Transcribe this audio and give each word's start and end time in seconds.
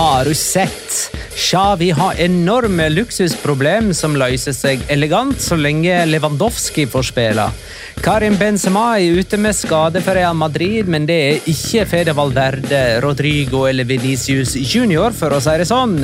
Har 0.00 0.24
du 0.24 0.34
sett? 0.34 1.16
Xavi 1.36 1.90
har 1.90 2.20
enorme 2.24 2.86
luksusproblem 2.88 3.90
som 3.94 4.14
løser 4.16 4.54
seg 4.56 4.86
elegant 4.88 5.36
så 5.44 5.58
lenge 5.60 5.92
Lewandowski 6.08 6.86
får 6.88 7.04
spille. 7.10 7.44
Karim 8.00 8.38
Benzema 8.40 8.94
er 8.96 9.20
ute 9.20 9.36
med 9.36 9.58
skade 9.58 10.00
for 10.00 10.16
Real 10.16 10.38
Madrid, 10.40 10.88
men 10.88 11.04
det 11.04 11.18
er 11.26 11.50
ikke 11.52 11.84
Fede 11.90 12.14
Valverde, 12.16 12.80
Rodrigo 13.04 13.66
eller 13.68 13.84
Venicius 13.84 14.54
Junior, 14.56 15.12
for 15.12 15.36
å 15.36 15.42
si 15.44 15.58
det 15.60 15.68
sånn. 15.68 15.98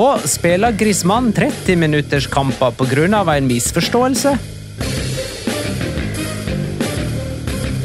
Og 0.00 0.24
spiller 0.24 0.72
Griezmann 0.72 1.28
30-minutterskamper 1.36 2.72
pga. 2.80 3.36
en 3.36 3.52
misforståelse? 3.52 4.32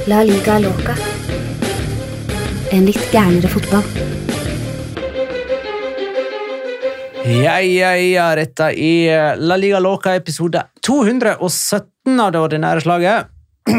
La 0.08 0.24
liga 0.24 0.62
loca. 0.64 0.96
En 2.72 2.88
litt 2.88 3.12
gærnere 3.12 3.52
fotball. 3.52 4.17
Ja, 7.28 7.58
ja, 7.60 7.90
ja, 8.00 8.26
dette 8.40 8.70
er 8.72 9.36
La 9.44 9.58
Liga 9.60 9.82
Loca 9.84 10.14
episode 10.16 10.62
217 10.86 12.22
av 12.24 12.30
det 12.32 12.40
ordinære 12.40 12.84
slaget. 12.86 13.28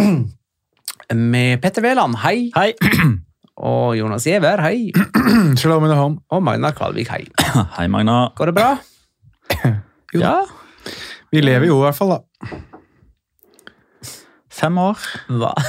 Med 1.33 1.63
Petter 1.63 1.87
Wæland, 1.87 2.19
hei. 2.27 2.51
Hei! 2.53 2.75
Og 3.71 3.97
Jonas 3.97 4.27
Giæver, 4.29 4.61
hei. 4.67 4.93
Shalom 5.59 5.89
home. 5.89 6.21
Og 6.29 6.45
Magnar 6.45 6.77
Kvalvik, 6.77 7.09
hei. 7.09 7.25
Hei, 7.79 7.87
Magna. 7.89 8.27
Går 8.37 8.53
det 8.53 8.57
bra? 8.59 8.69
Jo. 10.13 10.21
Ja. 10.21 10.35
Vi 11.33 11.41
lever 11.41 11.71
jo 11.71 11.81
i 11.81 11.87
hvert 11.87 11.97
fall, 11.97 12.19
da. 12.19 12.53
Fem 14.61 14.79
år. 14.85 15.09
Hva? 15.41 15.55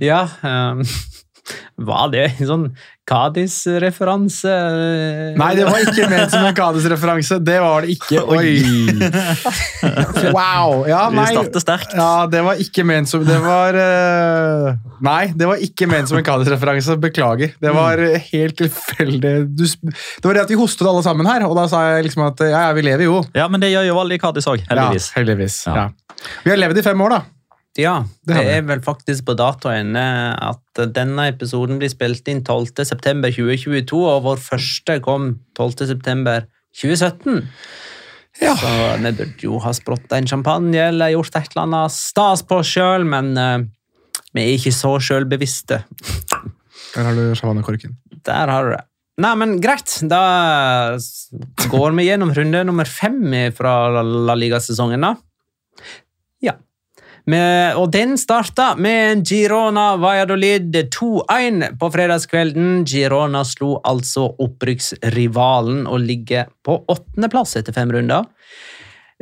Ja 0.00 0.22
um, 0.48 0.78
Var 1.88 2.12
det 2.14 2.22
en 2.30 2.48
sånn 2.48 2.62
Kadis-referanse? 3.08 4.52
Nei, 5.38 5.48
det 5.58 5.64
var 5.66 5.80
ikke 5.82 6.06
ment 6.10 6.30
som 6.30 6.44
en 6.46 6.54
Kadis-referanse. 6.54 7.38
Det 7.42 7.56
var 7.62 7.82
det 7.86 7.96
ikke. 7.96 8.22
Oi! 8.30 8.52
Wow! 10.32 10.84
Ja, 10.86 11.08
Vi 11.10 11.24
starter 11.32 11.62
sterkt. 11.62 11.94
Ja, 11.98 12.26
det 12.30 12.42
var 12.46 12.60
ikke 12.62 12.84
ment 12.86 13.10
som 13.10 13.24
Det 13.26 13.36
var 13.42 13.74
eh, 13.76 14.76
Nei, 15.02 15.32
det 15.36 15.48
var 15.50 15.60
ikke 15.64 15.88
ment 15.90 16.08
som 16.10 16.20
en 16.20 16.26
Kadis-referanse. 16.26 16.96
Beklager. 17.02 17.54
Det 17.60 17.74
var 17.74 17.98
Mm. 18.02 18.20
helt 18.32 18.56
tilfeldig. 18.58 19.32
Du 19.58 19.64
Det 19.66 20.24
var 20.24 20.34
det 20.38 20.42
at 20.46 20.50
vi 20.54 20.56
hostet 20.60 20.86
alle 20.88 21.02
sammen 21.04 21.26
her, 21.28 21.44
og 21.46 21.56
da 21.58 21.66
sa 21.68 21.82
jeg 21.96 22.06
liksom 22.08 22.24
at 22.30 22.40
ja, 22.48 22.62
vi 22.72 22.82
lever 22.86 23.04
jo. 23.04 23.18
Ja, 23.36 23.48
men 23.48 23.60
det 23.60 23.72
gjør 23.74 23.86
jo 23.90 23.98
alle 24.00 24.14
i 24.14 24.18
Kadis 24.22 24.46
òg, 24.48 24.62
heldigvis. 24.70 25.10
Ja, 25.10 25.18
heldigvis. 25.20 25.56
Ja. 25.66 25.74
Ja. 25.74 25.86
Vi 26.44 26.50
har 26.54 26.58
levd 26.62 26.78
i 26.78 26.82
fem 26.86 27.00
år, 27.02 27.10
da. 27.18 27.20
Ja, 27.80 28.04
Det 28.28 28.36
det 28.36 28.48
er 28.52 28.64
vel 28.68 28.82
faktisk 28.84 29.24
på 29.24 29.34
datoen 29.38 29.96
at 29.96 30.80
denne 30.92 31.28
episoden 31.30 31.78
blir 31.80 31.88
spilt 31.88 32.26
inn 32.28 32.42
12. 32.44 32.84
september 32.84 33.32
2022, 33.32 33.96
og 33.96 34.26
vår 34.26 34.42
første 34.44 34.98
kom 35.00 35.38
12. 35.56 35.86
september 35.88 36.44
2017. 36.76 37.46
Ja. 38.40 38.54
Så 38.56 38.68
vi 39.00 39.12
burde 39.12 39.44
jo 39.44 39.58
ha 39.60 39.72
sprått 39.76 40.12
en 40.16 40.28
champagne 40.28 40.88
eller 40.88 41.12
gjort 41.14 41.36
et 41.36 41.50
eller 41.52 41.66
annet 41.66 41.96
stas 41.96 42.44
på 42.48 42.60
oss 42.62 42.70
sjøl, 42.72 43.04
men 43.08 43.32
uh, 43.36 43.64
vi 44.32 44.44
er 44.44 44.54
ikke 44.56 44.72
så 44.76 44.94
sjølbevisste. 45.00 45.82
Der 46.92 47.08
har 47.08 47.16
du 47.16 47.32
sjampanjekorken. 47.36 47.96
Der 48.24 48.52
har 48.52 48.68
du 48.68 48.74
det. 48.76 48.82
Nei, 49.20 49.32
men 49.36 49.58
greit. 49.60 49.98
Da 50.08 50.96
går 51.68 51.92
vi 51.98 52.06
gjennom 52.08 52.32
runde 52.36 52.62
nummer 52.64 52.88
fem 52.88 53.20
fra 53.56 53.74
La 53.92 54.36
Liga-sesongen, 54.38 55.04
da. 55.04 55.12
Ja. 56.42 56.56
Med, 57.30 57.76
og 57.78 57.92
den 57.94 58.16
starta 58.18 58.72
med 58.74 59.00
en 59.12 59.20
Girona 59.22 59.92
Valladolid 60.02 60.74
2-1 60.90 61.76
på 61.78 61.90
fredagskvelden. 61.94 62.82
Girona 62.88 63.44
slo 63.46 63.76
altså 63.86 64.26
opprykksrivalen 64.42 65.84
og 65.86 66.02
ligger 66.02 66.50
på 66.66 66.80
åttendeplass 66.90 67.60
etter 67.60 67.76
fem 67.76 67.92
runder. 67.94 68.26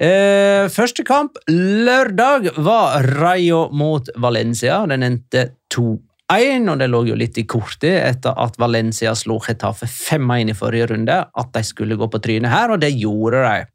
Eh, 0.00 0.64
første 0.72 1.04
kamp 1.04 1.36
lørdag 1.52 2.54
var 2.64 3.04
Rayo 3.20 3.66
mot 3.76 4.08
Valencia. 4.16 4.78
Den 4.88 5.04
endte 5.04 5.42
2-1, 5.74 6.70
og 6.72 6.80
det 6.80 6.88
lå 6.88 7.02
jo 7.10 7.18
litt 7.20 7.36
i 7.36 7.44
kortet 7.44 7.98
etter 7.98 8.38
at 8.40 8.56
Valencia 8.62 9.12
slo 9.12 9.36
Getafe 9.44 9.84
5-1 9.84 10.54
i 10.54 10.56
forrige 10.56 10.88
runde, 10.94 11.18
at 11.28 11.52
de 11.52 11.62
skulle 11.68 12.00
gå 12.00 12.08
på 12.08 12.22
trynet 12.24 12.54
her, 12.54 12.72
og 12.72 12.80
det 12.80 12.94
gjorde 12.96 13.44
de. 13.44 13.68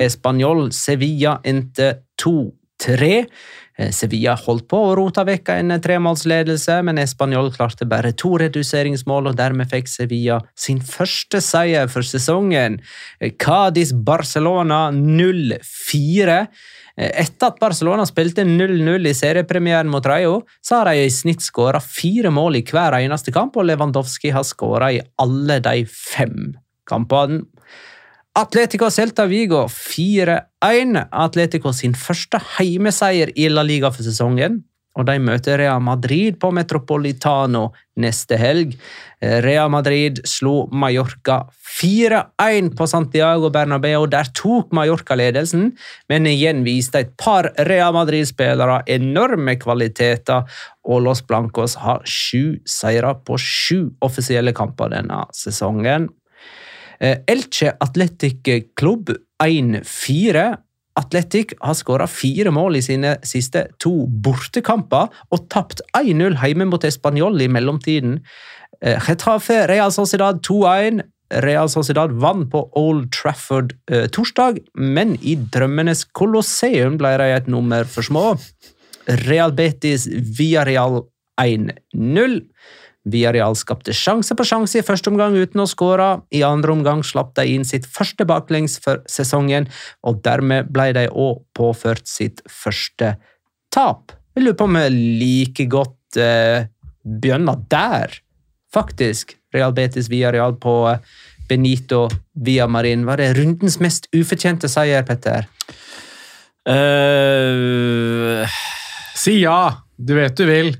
Español 0.00 0.70
Sevilla 0.72 1.36
endte 1.44 1.92
2-1. 2.22 2.59
3. 2.80 3.26
Eh, 3.80 3.90
Sevilla 3.94 4.34
holdt 4.36 4.66
på 4.68 4.78
å 4.90 4.96
rote 4.98 5.24
vekk 5.26 5.52
en 5.54 5.74
eh, 5.74 5.80
tremålsledelse, 5.82 6.80
men 6.86 7.00
Español 7.00 7.52
klarte 7.54 7.88
bare 7.88 8.12
to 8.12 8.34
reduseringsmål, 8.40 9.30
og 9.30 9.38
dermed 9.38 9.70
fikk 9.70 9.88
Sevilla 9.88 10.40
sin 10.58 10.82
første 10.84 11.40
seier 11.44 11.88
for 11.92 12.06
sesongen. 12.06 12.80
Eh, 13.20 13.32
Cádiz-Barcelona 13.40 14.88
0-4. 14.96 16.42
Etter 17.00 17.46
at 17.46 17.60
Barcelona 17.62 18.04
spilte 18.04 18.42
0-0 18.44 19.08
i 19.08 19.12
seriepremieren 19.16 19.88
mot 19.88 20.04
Rayo, 20.04 20.42
så 20.60 20.80
har 20.80 20.90
de 20.90 21.06
i 21.06 21.12
snitt 21.14 21.40
skåra 21.40 21.80
fire 21.80 22.28
mål 22.34 22.58
i 22.58 22.64
hver 22.66 22.98
eneste 22.98 23.32
kamp, 23.32 23.56
og 23.56 23.70
Lewandowski 23.70 24.34
har 24.34 24.44
skåra 24.44 24.90
i 24.92 25.00
alle 25.22 25.60
de 25.64 25.86
fem 25.88 26.50
kampene. 26.90 27.46
Atletico 28.38 28.90
Celta 28.90 29.26
Vigo 29.26 29.64
4-1. 29.66 31.08
Atletico 31.10 31.72
sin 31.74 31.96
første 31.98 32.38
heimeseier 32.58 33.32
i 33.34 33.48
La 33.50 33.64
Liga 33.66 33.90
for 33.90 34.06
sesongen. 34.06 34.60
Og 34.98 35.06
de 35.06 35.16
møter 35.22 35.58
Real 35.58 35.82
Madrid 35.82 36.36
på 36.38 36.50
Metropolitano 36.54 37.68
neste 38.02 38.38
helg. 38.38 38.76
Real 39.20 39.70
Madrid 39.70 40.18
slo 40.26 40.68
Mallorca 40.70 41.40
4-1 41.80 42.72
på 42.78 42.86
Santiago 42.90 43.50
Bernabeu. 43.54 44.06
Der 44.10 44.30
tok 44.34 44.70
Mallorca 44.74 45.18
ledelsen, 45.18 45.72
men 46.10 46.26
igjen 46.30 46.62
viste 46.66 47.02
et 47.02 47.12
par 47.18 47.52
Real 47.66 47.94
Madrid-spillere 47.98 48.82
enorme 48.90 49.56
kvaliteter, 49.62 50.46
og 50.86 51.02
Los 51.06 51.22
Blancos 51.26 51.78
har 51.82 52.02
sju 52.06 52.60
seire 52.66 53.14
på 53.26 53.38
sju 53.38 53.90
offisielle 54.06 54.54
kamper 54.54 54.94
denne 54.94 55.22
sesongen. 55.34 56.10
Eh, 57.00 57.18
Elche 57.26 57.72
Athletic 57.80 58.48
Club 58.76 59.10
1-4. 59.42 60.56
Atletic 61.00 61.54
har 61.60 61.74
skåra 61.78 62.06
fire 62.10 62.50
mål 62.52 62.76
i 62.76 62.82
sine 62.84 63.14
siste 63.24 63.64
to 63.80 63.92
bortekamper 64.24 65.08
og 65.32 65.46
tapt 65.52 65.80
1-0 65.96 66.36
hjemme 66.42 66.66
mot 66.68 66.84
Español 66.84 67.40
i 67.40 67.48
mellomtiden. 67.48 68.18
Eh, 68.82 69.00
Getafe 69.06 69.64
Real 69.70 69.92
Sociedad 69.92 70.42
2-1. 70.44 71.00
Real 71.30 71.70
Sociedad 71.70 72.12
vant 72.20 72.48
på 72.50 72.64
Old 72.76 73.12
Trafford 73.14 73.76
eh, 73.90 74.08
torsdag, 74.10 74.58
men 74.74 75.14
i 75.22 75.36
drømmenes 75.38 76.04
kolosseum 76.12 76.98
ble 76.98 77.14
de 77.22 77.30
et 77.36 77.48
nummer 77.48 77.86
for 77.86 78.02
små. 78.02 78.34
Real 79.28 79.54
Betis 79.56 80.08
Villarreal 80.10 81.04
1-0. 81.40 82.40
Villarreal 83.08 83.56
skapte 83.56 83.94
sjanse 83.96 84.34
på 84.36 84.44
sjanse 84.44 84.80
i 84.80 84.84
første 84.84 85.08
omgang 85.12 85.36
uten 85.38 85.62
å 85.62 85.68
skåre. 85.68 86.08
I 86.36 86.42
andre 86.44 86.74
omgang 86.74 87.04
slapp 87.06 87.32
de 87.38 87.46
inn 87.54 87.64
sitt 87.64 87.88
første 87.88 88.26
baklengs 88.28 88.76
for 88.84 89.00
sesongen, 89.08 89.70
og 90.04 90.20
dermed 90.26 90.68
ble 90.74 90.90
de 90.96 91.06
òg 91.08 91.40
påført 91.56 92.08
sitt 92.10 92.42
første 92.44 93.14
tap. 93.72 94.12
Jeg 94.36 94.44
lurer 94.44 94.58
på 94.58 94.68
om 94.68 94.76
vi 94.76 94.86
like 95.22 95.66
godt 95.72 96.20
eh, 96.20 96.68
begynner 97.02 97.62
der, 97.72 98.20
faktisk. 98.74 99.36
Real 99.54 99.72
Betis 99.74 100.10
Villarreal 100.12 100.54
på 100.60 100.74
Benito 101.48 102.04
via 102.34 102.68
Marin. 102.70 103.06
Var 103.08 103.18
det 103.18 103.32
rundens 103.40 103.80
mest 103.82 104.06
ufortjente 104.14 104.70
seier, 104.70 105.02
Petter? 105.08 105.48
Uh, 106.68 108.44
Si 109.20 109.40
ja! 109.42 109.84
Du 110.00 110.14
vet 110.16 110.36
du 110.36 110.46
vil. 110.48 110.70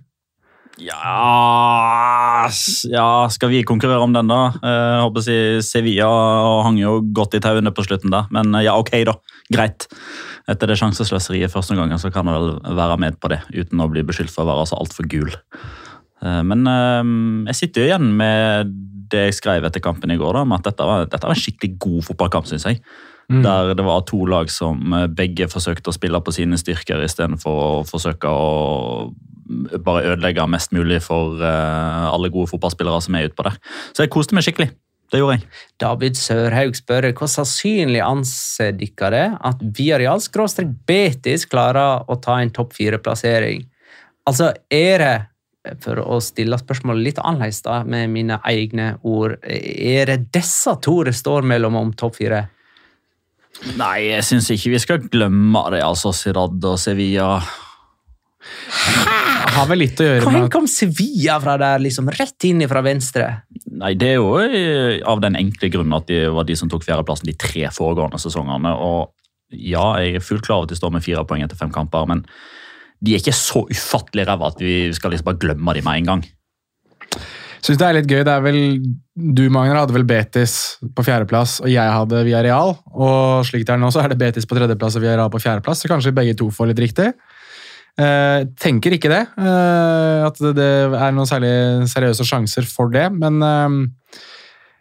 Ja, 0.80 2.46
ja 2.90 3.06
Skal 3.32 3.52
vi 3.52 3.62
konkurrere 3.68 4.04
om 4.04 4.14
den, 4.14 4.30
da? 4.30 4.40
Eh, 4.62 4.78
Jeg 4.96 5.04
håper 5.04 5.22
å 5.22 5.26
si 5.26 5.36
Sevilla 5.66 6.08
hang 6.66 6.78
jo 6.80 6.98
godt 7.16 7.36
i 7.38 7.42
tauene 7.44 7.72
på 7.74 7.84
slutten 7.86 8.12
der. 8.14 8.28
Men 8.34 8.54
eh, 8.54 8.64
ja, 8.68 8.76
ok, 8.80 8.92
da. 9.08 9.16
Greit. 9.52 9.86
Etter 10.50 10.70
det 10.70 10.78
sjansesløseriet 10.80 11.52
første 11.52 11.76
gangen 11.78 12.00
så 12.00 12.10
kan 12.14 12.26
jeg 12.30 12.38
vel 12.38 12.78
være 12.78 12.96
med 13.02 13.20
på 13.20 13.30
det, 13.32 13.42
uten 13.54 13.82
å 13.82 13.90
bli 13.92 14.02
beskyldt 14.06 14.32
for 14.34 14.46
å 14.46 14.50
være 14.54 14.68
så 14.70 14.80
altfor 14.80 15.08
gul. 15.10 15.30
Eh, 16.22 16.40
Men 16.46 16.66
eh, 16.70 17.12
jeg 17.52 17.60
sitter 17.62 17.84
jo 17.84 17.90
igjen 17.92 18.10
med 18.18 18.74
det 19.10 19.24
jeg 19.28 19.40
skrev 19.40 19.64
etter 19.66 19.82
kampen 19.82 20.12
i 20.14 20.18
går, 20.20 20.36
da, 20.38 20.44
med 20.46 20.60
at 20.60 20.70
dette 20.70 20.86
var, 20.86 21.06
dette 21.10 21.26
var 21.26 21.34
en 21.34 21.40
skikkelig 21.44 21.74
god 21.82 22.04
fotballkamp, 22.06 22.46
syns 22.46 22.68
jeg. 22.68 22.78
Der 23.30 23.74
det 23.78 23.86
var 23.86 24.02
to 24.08 24.24
lag 24.26 24.50
som 24.50 24.92
eh, 24.96 25.06
begge 25.06 25.46
forsøkte 25.50 25.92
å 25.92 25.94
spille 25.94 26.20
på 26.24 26.34
sine 26.34 26.58
styrker 26.58 27.02
istedenfor 27.04 27.60
å 27.62 27.72
forsøke 27.86 28.26
å 28.26 29.12
bare 29.84 30.12
ødelegge 30.12 30.46
mest 30.50 30.74
mulig 30.74 31.00
for 31.04 31.38
eh, 31.42 32.06
alle 32.10 32.30
gode 32.32 32.50
fotballspillere 32.50 33.02
som 33.04 33.14
er 33.18 33.28
utpå 33.30 33.46
der. 33.46 33.58
Så 33.94 34.04
jeg 34.04 34.12
koste 34.14 34.34
meg 34.34 34.46
skikkelig. 34.46 34.70
Det 35.10 35.18
gjorde 35.18 35.38
jeg. 35.38 35.46
David 35.82 36.18
Sørhaug 36.18 36.76
spør 36.78 37.08
hvor 37.18 37.30
sannsynlig 37.30 38.02
anser 38.04 38.76
dere 38.78 39.10
det 39.14 39.24
at 39.48 39.64
Viareal 39.78 40.22
skråstrek 40.22 40.70
Betis 40.86 41.48
klarer 41.50 42.06
å 42.06 42.18
ta 42.22 42.38
en 42.38 42.52
topp 42.54 42.76
fire-plassering? 42.78 43.64
Altså, 44.30 44.52
er 44.70 45.02
det, 45.02 45.16
for 45.82 45.98
å 45.98 46.20
stille 46.22 46.58
spørsmålet 46.60 47.08
litt 47.08 47.18
annerledes 47.18 47.58
da, 47.66 47.80
med 47.82 48.12
mine 48.14 48.38
egne 48.46 48.92
ord, 49.02 49.34
er 49.42 50.12
det 50.12 50.30
disse 50.30 50.76
to 50.84 51.00
det 51.08 51.16
står 51.18 51.46
mellom 51.46 51.78
om 51.80 51.90
topp 51.98 52.20
fire? 52.20 52.44
Nei, 53.76 53.96
jeg 54.08 54.24
syns 54.24 54.48
ikke 54.54 54.72
vi 54.72 54.80
skal 54.80 55.02
glemme 55.12 55.64
det. 55.74 55.82
altså 55.84 56.14
Sociedad 56.14 56.64
og 56.64 56.78
Sevilla. 56.80 57.34
Har 59.50 59.66
vel 59.68 59.82
litt 59.82 60.00
å 60.00 60.06
gjøre 60.06 60.22
Hvor 60.24 60.32
med 60.32 60.46
at 60.46 60.52
kom 60.54 60.68
Sevilla 60.70 61.36
fra 61.42 61.56
der, 61.60 61.82
liksom 61.82 62.08
rett 62.14 62.46
inn 62.48 62.62
fra 62.70 62.80
venstre? 62.84 63.26
Nei, 63.80 63.92
Det 63.98 64.14
er 64.14 64.20
jo 64.20 64.38
eh, 64.40 65.00
av 65.04 65.20
den 65.20 65.36
enkle 65.36 65.68
grunnen 65.72 65.98
at 65.98 66.08
de 66.08 66.22
var 66.32 66.48
de 66.48 66.56
som 66.56 66.70
tok 66.70 66.86
fjerdeplassen 66.86 67.28
de 67.28 67.36
tre 67.36 67.66
foregående 67.74 68.20
sesongene. 68.22 68.72
og 68.72 69.12
ja, 69.50 69.98
jeg 69.98 70.16
er 70.16 70.24
fullt 70.24 70.46
klar 70.46 70.60
over 70.60 70.68
at 70.68 70.74
de 70.74 70.78
står 70.78 70.92
med 70.94 71.04
fire 71.04 71.24
poeng 71.26 71.42
etter 71.42 71.58
fem 71.58 71.72
kamper, 71.74 72.06
men 72.06 72.22
de 73.02 73.14
er 73.14 73.22
ikke 73.22 73.34
så 73.34 73.64
ufattelig 73.66 74.26
ræva 74.28 74.52
at 74.52 74.60
vi 74.62 74.92
skal 74.94 75.10
liksom 75.10 75.26
bare 75.26 75.40
glemme 75.42 75.74
dem 75.74 75.84
med 75.88 76.00
en 76.00 76.10
gang. 76.12 76.22
Syns 77.60 77.80
det 77.80 77.86
er 77.86 77.96
litt 77.98 78.08
gøy. 78.08 78.22
Det 78.24 78.32
er 78.32 78.44
vel 78.44 78.60
Du, 79.36 79.42
Magnar, 79.52 79.82
hadde 79.82 79.96
vel 79.96 80.06
Betis 80.08 80.54
på 80.96 81.04
fjerdeplass, 81.04 81.58
og 81.60 81.68
jeg 81.68 81.92
hadde 81.92 82.22
Villarreal. 82.24 82.74
Og 82.94 83.44
slik 83.48 83.66
det 83.68 83.74
er 83.74 83.82
nå, 83.82 83.90
så 83.92 84.04
er 84.04 84.12
det 84.12 84.20
Betis 84.22 84.48
på 84.48 84.56
tredjeplass 84.56 84.96
og 84.96 85.04
Villarreal 85.04 85.32
på 85.32 85.42
fjerdeplass, 85.42 85.84
så 85.84 85.90
kanskje 85.92 86.14
begge 86.16 86.38
to 86.40 86.48
får 86.54 86.72
litt 86.72 86.82
riktig. 86.86 87.10
Eh, 88.00 88.46
tenker 88.60 88.96
ikke 88.96 89.10
det. 89.12 89.24
eh, 89.36 90.20
at 90.24 90.38
det 90.56 90.70
er 90.96 91.12
noen 91.12 91.28
særlig 91.28 91.52
seriøse 91.90 92.24
sjanser 92.24 92.68
for 92.70 92.92
det, 92.94 93.10
men 93.12 93.42
eh, 93.44 94.22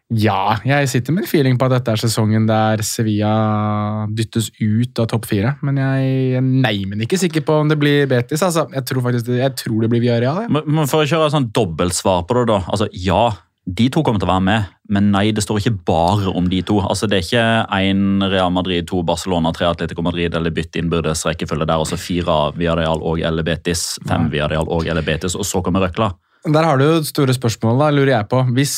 ja, 0.09 0.55
jeg 0.65 0.89
sitter 0.89 1.13
med 1.13 1.27
en 1.27 1.29
feeling 1.29 1.57
på 1.59 1.67
at 1.67 1.75
dette 1.75 1.93
er 1.93 2.01
sesongen 2.01 2.47
der 2.49 2.81
Sevilla 2.85 4.07
dyttes 4.09 4.47
ut 4.57 5.01
av 5.01 5.05
topp 5.11 5.27
fire. 5.29 5.51
Men 5.61 5.77
jeg 5.77 6.39
er 6.39 6.47
neimen 6.47 7.03
ikke 7.05 7.19
sikker 7.21 7.45
på 7.45 7.59
om 7.61 7.69
det 7.69 7.77
blir 7.77 8.09
Betis. 8.09 8.41
Altså, 8.45 8.65
jeg 8.73 8.87
tror 8.89 9.05
faktisk 9.05 9.29
det, 9.29 9.43
jeg 9.43 9.53
tror 9.61 9.85
det 9.85 9.91
blir 9.91 10.01
Villarreal. 10.01 10.47
Ja. 10.47 10.49
Men, 10.49 10.65
men 10.65 10.89
For 10.89 11.05
å 11.05 11.09
kjøre 11.09 11.29
et 11.29 11.35
sånn 11.35 11.51
dobbeltsvar 11.53 12.25
på 12.25 12.39
det, 12.39 12.47
da. 12.49 12.63
altså 12.65 12.89
Ja, 12.89 13.27
de 13.69 13.85
to 13.93 14.01
kommer 14.01 14.17
til 14.21 14.25
å 14.25 14.31
være 14.31 14.45
med, 14.47 14.69
men 14.89 15.11
nei, 15.13 15.27
det 15.35 15.43
står 15.45 15.59
ikke 15.61 15.75
bare 15.85 16.31
om 16.33 16.47
de 16.49 16.63
to. 16.65 16.79
altså 16.81 17.05
Det 17.05 17.19
er 17.19 17.25
ikke 17.27 17.47
én 17.77 18.23
Real 18.31 18.49
Madrid, 18.55 18.87
to 18.89 19.03
Barcelona, 19.05 19.51
tre 19.53 19.67
Atletico 19.69 20.01
Madrid 20.01 20.33
eller 20.33 20.53
bytte 20.55 20.81
innbyrdes 20.81 21.21
rekkefølge 21.27 21.67
der, 21.69 21.77
og 21.77 21.85
så 21.85 21.99
fire 22.01 22.39
Villarreal 22.57 23.03
og 23.05 23.21
eller 23.21 23.45
Betis, 23.45 23.91
fem 24.09 24.25
Villarreal 24.33 24.65
og 24.65 24.89
eller 24.89 25.05
Betis, 25.05 25.37
og 25.37 25.45
så 25.45 25.61
kommer 25.61 25.85
røkla. 25.85 26.15
Der 26.49 26.65
har 26.65 26.79
du 26.79 26.87
jo 26.87 27.03
store 27.05 27.35
spørsmål, 27.35 27.83
da, 27.83 27.91
lurer 27.93 28.15
jeg 28.15 28.29
på. 28.31 28.41
Hvis 28.57 28.75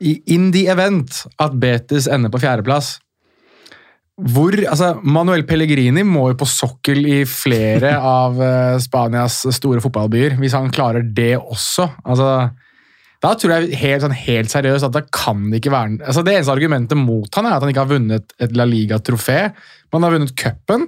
in 0.00 0.50
the 0.52 0.66
event 0.68 1.22
at 1.40 1.54
Betis 1.56 2.08
ender 2.12 2.32
på 2.32 2.42
fjerdeplass 2.42 2.96
hvor, 4.16 4.54
altså 4.64 4.94
Manuel 5.04 5.42
Pellegrini 5.44 6.00
må 6.08 6.30
jo 6.30 6.38
på 6.40 6.48
sokkel 6.48 7.02
i 7.04 7.18
flere 7.28 7.92
av 8.20 8.38
eh, 8.40 8.76
Spanias 8.80 9.42
store 9.52 9.82
fotballbyer, 9.84 10.38
hvis 10.40 10.56
han 10.56 10.72
klarer 10.72 11.04
det 11.04 11.34
også. 11.36 11.90
altså 12.04 12.30
da 13.24 13.32
tror 13.36 13.54
jeg 13.54 13.78
helt, 13.80 14.04
sånn, 14.04 14.14
helt 14.16 14.52
seriøst 14.52 14.86
at 14.86 14.94
det 14.94 15.06
kan 15.14 15.46
ikke 15.56 15.72
være 15.72 16.04
altså 16.04 16.22
Det 16.22 16.34
eneste 16.34 16.52
argumentet 16.52 17.00
mot 17.00 17.38
han 17.38 17.48
er 17.48 17.56
at 17.56 17.64
han 17.64 17.72
ikke 17.72 17.84
har 17.86 17.94
vunnet 17.94 18.34
et 18.44 18.52
La 18.54 18.66
Liga-trofé. 18.68 19.38
Men 19.88 19.96
han 19.96 20.04
har 20.06 20.14
vunnet 20.18 20.34
cupen, 20.36 20.84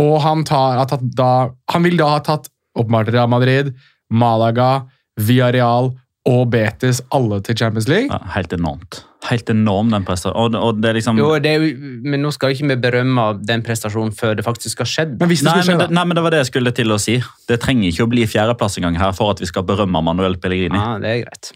og 0.00 0.14
han, 0.24 0.46
tar, 0.48 0.80
da, 1.12 1.32
han 1.74 1.84
vil 1.84 1.98
da 2.00 2.08
ha 2.14 2.22
tatt 2.24 2.48
åpenbart 2.80 3.12
Real 3.12 3.28
Madrid, 3.30 3.68
Malaga, 4.08 4.86
Villarreal 5.20 5.92
og 6.28 6.50
Betis 6.52 7.00
alle 7.14 7.40
til 7.42 7.56
Champions 7.58 7.88
League. 7.90 8.06
Ja, 8.10 8.20
helt 8.36 8.52
enormt. 8.54 9.00
Helt 9.26 9.50
enorm, 9.50 9.90
den 9.90 10.04
prestasjonen. 10.06 10.56
Og, 10.58 10.68
og 10.68 10.82
det 10.82 10.90
er 10.90 10.96
liksom 10.98 11.18
Jo, 11.18 11.30
det 11.42 11.50
er 11.50 11.62
jo, 11.62 11.90
men 12.06 12.22
nå 12.22 12.30
skal 12.34 12.50
jo 12.50 12.58
ikke 12.58 12.68
vi 12.72 12.76
berømme 12.84 13.24
den 13.46 13.62
prestasjonen 13.66 14.14
før 14.18 14.36
det 14.38 14.44
faktisk 14.46 14.82
har 14.82 14.90
skjedd. 14.90 15.16
Men 15.20 15.30
hvis 15.30 15.42
det 15.42 15.48
Nei 15.48 15.54
skulle 15.56 15.66
skje, 15.68 15.76
men, 15.78 15.82
det, 15.86 15.96
nei, 15.98 16.04
men 16.10 16.18
det 16.18 16.24
var 16.26 16.34
det 16.34 16.42
jeg 16.44 16.50
skulle 16.52 16.74
til 16.78 16.94
å 16.94 16.98
si. 17.02 17.16
Det 17.50 17.58
trenger 17.62 17.90
ikke 17.90 18.06
å 18.06 18.12
bli 18.14 18.26
fjerdeplass 18.30 18.78
engang 18.78 18.98
her 19.02 19.14
for 19.18 19.34
at 19.34 19.42
vi 19.42 19.50
skal 19.50 19.66
berømme 19.66 20.02
Manuel 20.06 20.38
Pellegrini. 20.42 20.78
Ja, 20.78 20.94
det 21.02 21.10
er 21.12 21.24
greit. 21.24 21.52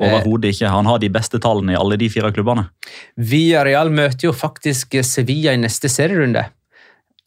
Overhodet 0.00 0.54
ikke. 0.54 0.70
Han 0.72 0.88
har 0.88 1.00
de 1.02 1.10
beste 1.12 1.40
tallene 1.42 1.74
i 1.74 1.80
alle 1.80 1.98
de 2.00 2.08
fire 2.12 2.32
klubbene. 2.32 2.68
Villarreal 3.20 3.92
møter 3.92 4.30
jo 4.30 4.32
faktisk 4.36 4.96
Sevilla 5.04 5.52
i 5.56 5.60
neste 5.60 5.92
serierunde. 5.92 6.46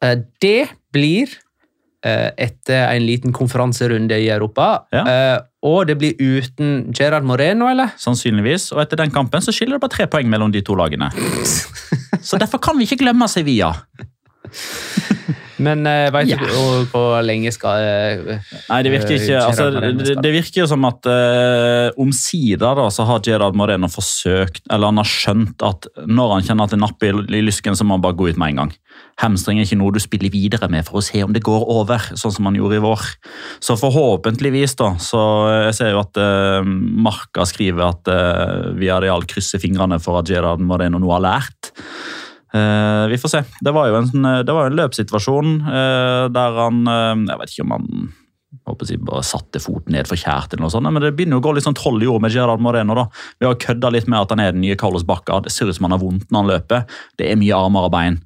Eh, 0.01 0.17
Det 0.41 0.69
blir 0.93 1.38
etter 2.06 2.86
en 2.94 3.03
liten 3.06 3.34
konferanserunde 3.36 4.15
i 4.20 4.29
Europa. 4.32 4.86
Ja. 4.96 5.03
Eh, 5.03 5.39
Og 5.62 5.88
det 5.89 5.98
blir 6.00 6.15
uten 6.15 6.94
Gerard 6.96 7.25
Moreno, 7.27 7.68
eller? 7.68 7.91
Sannsynligvis. 8.00 8.70
Og 8.72 8.79
etter 8.86 8.96
den 9.01 9.12
kampen 9.12 9.44
så 9.44 9.51
skiller 9.51 9.75
det 9.75 9.84
bare 9.84 9.91
tre 9.91 10.06
poeng 10.08 10.29
mellom 10.32 10.53
de 10.53 10.62
to 10.63 10.77
lagene. 10.79 11.10
Så 12.29 12.39
derfor 12.39 12.60
kan 12.63 12.77
vi 12.79 12.88
ikke 12.88 13.01
glemme 13.03 13.27
Sevilla. 13.27 13.74
Men 15.59 15.86
uh, 15.88 16.09
veit 16.15 16.29
Ja. 16.31 16.38
du 16.39 16.86
hvor- 16.91 17.21
lenge 17.25 17.51
skal 17.51 17.83
uh, 17.83 18.51
Nei, 18.69 18.81
det 18.86 18.93
virker 18.93 19.15
ikke 19.17 19.36
Eh, 19.39 19.45
altså, 19.45 19.69
det, 19.79 20.15
det 20.24 20.31
virker 20.33 20.62
jo 20.63 20.67
som 20.71 20.86
at 20.88 21.05
uh, 21.09 21.89
omsider 22.01 22.77
da, 22.79 22.88
så 22.93 23.05
har 23.07 23.21
Gerard 23.25 23.57
Moreno 23.57 23.89
forsøkt, 23.91 24.63
eller 24.71 24.89
han 24.91 25.01
har 25.01 25.09
skjønt 25.09 25.65
at 25.65 25.89
når 26.07 26.33
han 26.38 26.45
kjenner 26.48 26.69
at 26.69 26.74
det 26.75 26.79
napper 26.81 27.12
i, 27.12 27.25
i 27.39 27.43
lysken, 27.45 27.77
så 27.77 27.86
må 27.86 27.98
han 27.98 28.05
bare 28.05 28.17
gå 28.19 28.29
ut 28.31 28.39
med 28.39 28.53
en 28.55 28.62
gang. 28.63 28.74
Hamstring 29.19 29.59
er 29.59 29.67
ikke 29.67 29.77
noe 29.79 29.93
du 29.95 30.00
spiller 30.00 30.31
videre 30.31 30.69
med 30.71 30.86
for 30.88 31.00
å 31.00 31.03
se 31.03 31.21
om 31.25 31.33
det 31.36 31.43
går 31.43 31.65
over, 31.71 32.03
sånn 32.19 32.33
som 32.36 32.48
han 32.48 32.55
gjorde 32.57 32.79
i 32.79 32.83
vår. 32.83 33.03
Så 33.63 33.75
forhåpentligvis, 33.79 34.77
da, 34.79 34.93
så 35.03 35.21
jeg 35.67 35.75
ser 35.79 35.91
jo 35.93 36.01
at 36.05 36.19
uh, 36.24 36.63
Marka 36.65 37.43
skriver 37.48 37.89
at 37.91 38.09
uh, 38.12 38.71
Villarreal 38.79 39.27
krysser 39.29 39.62
fingrene 39.62 40.00
for 40.03 40.21
at 40.21 40.31
Gerard 40.31 40.63
Moreno 40.63 41.01
nå 41.03 41.12
har 41.17 41.25
lært. 41.25 41.74
Eh, 42.53 43.08
vi 43.08 43.18
får 43.18 43.29
se. 43.29 43.44
Det 43.62 43.74
var 43.75 43.89
jo 43.89 44.00
en, 44.00 44.08
sånn, 44.10 44.25
eh, 44.25 44.41
var 44.48 44.70
en 44.70 44.79
løpssituasjon 44.79 45.51
eh, 45.70 46.24
der 46.34 46.58
han 46.58 46.82
Jeg 46.89 47.38
vet 47.38 47.53
ikke 47.53 47.65
om 47.68 47.75
han 47.75 47.88
håper 48.65 48.89
jeg, 48.89 49.01
bare 49.06 49.25
satte 49.25 49.62
foten 49.62 49.94
ned 49.94 50.10
for 50.10 50.18
kjært, 50.18 50.53
eller 50.53 50.65
noe 50.65 50.74
sånt, 50.74 50.89
men 50.89 51.03
det 51.03 51.12
begynner 51.18 51.38
jo 51.38 51.41
å 51.44 51.46
gå 51.46 51.51
litt 51.53 51.65
sånn 51.68 51.77
troll 51.77 52.01
i 52.01 52.10
ord 52.10 52.24
med 52.24 52.34
Gerard 52.34 52.62
Moreno. 52.62 52.96
da. 52.98 53.06
Vi 53.38 53.46
har 53.46 53.58
kødda 53.62 53.91
litt 53.94 54.10
med 54.10 54.24
at 54.24 54.34
han 54.34 54.41
er 54.41 54.53
den 54.56 54.63
nye 54.65 54.77
Carlos 54.77 55.06
Bacca. 55.06 55.38
Det 55.46 55.53
ser 55.53 55.70
ut 55.70 55.77
som 55.77 55.86
han 55.86 55.94
har 55.94 56.01
vondt 56.01 56.29
når 56.29 56.41
han 56.41 56.50
løper. 56.50 57.01
Det 57.18 57.27
er 57.29 57.38
mye 57.38 57.58
armer 57.58 57.86
og 57.86 57.94
bein. 57.94 58.18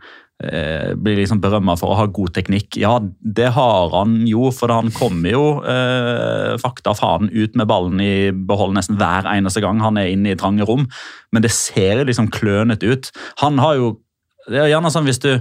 Blir 0.43 1.19
liksom 1.19 1.39
berømma 1.43 1.75
for 1.79 1.93
å 1.93 1.97
ha 1.99 2.07
god 2.11 2.33
teknikk. 2.35 2.75
Ja, 2.79 2.97
det 3.03 3.51
har 3.55 3.91
han 3.93 4.21
jo, 4.27 4.49
for 4.55 4.71
han 4.73 4.91
kommer 4.95 5.35
jo 5.35 5.43
eh, 5.63 6.55
fakta 6.59 6.95
faen 6.97 7.29
ut 7.31 7.55
med 7.59 7.69
ballen 7.69 8.01
i 8.03 8.31
behold 8.31 8.75
nesten 8.75 8.99
hver 8.99 9.27
eneste 9.31 9.63
gang 9.63 9.83
han 9.83 9.99
er 9.99 10.11
inne 10.11 10.33
i 10.33 10.39
trange 10.39 10.67
rom. 10.67 10.87
Men 11.35 11.45
det 11.45 11.53
ser 11.55 12.03
liksom 12.07 12.31
klønete 12.33 12.95
ut. 12.95 13.11
Han 13.43 13.59
har 13.63 13.79
jo 13.79 13.93
Det 14.49 14.59
er 14.59 14.71
gjerne 14.71 14.91
sånn 14.93 15.07
hvis 15.07 15.21
du 15.23 15.31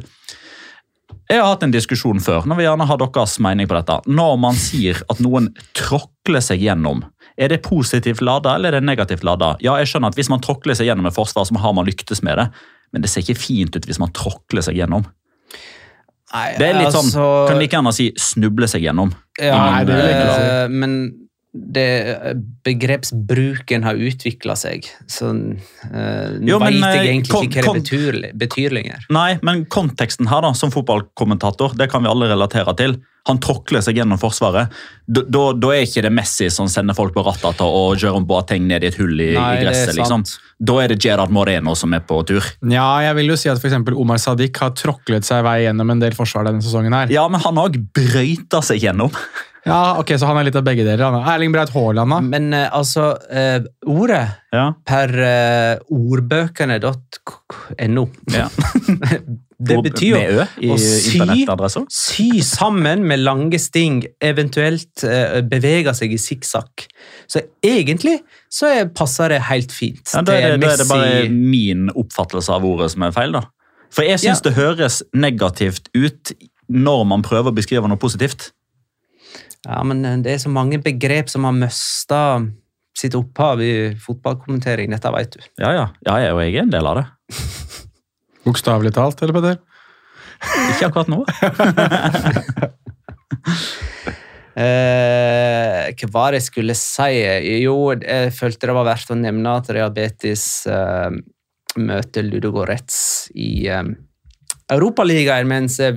jeg 1.30 1.40
har 1.40 1.48
hatt 1.48 1.62
en 1.64 1.72
diskusjon 1.72 2.20
før, 2.20 2.44
når 2.48 2.58
vi 2.58 2.64
gjerne 2.66 2.86
har 2.88 2.98
deres 3.00 3.38
mening 3.40 3.68
på 3.68 3.76
dette. 3.78 3.94
Når 4.10 4.34
man 4.42 4.58
sier 4.58 4.98
at 5.08 5.20
noen 5.24 5.46
tråkler 5.76 6.44
seg 6.44 6.60
gjennom, 6.60 7.00
er 7.40 7.48
det 7.48 7.62
positivt 7.64 8.20
lada 8.20 8.56
eller 8.58 8.74
er 8.74 8.82
det 8.82 8.88
negativt 8.90 9.24
lada? 9.24 9.54
Ja, 9.64 9.78
jeg 9.80 9.88
skjønner 9.88 10.12
at 10.12 10.18
Hvis 10.18 10.28
man 10.28 10.42
tråkler 10.44 10.76
seg 10.76 10.90
gjennom 10.90 11.08
et 11.08 11.16
forsvar, 11.16 11.46
så 11.48 11.56
har 11.56 11.72
man 11.72 11.88
lyktes 11.88 12.20
med 12.26 12.36
det. 12.36 12.50
Men 12.92 13.04
det 13.04 13.08
ser 13.08 13.24
ikke 13.24 13.40
fint 13.40 13.76
ut 13.76 13.88
hvis 13.88 14.00
man 14.02 14.12
tråkler 14.12 14.66
seg 14.66 14.76
gjennom. 14.76 15.06
Nei, 16.32 16.46
Det 16.58 16.68
er 16.68 16.78
litt 16.80 16.92
sånn, 16.92 17.08
altså, 17.08 17.26
Kan 17.48 17.60
like 17.60 17.76
gjerne 17.76 17.92
si 17.96 18.10
snuble 18.20 18.68
seg 18.68 18.84
gjennom. 18.84 19.12
Ja, 19.40 19.56
Nei, 19.56 19.84
det 19.88 19.98
eh, 20.02 20.68
Men 20.68 20.98
det, 21.52 22.34
begrepsbruken 22.64 23.84
har 23.84 24.00
utvikla 24.00 24.56
seg, 24.56 24.86
så 25.10 25.28
uh, 25.28 25.36
nå 26.40 26.48
Jo, 26.48 26.58
men, 26.62 26.78
veit 26.80 26.80
jeg 26.80 27.02
eh, 27.02 27.08
egentlig 27.10 27.48
ikke 27.50 27.64
hva 27.66 27.74
det 27.76 27.82
betyr, 27.82 28.20
betyr 28.40 28.76
lenger. 28.78 29.06
Nei, 29.12 29.36
men 29.44 29.66
konteksten 29.72 30.30
her 30.32 30.46
da, 30.46 30.54
som 30.56 30.72
fotballkommentator, 30.72 31.76
det 31.76 31.90
kan 31.92 32.04
vi 32.04 32.12
alle 32.12 32.30
relatere 32.32 32.72
til. 32.80 32.96
Han 33.28 33.38
tråkler 33.38 33.84
seg 33.84 34.00
gjennom 34.00 34.18
forsvaret. 34.18 34.72
Da, 35.06 35.22
da, 35.28 35.42
da 35.54 35.68
er 35.76 35.84
ikke 35.84 36.02
det 36.02 36.10
Messi 36.16 36.48
som 36.50 36.66
sender 36.72 36.96
folk 36.98 37.12
på 37.14 37.22
ratata 37.22 37.68
og 37.68 38.00
Jerome 38.00 38.26
Boateng 38.26 38.64
ned 38.66 38.82
i 38.82 38.88
et 38.88 38.98
hull 38.98 39.14
i, 39.14 39.28
Nei, 39.36 39.44
i 39.44 39.60
det 39.60 39.60
er 39.60 39.68
gresset. 39.68 39.94
liksom. 40.00 40.24
Da 40.58 40.80
er 40.82 40.90
det 40.90 40.98
Gerard 41.04 41.30
Moreno 41.34 41.76
som 41.78 41.94
er 41.94 42.02
på 42.08 42.18
tur. 42.26 42.48
Ja, 42.66 42.88
jeg 43.04 43.14
vil 43.20 43.30
jo 43.30 43.38
si 43.38 43.52
at 43.52 43.62
for 43.62 43.94
Omar 43.94 44.18
Sadiq 44.24 44.58
har 44.64 44.74
tråklet 44.74 45.28
seg 45.28 45.44
vei 45.46 45.60
gjennom 45.68 45.94
en 45.94 46.02
del 46.02 46.16
forsvar 46.18 46.48
denne 46.48 46.64
sesongen. 46.64 46.96
her. 46.96 47.14
Ja, 47.14 47.28
men 47.30 47.44
han 47.44 47.60
har 47.60 47.70
òg 47.70 47.78
brøyta 47.94 48.64
seg 48.64 48.82
gjennom. 48.88 49.14
Ja, 49.64 49.94
ok, 50.00 50.08
Så 50.18 50.26
han 50.26 50.36
er 50.40 50.44
litt 50.48 50.56
av 50.58 50.64
begge 50.66 50.82
deler. 50.82 51.04
han 51.04 51.14
er. 51.20 51.26
Erling 51.36 51.52
Braut 51.54 51.70
Haaland, 51.70 52.10
da? 52.10 52.16
Men 52.20 52.48
eh, 52.56 52.64
altså, 52.74 53.12
eh, 53.30 53.60
ordet 53.86 54.24
Ja, 54.52 54.72
per 54.84 55.08
uh, 55.14 55.76
ordbøkene.no 55.92 58.08
ja. 58.34 58.48
Det 59.62 59.76
betyr 59.84 60.16
Med 60.16 60.26
jo 60.26 60.42
Ø 60.42 60.46
i 60.66 60.70
å 60.74 60.76
sy- 60.82 61.46
sy 61.94 62.26
sammen 62.42 63.04
med 63.06 63.20
lange 63.22 63.54
sting, 63.62 64.00
eventuelt 64.18 65.04
uh, 65.06 65.38
bevege 65.46 65.94
seg 65.94 66.10
i 66.16 66.18
sikksakk. 66.18 66.88
Så 67.30 67.44
egentlig 67.62 68.16
så 68.50 68.66
er, 68.72 68.90
passer 68.90 69.30
det 69.30 69.38
helt 69.46 69.70
fint 69.70 70.02
Ja, 70.10 70.24
da, 70.26 70.34
er 70.34 70.56
det, 70.56 70.58
til 70.58 70.66
da 70.66 70.72
er 70.72 70.76
det 70.82 70.88
bare 70.90 71.28
min 71.30 71.86
oppfattelse 71.94 72.50
av 72.56 72.66
ordet 72.66 72.90
som 72.96 73.06
er 73.06 73.14
feil. 73.14 73.30
da. 73.38 73.44
For 73.94 74.02
jeg 74.08 74.18
syns 74.24 74.42
Ja. 74.42 74.48
det 74.50 74.56
høres 74.58 74.98
negativt 75.14 75.86
ut 75.94 76.34
når 76.72 77.04
man 77.06 77.22
prøver 77.22 77.52
å 77.52 77.54
beskrive 77.54 77.86
noe 77.86 78.00
positivt. 78.02 78.50
Ja, 79.66 79.82
men 79.86 80.04
eh, 80.04 80.18
det 80.24 80.34
er 80.34 80.42
så 80.42 80.52
mange 80.52 80.80
begrep 80.82 81.30
som 81.32 81.46
har 81.48 81.56
mista 81.56 82.22
sitt 82.98 83.14
opphav 83.16 83.62
i 83.64 83.72
fotballkommentering. 84.00 84.92
Dette 84.92 85.12
vet 85.14 85.36
du. 85.36 85.44
Ja, 85.62 85.72
ja. 85.76 85.86
ja 86.06 86.18
jeg, 86.24 86.34
og 86.36 86.42
jeg 86.44 86.56
er 86.56 86.66
en 86.66 86.74
del 86.74 86.88
av 86.90 87.00
det. 87.00 87.06
Bokstavelig 88.46 88.92
talt, 88.96 89.22
eller 89.22 89.38
Peder? 89.38 89.62
Ikke 90.72 90.90
akkurat 90.90 91.10
nå. 91.12 91.22
Eh, 94.52 95.86
hva 95.96 96.08
var 96.12 96.34
det 96.34 96.42
jeg 96.42 96.48
skulle 96.50 96.74
si? 96.76 97.22
Jo, 97.62 97.76
jeg 97.96 98.32
følte 98.36 98.68
det 98.68 98.74
var 98.76 98.84
verdt 98.84 99.12
å 99.14 99.16
nevne 99.16 99.54
at 99.56 99.70
Real 99.72 99.92
Betis 99.96 100.44
eh, 100.68 101.08
møter 101.80 102.26
Ludogorets 102.26 102.98
i 103.32 103.64
eh, 103.72 103.94
Europaligaen, 104.74 105.48
mens 105.50 105.78
eh, 105.82 105.96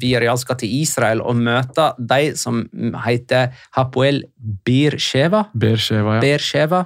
Villarreal 0.00 0.38
skal 0.40 0.58
til 0.60 0.72
Israel 0.80 1.22
og 1.24 1.36
møte 1.40 1.90
de 1.98 2.32
som 2.38 2.62
heter 3.04 3.52
Hapoel 3.76 4.24
Birsheva. 4.66 5.46
Birsheva, 5.54 6.18
ja. 6.18 6.24
Birsheva. 6.24 6.84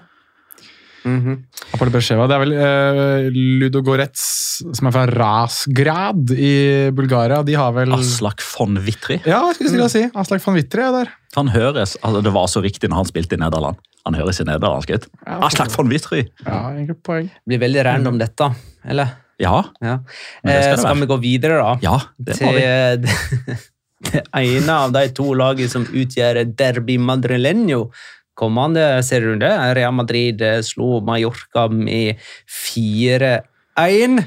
Mhm. 1.04 1.34
Apollo 1.74 1.92
Birsheva, 1.92 2.26
Det 2.26 2.34
er 2.36 2.42
vel 2.42 2.54
uh, 2.56 3.26
Ludogorets, 3.60 4.22
som 4.72 4.88
er 4.88 4.94
fra 4.94 5.04
Rasgrad 5.10 6.32
i 6.32 6.54
Bulgaria. 6.96 7.42
De 7.44 7.56
har 7.60 7.74
vel 7.76 7.92
Aslak 7.92 8.40
von 8.54 8.78
Wittry. 8.86 9.18
Ja, 9.28 9.42
jeg 9.52 9.68
skulle 9.68 9.90
si. 9.92 10.06
Aslak 10.16 10.40
von 10.44 10.56
Wittry 10.56 10.84
er 10.86 10.94
der. 11.02 11.12
Han 11.36 11.50
høres, 11.52 11.98
altså 12.00 12.22
Det 12.24 12.32
var 12.32 12.48
så 12.48 12.62
riktig 12.64 12.88
når 12.88 13.02
han 13.02 13.10
spilte 13.10 13.36
i 13.36 13.42
Nederland. 13.42 13.76
Han 14.04 14.16
høres 14.18 14.40
i 14.40 14.44
nederlandsk 14.44 14.94
ut. 14.94 15.06
Ja, 15.24 15.38
Aslak 15.46 15.72
von 15.76 15.88
Wittry! 15.92 16.26
Ja, 16.44 16.72
egentlig 16.74 16.98
poeng. 17.04 17.30
Blir 17.48 17.60
veldig 17.62 17.84
random, 17.86 18.18
dette. 18.20 18.50
Eller? 18.84 19.14
Ja, 19.42 19.64
Ja. 19.82 19.98
Eh, 20.46 20.76
skal 20.78 21.00
vi 21.00 21.06
gå 21.10 21.16
videre, 21.22 21.58
da? 21.58 21.78
ja, 21.82 22.00
det 22.18 22.40
må 22.42 22.52
vi. 22.54 22.64
det 24.10 24.22
ene 24.34 24.72
av 24.72 24.92
de 24.94 25.08
to 25.16 25.32
lagene 25.34 25.70
som 25.70 25.86
utgjør 25.86 26.44
Derby 26.56 26.98
Madrileño. 26.98 27.88
Kommende 28.34 29.02
serierunde. 29.06 29.48
Real 29.76 29.94
Madrid 29.94 30.42
eh, 30.42 30.60
slo 30.66 30.98
Mallorca 31.06 31.68
med 31.70 32.18
4-1. 32.50 34.24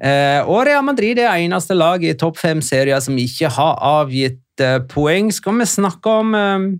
Eh, 0.00 0.40
og 0.48 0.62
Real 0.68 0.84
Madrid 0.86 1.18
er 1.20 1.34
eneste 1.34 1.76
lag 1.76 2.04
i 2.04 2.14
topp 2.16 2.38
fem 2.40 2.62
serier 2.64 3.02
som 3.04 3.18
ikke 3.20 3.50
har 3.56 3.80
avgitt 3.84 4.62
eh, 4.62 4.78
poeng. 4.88 5.32
Skal 5.34 5.58
vi 5.60 5.66
snakke 5.68 6.14
om 6.22 6.34
eh, 6.38 6.70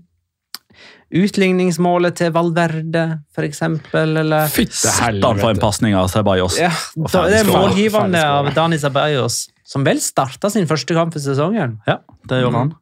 utligningsmålet 1.11 2.14
til 2.21 2.33
Valverde, 2.35 3.05
for 3.35 3.47
eksempel? 3.47 4.17
Eller? 4.23 4.47
Fytte 4.52 4.76
Satan 4.79 5.21
for 5.23 5.33
en 5.33 5.40
helvete. 5.57 5.62
pasning 5.64 5.97
av 5.99 6.09
Ceballos. 6.12 6.59
Ja, 6.61 6.71
da, 6.97 7.25
det 7.31 7.40
er 7.43 7.50
målgivende 7.50 8.23
av. 8.23 8.52
Dani 8.55 8.79
Ceballos, 8.79 9.49
som 9.67 9.85
vel 9.87 10.00
starta 10.02 10.50
sin 10.50 10.69
første 10.71 10.95
kamp 10.95 11.12
for 11.17 11.23
sesongen. 11.25 11.79
Ja, 11.90 11.99
det 12.31 12.43
gjorde 12.45 12.64
han. 12.64 12.75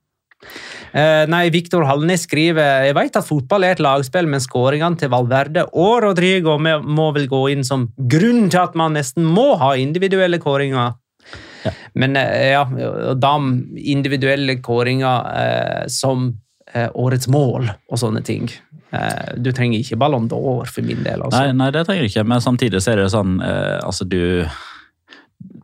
Uh, 0.88 1.24
nei, 1.28 1.48
Viktor 1.52 1.82
Hallnes 1.84 2.22
skriver 2.24 2.86
Jeg 2.86 2.94
vet 2.96 3.16
at 3.18 3.26
fotball 3.26 3.66
er 3.66 3.74
et 3.74 3.82
lagspill, 3.82 4.28
men 4.30 4.40
skåringene 4.40 4.96
til 4.96 5.10
Valverde 5.12 5.66
og 5.76 5.98
Rodrigo 6.06 6.54
må- 6.62 6.78
må 6.80 7.08
vel 7.16 7.26
gå 7.28 7.40
inn 7.52 7.64
som 7.66 7.88
grunn 7.98 8.46
til 8.48 8.60
at 8.62 8.74
man 8.78 8.94
nesten 8.96 9.26
må 9.26 9.50
ha 9.60 9.74
individuelle 9.76 10.38
kåringer. 10.40 10.94
Ja. 11.66 11.72
Men 11.98 12.16
uh, 12.16 12.22
ja, 12.22 12.62
og 13.10 13.18
da 13.20 13.34
individuelle 13.76 14.60
kåringer 14.64 15.26
uh, 15.28 15.86
som 15.92 16.30
årets 16.94 17.28
mål 17.32 17.70
og 17.70 18.00
sånne 18.00 18.20
ting. 18.26 18.48
Eh, 18.92 19.34
du 19.36 19.50
trenger 19.52 19.82
ikke 19.82 19.98
Ballon 20.00 20.28
d'Or 20.30 20.68
for 20.68 20.84
min 20.86 21.02
del. 21.04 21.22
altså. 21.22 21.42
Nei, 21.42 21.52
nei, 21.56 21.70
det 21.74 21.84
trenger 21.88 22.06
du 22.06 22.08
ikke, 22.08 22.24
men 22.28 22.40
samtidig 22.44 22.80
så 22.84 22.94
er 22.94 23.02
det 23.02 23.10
sånn 23.12 23.38
eh, 23.44 23.78
Altså, 23.84 24.06
du 24.08 24.46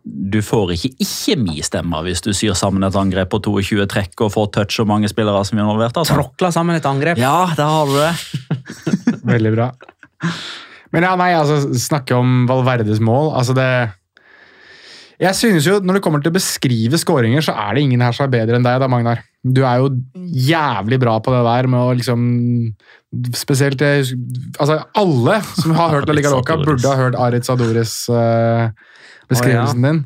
Du 0.05 0.39
får 0.45 0.75
ikke 0.75 0.91
ikke 1.03 1.37
mi 1.41 1.57
stemme 1.65 2.03
hvis 2.05 2.21
du 2.25 2.31
syr 2.37 2.55
sammen 2.59 2.85
et 2.87 2.97
angrep 2.99 3.33
på 3.33 3.41
22 3.43 3.87
trekk 3.91 4.27
og 4.27 4.33
får 4.35 4.51
touch 4.59 4.81
og 4.85 4.91
mange 4.91 5.09
spillere 5.11 5.41
som 5.45 5.59
er 5.59 5.65
involvert. 5.65 5.97
altså. 5.97 6.19
Tråkla 6.21 6.53
sammen 6.55 6.77
et 6.77 6.87
angrep. 6.87 7.19
Ja, 7.19 7.49
der 7.57 7.65
har 7.65 7.89
du 7.89 7.97
det. 7.99 8.13
Veldig 9.33 9.55
bra. 9.57 9.71
Men 10.95 11.09
ja, 11.09 11.15
nei, 11.19 11.33
altså, 11.35 11.73
snakke 11.75 12.15
om 12.15 12.45
Valverdes 12.47 13.01
mål 13.03 13.33
altså 13.35 13.57
det 13.57 13.67
Jeg 15.21 15.35
synes 15.35 15.67
jo, 15.67 15.81
Når 15.83 15.99
det 15.99 16.03
kommer 16.05 16.23
til 16.23 16.31
å 16.31 16.37
beskrive 16.37 17.01
skåringer, 17.01 17.43
så 17.43 17.57
er 17.57 17.75
det 17.75 17.83
ingen 17.87 18.05
her 18.05 18.15
som 18.15 18.29
er 18.29 18.35
bedre 18.37 18.61
enn 18.61 18.67
deg. 18.67 18.79
da, 18.83 18.89
Magnar. 18.91 19.25
Du 19.45 19.61
er 19.69 19.83
jo 19.83 19.91
jævlig 20.49 20.99
bra 21.03 21.19
på 21.21 21.33
det 21.35 21.43
der 21.45 21.69
med 21.69 21.81
å 21.81 21.97
liksom 21.97 22.23
Spesielt 23.37 23.83
altså 23.85 24.81
Alle 24.99 25.37
som 25.53 25.75
har 25.77 25.93
hørt 25.93 26.09
La 26.09 26.17
Liga 26.17 26.33
Loca, 26.33 26.57
burde 26.59 26.89
ha 26.89 26.97
hørt 26.99 27.19
Aritz 27.21 27.53
Adoris 27.53 27.93
uh, 28.11 28.73
beskrivelsen 29.31 29.85
din. 29.87 30.01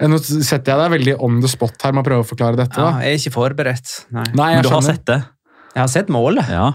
Eh, 0.00 0.08
Nå 0.10 0.18
setter 0.20 0.74
jeg 0.74 0.80
deg 0.82 0.92
veldig 0.96 1.14
on 1.24 1.40
the 1.40 1.50
spot 1.50 1.86
her 1.86 1.94
med 1.96 2.04
å 2.04 2.08
prøve 2.10 2.24
å 2.24 2.28
forklare 2.28 2.58
dette. 2.60 2.76
Ja, 2.80 3.00
jeg 3.04 3.16
er 3.16 3.22
ikke 3.22 3.34
forberedt. 3.38 3.94
Nei. 4.14 4.26
Nei, 4.36 4.50
Men 4.58 4.66
du 4.66 4.70
har 4.74 4.84
sett 4.86 5.06
det? 5.08 5.20
Jeg 5.70 5.84
har 5.84 5.90
sett 5.90 6.08
målet. 6.10 6.48
Ja. 6.50 6.72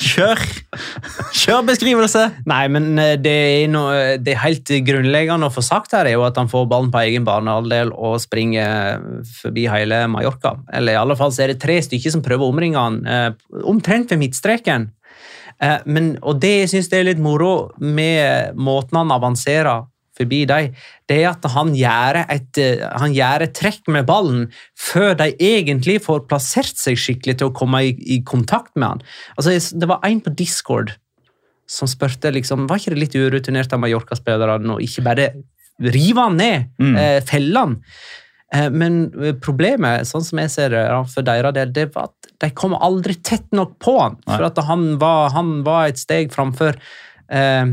Kjør! 0.00 0.40
Kjør 1.36 1.64
beskrivelse! 1.68 2.22
Nei, 2.48 2.62
men 2.72 2.94
eh, 2.96 3.16
det 3.20 3.34
er, 3.34 3.66
noe, 3.68 3.98
det 4.16 4.32
er 4.32 4.40
helt 4.46 4.72
grunnleggende 4.86 5.50
å 5.50 5.52
få 5.52 5.64
sagt 5.64 5.92
her, 5.96 6.08
er 6.08 6.16
jo 6.16 6.24
at 6.24 6.40
han 6.40 6.48
får 6.48 6.64
ballen 6.70 6.88
på 6.94 7.02
egen 7.02 7.26
banehalvdel 7.28 7.92
og 7.92 8.16
springer 8.24 9.04
forbi 9.42 9.66
hele 9.68 10.06
Mallorca. 10.08 10.54
Eller 10.72 10.96
i 10.96 11.02
alle 11.02 11.18
fall 11.20 11.34
så 11.36 11.44
er 11.44 11.52
det 11.52 11.60
tre 11.60 11.76
stykker 11.84 12.16
som 12.16 12.24
prøver 12.24 12.46
å 12.46 12.54
omringe 12.54 12.80
han, 12.80 12.98
eh, 13.04 13.28
omtrent 13.60 14.14
ved 14.14 14.22
midtstreken. 14.24 14.88
Eh, 15.60 15.78
men, 15.84 16.14
og 16.24 16.40
det 16.40 16.54
jeg 16.62 16.72
syns 16.72 16.88
er 16.96 17.10
litt 17.10 17.20
moro 17.20 17.74
med 17.76 18.56
måten 18.56 19.02
han 19.02 19.12
avanserer 19.12 19.89
forbi 20.20 20.44
dem, 20.50 20.70
det 21.10 21.18
er 21.22 21.30
at 21.32 21.48
han 21.56 21.72
gjør 21.76 22.20
et, 22.26 22.60
eh, 22.62 22.86
han 23.02 23.14
gjør 23.16 23.46
et 23.48 23.54
trekk 23.58 23.88
med 23.90 24.06
ballen 24.08 24.46
før 24.78 25.16
de 25.18 25.32
egentlig 25.40 25.98
får 26.06 26.26
plassert 26.30 26.76
seg 26.80 27.00
skikkelig 27.00 27.38
til 27.40 27.50
å 27.50 27.54
komme 27.56 27.82
i, 27.88 27.94
i 28.16 28.20
kontakt 28.22 28.72
med 28.76 28.88
han. 28.94 29.02
Altså, 29.36 29.56
det 29.80 29.88
var 29.90 30.04
en 30.06 30.20
på 30.24 30.32
Discord 30.38 30.94
som 31.70 31.86
spurte 31.90 32.32
liksom, 32.34 32.64
var 32.70 32.80
ikke 32.80 32.94
det 32.96 33.04
litt 33.04 33.14
urutinert 33.14 33.72
av 33.72 33.78
Mallorca-spillerne 33.82 34.74
å 34.74 34.80
ikke 34.82 35.04
bare 35.06 35.28
rive 35.80 36.24
han 36.26 36.36
ned, 36.36 36.64
Mm. 36.82 36.96
eh, 36.98 37.20
felle 37.24 37.56
han. 37.62 37.76
Eh, 38.52 38.66
men 38.74 39.04
eh, 39.22 39.36
problemet, 39.38 40.02
sånn 40.10 40.24
som 40.26 40.40
jeg 40.42 40.50
ser 40.50 40.72
det 40.74 40.80
ja, 40.88 40.98
for 41.06 41.22
deres 41.22 41.54
del, 41.54 41.70
det 41.72 41.86
var 41.94 42.10
at 42.10 42.32
de 42.42 42.50
kom 42.56 42.74
aldri 42.74 43.14
tett 43.22 43.46
nok 43.54 43.76
på 43.78 43.94
han. 44.00 44.18
Nei. 44.26 44.34
For 44.36 44.48
at 44.48 44.58
han 44.66 44.98
var, 44.98 45.30
han 45.36 45.60
var 45.64 45.86
et 45.92 46.00
steg 46.02 46.32
framfor 46.34 46.74
eh, 47.30 47.70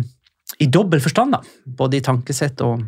i 0.59 0.67
dobbel 0.71 1.01
forstand, 1.03 1.35
da. 1.37 1.41
Både 1.77 1.99
i 1.99 2.03
tankesett 2.05 2.61
og 2.65 2.85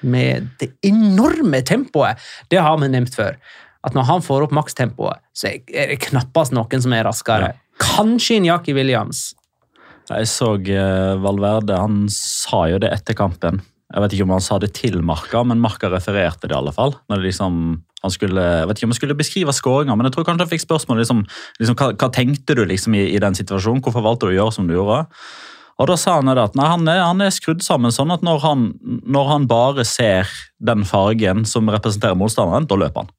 med 0.00 0.48
det 0.60 0.70
enorme 0.86 1.60
tempoet. 1.66 2.20
Det 2.48 2.60
har 2.62 2.78
vi 2.80 2.88
nevnt 2.88 3.16
før. 3.16 3.36
At 3.84 3.96
når 3.96 4.08
han 4.08 4.24
får 4.24 4.46
opp 4.46 4.54
makstempoet, 4.56 5.20
så 5.36 5.52
er 5.52 5.92
det 5.92 6.00
knappast 6.08 6.54
noen 6.56 6.84
som 6.84 6.94
er 6.96 7.06
raskere. 7.08 7.52
Kanskje 7.80 8.40
Injaki 8.40 8.74
Williams. 8.76 9.30
Jeg 10.10 10.26
så 10.26 10.54
eh, 10.58 11.20
Valverde, 11.22 11.76
han 11.78 12.06
sa 12.12 12.64
jo 12.72 12.80
det 12.82 12.90
etter 12.92 13.16
kampen. 13.16 13.60
Jeg 13.90 14.04
vet 14.04 14.14
ikke 14.14 14.26
om 14.26 14.34
han 14.34 14.44
sa 14.44 14.58
det 14.62 14.72
til 14.78 15.00
Marka, 15.06 15.42
men 15.46 15.62
Marka 15.62 15.90
refererte 15.90 16.46
det 16.46 16.54
i 16.54 16.58
alle 16.58 16.74
fall. 16.74 16.94
Når 17.10 17.20
det 17.20 17.30
liksom, 17.30 17.54
han 18.04 18.14
skulle, 18.14 18.42
jeg 18.60 18.68
vet 18.70 18.78
ikke 18.78 18.88
om 18.88 18.92
han 18.94 18.98
skulle 19.00 19.18
beskrive 19.18 19.54
skåringa, 19.54 19.96
men 19.98 20.06
jeg 20.06 20.16
tror 20.16 20.26
kanskje 20.28 20.46
han 20.46 20.52
fikk 20.52 20.64
spørsmål 20.66 21.00
liksom, 21.02 21.22
liksom, 21.62 21.78
hva, 21.78 21.90
hva 21.98 22.10
tenkte 22.14 22.58
du 22.58 22.64
liksom 22.70 22.94
i, 22.98 23.06
i 23.14 23.22
den 23.22 23.38
situasjonen? 23.38 23.82
Hvorfor 23.86 24.04
valgte 24.06 24.28
du 24.28 24.34
å 24.34 24.38
gjøre 24.38 24.56
som 24.58 24.68
du 24.70 24.76
gjorde? 24.76 25.00
Og 25.80 25.88
da 25.88 25.96
sa 25.96 26.18
han 26.18 26.28
at 26.32 26.56
nei, 26.58 26.66
han, 26.68 26.84
er, 26.92 27.00
han 27.06 27.22
er 27.24 27.32
skrudd 27.32 27.64
sammen 27.64 27.94
sånn 27.94 28.12
at 28.12 28.24
når 28.26 28.42
han, 28.44 28.66
når 29.08 29.30
han 29.30 29.48
bare 29.48 29.86
ser 29.88 30.28
den 30.60 30.84
fargen 30.88 31.46
som 31.48 31.70
representerer 31.72 32.18
motstanderen, 32.20 32.68
da 32.68 32.76
løper 32.76 33.06
han. 33.06 33.14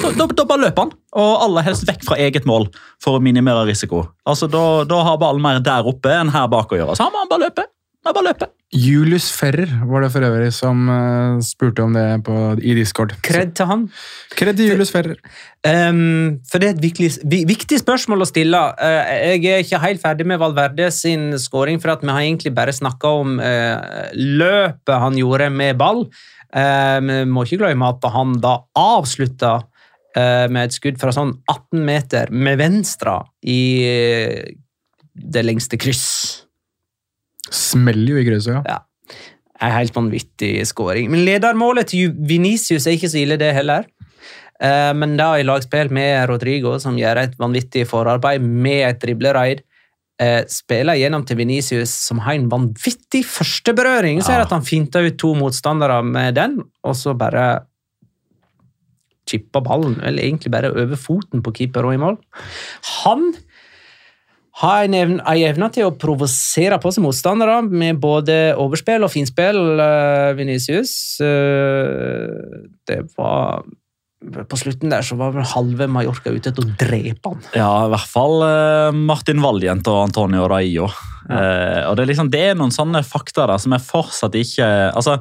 Da, 0.00 0.10
da, 0.14 0.26
da 0.26 0.46
bare 0.46 0.64
løper 0.66 0.86
han, 0.86 0.92
og 1.18 1.44
aller 1.46 1.66
helst 1.66 1.86
vekk 1.86 2.04
fra 2.06 2.18
eget 2.22 2.46
mål 2.46 2.68
for 3.02 3.18
å 3.18 3.22
minimere 3.22 3.64
risiko. 3.68 4.04
Altså, 4.26 4.50
Da, 4.50 4.62
da 4.86 5.02
har 5.06 5.18
ballen 5.22 5.42
mer 5.42 5.62
der 5.62 5.86
oppe 5.86 6.12
enn 6.14 6.30
her 6.34 6.50
bak 6.50 6.74
å 6.74 6.78
gjøre. 6.78 6.98
Så 6.98 7.06
han 7.06 7.14
må 7.14 7.22
han 7.22 7.30
bare 7.30 7.46
løpe. 7.48 7.66
Han 8.06 8.16
bare 8.16 8.30
løpe. 8.30 8.46
Julius 8.70 9.26
Ferrer 9.34 9.68
var 9.90 10.04
det 10.04 10.08
for 10.14 10.24
øvrig 10.24 10.52
som 10.54 10.86
eh, 10.88 11.40
spurte 11.42 11.82
om 11.82 11.92
det 11.96 12.04
på, 12.24 12.34
i 12.62 12.72
Discord. 12.78 13.12
Kred 13.26 13.52
til 13.58 13.66
han. 13.66 13.82
Kred 14.38 14.56
til 14.56 14.70
Julius 14.70 14.92
Ferrer. 14.94 15.16
Um, 15.66 16.38
for 16.48 16.62
det 16.62 16.68
er 16.68 16.76
et 16.76 16.84
viktig, 16.84 17.08
viktig 17.50 17.80
spørsmål 17.82 18.22
å 18.22 18.28
stille. 18.30 18.60
Uh, 18.78 19.34
jeg 19.34 19.50
er 19.50 19.64
ikke 19.64 19.82
helt 19.82 20.00
ferdig 20.00 20.28
med 20.30 20.38
Valverde 20.40 20.86
sin 20.94 21.34
scoring, 21.42 21.82
for 21.82 21.92
at 21.92 22.04
vi 22.04 22.14
har 22.14 22.22
egentlig 22.22 22.54
bare 22.56 22.72
snakka 22.72 23.10
om 23.20 23.40
uh, 23.42 23.82
løpet 24.14 25.02
han 25.02 25.18
gjorde 25.18 25.50
med 25.52 25.80
ball. 25.80 26.06
Uh, 26.54 26.98
vi 27.02 27.24
må 27.28 27.44
ikke 27.44 27.64
glemme 27.64 27.90
at 27.90 28.06
han 28.14 28.38
da 28.42 28.60
avslutta 28.78 29.58
med 30.10 30.64
et 30.64 30.74
skudd 30.74 30.96
fra 30.98 31.12
sånn 31.14 31.28
18 31.46 31.84
meter 31.86 32.32
med 32.34 32.56
venstre 32.58 33.12
i 33.46 33.60
det 35.14 35.44
lengste 35.46 35.78
kryss. 35.78 36.49
Smeller 37.50 38.14
jo 38.14 38.20
i 38.20 38.26
grøset, 38.28 38.60
ja. 38.68 38.80
En 39.60 39.74
helt 39.74 39.92
vanvittig 39.92 40.54
skåring. 40.70 41.10
Men 41.12 41.24
ledermålet 41.26 41.90
til 41.92 42.14
Vinicius 42.14 42.86
er 42.88 42.96
ikke 42.96 43.10
så 43.12 43.18
ille, 43.20 43.36
det 43.40 43.50
heller. 43.52 43.84
Eh, 44.60 44.92
Men 44.96 45.16
da 45.18 45.34
i 45.36 45.44
lagspill 45.44 45.90
med 45.92 46.28
Rodrigo, 46.30 46.78
som 46.80 46.96
gjør 46.96 47.24
et 47.24 47.36
vanvittig 47.40 47.86
forarbeid 47.90 48.40
med 48.40 48.86
et 48.86 49.00
dribleraid, 49.02 49.60
eh, 50.20 50.44
spiller 50.48 50.96
gjennom 51.00 51.26
til 51.26 51.36
Vinicius, 51.36 51.90
som 51.90 52.18
har 52.24 52.34
en 52.34 52.48
vanvittig 52.48 53.24
førsteberøring. 53.24 54.22
Så 54.22 54.32
er 54.32 54.40
det 54.40 54.48
at 54.48 54.56
han 54.58 54.68
finter 54.68 55.06
ut 55.08 55.18
to 55.18 55.34
motstandere 55.34 56.02
med 56.04 56.34
den, 56.34 56.62
og 56.84 56.94
så 56.94 57.16
bare 57.16 57.66
chipper 59.28 59.60
ballen, 59.60 60.00
eller 60.02 60.22
egentlig 60.22 60.50
bare 60.50 60.72
over 60.72 60.96
foten 60.96 61.42
på 61.42 61.52
keeper 61.54 61.86
og 61.86 61.94
i 61.94 62.00
mål. 62.02 62.18
Han 63.04 63.34
har 64.60 64.84
en 64.84 64.94
evne, 64.96 65.20
en 65.24 65.42
evne 65.50 65.68
til 65.72 65.88
å 65.88 65.96
provosere 65.96 66.78
på 66.80 66.92
seg 66.92 67.04
motstandere 67.04 67.60
med 67.64 68.00
både 68.02 68.38
overspill 68.60 69.06
og 69.06 69.12
finspill, 69.12 69.60
uh, 69.80 70.32
Venicius. 70.38 70.92
det 72.90 72.98
var 73.16 73.62
På 74.20 74.58
slutten 74.60 74.92
der 74.92 75.04
så 75.06 75.16
var 75.16 75.32
vel 75.32 75.46
halve 75.48 75.86
Mallorca 75.88 76.28
ute 76.28 76.50
etter 76.50 76.66
å 76.66 76.74
drepe 76.76 77.32
han. 77.32 77.40
Ja, 77.56 77.86
i 77.86 77.92
hvert 77.94 78.10
fall 78.10 78.42
uh, 78.44 78.90
Martin 78.92 79.40
Valjent 79.40 79.88
og 79.88 80.02
Antonio 80.10 80.44
Raio. 80.50 80.90
Uh, 81.30 81.86
og 81.88 81.96
det 81.96 82.04
er, 82.04 82.10
liksom, 82.12 82.28
det 82.32 82.44
er 82.50 82.58
noen 82.58 82.74
sånne 82.74 83.04
fakta 83.06 83.46
der 83.48 83.60
som 83.62 83.76
er 83.76 83.82
fortsatt 83.84 84.34
ikke 84.36 84.66
Altså, 84.90 85.20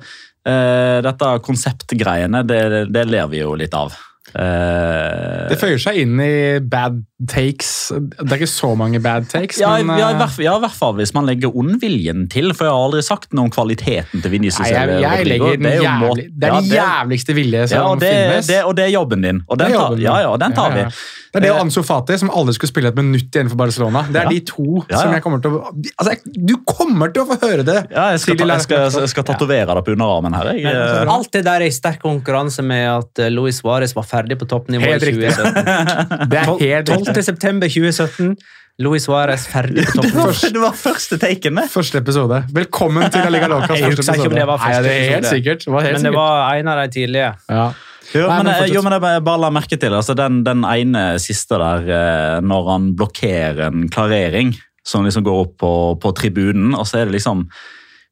uh, 0.49 0.99
dette 1.05 1.31
konseptgreiene, 1.45 2.43
det, 2.47 2.61
det 2.91 3.07
ler 3.07 3.31
vi 3.31 3.43
jo 3.43 3.55
litt 3.59 3.75
av. 3.77 3.95
Eh, 4.35 5.47
Det 5.49 5.57
føyer 5.59 5.79
seg 5.81 5.97
inn 6.03 6.19
i 6.21 6.59
bad 6.61 6.99
takes. 7.29 7.69
Det 7.91 8.27
er 8.29 8.37
ikke 8.37 8.49
så 8.51 8.69
mange 8.79 9.01
bad 9.03 9.27
takes, 9.31 9.59
ja, 9.61 9.71
men 9.81 9.97
ja, 9.99 10.09
i 10.11 10.13
eh, 10.13 10.19
hvert, 10.21 10.33
fall- 10.35 10.45
ja, 10.45 10.55
i 10.59 10.63
hvert 10.63 10.77
fall 10.77 10.93
hvis 10.99 11.13
man 11.17 11.25
legger 11.29 11.55
ondviljen 11.57 12.27
til, 12.31 12.51
for 12.53 12.67
jeg 12.69 12.73
har 12.75 12.85
aldri 12.89 13.01
sagt 13.05 13.33
noe 13.33 13.49
om 13.49 13.53
kvaliteten 13.53 14.21
til 14.23 14.31
Vinicius. 14.35 14.61
Nei, 14.67 14.73
jeg, 14.75 15.01
jeg 15.03 15.29
legger 15.31 15.55
den 15.57 15.67
Det 15.67 15.73
er 15.73 15.83
jævlig, 15.83 15.99
må- 15.99 16.15
det 16.39 16.49
er 16.49 16.53
Ja, 16.53 16.59
den 16.61 16.69
jævligste 16.77 17.35
vilje 17.37 17.67
som 17.73 17.77
ja, 17.81 17.95
det, 18.05 18.13
finnes. 18.13 18.47
det, 18.53 18.59
og 18.65 18.75
det 18.77 18.85
er 18.85 18.93
jobben 18.95 19.21
din, 19.25 19.41
og 19.47 19.57
den 19.59 19.71
tar, 19.73 19.79
jobben 19.89 20.05
ja, 20.05 20.19
ja, 20.27 20.35
den 20.45 20.53
tar 20.53 20.75
vi. 20.77 20.85
Det 21.29 21.37
er 21.37 21.43
det 21.45 21.49
og 21.53 21.59
Ansu 21.61 21.83
Fati, 21.85 22.15
som 22.17 22.31
aldri 22.33 22.55
skulle 22.57 22.71
spille 22.71 22.89
et 22.89 22.95
minutt 22.97 23.35
igjen 23.37 23.49
for 23.51 23.59
Barcelona. 23.59 24.01
Det 24.09 24.17
er 24.17 24.23
Ja. 24.23 24.29
de 24.33 24.39
to 24.49 24.83
Ja, 24.89 24.97
som 25.03 25.11
jeg 25.13 25.21
kommer 25.21 25.41
til 25.43 25.51
å 25.51 25.59
altså, 25.69 26.09
jeg, 26.15 26.45
Du 26.49 26.55
kommer 26.65 27.13
til 27.13 27.21
å 27.21 27.27
få 27.29 27.37
høre 27.43 27.63
det! 27.67 27.75
Ja, 27.93 28.07
jeg 28.15 28.19
skal, 28.23 28.35
ta, 28.39 28.47
jeg 28.49 28.61
skal, 28.65 28.89
jeg 29.03 29.09
skal 29.13 29.23
tatovere 29.27 29.75
det 29.77 29.83
på 29.85 29.93
underarmen 29.93 30.33
her. 30.33 30.53
Jeg, 30.55 30.63
Men, 30.63 30.75
eh, 31.07 31.13
Alt 31.13 31.31
det 31.31 31.43
der 31.45 31.61
er 31.61 31.67
i 31.67 31.69
sterk 31.75 32.01
konkurranse 32.01 32.63
med 32.65 32.87
at 32.89 33.19
eh, 33.19 33.29
Luis 33.29 33.61
Suárez 33.61 33.93
var 33.93 34.03
ferdig 34.09 34.39
på 34.41 34.47
toppnivå 34.49 34.81
i 34.89 34.93
Helt 34.95 35.03
riktig. 35.03 35.29
2017. 35.35 36.29
Det 36.33 36.39
er 36.39 36.45
helt 36.45 36.87
12. 36.87 36.97
riktig. 37.05 37.23
september 37.29 37.67
2017, 37.67 38.35
Luis 38.79 39.05
Suárez 39.05 39.45
ferdig 39.51 39.85
på 39.85 40.01
det, 40.01 40.13
var, 40.15 40.31
toppnivå. 40.33 40.53
det 40.53 40.61
var 40.65 40.73
første 40.81 41.17
taken, 41.19 41.55
det. 41.61 41.67
Første 41.69 41.97
episode. 42.01 42.41
Velkommen 42.55 43.05
til 43.11 43.21
La 43.21 43.29
Liga 43.29 43.47
Locas 43.51 43.77
Jeg 43.77 43.91
husker 43.93 44.17
ikke 44.17 44.31
om 44.31 44.35
det 44.39 44.47
var 44.47 44.57
første 44.57 44.81
Nei, 44.81 44.87
det 44.87 44.95
er 44.97 45.05
helt 45.13 45.17
episode. 45.19 45.35
sikkert. 45.37 45.65
Det 45.69 45.73
var 45.77 45.81
helt 45.85 45.93
Men 45.93 46.01
det 46.01 46.09
sikkert. 46.09 46.19
var 46.23 46.55
en 46.63 46.67
av 46.73 46.81
de 46.81 46.87
tidlige. 46.97 47.31
Ja. 47.53 47.67
Jo, 48.15 48.25
Nei, 48.27 48.37
men, 48.41 48.47
men 48.49 48.71
jo, 48.73 48.81
men 48.81 48.95
jeg 48.95 49.01
bare- 49.03 49.21
bare 49.21 49.41
la 49.43 49.49
merke 49.53 49.77
til 49.79 49.93
altså 49.93 50.15
den, 50.17 50.39
den 50.43 50.63
ene 50.65 51.03
siste 51.21 51.59
der, 51.61 51.83
eh, 51.93 52.39
når 52.41 52.69
han 52.71 52.87
blokkerer 52.97 53.67
en 53.67 53.89
klarering, 53.93 54.55
som 54.85 55.05
liksom 55.05 55.23
går 55.27 55.41
opp 55.43 55.57
på, 55.61 55.73
på 56.01 56.13
tribunen, 56.17 56.73
og 56.73 56.87
så 56.89 57.01
er 57.01 57.05
det 57.05 57.19
liksom 57.19 57.43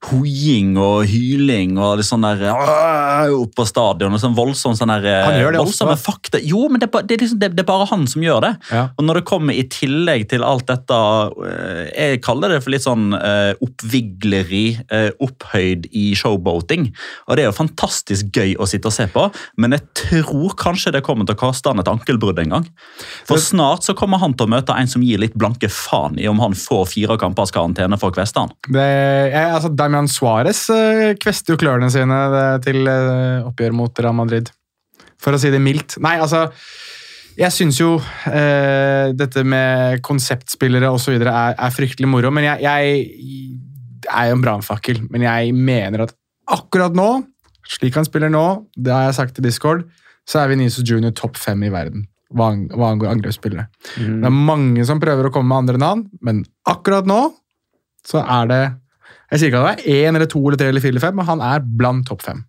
hoiing 0.06 0.76
og 0.78 1.08
hyling 1.10 1.74
og 1.82 2.04
sånn 2.06 2.22
der 2.22 2.44
øh, 2.52 3.32
opp 3.34 3.56
på 3.58 3.66
stadion. 3.66 4.14
og 4.14 4.22
sånn 4.22 4.36
voldsom 4.38 4.76
sånn 4.78 4.92
der, 4.94 5.08
Han 5.26 5.40
gjør 5.42 5.56
det 5.56 5.62
voldsomme 5.64 5.96
også. 5.96 6.06
fakta. 6.06 6.42
Jo, 6.46 6.68
men 6.70 6.82
det, 6.84 6.92
det, 7.10 7.18
liksom, 7.24 7.40
det, 7.42 7.50
det 7.58 7.64
er 7.64 7.68
bare 7.68 7.88
han 7.90 8.06
som 8.10 8.22
gjør 8.22 8.44
det. 8.46 8.52
Ja. 8.70 8.84
Og 8.94 9.08
når 9.08 9.20
det 9.20 9.26
kommer 9.32 9.58
i 9.58 9.66
tillegg 9.74 10.28
til 10.30 10.46
alt 10.46 10.68
dette 10.70 11.00
eh, 11.50 11.82
Jeg 11.98 12.22
kaller 12.26 12.54
det 12.54 12.62
for 12.64 12.74
litt 12.76 12.86
sånn 12.86 13.10
eh, 13.18 13.58
oppvigleri, 13.64 14.66
eh, 14.94 15.10
opphøyd 15.24 15.90
i 15.98 16.06
showboating. 16.18 16.92
Og 17.28 17.38
det 17.38 17.46
er 17.46 17.50
jo 17.50 17.58
fantastisk 17.58 18.30
gøy 18.38 18.54
å 18.62 18.70
sitte 18.70 18.92
og 18.92 18.96
se 18.96 19.08
på, 19.12 19.26
men 19.58 19.76
jeg 19.76 19.86
tror 20.04 20.56
kanskje 20.60 20.94
det 20.96 21.04
kommer 21.06 21.28
til 21.28 21.38
å 21.38 21.42
kaste 21.42 21.74
han 21.74 21.82
et 21.82 21.90
ankelbrudd 21.92 22.40
en 22.44 22.54
gang. 22.58 22.70
For 23.28 23.42
snart 23.42 23.88
så 23.88 23.98
kommer 23.98 24.22
han 24.22 24.38
til 24.38 24.48
å 24.48 24.54
møte 24.54 24.78
en 24.78 24.90
som 24.90 25.04
gir 25.06 25.20
litt 25.22 25.36
blanke 25.38 25.70
faen 25.74 26.20
i 26.22 26.30
om 26.30 26.40
han 26.44 26.56
får 26.58 26.86
fire 26.94 27.18
kampers 27.20 27.52
karantene 27.56 27.98
for 28.00 28.14
å 28.14 28.18
kveste 28.18 28.46
han. 28.46 28.54
Det, 28.70 28.86
jeg, 29.34 29.52
altså 29.58 29.74
Damian 29.88 30.10
Suárez 30.12 30.66
uh, 30.74 31.14
kvester 31.22 31.56
jo 31.56 31.62
klørne 31.62 31.88
sine 31.94 32.18
eh, 32.28 32.58
til 32.66 32.90
eh, 32.92 33.48
oppgjør 33.48 33.76
mot 33.76 34.04
Real 34.04 34.16
Madrid. 34.18 34.52
For 35.22 35.34
å 35.34 35.40
si 35.40 35.50
det 35.54 35.62
mildt. 35.64 35.96
Nei, 36.04 36.18
altså 36.22 36.50
Jeg 37.38 37.54
syns 37.56 37.80
jo 37.80 37.96
eh, 38.28 39.14
dette 39.16 39.44
med 39.48 40.02
konseptspillere 40.06 40.90
osv. 40.94 41.16
Er, 41.22 41.56
er 41.56 41.74
fryktelig 41.74 42.10
moro, 42.10 42.32
men 42.34 42.50
jeg, 42.50 42.66
jeg 42.66 44.12
er 44.12 44.30
jo 44.30 44.38
en 44.38 44.44
brannfakkel. 44.44 45.04
Men 45.14 45.26
jeg 45.26 45.54
mener 45.56 46.08
at 46.08 46.16
akkurat 46.52 46.98
nå, 46.98 47.08
slik 47.78 47.98
han 48.00 48.08
spiller 48.08 48.34
nå, 48.34 48.44
det 48.76 48.94
har 48.94 49.08
jeg 49.08 49.20
sagt 49.20 49.38
til 49.38 49.48
Discord, 49.48 49.86
så 50.28 50.42
er 50.42 50.52
Venezia 50.52 50.84
Junior 50.86 51.14
topp 51.16 51.40
fem 51.40 51.64
i 51.64 51.72
verden. 51.74 52.08
Hva 52.36 52.52
angår 52.52 53.14
angrepsspillere. 53.14 53.70
Mm. 53.96 54.18
Det 54.20 54.28
er 54.28 54.36
mange 54.36 54.88
som 54.90 55.00
prøver 55.00 55.30
å 55.30 55.34
komme 55.34 55.54
med 55.54 55.64
andre 55.64 55.82
navn, 55.82 56.04
men 56.26 56.44
akkurat 56.68 57.08
nå 57.08 57.22
så 58.08 58.24
er 58.24 58.52
det 58.52 58.64
Jeg 59.32 59.40
sier 59.42 59.52
ikke 59.52 59.64
at 59.64 59.82
det 59.82 59.88
er 59.92 60.06
én 60.08 60.16
eller 60.16 60.30
to 60.32 60.40
eller 60.46 60.60
tre 60.60 60.70
eller 60.72 60.84
fire 60.84 60.96
eller 60.96 61.04
fem, 61.04 61.18
men 61.20 61.28
han 61.28 61.42
er 61.44 61.66
blant 61.80 62.08
topp 62.08 62.24
fem. 62.24 62.46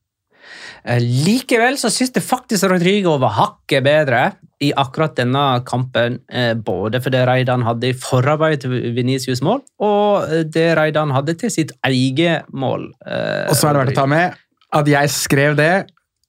Eh, 0.87 1.03
Likevel 1.03 1.77
så 1.81 1.91
syns 1.93 2.15
jeg 2.15 2.25
faktisk 2.25 2.69
Rodrigo 2.71 3.17
var 3.21 3.35
hakket 3.37 3.85
bedre 3.85 4.21
i 4.65 4.71
akkurat 4.79 5.17
denne 5.19 5.61
kampen. 5.67 6.21
eh, 6.31 6.55
Både 6.55 7.03
for 7.03 7.11
det 7.15 7.27
Reidan 7.29 7.67
hadde 7.67 7.91
i 7.91 7.99
forarbeidet 7.99 8.63
til 8.65 8.95
Venicius 8.95 9.43
mål, 9.43 9.63
og 9.83 10.31
eh, 10.31 10.45
det 10.45 10.71
Reidan 10.79 11.13
hadde 11.15 11.35
til 11.41 11.51
sitt 11.51 11.75
eget 11.85 12.49
mål. 12.53 12.93
Og 13.05 13.55
så 13.57 13.69
er 13.69 13.75
det 13.75 13.85
verdt 13.85 13.97
å 13.97 14.01
ta 14.03 14.07
med 14.07 14.39
at 14.79 14.89
jeg 14.89 15.11
skrev 15.11 15.57
det 15.59 15.73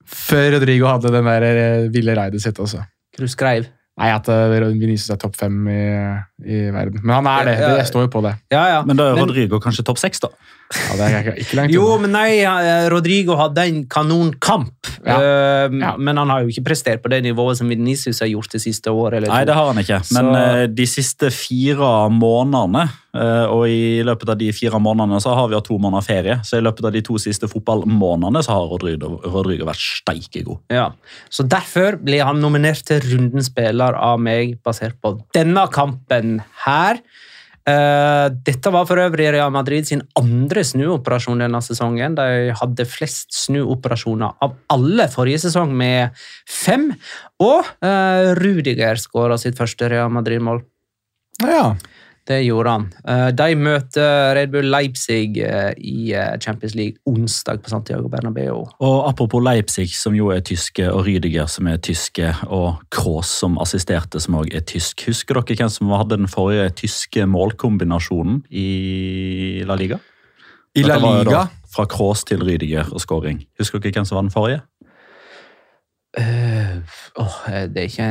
før 0.10 0.56
Rodrigo 0.58 0.88
hadde 0.90 1.12
den 1.14 1.28
der 1.30 1.90
ville 1.94 2.16
raidet 2.18 2.42
sitt 2.42 2.58
også. 2.60 2.82
Hva 3.14 3.26
du 3.26 3.30
skrev. 3.30 3.68
Nei, 4.00 4.14
at 4.16 4.30
Venezia 4.32 4.80
Vinicius 4.80 5.12
er 5.12 5.20
topp 5.20 5.36
fem 5.40 5.56
i, 5.68 5.82
i 6.48 6.60
verden. 6.72 7.02
Men 7.04 7.20
han 7.20 7.28
er 7.34 7.50
det. 7.50 7.58
Jeg 7.82 7.90
står 7.90 8.08
jo 8.08 8.12
på 8.14 8.24
det. 8.24 8.38
Ja, 8.54 8.64
ja. 8.72 8.80
Men 8.88 9.00
da 9.00 9.10
er 9.12 9.20
Rodrigo 9.20 9.60
kanskje 9.64 9.84
topp 9.90 10.00
seks, 10.00 10.24
da? 10.24 10.32
Ja, 10.70 10.96
det 11.00 11.06
er 11.10 11.28
ikke, 11.42 11.56
langt 11.58 11.74
Jo, 11.74 11.86
men 11.98 12.12
nei, 12.14 12.44
eh, 12.46 12.88
Rodrigo 12.94 13.34
hadde 13.40 13.64
en 13.66 13.80
kanonkamp. 13.90 14.76
Ja. 15.02 15.16
Uh, 15.18 15.78
Ja. 15.80 15.96
Men 15.98 16.18
han 16.18 16.30
har 16.30 16.44
jo 16.44 16.52
ikke 16.52 16.66
prestert 16.70 17.02
på 17.02 17.10
det 17.10 17.24
nivået 17.24 17.58
som 17.58 17.70
Vinicius 17.70 18.20
har 18.22 18.28
gjort 18.30 18.52
det 18.52 18.62
siste 18.62 18.92
året. 18.92 19.18
Eller 19.18 19.32
Nei, 19.32 19.44
det 19.46 19.56
har 19.56 19.66
han 19.72 19.78
ikke. 19.82 20.00
Men 20.14 20.26
Så- 20.30 20.42
eh, 20.62 20.68
de 20.68 20.86
siste 20.86 21.32
fire 21.32 22.10
månedene, 22.10 22.90
uh, 23.16 23.46
og 23.50 23.68
i 23.68 24.04
løpet 24.06 24.30
av 24.30 24.38
de 24.38 24.52
fire 24.52 24.80
månedene 24.80 25.20
så 25.22 25.34
har 25.34 25.48
vi 25.48 25.56
hatt 25.56 25.66
to 25.66 25.78
måneder 25.80 26.06
ferie, 26.06 26.36
så 26.44 26.58
i 26.58 26.62
løpet 26.62 26.86
av 26.86 26.92
de 26.94 27.02
to 27.02 27.14
siste 27.18 27.48
fotballmånedene 27.50 28.44
så 28.44 28.54
har 28.54 28.68
Rodrigo, 28.70 29.20
Rodrigo 29.26 29.66
vært 29.66 29.82
steike 30.04 30.44
god. 30.46 30.60
Ja. 30.70 30.92
Så 31.32 31.48
derfor 31.48 31.98
blir 31.98 32.24
han 32.24 32.42
nominert 32.42 32.84
til 32.86 33.02
rundens 33.02 33.50
spiller 33.50 33.96
av 33.96 34.20
meg, 34.20 34.60
basert 34.64 34.94
på 35.02 35.20
denne 35.34 35.68
kampen 35.72 36.44
her. 36.66 37.00
Eh, 37.70 38.26
dette 38.46 38.72
var 38.74 38.88
for 38.90 39.02
øvrig 39.02 39.30
Real 39.34 39.52
Madrid 39.54 39.88
sin 39.90 40.02
andre 40.20 40.64
snuoperasjon 40.66 41.44
denne 41.44 41.62
sesongen. 41.66 42.16
De 42.18 42.54
hadde 42.56 42.88
flest 42.90 43.36
snuoperasjoner 43.36 44.40
av 44.46 44.56
alle 44.74 45.10
forrige 45.12 45.44
sesong, 45.46 45.76
med 45.80 46.16
fem. 46.50 46.90
Og 47.44 47.68
uh, 47.86 48.34
Rudiger 48.40 49.00
skåra 49.00 49.38
sitt 49.42 49.60
første 49.60 49.90
Real 49.92 50.12
Madrid-mål. 50.14 50.64
Ja. 51.44 51.74
Det 52.28 52.40
gjorde 52.46 52.74
han. 52.76 52.86
Eh, 53.10 53.28
De 53.34 53.56
møter 53.58 54.34
Red 54.38 54.52
Bull 54.54 54.70
Leipzig 54.70 55.40
eh, 55.42 55.72
i 55.78 56.12
eh, 56.14 56.36
Champions 56.42 56.76
League 56.78 57.02
onsdag 57.10 57.64
på 57.64 57.72
Santiago 57.72 58.10
Bernabeu. 58.12 58.66
Og 58.80 58.98
apropos 59.10 59.42
Leipzig, 59.44 59.90
som 59.98 60.16
jo 60.18 60.30
er 60.34 60.44
tyske, 60.46 60.86
og 60.92 61.08
Rydiger, 61.08 61.50
som 61.50 61.68
er 61.68 61.82
tyske, 61.82 62.34
og 62.48 62.84
Kroos, 62.94 63.32
som 63.42 63.58
assisterte, 63.62 64.22
som 64.22 64.38
òg 64.42 64.54
er 64.54 64.66
tysk. 64.70 65.08
Husker 65.10 65.40
dere 65.42 65.58
hvem 65.64 65.74
som 65.74 65.94
hadde 65.96 66.20
den 66.20 66.30
forrige 66.30 66.70
tyske 66.84 67.26
målkombinasjonen 67.26 68.44
i 68.50 69.64
La 69.66 69.80
Liga? 69.80 69.98
I 70.78 70.84
La 70.86 71.00
Liga 71.02 71.48
Fra 71.70 71.86
Kroos 71.90 72.24
til 72.26 72.44
Rydiger 72.46 72.94
og 72.94 73.02
skåring. 73.02 73.42
Husker 73.58 73.82
dere 73.82 74.00
hvem 74.00 74.06
som 74.06 74.20
var 74.20 74.28
den 74.28 74.34
forrige? 74.34 74.62
Eh, 76.20 76.80
oh, 77.22 77.36
det 77.72 77.84
er 77.84 77.86
ikke 77.88 78.08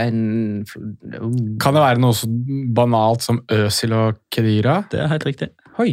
en 0.00 0.20
uh, 0.64 1.24
Kan 1.60 1.76
det 1.76 1.82
være 1.82 2.00
noe 2.00 2.16
så 2.16 2.28
banalt 2.76 3.26
som 3.26 3.42
Øsil 3.52 3.92
og 3.96 4.22
Kedira? 4.32 4.78
Det 4.90 5.02
er 5.02 5.10
helt 5.12 5.26
riktig. 5.28 5.50
Oi. 5.82 5.92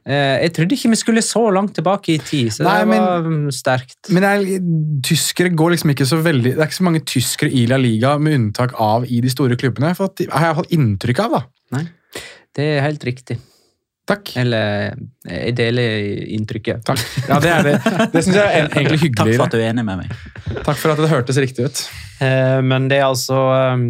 Uh, 0.00 0.36
jeg 0.42 0.52
trodde 0.56 0.76
ikke 0.76 0.90
vi 0.92 0.98
skulle 1.00 1.22
så 1.24 1.42
langt 1.54 1.74
tilbake 1.76 2.14
i 2.14 2.18
tid, 2.18 2.50
så 2.52 2.64
Nei, 2.66 2.78
det 2.82 2.88
men- 2.92 3.04
var 3.04 3.28
mm, 3.28 3.50
sterkt. 3.54 4.10
Men 4.12 4.26
er, 4.28 4.44
tyskere 5.06 5.52
går 5.56 5.76
liksom 5.76 5.94
ikke 5.94 6.08
så 6.08 6.20
veldig 6.24 6.54
Det 6.54 6.58
er 6.58 6.68
ikke 6.68 6.80
så 6.80 6.88
mange 6.88 7.04
tyskere 7.04 7.52
i 7.52 7.66
La 7.70 7.78
Liga, 7.80 8.16
med 8.18 8.36
unntak 8.38 8.74
av 8.80 9.06
i 9.08 9.20
de 9.24 9.32
store 9.32 9.56
klubbene. 9.60 9.94
For 9.96 10.10
at, 10.10 10.24
har 10.32 10.50
jeg 10.50 10.60
fått 10.62 10.76
inntrykk 10.76 11.24
av, 11.26 11.38
da. 11.38 11.42
Nei, 11.78 11.86
Det 12.56 12.66
er 12.76 12.84
helt 12.88 13.04
riktig. 13.06 13.38
Takk. 14.10 14.34
Eller 14.42 14.92
jeg 15.30 15.54
deler 15.58 16.04
inntrykket. 16.36 16.82
Takk. 16.90 17.00
Ja, 17.28 17.38
Det 17.42 17.54
er 17.54 17.66
det. 17.70 17.74
Det 18.12 18.24
syns 18.26 18.36
jeg 18.40 18.44
er 18.60 18.68
egentlig 18.74 19.00
hyggelig. 19.06 19.38
Takk 19.38 19.40
for 19.40 19.46
at 19.48 19.54
du 19.56 19.62
er 19.62 19.68
enig 19.70 19.86
med 19.86 20.02
meg. 20.04 20.14
Takk 20.66 20.78
for 20.82 20.92
at 20.96 21.02
det 21.02 21.10
hørtes 21.14 21.38
riktig 21.42 21.68
ut. 21.70 21.82
Eh, 22.20 22.58
men 22.66 22.88
det 22.90 22.98
er 23.00 23.06
altså 23.08 23.38
um, 23.76 23.84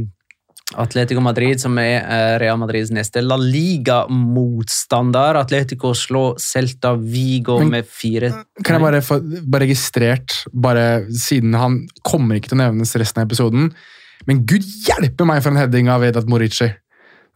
Atletico 0.79 1.19
Madrid 1.25 1.59
som 1.59 1.75
er 1.83 1.97
eh, 2.05 2.35
Real 2.39 2.61
Madrids 2.61 2.93
neste 2.95 3.25
La 3.25 3.35
Liga-motstander. 3.41 5.35
Atletico 5.41 5.95
slår 5.99 6.37
Celta 6.39 6.93
Vigo 6.95 7.59
Men- 7.59 7.71
med 7.71 7.89
fire 7.91 8.31
Kan 8.65 8.77
jeg 8.77 8.85
bare 8.85 9.01
få 9.03 9.19
bare 9.51 9.65
registrert, 9.67 10.45
bare 10.53 11.07
siden 11.11 11.55
han 11.59 11.81
kommer 12.07 12.37
ikke 12.39 12.53
til 12.53 12.61
å 12.61 12.65
nevnes 12.67 12.95
resten 13.01 13.23
av 13.23 13.27
episoden 13.29 13.73
Men 14.29 14.45
gud 14.47 14.63
hjelpe 14.87 15.27
meg 15.27 15.43
for 15.43 15.51
en 15.55 15.61
heading 15.63 15.89
av 15.91 16.03
Vedat 16.05 16.29
Morici! 16.31 16.69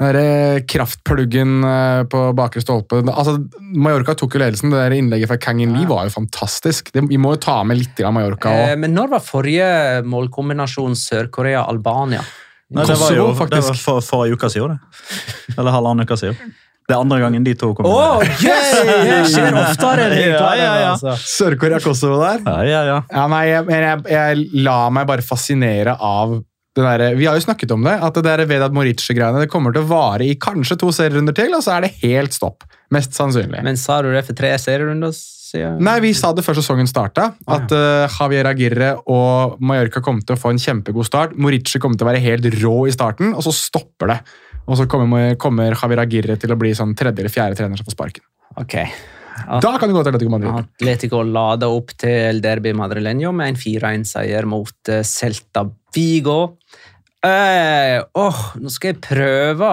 Den 0.00 0.16
der 0.16 0.64
kraftpluggen 0.66 1.62
eh, 1.64 2.00
på 2.10 2.22
bakre 2.34 2.62
stolpe. 2.64 2.98
Altså, 3.12 3.36
Mallorca 3.60 4.16
tok 4.18 4.34
jo 4.34 4.40
ledelsen. 4.42 4.72
Det 4.74 4.80
der 4.80 4.96
innlegget 4.96 5.30
fra 5.30 5.38
Kang 5.38 5.60
In 5.62 5.76
Lee 5.76 5.86
var 5.86 6.08
jo 6.08 6.14
fantastisk. 6.16 6.90
Det, 6.94 7.04
vi 7.10 7.20
må 7.20 7.36
jo 7.36 7.42
ta 7.44 7.60
med 7.66 7.78
litt 7.78 8.02
av 8.02 8.14
Mallorca 8.16 8.50
Eh. 8.54 8.74
Men 8.80 8.94
når 8.96 9.12
var 9.14 9.22
forrige 9.22 9.68
målkombinasjon 10.10 10.98
Sør-Korea-Albania? 10.98 12.24
Nei, 12.74 12.84
det 12.88 12.96
var 12.98 13.14
jo 13.14 13.28
Kosovo, 13.28 13.38
faktisk. 13.38 13.60
Det 13.60 13.70
var 13.70 13.80
for, 13.84 14.02
for 14.02 14.26
uka 14.26 14.48
uke 14.48 14.50
siden, 14.50 14.74
det. 14.74 15.54
Eller 15.54 15.74
halvannen 15.74 16.08
uke 16.08 16.18
siden. 16.18 16.54
Det 16.84 16.92
er 16.92 17.00
andre 17.00 17.18
gangen 17.22 17.44
de 17.46 17.54
to 17.56 17.70
kommer. 17.72 17.94
Oh, 17.94 18.24
yes! 18.44 18.72
Det 18.84 19.20
skjer 19.32 19.54
oftere 19.56 20.08
Ja, 20.18 20.40
ja, 20.58 20.72
ja. 20.82 20.90
altså. 20.90 21.14
Sør-Korea 21.16 21.78
Kosovo 21.80 22.18
der. 22.20 22.42
Ja, 22.44 22.56
ja, 22.68 22.82
ja. 22.90 22.98
Ja, 23.08 23.28
nei, 23.30 23.44
jeg, 23.48 23.70
jeg, 23.72 24.02
jeg 24.12 24.64
la 24.66 24.80
meg 24.92 25.06
bare 25.08 25.24
fascinere 25.24 25.96
av 25.96 26.42
der, 26.82 27.14
Vi 27.14 27.26
har 27.26 27.36
jo 27.38 27.44
snakket 27.44 27.70
om 27.70 27.84
det, 27.86 27.94
at 28.02 28.16
det 28.16 28.24
der 28.26 28.44
Vedat 28.50 28.74
Morici-greiene 28.74 29.44
det 29.44 29.50
kommer 29.52 29.74
til 29.74 29.84
å 29.84 29.90
vare 29.90 30.26
i 30.26 30.34
kanskje 30.34 30.78
to 30.80 30.90
serierunder 30.94 31.36
til, 31.36 31.54
og 31.54 31.62
så 31.62 31.76
er 31.76 31.86
det 31.86 31.94
helt 32.02 32.34
stopp. 32.34 32.66
Mest 32.94 33.14
sannsynlig. 33.14 33.62
Men 33.62 33.78
sa 33.78 34.00
du 34.02 34.10
det 34.14 34.24
for 34.26 34.36
tre 34.38 34.50
serierunder 34.58 35.14
siden? 35.14 35.78
Nei, 35.84 36.00
vi 36.02 36.12
sa 36.18 36.32
det 36.34 36.44
før 36.46 36.58
sesongen 36.58 36.90
starta, 36.90 37.30
at 37.46 37.74
uh, 37.74 38.10
Javier 38.18 38.50
Aguirre 38.50 38.90
og 39.06 39.60
Mallorca 39.62 40.02
kom 40.04 40.18
til 40.22 40.34
å 40.34 40.40
få 40.40 40.54
en 40.54 40.62
kjempegod 40.62 41.06
start. 41.06 41.38
Morici 41.38 41.78
kommer 41.82 42.00
til 42.00 42.08
å 42.08 42.10
være 42.10 42.24
helt 42.26 42.50
rå 42.58 42.76
i 42.90 42.94
starten, 42.94 43.36
og 43.38 43.46
så 43.46 43.54
stopper 43.54 44.14
det. 44.14 44.20
Og 44.64 44.78
så 44.80 44.88
kommer, 44.90 45.34
kommer 45.40 45.76
Javier 45.76 46.02
Aguirre 46.02 46.38
til 46.40 46.54
å 46.54 46.58
bli 46.58 46.74
sånn 46.76 46.96
tredje 46.98 47.22
eller 47.22 47.32
fjerde 47.32 47.60
trener 47.60 47.78
som 47.78 47.86
får 47.86 47.98
sparken. 47.98 48.26
Ok. 48.60 48.80
Da 49.62 49.72
kan 49.78 49.90
det 49.90 49.96
gå 49.96 50.02
til 50.04 50.12
Atletico 50.12 50.32
Madrid. 50.32 50.52
Atletico 50.62 51.22
lada 51.26 51.68
opp 51.74 51.94
til 51.98 52.40
Derby 52.44 52.74
Madrileño 52.76 53.32
med 53.34 53.52
en 53.52 53.58
4-1-seier 53.58 54.46
mot 54.48 54.92
eh, 54.92 55.02
Celta 55.06 55.64
Vigo. 55.94 56.38
Eh, 57.24 57.98
åh, 58.20 58.40
nå 58.60 58.72
skal 58.72 58.92
jeg 58.92 59.00
prøve 59.00 59.70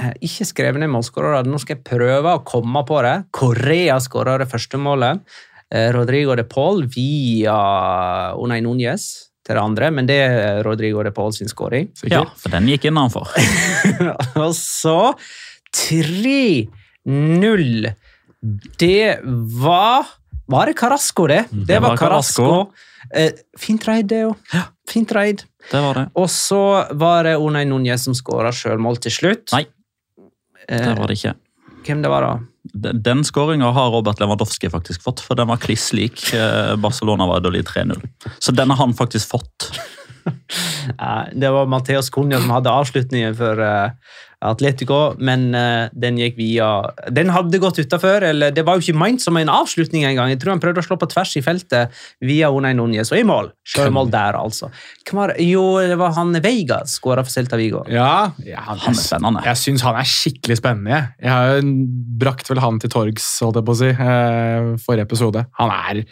eh, 0.00 0.12
Ikke 0.26 0.44
skrevet 0.48 0.82
ned 0.82 0.90
målskårere, 0.90 1.44
nå 1.46 1.60
skal 1.62 1.78
jeg 1.78 1.86
prøve 1.86 2.34
å 2.34 2.44
komme 2.46 2.82
på 2.88 3.02
det. 3.06 3.16
Korea 3.34 4.00
skåra 4.02 4.38
det 4.42 4.50
første 4.50 4.80
målet. 4.82 5.22
Eh, 5.72 5.88
Rodrigo 5.94 6.34
de 6.36 6.44
Paul 6.48 6.84
via 6.92 7.58
Unai 8.36 8.60
Núñez 8.64 9.02
til 9.42 9.56
det 9.56 9.62
andre, 9.62 9.90
men 9.90 10.06
det 10.06 10.18
er 10.22 10.62
Rodrigo 10.66 11.02
de 11.02 11.10
Paul 11.14 11.32
sin 11.34 11.48
skåring. 11.50 11.88
ja, 12.06 12.24
for 12.38 12.50
den 12.52 12.68
gikk 12.70 12.84
innenfor. 12.90 13.26
Og 14.44 14.54
så 14.54 15.14
3-0. 15.74 16.68
Det 18.78 19.18
var 19.62 20.06
Var 20.52 20.66
det 20.66 20.74
Carasco, 20.76 21.26
det? 21.30 21.44
Det, 21.50 21.78
var 21.80 21.90
var 21.94 21.96
Carasco. 21.96 22.72
Eh, 23.14 23.30
fint 23.58 23.84
raid, 23.88 24.06
det 24.10 24.24
òg. 24.26 24.34
Fint 24.90 25.12
raid. 25.14 25.44
Det 25.70 25.80
var 25.80 25.94
det. 25.94 26.02
Og 26.18 26.26
så 26.30 26.58
var 26.98 27.24
det 27.24 27.36
Onay 27.38 27.64
Núñez 27.70 28.02
som 28.04 28.14
skåra 28.18 28.50
sjølmål 28.52 28.98
til 29.00 29.14
slutt. 29.14 29.52
Nei. 29.54 29.64
Det 30.68 30.80
Eh, 30.80 30.94
var 30.98 31.06
det 31.08 31.16
ikke. 31.18 31.34
hvem 31.86 32.02
det 32.02 32.10
var 32.10 32.22
da? 32.22 32.32
Den, 32.92 33.24
skåringa 33.24 33.72
har 33.74 33.90
Robert 33.90 34.20
Lewandowski 34.20 34.68
faktisk 34.70 35.02
fått, 35.02 35.20
for 35.20 35.34
den 35.34 35.48
var 35.48 35.56
kliss 35.58 35.92
lik. 35.92 36.32
Eh, 36.34 36.76
Barcelona 36.76 37.26
var 37.26 37.40
i 37.56 37.62
3-0. 37.62 38.02
Så 38.38 38.52
den 38.54 38.70
har 38.70 38.76
han 38.76 38.94
faktisk 38.94 39.28
fått. 39.28 39.70
Det 41.34 41.50
var 41.50 41.66
Mateos 41.66 42.10
Cunha 42.10 42.38
som 42.40 42.50
hadde 42.50 42.70
avslutningen 42.70 43.34
for 43.34 43.58
Atletico, 44.42 45.14
men 45.22 45.50
uh, 45.54 45.88
den 45.94 46.18
gikk 46.20 46.38
via 46.38 46.68
Den 47.14 47.30
hadde 47.34 47.60
gått 47.62 47.78
utafor, 47.82 48.24
eller 48.26 48.54
det 48.54 48.64
var 48.66 48.78
jo 48.78 48.84
ikke 48.84 48.98
ment 48.98 49.22
som 49.22 49.38
en 49.38 49.52
avslutning 49.52 50.06
engang. 50.08 50.32
Jeg 50.32 50.42
tror 50.42 50.54
han 50.54 50.62
prøvde 50.62 50.82
å 50.82 50.86
slå 50.86 50.98
på 51.00 51.08
tvers 51.12 51.34
i 51.38 51.44
feltet 51.44 52.02
via 52.24 52.50
Unai 52.52 52.74
Núñez, 52.78 53.12
og 53.14 53.20
i 53.20 53.26
mål. 53.28 53.52
Sjømål 53.68 54.10
der, 54.12 54.38
altså. 54.40 54.72
Hvem 55.06 55.20
var? 55.20 55.34
Jo, 55.42 55.64
det 55.86 55.98
var 56.00 56.16
han 56.18 56.34
Veiga 56.42 56.82
skåra 56.90 57.24
for 57.26 57.34
Celta 57.34 57.58
Vigo. 57.60 57.84
Ja, 57.92 58.32
ja 58.46 58.64
han, 58.66 58.82
Han 58.82 58.98
er 58.98 59.02
spennende. 59.02 59.46
Jeg 59.46 59.62
syns 59.62 59.86
han 59.86 59.98
er 60.00 60.08
skikkelig 60.08 60.58
spennende. 60.58 60.96
jeg. 60.96 61.14
Jeg 61.22 61.32
har 61.32 61.54
jo 61.56 61.72
brakt 62.22 62.50
vel 62.50 62.62
han 62.62 62.82
til 62.82 62.92
torgs, 62.92 63.30
holdt 63.44 63.60
jeg 63.60 63.68
på 63.68 63.76
å 63.76 63.80
si, 63.82 63.94
uh, 63.94 64.74
forrige 64.82 65.08
episode. 65.08 65.46
Han 65.60 65.74
er 65.78 66.04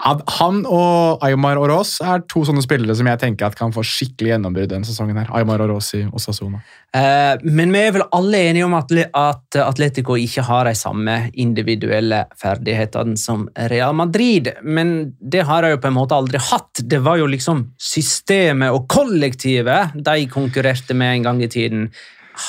han- 0.00 0.64
og 0.66 1.20
Aymar 1.22 1.58
Oroz 1.60 2.00
er 2.00 2.22
to 2.28 2.40
sånne 2.40 2.62
spillere 2.64 2.96
som 2.96 3.06
jeg 3.06 3.20
tenker 3.20 3.46
at 3.46 3.56
kan 3.56 3.72
få 3.72 3.82
skikkelig 3.84 4.32
gjennombrudd 4.32 4.68
denne 4.68 4.84
sesongen. 4.84 5.16
her. 5.16 5.28
Aymar 5.36 5.60
Oroz 5.60 5.94
i 5.94 6.04
Osasuna. 6.10 6.62
Eh, 6.94 7.36
men 7.44 7.70
vi 7.72 7.78
er 7.78 7.92
vel 7.92 8.02
alle 8.12 8.38
enige 8.48 8.64
om 8.64 8.74
at, 8.74 8.90
at 9.14 9.56
Atletico 9.56 10.16
ikke 10.16 10.42
har 10.42 10.64
de 10.64 10.74
samme 10.74 11.30
individuelle 11.34 12.24
ferdighetene 12.36 13.18
som 13.18 13.48
Real 13.56 13.92
Madrid. 13.92 14.48
Men 14.62 15.14
det 15.20 15.44
har 15.44 15.62
de 15.62 15.70
jo 15.70 15.76
på 15.76 15.88
en 15.88 15.98
måte 15.98 16.16
aldri 16.16 16.38
hatt. 16.38 16.80
Det 16.82 17.02
var 17.02 17.18
jo 17.18 17.26
liksom 17.26 17.66
systemet 17.78 18.72
og 18.72 18.88
kollektivet 18.88 19.92
de 19.94 20.26
konkurrerte 20.26 20.94
med 20.94 21.18
en 21.18 21.22
gang 21.22 21.42
i 21.42 21.48
tiden. 21.48 21.90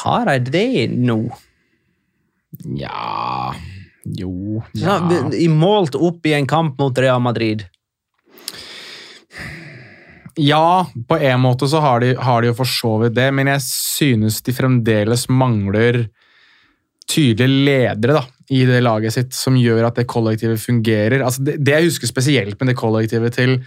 Har 0.02 0.26
de 0.26 0.40
det 0.40 0.90
nå? 0.96 1.30
Ja 2.78 3.54
Jo 4.18 4.64
Ja. 4.78 4.98
I 5.34 5.48
målt 5.48 5.96
opp 5.96 6.26
i 6.26 6.34
en 6.38 6.48
kamp 6.48 6.80
mot 6.80 6.98
Real 6.98 7.22
Madrid. 7.22 7.66
Ja, 10.40 10.88
på 11.08 11.18
en 11.20 11.42
måte 11.44 11.68
så 11.68 11.82
har 11.84 12.00
de, 12.00 12.14
har 12.16 12.42
de 12.42 12.52
jo 12.52 12.58
for 12.62 12.70
så 12.70 12.96
vidt 13.02 13.18
det, 13.18 13.28
men 13.36 13.50
jeg 13.52 13.64
synes 13.66 14.40
de 14.46 14.56
fremdeles 14.56 15.28
mangler 15.30 16.06
tydelige 17.12 17.66
ledere 17.68 18.16
da, 18.16 18.22
i 18.56 18.64
det 18.68 18.80
laget 18.84 19.16
sitt 19.16 19.36
som 19.36 19.58
gjør 19.60 19.90
at 19.90 20.00
det 20.00 20.08
kollektivet 20.12 20.62
fungerer. 20.62 21.24
Altså 21.26 21.44
det, 21.44 21.58
det 21.60 21.76
jeg 21.76 21.90
husker 21.90 22.08
spesielt 22.08 22.60
med 22.60 22.72
det 22.72 22.78
kollektivet 22.80 23.36
til 23.36 23.58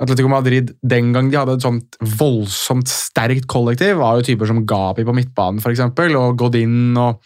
Atletico 0.00 0.28
Madrid 0.28 0.72
den 0.84 1.12
gang 1.14 1.28
de 1.32 1.38
hadde 1.40 1.56
et 1.56 1.64
sånt 1.64 1.96
voldsomt 2.18 2.88
sterkt 2.90 3.46
kollektiv, 3.48 3.96
var 4.00 4.18
jo 4.18 4.26
typer 4.28 4.48
som 4.48 4.64
Gabi 4.68 5.04
på 5.08 5.14
midtbanen 5.16 5.62
for 5.64 5.72
eksempel, 5.72 6.16
og 6.20 6.36
Godin 6.40 6.96
og 7.00 7.20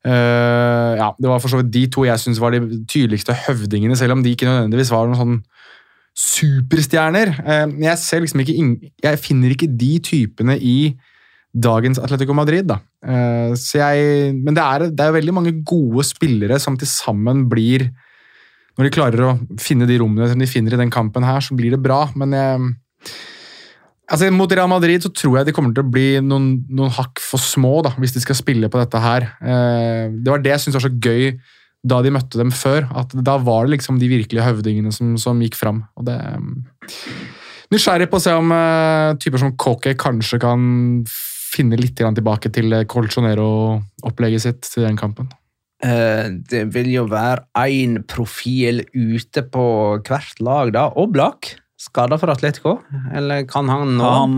Eh, 0.00 0.92
ja, 0.96 1.10
Det 1.18 1.28
var 1.28 1.40
for 1.42 1.52
så 1.52 1.60
vidt 1.60 1.72
de 1.74 1.84
to 1.92 2.06
jeg 2.08 2.22
syns 2.22 2.40
var 2.40 2.54
de 2.54 2.62
tydeligste 2.88 3.36
høvdingene, 3.46 3.96
selv 3.96 4.16
om 4.16 4.24
de 4.24 4.32
ikke 4.32 4.48
nødvendigvis 4.48 4.92
var 4.92 5.08
noen 5.08 5.20
sånn 5.20 5.40
superstjerner. 6.20 7.32
Uh, 7.44 7.66
jeg 7.84 7.98
ser 8.02 8.20
liksom 8.20 8.42
ikke 8.42 8.90
Jeg 9.04 9.20
finner 9.22 9.52
ikke 9.54 9.68
de 9.70 9.92
typene 10.02 10.56
i 10.58 10.96
dagens 11.54 12.00
Atletico 12.02 12.34
Madrid, 12.34 12.66
da. 12.66 12.80
Uh, 13.04 13.54
jeg, 13.54 14.34
men 14.36 14.56
det 14.56 14.64
er, 14.64 14.86
det 14.90 15.04
er 15.04 15.16
veldig 15.16 15.34
mange 15.36 15.54
gode 15.64 16.04
spillere 16.04 16.58
som 16.60 16.76
til 16.76 16.90
sammen 16.90 17.46
blir 17.48 17.86
Når 18.76 18.86
de 18.86 18.92
klarer 18.92 19.24
å 19.24 19.38
finne 19.60 19.88
de 19.88 19.96
rommene 20.00 20.28
som 20.28 20.40
de 20.40 20.48
finner 20.48 20.74
i 20.74 20.80
den 20.80 20.92
kampen 20.92 21.24
her, 21.26 21.40
så 21.44 21.54
blir 21.54 21.74
det 21.74 21.82
bra. 21.84 22.06
Men 22.16 22.32
jeg, 22.32 22.70
altså, 24.10 24.28
mot 24.34 24.52
Real 24.52 24.70
Madrid 24.70 25.04
så 25.04 25.12
tror 25.14 25.40
jeg 25.40 25.48
de 25.48 25.54
kommer 25.56 25.74
til 25.76 25.86
å 25.86 25.92
bli 25.92 26.08
noen, 26.24 26.52
noen 26.68 26.92
hakk 26.96 27.22
for 27.22 27.42
små 27.42 27.80
da, 27.86 27.94
hvis 28.00 28.14
de 28.16 28.22
skal 28.24 28.38
spille 28.38 28.70
på 28.70 28.80
dette 28.80 29.00
her. 29.02 29.30
Eh, 29.40 30.10
det 30.12 30.32
var 30.32 30.44
det 30.44 30.54
jeg 30.54 30.64
syntes 30.64 30.80
var 30.80 30.86
så 30.88 30.94
gøy 30.94 31.34
da 31.90 32.02
de 32.04 32.12
møtte 32.12 32.40
dem 32.40 32.52
før. 32.52 32.88
at 32.96 33.14
Da 33.16 33.38
var 33.40 33.66
det 33.66 33.78
liksom 33.78 34.00
de 34.00 34.10
virkelige 34.10 34.44
høvdingene 34.44 34.92
som, 34.92 35.14
som 35.20 35.40
gikk 35.40 35.56
fram. 35.58 35.84
Og 35.96 36.08
det, 36.10 36.18
nysgjerrig 37.72 38.10
på 38.12 38.20
å 38.20 38.24
se 38.24 38.36
om 38.36 38.54
eh, 38.56 39.16
typer 39.22 39.42
som 39.42 39.56
Koke 39.60 39.96
kanskje 39.98 40.40
kan 40.42 40.62
finne 41.50 41.78
litt 41.80 41.98
tilbake 41.98 42.52
til 42.54 42.72
eh, 42.76 42.86
Colchonero-opplegget 42.90 44.46
sitt 44.46 44.66
til 44.68 44.88
den 44.88 45.00
kampen. 45.00 45.32
Det 45.80 46.66
vil 46.74 46.90
jo 46.92 47.06
være 47.08 47.46
én 47.56 48.02
profil 48.04 48.82
ute 48.92 49.46
på 49.48 49.62
hvert 50.04 50.42
lag, 50.44 50.74
da. 50.76 50.82
Oblak. 51.00 51.54
Skada 51.80 52.18
for 52.20 52.28
Atletico? 52.28 52.74
Eller 53.16 53.46
kan 53.48 53.68
han 53.72 53.94
nå? 53.96 54.04
Han, 54.04 54.32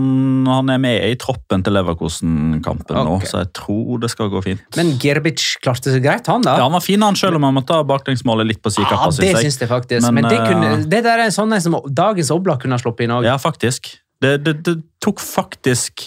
han 0.47 0.69
er 0.71 0.77
med 0.79 1.09
i 1.11 1.15
troppen 1.19 1.63
til 1.65 1.75
Leverkosen-kampen 1.75 2.95
nå, 3.03 3.17
så 3.27 3.41
jeg 3.41 3.49
tror 3.59 3.99
det 3.99 4.09
skal 4.13 4.29
gå 4.31 4.39
fint. 4.45 4.63
Men 4.79 4.93
Gerbic 5.01 5.43
klarte 5.63 5.91
seg 5.91 6.05
greit, 6.05 6.29
han 6.31 6.45
da? 6.45 6.55
Ja, 6.61 6.69
Han 6.69 6.77
var 6.77 6.85
fin, 6.85 7.03
han, 7.03 7.19
selv 7.19 7.41
om 7.41 7.43
han 7.43 7.57
måtte 7.57 7.75
ha 7.75 7.83
baklengsmålet 7.87 8.47
litt 8.47 8.61
på 8.63 8.71
Ja, 8.79 9.09
det 9.11 9.33
syns 9.41 9.59
jeg 9.59 9.67
faktisk. 9.67 10.07
Men, 10.07 10.21
Men, 10.21 10.29
det, 10.31 10.39
kunne, 10.39 10.69
eh, 10.77 10.85
det 10.87 11.03
der 11.03 11.19
er 11.19 11.27
en 11.27 11.35
som 11.35 11.75
dagens 11.91 12.31
Oblak 12.31 12.63
kunne 12.63 12.79
ha 12.79 12.83
sluppet 12.85 13.09
inn 13.09 13.17
òg. 13.17 13.27
Ja, 13.27 13.35
faktisk. 13.41 13.91
Det, 14.23 14.37
det, 14.45 14.55
det 14.63 14.77
tok 15.03 15.19
faktisk 15.19 16.05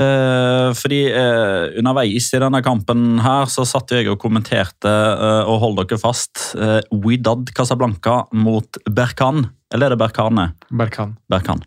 eh, 0.00 0.70
Fordi 0.78 1.02
eh, 1.10 1.76
underveis 1.76 2.30
i 2.32 2.40
denne 2.40 2.62
kampen 2.64 3.20
her 3.20 3.52
så 3.52 3.66
satt 3.68 3.92
jeg 3.92 4.08
og 4.08 4.16
kommenterte, 4.24 4.88
eh, 4.88 5.42
og 5.44 5.60
hold 5.66 5.78
dere 5.82 6.00
fast, 6.00 6.54
uh, 6.56 6.80
Widad 7.04 7.52
Casablanca 7.52 8.22
mot 8.32 8.80
Berkan. 8.88 9.50
Eller 9.74 9.88
er 9.88 9.96
det 9.96 9.98
Berkane? 9.98 10.50
Berkan. 10.70 11.16
Berkan. 11.30 11.62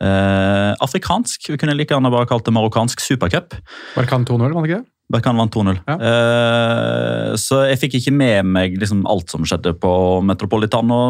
Eh, 0.00 0.72
afrikansk. 0.80 1.50
Vi 1.52 1.58
kunne 1.60 1.74
like 1.76 1.92
gjerne 1.92 2.12
bare 2.12 2.28
kalt 2.30 2.46
det 2.48 2.54
marokkansk 2.56 3.02
supercup. 3.04 3.58
Berkan 3.96 4.24
2-0, 4.28 4.54
var 4.54 4.64
det 4.64 4.70
ikke 4.70 4.80
det? 4.80 4.88
Berkan 5.12 5.36
vant 5.36 5.52
2-0. 5.52 5.76
Ja. 5.84 5.96
Eh, 6.08 7.34
så 7.36 7.58
jeg 7.68 7.80
fikk 7.82 7.98
ikke 7.98 8.14
med 8.16 8.48
meg 8.48 8.78
liksom 8.80 9.02
alt 9.10 9.28
som 9.32 9.44
skjedde 9.44 9.74
på 9.82 9.92
Metropolitano 10.24 11.02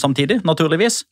samtidig, 0.00 0.40
naturligvis. 0.48 1.04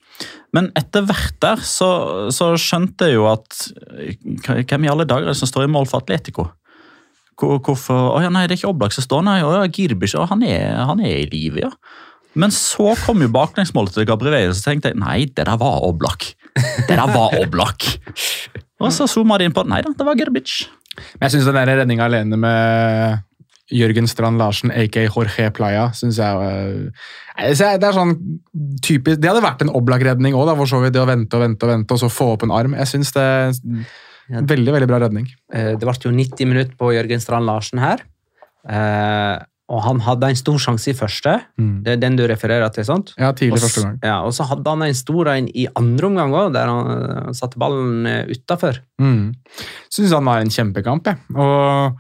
Men 0.57 0.72
etter 0.79 1.07
hvert 1.07 1.38
der 1.44 1.62
så, 1.62 1.90
så 2.35 2.55
skjønte 2.59 3.11
jeg 3.12 3.20
jo 3.20 3.29
at 3.31 3.68
eh, 4.00 4.16
Hvem 4.64 4.87
i 4.87 4.90
alle 4.90 5.07
dager 5.07 5.29
er 5.29 5.35
det 5.35 5.38
som 5.38 5.50
står 5.50 5.68
i 5.68 5.70
mål 5.70 5.87
for 5.90 6.02
Atletico? 6.02 6.48
Hvorfor 7.37 8.16
Å 8.16 8.20
ja, 8.24 8.31
nei, 8.33 8.46
det 8.48 8.57
er 8.57 8.62
ikke 8.62 8.72
Oblak 8.72 8.96
som 8.96 9.05
står, 9.05 9.22
nei. 9.29 9.38
Å 9.44 9.52
ja, 9.61 9.64
Girbic, 9.70 10.16
Oh, 10.16 10.26
han, 10.31 10.42
er, 10.42 10.72
han 10.88 11.02
er 11.05 11.20
i 11.20 11.31
live, 11.31 11.66
ja. 11.68 11.70
Men 12.37 12.53
så 12.55 12.92
kom 13.05 13.22
jo 13.25 13.29
baklengsmålet 13.33 13.94
til 13.96 14.07
Gabriel, 14.09 14.51
og 14.53 14.57
så 14.59 14.70
tenkte 14.70 14.92
jeg 14.92 15.01
nei, 15.01 15.25
det 15.27 15.46
der 15.49 15.57
var 15.61 15.83
Oblak. 15.87 16.29
Det 16.87 16.92
der 16.96 17.07
var 17.09 17.33
Oblak. 17.40 17.87
Og 18.81 18.92
så 18.92 19.07
zooma 19.09 19.38
de 19.40 19.46
inn 19.49 19.55
på 19.57 19.64
Nei 19.68 19.81
da, 19.85 19.92
det 19.96 20.05
var 20.07 20.18
Gerbic. 20.20 20.66
Men 21.16 21.27
jeg 21.27 21.35
syns 21.37 21.49
den 21.49 21.57
redninga 21.68 22.05
alene 22.09 22.37
med 22.40 23.22
Jørgen 23.72 24.07
Strand 24.09 24.38
Larsen, 24.38 24.70
aka 24.70 25.03
Jorge 25.09 25.49
Playa, 25.57 25.88
synes 25.96 26.20
jeg 26.20 26.92
jeg- 27.37 27.81
Det 27.81 27.85
er 27.88 27.92
sånn 27.92 28.14
typisk 28.81 29.20
Det 29.20 29.29
hadde 29.29 29.42
vært 29.44 29.62
en 29.62 29.72
Oblak-redning 29.75 30.35
òg, 30.35 30.55
for 30.57 30.66
så 30.66 30.81
vidt. 30.83 30.92
Det 30.94 31.03
å 31.03 31.07
vente 31.09 31.35
og 31.35 31.42
vente 31.42 31.62
og 31.66 31.70
vente, 31.72 31.92
og 31.92 31.99
så 31.99 32.09
få 32.12 32.33
opp 32.35 32.42
en 32.44 32.51
arm. 32.53 32.75
Jeg 32.75 32.87
syns 32.87 33.12
det 33.12 33.22
er 33.22 34.42
Veldig, 34.42 34.72
veldig 34.75 34.88
bra 34.88 34.99
redning. 34.99 35.27
Eh, 35.53 35.77
Det 35.77 35.81
ble 35.87 35.92
jo 36.03 36.11
90 36.11 36.46
minutter 36.46 36.75
på 36.77 36.92
Jørgen 36.92 37.20
Strand 37.20 37.46
Larsen 37.46 37.79
her. 37.79 37.99
Eh, 39.66 39.74
og 39.74 39.83
han 39.83 40.00
hadde 40.05 40.31
en 40.31 40.38
stor 40.38 40.59
sjanse 40.62 40.90
i 40.90 40.96
første. 40.96 41.37
Det 41.57 41.94
er 41.94 42.00
den 42.00 42.16
du 42.16 42.24
refererer 42.26 42.68
til, 42.74 42.87
sant? 42.87 43.12
Ja, 43.18 43.33
tidlig 43.33 43.59
Også, 43.59 43.66
første 43.66 43.85
gang. 43.85 43.98
Ja, 44.05 44.18
og 44.24 44.35
så 44.35 44.46
hadde 44.46 44.70
han 44.70 44.83
en 44.87 44.94
stor 44.94 45.33
en 45.33 45.48
i 45.48 45.66
andre 45.74 46.07
omgang 46.07 46.35
òg, 46.35 46.52
der 46.55 46.70
han 46.70 46.90
eh, 47.07 47.33
satte 47.37 47.59
ballen 47.59 48.07
uh, 48.07 48.24
utafor. 48.31 48.81
Mm. 49.02 49.35
Syns 49.92 50.14
han 50.14 50.26
var 50.26 50.42
en 50.42 50.52
kjempekamp, 50.52 51.07
jeg. 51.07 51.18
Og 51.35 51.96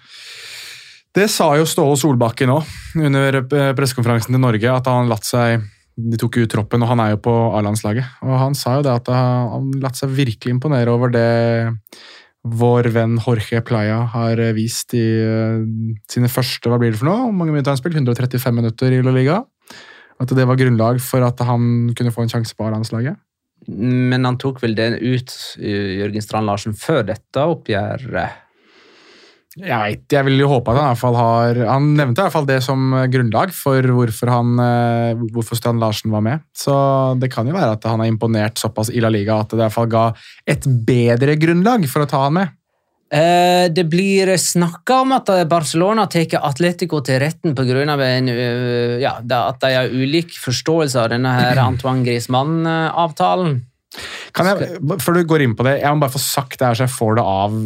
det 1.16 1.30
sa 1.32 1.54
jo 1.56 1.64
Ståle 1.64 1.96
Solbakken 1.96 2.52
òg 2.52 2.66
under 3.00 3.40
eh, 3.40 3.72
pressekonferansen 3.76 4.36
til 4.36 4.42
Norge, 4.42 4.68
at 4.68 4.90
han 4.90 5.08
latt 5.10 5.26
seg 5.26 5.64
De 5.96 6.18
tok 6.20 6.36
ut 6.42 6.50
troppen, 6.52 6.82
og 6.84 6.90
han 6.90 7.00
er 7.00 7.14
jo 7.14 7.22
på 7.24 7.34
A-landslaget. 7.56 8.18
Og 8.20 8.34
han 8.36 8.54
sa 8.54 8.74
jo 8.76 8.82
det 8.84 8.92
at 8.92 9.06
han 9.08 9.70
latt 9.80 9.96
seg 9.96 10.12
virkelig 10.12 10.52
imponere 10.52 10.92
over 10.92 11.08
det 11.08 11.30
vår 12.46 12.90
venn 12.94 13.18
Jorge 13.18 13.60
Playa 13.66 14.02
har 14.14 14.40
eh, 14.42 14.54
vist 14.56 14.94
i 14.96 15.04
eh, 15.22 15.60
sine 16.10 16.30
første 16.30 16.70
Hva 16.70 16.78
blir 16.80 16.94
det 16.94 17.00
for 17.00 17.10
noe? 17.10 17.32
Mange 17.34 17.54
minutter 17.54 17.74
han 17.74 17.80
spilt? 17.80 17.98
135 17.98 18.54
minutter 18.54 18.94
i 18.94 19.02
La 19.04 19.14
Liga. 19.14 19.42
At 20.22 20.32
det 20.32 20.46
var 20.48 20.58
grunnlag 20.58 21.00
for 21.04 21.24
at 21.26 21.40
han 21.44 21.92
kunne 21.96 22.14
få 22.14 22.24
en 22.24 22.32
sjanse 22.32 22.56
på 22.56 22.64
A-landslaget. 22.66 23.18
Men 23.66 24.24
han 24.24 24.38
tok 24.40 24.60
vel 24.62 24.76
den 24.78 24.96
ut, 25.00 25.32
eh, 25.58 25.96
Jørgen 26.00 26.24
Strand 26.24 26.48
Larsen, 26.48 26.76
før 26.76 27.02
dette 27.08 27.42
oppgjøret. 27.42 28.45
Jeg 29.56 29.80
veit. 29.80 30.02
jeg 30.12 30.24
vil 30.26 30.42
jo 30.42 30.50
håpe 30.50 30.68
at 30.68 30.76
han 30.76 30.84
i 30.84 30.90
hvert 30.90 31.00
fall 31.00 31.14
har 31.16 31.58
Han 31.70 31.86
nevnte 31.96 32.20
i 32.20 32.26
hvert 32.26 32.34
fall 32.34 32.48
det 32.48 32.58
som 32.64 32.90
eh, 32.92 33.06
grunnlag 33.08 33.54
for 33.56 33.88
hvorfor, 33.96 34.28
han, 34.28 34.52
eh, 34.60 35.22
hvorfor 35.32 35.56
Strand 35.56 35.80
Larsen 35.80 36.12
var 36.12 36.24
med. 36.26 36.44
Så 36.52 36.74
det 37.20 37.30
kan 37.32 37.48
jo 37.48 37.56
være 37.56 37.78
at 37.78 37.88
han 37.88 38.02
har 38.02 38.10
imponert 38.10 38.60
såpass 38.60 38.92
i 38.92 39.00
La 39.00 39.08
Liga 39.12 39.40
at 39.40 39.54
det 39.54 39.60
i 39.60 39.64
hvert 39.64 39.76
fall 39.78 39.88
ga 39.88 40.04
et 40.44 40.68
bedre 40.68 41.38
grunnlag 41.40 41.88
for 41.88 42.04
å 42.04 42.10
ta 42.10 42.26
han 42.26 42.36
med. 42.36 42.52
Eh, 43.16 43.70
det 43.72 43.86
blir 43.88 44.34
snakka 44.36 45.00
om 45.06 45.16
at 45.16 45.32
Barcelona 45.48 46.04
tar 46.10 46.36
Atletico 46.42 47.00
til 47.06 47.22
retten 47.22 47.56
pga. 47.56 47.86
Ja, 49.00 49.16
at 49.24 49.60
de 49.62 49.72
har 49.72 49.88
ulik 49.88 50.36
forståelse 50.42 51.00
av 51.00 51.14
denne 51.14 51.32
her 51.32 51.64
Antoine 51.64 52.04
Griezmann-avtalen. 52.04 53.62
Kan 54.36 54.50
jeg, 54.50 54.74
før 55.00 55.16
du 55.16 55.22
går 55.24 55.46
inn 55.46 55.56
på 55.56 55.64
det, 55.64 55.78
jeg 55.80 55.94
må 55.94 56.04
bare 56.04 56.12
få 56.12 56.20
sagt 56.20 56.58
det 56.60 56.68
her 56.68 56.76
så 56.76 56.84
jeg 56.84 56.92
får 56.92 57.16
det 57.16 57.24
av 57.24 57.56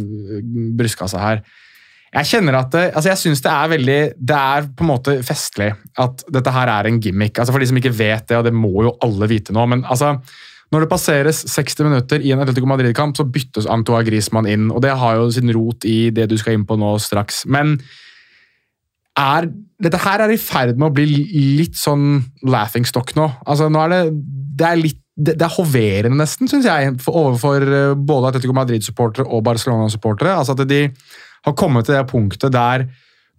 brystkassa 0.79 1.19
her. 1.19 1.43
Jeg 2.11 2.27
kjenner 2.27 2.57
at 2.59 2.71
det, 2.73 2.85
altså 2.91 3.11
jeg 3.13 3.19
synes 3.21 3.41
det 3.43 3.51
er 3.51 3.69
veldig 3.71 3.99
Det 4.19 4.37
er 4.37 4.65
på 4.75 4.83
en 4.83 4.89
måte 4.89 5.13
festlig 5.23 5.69
at 6.01 6.23
dette 6.27 6.51
her 6.51 6.67
er 6.67 6.89
en 6.89 6.99
gimmick. 6.99 7.39
Altså 7.39 7.53
For 7.55 7.63
de 7.63 7.69
som 7.69 7.79
ikke 7.79 7.93
vet 7.95 8.27
det, 8.27 8.37
og 8.37 8.47
det 8.47 8.55
må 8.55 8.73
jo 8.83 8.97
alle 9.05 9.29
vite 9.31 9.55
nå, 9.55 9.63
men 9.71 9.85
altså 9.87 10.17
når 10.71 10.85
det 10.85 10.91
passeres 10.91 11.41
60 11.51 11.83
minutter 11.83 12.23
i 12.23 12.31
en 12.31 12.39
Atletico 12.39 12.67
Madrid-kamp, 12.69 13.17
så 13.17 13.25
byttes 13.27 13.67
Antoine 13.67 14.07
Griezmann 14.07 14.47
inn. 14.47 14.69
og 14.71 14.79
Det 14.83 14.93
har 14.95 15.17
jo 15.19 15.25
sin 15.35 15.51
rot 15.51 15.83
i 15.83 16.13
det 16.15 16.29
du 16.31 16.37
skal 16.39 16.55
inn 16.55 16.63
på 16.67 16.77
nå 16.79 16.93
straks. 17.03 17.41
Men 17.43 17.73
er, 19.19 19.49
dette 19.83 19.99
her 19.99 20.23
er 20.23 20.31
i 20.31 20.39
ferd 20.39 20.79
med 20.79 20.87
å 20.87 20.95
bli 20.95 21.09
litt 21.59 21.75
sånn 21.75 22.21
laughingstock 22.47 23.11
nå. 23.19 23.27
Altså 23.43 23.67
nå 23.67 23.83
er 23.83 23.91
det, 23.91 24.01
det 24.61 24.69
er 24.69 24.79
litt 24.79 25.01
det, 25.21 25.35
det 25.35 25.43
er 25.43 25.53
hoverende, 25.53 26.17
nesten, 26.21 26.47
syns 26.49 26.65
jeg, 26.65 26.93
overfor 27.11 27.65
eh, 27.67 27.91
både 27.99 28.31
Atletico 28.31 28.55
Madrid-supportere 28.55 29.27
og 29.27 29.43
Barcelona-supportere. 29.45 30.31
Altså 30.39 30.55
at 30.55 30.63
de 30.69 30.85
har 31.45 31.57
kommet 31.57 31.87
til 31.87 31.97
det 31.97 32.05
punktet 32.11 32.53
der 32.53 32.85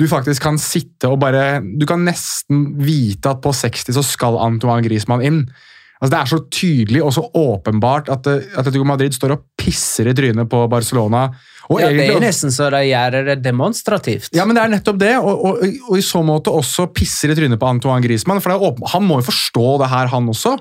du 0.00 0.08
faktisk 0.08 0.42
kan 0.42 0.56
sitte 0.58 1.10
og 1.10 1.20
bare 1.22 1.60
Du 1.78 1.84
kan 1.86 2.02
nesten 2.06 2.72
vite 2.82 3.30
at 3.30 3.42
på 3.44 3.52
60 3.54 3.92
så 3.94 4.02
skal 4.06 4.40
Antoine 4.40 4.82
Griezmann 4.82 5.22
inn. 5.22 5.44
Altså 6.02 6.10
Det 6.10 6.18
er 6.18 6.30
så 6.32 6.38
tydelig 6.50 7.02
og 7.04 7.12
så 7.14 7.22
åpenbart 7.38 8.08
at 8.10 8.26
eh, 8.26 8.48
Atletico 8.58 8.86
Madrid 8.88 9.14
står 9.14 9.36
og 9.36 9.44
pisser 9.60 10.10
i 10.10 10.14
trynet 10.18 10.48
på 10.50 10.64
Barcelona. 10.72 11.28
Og 11.70 11.78
Ja, 11.78 11.92
det 11.94 12.08
er 12.10 12.24
nesten 12.24 12.50
så 12.50 12.72
de 12.74 12.80
gjør 12.88 13.20
det 13.28 13.36
demonstrativt. 13.44 14.32
ja, 14.34 14.44
men 14.44 14.56
det 14.56 14.64
er 14.64 14.72
nettopp 14.72 14.98
det, 14.98 15.12
og, 15.20 15.44
og, 15.46 15.62
og 15.62 15.94
i 15.94 16.02
så 16.02 16.24
måte 16.26 16.50
også 16.50 16.88
pisser 16.90 17.30
i 17.30 17.36
trynet 17.38 17.60
på 17.60 17.68
Antoine 17.70 18.02
Griezmann. 18.02 18.42
For 18.42 18.50
er 18.50 18.90
han 18.96 19.06
må 19.06 19.20
jo 19.20 19.28
forstå 19.28 19.68
det 19.84 19.92
her, 19.92 20.10
han 20.10 20.28
også. 20.32 20.56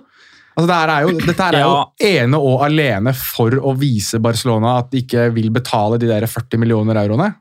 Altså, 0.52 0.68
det 0.68 0.78
her 0.78 0.92
er 0.92 1.06
jo, 1.06 1.14
dette 1.24 1.46
er 1.48 1.62
jo 1.64 1.76
ene 2.12 2.40
og 2.42 2.66
alene 2.66 3.14
for 3.16 3.56
å 3.56 3.72
vise 3.80 4.20
Barcelona 4.24 4.78
at 4.82 4.92
de 4.92 5.06
ikke 5.06 5.30
vil 5.36 5.48
betale 5.54 6.00
de 6.02 6.10
der 6.10 6.28
40 6.28 6.60
millioner 6.60 7.00
euroene. 7.06 7.32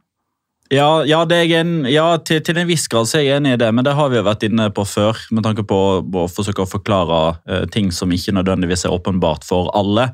Ja, 0.70 1.02
ja, 1.02 1.24
det 1.26 1.40
er 1.42 1.52
en, 1.64 1.72
ja 1.90 2.04
til, 2.22 2.38
til 2.46 2.60
en 2.60 2.68
viss 2.68 2.84
grad 2.90 3.08
så 3.10 3.18
er 3.18 3.24
jeg 3.24 3.40
enig 3.40 3.56
i 3.56 3.58
det, 3.58 3.72
men 3.74 3.82
det 3.82 3.96
har 3.98 4.12
vi 4.12 4.20
jo 4.20 4.26
vært 4.28 4.44
inne 4.46 4.68
på 4.70 4.84
før. 4.86 5.18
Med 5.34 5.42
tanke 5.42 5.64
på 5.66 5.78
å 5.98 6.28
forsøke 6.30 6.62
å 6.62 6.70
forklare 6.70 7.18
uh, 7.50 7.64
ting 7.74 7.90
som 7.94 8.12
ikke 8.14 8.36
nødvendigvis 8.36 8.86
er 8.86 8.94
åpenbart 8.94 9.42
for 9.48 9.72
alle. 9.74 10.12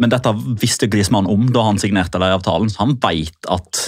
Men 0.00 0.14
dette 0.14 0.32
visste 0.62 0.88
Griezmann 0.88 1.28
om 1.28 1.50
da 1.52 1.66
han 1.66 1.80
signerte 1.80 2.20
leieavtalen. 2.22 2.72
så 2.72 2.86
Han 2.86 2.96
veit 3.02 3.50
at, 3.52 3.82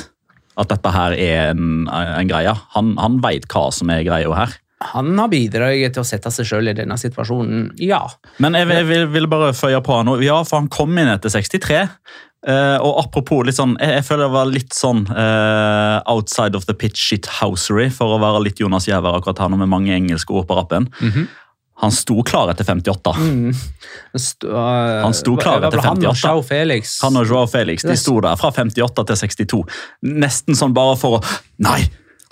at 0.61 0.75
dette 0.75 0.93
her 0.93 1.17
er 1.17 1.55
en, 1.55 1.89
en 1.89 2.29
greie. 2.29 2.53
Han, 2.77 2.93
han 3.01 3.17
veit 3.25 3.49
hva 3.49 3.71
som 3.73 3.89
er 3.95 4.05
greia 4.05 4.37
her. 4.37 4.53
Han 4.83 5.15
har 5.19 5.31
bidratt 5.33 5.95
til 5.95 6.03
å 6.03 6.07
sette 6.07 6.33
seg 6.35 6.49
sjøl 6.49 6.73
i 6.73 6.77
denne 6.77 6.97
situasjonen, 7.01 7.71
ja. 7.81 8.03
Men 8.43 8.59
jeg, 8.59 8.69
jeg 8.75 8.87
vil, 8.89 9.07
vil 9.15 9.29
bare 9.31 9.55
føye 9.57 9.81
på 9.85 10.01
nå. 10.05 10.19
Ja, 10.25 10.41
for 10.47 10.61
han 10.61 10.71
kom 10.73 10.97
inn 10.99 11.11
etter 11.13 11.33
63. 11.33 11.85
Uh, 12.45 12.77
og 12.85 12.99
apropos 13.07 13.47
litt 13.47 13.57
sånn, 13.57 13.73
jeg, 13.81 13.95
jeg 14.01 14.05
føler 14.05 14.27
det 14.27 14.35
var 14.35 14.51
litt 14.51 14.75
sånn 14.77 15.07
uh, 15.09 16.03
outside 16.13 16.59
of 16.59 16.67
the 16.69 16.75
pitch 16.77 17.01
shit 17.01 17.31
housery, 17.41 17.87
for 17.95 18.17
å 18.17 18.21
være 18.21 18.43
litt 18.45 18.61
Jonas 18.61 18.91
Giæver 18.91 19.17
akkurat 19.17 19.41
her 19.41 19.55
nå 19.55 19.63
med 19.63 19.73
mange 19.73 19.95
engelske 19.97 20.35
ord 20.37 20.51
på 20.51 20.59
rappen. 20.59 20.91
Han 21.83 21.91
sto 21.95 22.21
klar 22.23 22.53
etter 22.53 22.67
58. 22.69 23.15
St 24.15 24.47
uh, 24.47 25.01
Han 25.03 25.17
sto 25.17 25.35
klar 25.41 25.65
etter 25.65 25.81
58. 25.81 25.89
Han 25.89 26.05
og 26.05 26.13
58. 26.13 26.29
Joao 26.29 26.45
Felix. 26.47 26.95
Han 27.03 27.19
og 27.19 27.33
Joao 27.33 27.51
Felix 27.51 27.87
de 27.87 27.97
sto 27.99 28.21
der 28.23 28.39
fra 28.39 28.53
58 28.55 29.09
til 29.09 29.21
62. 29.25 29.65
Nesten 30.13 30.59
sånn 30.59 30.77
bare 30.77 30.99
for 31.01 31.19
å 31.19 31.25
Nei! 31.65 31.83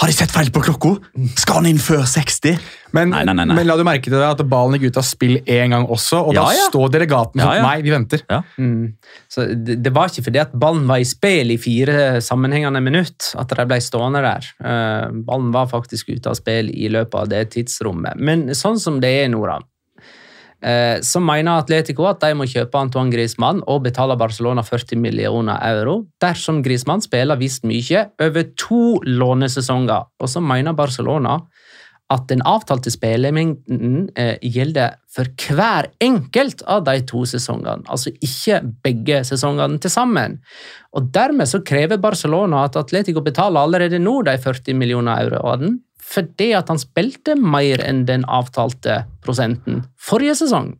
Har 0.03 0.11
de 0.11 0.15
sett 0.17 0.33
feil 0.35 0.49
på 0.51 0.59
klokka? 0.67 0.97
Skal 1.38 1.61
han 1.61 1.67
inn 1.71 1.77
før 1.79 2.01
60? 2.11 2.57
Men, 2.93 3.12
Nei, 3.12 3.21
nei, 3.23 3.37
nei, 3.38 3.45
nei. 3.47 3.55
men 3.55 3.69
la 3.69 3.77
du 3.79 3.85
merke 3.87 4.11
til 4.11 4.17
det 4.19 4.27
at 4.27 4.41
ballen 4.51 4.75
gikk 4.75 4.91
ut 4.91 4.99
av 4.99 5.05
spill 5.07 5.37
én 5.47 5.71
gang 5.73 5.87
også, 5.87 6.25
og 6.27 6.35
Ja, 6.35 6.43
da 6.43 6.57
ja. 6.57 6.65
står 6.73 6.91
delegaten 6.97 7.38
sånn 7.41 7.55
ja. 7.57 7.62
Nei, 7.62 7.77
vi 7.87 7.93
venter. 7.95 8.25
Mm. 8.59 8.97
Så 9.31 9.47
det, 9.55 9.79
det 9.87 9.93
var 9.95 10.11
ikke 10.11 10.25
fordi 10.27 10.41
at 10.43 10.57
ballen 10.59 10.91
var 10.91 10.99
i 11.01 11.07
spill 11.07 11.55
i 11.55 11.59
fire 11.62 12.19
sammenhengende 12.19 12.83
minutt 12.83 13.31
at 13.38 13.55
de 13.55 13.69
ble 13.71 13.79
stående 13.81 14.25
der. 14.27 14.51
Uh, 14.59 15.23
ballen 15.23 15.55
var 15.55 15.71
faktisk 15.71 16.11
ute 16.11 16.35
av 16.35 16.37
spill 16.41 16.75
i 16.75 16.91
løpet 16.91 17.21
av 17.23 17.31
det 17.31 17.45
tidsrommet. 17.55 18.19
Men 18.19 18.49
sånn 18.59 18.83
som 18.83 18.99
det 19.01 19.15
er 19.23 19.31
nå, 19.31 19.47
da, 19.47 19.61
så 21.03 21.18
mener 21.18 21.59
Atletico 21.59 22.05
at 22.07 22.20
de 22.22 22.37
må 22.38 22.46
kjøpe 22.46 22.79
Antoine 22.79 23.11
Griezmann 23.11 23.64
og 23.66 23.81
betale 23.83 24.14
Barcelona 24.14 24.62
40 24.62 25.01
millioner 25.03 25.59
euro 25.72 25.96
dersom 26.22 26.61
Griezmann 26.62 27.03
spiller 27.03 27.40
visst 27.40 27.66
mye 27.66 28.05
over 28.22 28.46
to 28.55 29.01
lånesesonger. 29.03 30.07
Og 30.22 30.31
så 30.31 30.44
mener 30.44 30.77
Barcelona 30.79 31.40
at 32.12 32.29
den 32.31 32.42
avtalte 32.48 32.92
spillemengden 32.92 34.09
eh, 34.18 34.37
gjelder 34.42 34.98
for 35.12 35.29
hver 35.46 35.88
enkelt 36.03 36.64
av 36.70 36.85
de 36.87 36.98
to 37.09 37.25
sesongene, 37.29 37.85
altså 37.88 38.12
ikke 38.25 38.61
begge 38.85 39.22
sesongene 39.29 39.81
til 39.83 39.92
sammen. 39.92 40.38
Og 40.96 41.09
Dermed 41.14 41.48
så 41.48 41.62
krever 41.64 42.01
Barcelona 42.01 42.66
at 42.66 42.77
Atletico 42.81 43.22
betaler 43.25 43.64
allerede 43.64 44.01
nå 44.03 44.20
de 44.27 44.37
40 44.40 44.77
millioner 44.79 45.25
euroene, 45.25 45.79
fordi 46.12 46.51
at 46.57 46.68
han 46.68 46.81
spilte 46.81 47.37
mer 47.40 47.81
enn 47.85 48.05
den 48.09 48.27
avtalte 48.29 49.03
prosenten 49.25 49.83
forrige 50.01 50.37
sesong. 50.42 50.75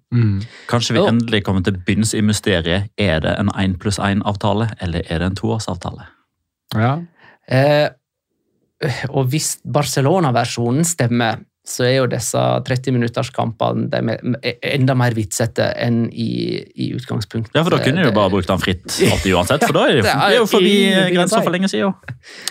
Kanskje 0.71 0.99
vi 0.99 1.05
endelig 1.07 1.43
kommer 1.47 1.65
til 1.65 1.79
bunns 1.87 2.13
i 2.15 2.21
mysteriet. 2.25 2.91
Er 3.01 3.23
det 3.25 3.33
en 3.41 3.53
1 3.57 3.79
pluss 3.81 4.01
1-avtale, 4.03 4.69
eller 4.85 5.07
er 5.09 5.23
det 5.23 5.31
en 5.31 5.39
toårsavtale? 5.39 6.09
Ja. 6.77 6.93
Eh, 7.49 7.89
og 9.11 9.31
hvis 9.33 9.57
Barcelona-versjonen 9.65 10.85
stemmer, 10.87 11.43
så 11.63 11.85
er 11.87 11.93
jo 12.01 12.07
disse 12.11 12.41
30-minutterskampene 12.67 13.85
de 13.93 14.01
er 14.43 14.57
enda 14.75 14.97
mer 14.99 15.15
vitsete 15.15 15.69
enn 15.79 16.09
i, 16.11 16.59
i 16.75 16.89
utgangspunktet. 16.97 17.55
Ja, 17.55 17.63
for 17.63 17.77
da 17.77 17.79
kunne 17.85 18.03
de 18.03 18.09
jo 18.09 18.15
bare 18.17 18.33
brukt 18.33 18.51
den 18.51 18.59
fritt 18.63 18.83
alltid 19.07 19.37
uansett, 19.37 19.63
for 19.69 19.77
da 19.77 19.85
er 19.87 19.95
det, 20.01 20.03
Det 20.09 20.13
er 20.13 20.25
er 20.33 20.37
jo 20.41 20.49
forbi 20.51 20.73
grensa 21.15 21.43
for 21.45 21.55
lenge 21.55 21.71
siden. 21.71 21.95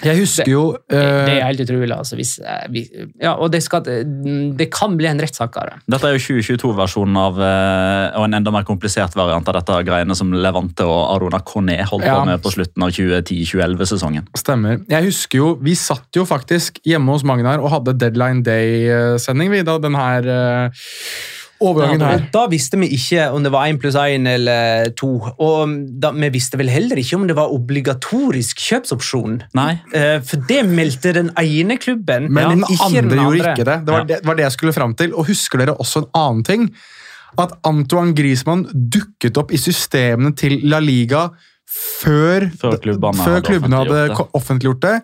Jeg 0.05 0.19
husker 0.21 0.47
jo 0.51 0.63
Det 0.89 1.01
er 1.01 1.41
eh, 1.41 1.43
helt 1.49 1.63
utrolig. 1.65 1.91
altså. 1.95 2.15
Hvis, 2.19 2.37
eh, 2.39 2.63
vi, 2.71 2.85
ja, 3.21 3.33
og 3.35 3.51
det, 3.51 3.61
skal, 3.65 3.83
det 3.83 4.69
kan 4.73 4.95
bli 4.99 5.09
en 5.11 5.19
rettssak 5.19 5.59
av 5.59 5.67
det. 5.73 5.75
Dette 5.95 6.07
er 6.07 6.15
jo 6.15 6.23
2022-versjonen 6.39 7.19
av 7.19 7.41
eh, 7.43 8.17
og 8.19 8.29
en 8.29 8.39
enda 8.39 8.55
mer 8.55 8.63
komplisert 8.67 9.15
variant 9.19 9.47
av 9.51 9.59
dette 9.59 9.81
greiene 9.91 10.15
som 10.17 10.31
Levante 10.33 10.87
og 10.87 11.01
Arona 11.17 11.43
Coné 11.43 11.81
holdt 11.83 12.07
Ja. 12.07 12.15
på 12.21 12.25
med 12.31 12.41
på 12.41 12.51
slutten 12.55 12.83
av 12.87 12.95
2010-2011-sesongen. 12.95 14.27
Stemmer. 14.39 14.79
Jeg 14.89 15.09
husker 15.11 15.37
jo, 15.41 15.51
Vi 15.61 15.75
satt 15.77 16.15
jo 16.17 16.23
faktisk 16.27 16.79
hjemme 16.87 17.11
hos 17.13 17.23
Magnar 17.27 17.61
og 17.61 17.69
hadde 17.75 17.97
Deadline 18.01 18.41
Day-sending 19.01 19.51
vi, 19.53 19.61
da 19.67 19.77
den 19.81 19.95
her 19.97 20.27
eh, 20.27 20.83
overgangen 21.61 22.01
her. 22.01 22.23
Da 22.33 22.47
visste 22.49 22.79
vi 22.81 22.87
ikke 22.95 23.27
om 23.35 23.43
det 23.45 23.51
var 23.53 23.67
én 23.69 23.77
pluss 23.81 23.93
én 23.99 24.25
eller 24.29 24.89
to. 24.97 25.09
Og 25.37 25.75
da, 26.01 26.09
vi 26.17 26.29
visste 26.33 26.57
vel 26.57 26.71
heller 26.73 26.97
ikke 26.97 27.19
om 27.19 27.27
det 27.29 27.35
var 27.37 27.53
obligatorisk 27.53 28.57
kjøpsopsjon. 28.69 29.41
Nei, 29.57 29.75
Eh, 29.93 30.19
For 30.25 30.41
det 30.49 30.63
meldte 30.65 31.13
den 31.13 31.29
ene 31.37 31.77
klubben, 31.77 32.31
Men 32.31 32.33
men 32.33 32.49
den 32.61 32.65
ikke 32.69 32.87
andre 32.87 33.01
den 33.01 33.19
andre 33.19 33.21
gjorde 33.27 33.53
ikke 33.53 33.67
det. 33.69 33.77
Det 33.85 33.93
var, 33.93 33.99
Ja. 33.99 34.03
det 34.15 34.25
var 34.25 34.35
det 34.35 34.43
jeg 34.47 34.51
skulle 34.57 34.73
fram 34.73 34.95
til. 34.95 35.13
Og 35.13 35.27
husker 35.27 35.57
dere 35.61 35.75
også 35.77 36.01
en 36.05 36.09
annen 36.15 36.43
ting? 36.43 36.71
At 37.37 37.53
Antoine 37.63 38.13
Griezmann 38.17 38.65
dukket 38.73 39.37
opp 39.37 39.53
i 39.53 39.57
systemene 39.57 40.33
til 40.35 40.59
La 40.67 40.79
Liga 40.79 41.29
før, 41.71 42.49
Før 42.59 42.75
klubbene 42.83 43.15
før 43.23 43.37
hadde 43.37 43.45
klubbene 43.47 43.77
hadde 43.77 43.91
offentliggjort 43.91 44.09
det. 44.09 44.17
ko- 44.17 44.29
offentliggjort 44.33 44.81
det. 44.81 45.01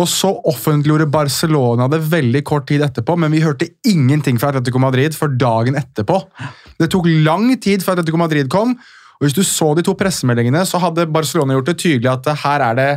Og 0.00 0.08
så 0.08 0.30
offentliggjorde 0.48 1.10
Barcelona 1.12 1.88
det 1.92 2.00
veldig 2.12 2.42
kort 2.48 2.66
tid 2.70 2.84
etterpå, 2.86 3.16
men 3.20 3.32
vi 3.34 3.42
hørte 3.44 3.68
ingenting 3.88 4.38
fra 4.40 4.52
Atletico 4.52 4.80
Madrid 4.80 5.16
før 5.16 5.34
dagen 5.36 5.76
etterpå. 5.76 6.16
Det 6.80 6.88
tok 6.92 7.10
lang 7.26 7.50
tid 7.60 7.84
før 7.84 7.98
Atletico 7.98 8.20
Madrid 8.20 8.48
kom, 8.52 8.76
og 9.18 9.26
hvis 9.26 9.36
du 9.36 9.42
så 9.46 9.70
de 9.76 9.84
to 9.86 9.94
pressemeldingene, 9.98 10.64
så 10.66 10.80
hadde 10.82 11.10
Barcelona 11.12 11.54
gjort 11.54 11.68
det 11.70 11.78
tydelig 11.84 12.10
at 12.10 12.30
her 12.42 12.64
er 12.70 12.78
det 12.78 12.90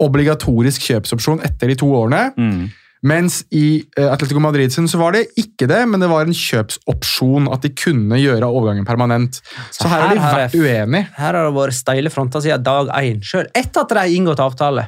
obligatorisk 0.00 0.86
kjøpsopsjon 0.88 1.42
etter 1.46 1.70
de 1.70 1.76
to 1.78 1.90
årene. 1.92 2.30
Mm. 2.40 2.70
Mens 3.02 3.40
i 3.56 3.80
eh, 3.96 4.08
Atletico 4.12 4.40
Madrid 4.44 4.72
sin 4.74 4.88
så 4.90 4.98
var 5.00 5.14
det 5.16 5.22
ikke 5.40 5.64
det, 5.70 5.80
men 5.88 6.02
det 6.02 6.08
var 6.10 6.26
en 6.26 6.36
kjøpsopsjon. 6.36 7.48
At 7.52 7.64
de 7.64 7.70
kunne 7.72 8.18
gjøre 8.20 8.44
overgangen 8.48 8.84
permanent. 8.88 9.38
Så, 9.72 9.88
her 9.88 10.04
har 10.04 10.14
de 10.14 10.20
vært 10.20 10.54
jeg- 10.54 10.60
uenige. 10.60 11.06
Her 11.16 11.32
har 11.38 11.48
det 11.48 11.54
vært 11.56 11.76
steile 11.78 12.12
fronter 12.12 12.44
siden 12.44 12.62
dag 12.66 12.90
én 13.00 13.22
sjøl, 13.24 13.48
etter 13.56 13.80
at 13.84 13.88
de 13.88 13.98
har 14.02 14.12
inngått 14.12 14.42
avtale. 14.44 14.86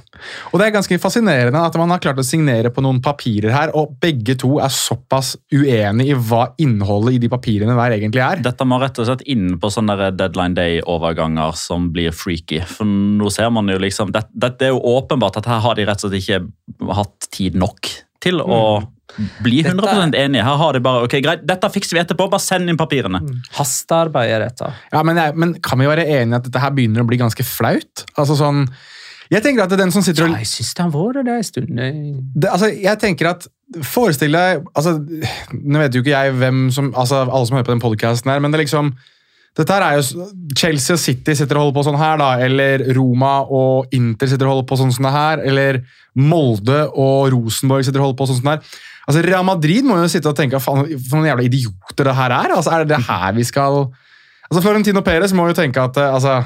Og 0.52 0.60
det 0.60 0.66
er 0.68 0.76
ganske 0.76 0.98
fascinerende 1.00 1.62
at 1.64 1.76
man 1.80 1.90
har 1.94 2.02
klart 2.04 2.20
å 2.20 2.26
signere 2.26 2.70
på 2.74 2.84
noen 2.84 3.00
papirer 3.02 3.52
her, 3.54 3.72
og 3.74 3.96
begge 4.02 4.36
to 4.38 4.58
er 4.60 4.68
såpass 4.72 5.34
uenige 5.52 6.12
i 6.12 6.18
hva 6.18 6.44
innholdet 6.60 7.16
i 7.16 7.22
de 7.24 7.32
papirene 7.32 7.74
hver 7.78 7.96
egentlig 7.96 8.20
er. 8.24 8.42
Dette 8.44 8.66
må 8.68 8.80
rett 8.82 8.98
og 9.00 9.08
slett 9.08 9.24
inn 9.32 9.56
på 9.62 9.70
sånne 9.72 10.10
deadline 10.16 10.54
day-overganger 10.58 11.56
som 11.56 11.88
blir 11.94 12.12
freaky. 12.12 12.60
For 12.68 12.84
nå 12.84 13.30
ser 13.32 13.50
man 13.54 13.68
jo 13.72 13.78
liksom 13.80 14.12
Dette 14.12 14.52
det 14.58 14.68
er 14.68 14.74
jo 14.74 14.80
åpenbart 14.84 15.38
at 15.40 15.46
her 15.48 15.60
har 15.64 15.74
de 15.78 15.86
rett 15.88 16.02
og 16.04 16.10
slett 16.12 16.20
ikke 16.22 16.92
hatt 16.94 17.28
tid 17.32 17.54
nok 17.58 17.88
til 18.22 18.42
å 18.42 18.62
bli 19.44 19.60
100% 19.60 20.16
enige. 20.16 20.44
Her 20.46 20.58
har 20.60 20.76
de 20.76 20.80
bare 20.84 21.04
ok, 21.06 21.18
greit, 21.24 21.44
dette 21.48 21.70
fikser 21.74 21.98
vi 21.98 22.02
etterpå, 22.04 22.30
bare 22.32 22.42
send 22.42 22.70
inn 22.72 22.80
papirene. 22.80 23.20
Hastearbeid 23.58 24.32
er 24.32 24.46
dette. 24.46 24.72
Ja, 24.94 25.02
men, 25.06 25.20
jeg, 25.20 25.36
men 25.36 25.54
kan 25.64 25.80
vi 25.82 25.90
være 25.90 26.06
enige 26.08 26.40
at 26.40 26.48
dette 26.48 26.62
her 26.62 26.74
begynner 26.74 27.04
å 27.04 27.08
bli 27.10 27.20
ganske 27.20 27.46
flaut? 27.46 28.06
Altså 28.16 28.38
sånn 28.40 28.66
jeg 29.32 29.40
tenker 29.40 29.64
at 29.64 29.70
det 29.72 29.78
er 29.78 29.86
den 29.86 29.92
som 29.94 30.04
sitter 30.04 30.26
Ja, 30.26 30.34
og 30.34 30.42
jeg 30.42 30.50
syns 30.50 30.74
det 30.76 30.84
har 30.84 30.90
vært 30.92 31.24
det 31.24 31.34
en 31.38 31.46
stund. 31.46 31.78
Altså, 32.44 32.68
jeg 32.68 33.00
tenker 33.00 33.30
at 33.30 33.46
Forestill 33.88 34.34
deg 34.36 34.66
altså, 34.76 34.98
Nå 35.56 35.80
vet 35.80 35.94
jo 35.96 36.02
ikke 36.02 36.12
jeg 36.12 36.34
hvem 36.36 36.66
som 36.74 36.90
altså, 36.92 37.22
alle 37.24 37.48
som 37.48 37.56
hører 37.56 37.68
på 37.70 37.72
den 37.72 37.80
podcasten 37.80 38.28
her, 38.28 38.42
men 38.44 38.52
det 38.52 38.60
er 38.60 38.64
liksom 38.66 38.92
dette 39.52 39.74
her 39.74 39.84
er 39.84 39.98
jo 39.98 40.28
Chelsea 40.56 40.94
og 40.96 41.00
City 41.00 41.34
sitter 41.36 41.58
og 41.58 41.66
holder 41.66 41.76
på 41.76 41.84
sånn 41.84 41.98
her, 42.00 42.16
da. 42.20 42.30
Eller 42.40 42.86
Roma 42.96 43.34
og 43.52 43.92
Inter 43.92 44.30
sitter 44.30 44.48
og 44.48 44.54
holder 44.54 44.68
på 44.70 44.78
sånn 44.80 44.94
som 44.96 45.04
det 45.04 45.12
her. 45.12 45.42
Eller 45.44 45.82
Molde 46.16 46.78
og 46.88 47.28
Rosenborg 47.34 47.84
sitter 47.84 48.00
og 48.00 48.08
holder 48.08 48.20
på 48.22 48.28
sånn 48.30 48.40
som 48.40 48.48
det 48.48 48.54
her. 48.56 48.80
Altså, 49.02 49.24
Real 49.26 49.44
Madrid 49.44 49.84
må 49.84 49.98
jo 50.00 50.08
sitte 50.08 50.30
og 50.30 50.38
tenke 50.38 50.60
faen, 50.62 50.88
for 50.94 51.18
noen 51.18 51.28
jævla 51.28 51.44
idioter 51.50 52.08
det 52.08 52.16
her 52.16 52.36
er. 52.38 52.56
Altså, 52.56 52.72
Er 52.72 52.84
det 52.84 52.94
det 52.94 53.04
her 53.10 53.36
vi 53.36 53.44
skal 53.44 53.84
Altså, 54.52 54.60
Florentino 54.66 55.00
Perez 55.00 55.32
må 55.32 55.46
jo 55.48 55.56
tenke 55.56 55.80
at 55.80 55.96
eh, 55.96 56.12
altså, 56.12 56.42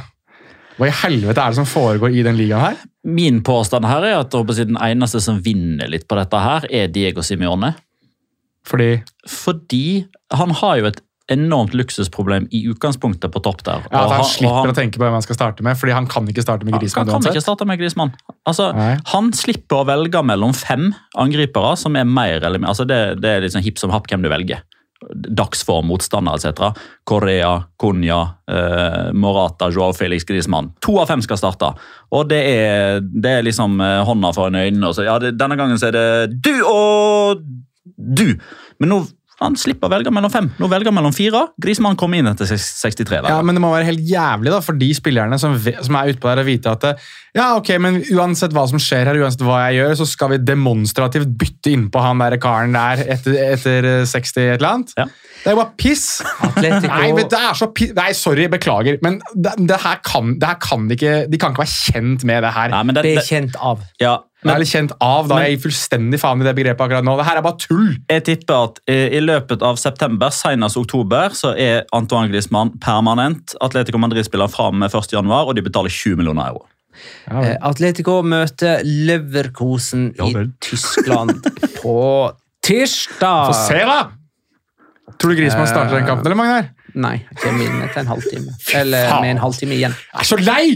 Hva 0.77 0.87
i 0.87 0.99
helvete 1.03 1.43
er 1.43 1.55
det 1.55 1.59
som 1.59 1.67
foregår 1.67 2.15
i 2.15 2.23
den 2.27 2.39
ligaen 2.39 2.69
her? 2.69 2.85
Min 3.07 3.43
påstand 3.47 3.87
her 3.87 4.05
er 4.07 4.19
at 4.21 4.35
den 4.35 4.79
eneste 4.83 5.23
som 5.23 5.41
vinner 5.43 5.91
litt 5.91 6.07
på 6.07 6.19
dette 6.19 6.43
her, 6.43 6.67
er 6.71 6.91
Diego 6.91 7.23
Simione. 7.23 7.73
Fordi 8.67 8.97
Fordi 9.31 10.07
han 10.35 10.51
har 10.59 10.79
jo 10.81 10.89
et 10.91 11.01
enormt 11.33 11.75
luksusproblem 11.75 12.47
i 12.55 12.63
utgangspunktet 12.71 13.33
på 13.33 13.43
topp 13.43 13.65
der. 13.67 13.83
ja, 13.91 14.05
at 14.05 14.13
han 14.15 14.25
slipper 14.25 14.47
slipper 14.47 14.73
å 14.73 14.77
tenke 14.77 15.01
på 15.01 15.07
hvem 15.07 15.17
han 15.17 15.25
skal 15.25 15.39
starte 15.39 15.67
med, 15.67 15.79
fordi 15.79 15.97
han 15.97 16.07
kan 16.11 16.29
ikke 16.31 16.45
starte 16.45 16.69
med 16.69 16.79
Grismann. 16.79 17.11
Han 17.11 17.25
kan 17.25 17.35
ikke 17.35 17.43
starte 17.43 17.67
med 17.67 17.81
Grismann. 17.81 18.15
Altså, 18.47 18.71
Nei. 18.77 18.95
han 19.11 19.33
slipper 19.35 19.83
å 19.83 19.89
velge 19.89 20.23
mellom 20.27 20.55
fem 20.57 20.93
angripere 21.19 21.75
som 21.81 21.99
er 21.99 22.07
mer 22.07 22.47
eller 22.47 22.63
mer 22.63 22.75
altså 22.75 22.87
det, 22.87 23.19
det 23.23 23.33
er 23.33 23.49
sånn 23.51 23.67
hipp 23.67 23.83
som 23.83 23.95
happ 23.95 24.07
hvem 24.11 24.23
du 24.23 24.31
velger. 24.31 24.63
Dagsform, 25.13 25.91
motstander 25.91 26.39
etc. 26.39 26.71
Korea, 27.07 27.51
Konya, 27.77 28.21
eh, 28.49 29.11
Morata, 29.13 29.69
Joao 29.75 29.93
Felix 29.99 30.25
Griezmann. 30.25 30.73
To 30.87 30.97
av 31.03 31.11
fem 31.11 31.23
skal 31.27 31.43
starte. 31.43 31.75
Og 32.15 32.31
det 32.31 32.41
er, 32.55 33.03
det 33.03 33.35
er 33.41 33.47
liksom 33.47 33.77
eh, 33.83 34.01
hånda 34.07 34.33
foran 34.37 34.63
øynene. 34.63 34.89
Og 34.89 34.97
så, 34.97 35.05
ja, 35.11 35.19
det, 35.23 35.35
denne 35.37 35.59
gangen 35.59 35.79
så 35.83 35.91
er 35.91 35.99
det 35.99 36.41
du 36.47 36.55
og 36.65 37.45
du. 37.97 38.39
Men 38.81 38.95
nå 38.95 39.05
han 39.41 39.57
slipper 39.61 39.89
å 39.91 39.93
velge 39.93 40.13
mellom 40.15 40.33
fem. 40.33 40.47
Nå 40.57 40.69
velger 40.73 40.89
han 40.89 40.97
mellom 40.97 41.13
fire. 41.13 41.43
Grismann 41.61 41.97
kommer 42.01 42.23
inn 42.23 42.31
etter 42.31 42.49
63. 42.49 43.05
hver 43.21 43.29
Ja, 43.29 43.43
men 43.45 43.55
Det 43.59 43.61
må 43.65 43.69
være 43.75 43.85
helt 43.91 44.01
jævlig 44.09 44.53
da, 44.55 44.63
for 44.65 44.79
de 44.81 44.89
spillerne 44.97 45.37
som, 45.41 45.57
som 45.61 45.99
er 46.01 46.13
ute 46.13 46.23
på 46.23 46.31
der 46.31 46.41
og 46.41 46.49
vite 46.49 46.73
at 46.73 46.87
ja, 47.37 47.51
ok, 47.59 47.69
men 47.85 47.99
uansett 48.17 48.55
hva 48.57 48.63
som 48.71 48.81
skjer 48.81 49.05
her, 49.11 49.19
uansett 49.21 49.43
hva 49.45 49.59
jeg 49.67 49.83
gjør, 49.83 49.91
så 50.01 50.07
skal 50.09 50.31
vi 50.33 50.39
demonstrativt 50.41 51.29
bytte 51.37 51.69
innpå 51.75 52.01
han 52.01 52.23
der 52.23 52.39
karen 52.41 52.73
der 52.73 53.03
etter, 53.13 53.37
etter 53.53 53.89
eh, 53.91 54.05
60 54.09 54.41
et 54.41 54.55
eller 54.57 54.71
annet. 54.71 54.95
Ja. 54.97 55.05
Det 55.43 55.51
er 55.51 55.57
jo 55.57 55.61
bare 55.61 55.75
piss! 55.77 56.07
Atletico- 56.41 56.89
Nei, 56.95 57.11
men 57.13 57.29
det 57.29 57.41
er 57.51 57.59
så 57.61 57.69
piss. 57.77 57.93
Nei, 57.99 58.09
sorry, 58.17 58.47
beklager, 58.53 58.97
men 59.05 59.21
det, 59.35 59.53
det, 59.69 59.77
her 59.85 60.01
kan, 60.07 60.33
det 60.41 60.49
her 60.49 60.57
kan 60.65 60.89
de 60.89 60.97
ikke 60.97 61.13
De 61.29 61.39
kan 61.43 61.53
ikke 61.53 61.67
være 61.67 61.77
kjent 61.77 62.25
med 62.27 62.41
det 62.47 62.55
her. 62.57 62.73
Nei, 62.73 62.83
men 62.89 62.97
det, 62.97 63.05
Det 63.11 63.13
er 63.21 63.29
kjent 63.29 63.61
av. 63.61 63.85
ja, 64.01 64.17
Nå 64.47 64.55
er 64.55 64.63
litt 64.63 64.71
kjent 64.71 64.95
av, 65.03 65.27
da 65.31 65.41
er 65.43 65.51
jeg 65.53 65.63
fullstendig 65.65 66.21
faen 66.23 66.43
i 66.43 66.47
det 66.47 66.55
begrepet 66.57 66.87
akkurat 66.87 67.07
nå. 67.07 67.17
Det 67.19 67.27
her 67.29 67.41
er 67.41 67.45
bare 67.47 67.61
tull! 67.63 67.91
Jeg 68.13 68.25
tipper 68.29 68.71
at 68.71 68.81
eh, 68.91 69.17
i 69.17 69.21
løpet 69.25 69.65
av 69.67 69.81
september, 69.81 70.33
senest 70.35 70.79
oktober, 70.81 71.35
så 71.37 71.53
er 71.59 71.85
Antoine 71.97 72.31
Griezmann 72.33 72.75
permanent 72.83 73.57
Atletico 73.65 74.01
Madrid-spiller 74.03 74.51
fra 74.53 74.71
med 74.73 74.95
1. 74.95 75.13
januar, 75.17 75.51
og 75.51 75.59
de 75.59 75.67
betaler 75.67 75.93
20 75.93 76.21
millioner 76.23 76.53
euro. 76.53 76.67
Ja, 77.29 77.57
Atletico 77.69 78.23
møter 78.25 78.81
Leverkosen 78.87 80.15
Ja 80.17 80.31
i. 80.31 80.47
Tyskland 80.65 81.45
på 81.83 81.99
tirsdag. 82.65 83.51
Få 83.51 83.59
se, 83.67 83.83
da! 83.85 83.99
Tror 85.17 85.33
du 85.33 85.39
Grismann 85.39 85.69
starter 85.69 85.99
den 85.99 86.09
kampen, 86.09 86.27
eller, 86.27 86.39
Magnar? 86.39 86.73
Nei, 86.97 87.19
kommer 87.43 87.67
inn 87.67 87.83
etter 87.85 88.03
en 88.03 88.09
halvtime. 88.09 88.55
Eller 88.79 89.11
med 89.21 89.35
en 89.35 89.43
halvtime 89.43 89.77
igjen. 89.77 89.95
Jeg 90.13 90.23
er 90.23 90.29
så 90.31 90.39
lei! 90.41 90.67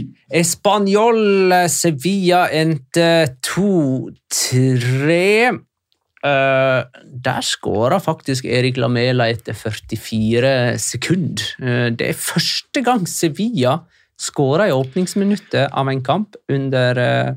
Español 0.41 1.55
Sevilla 1.73 2.45
endte 2.53 3.09
2-3. 3.49 5.17
Uh, 6.21 6.85
der 7.25 7.41
skåra 7.41 7.97
faktisk 8.05 8.45
Erik 8.45 8.77
Lamela 8.77 9.31
etter 9.33 9.57
44 9.57 10.77
sekunder. 10.77 11.47
Uh, 11.57 11.89
det 11.89 12.11
er 12.11 12.19
første 12.21 12.83
gang 12.85 13.09
Sevilla 13.09 13.79
skåra 14.21 14.69
i 14.69 14.75
åpningsminuttet 14.77 15.73
av 15.73 15.89
en 15.89 16.03
kamp 16.05 16.37
under 16.53 17.01
uh, 17.01 17.33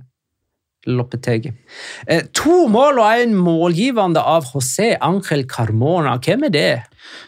Loppetegi. 0.91 1.53
Eh, 2.07 2.25
to 2.35 2.65
mål 2.71 2.99
og 2.99 3.23
en 3.23 3.37
målgivende 3.39 4.19
av 4.19 4.49
José 4.51 4.97
Ángel 4.99 5.45
Carmona. 5.47 6.17
Hvem 6.19 6.49
er 6.49 6.51
det? 6.51 6.73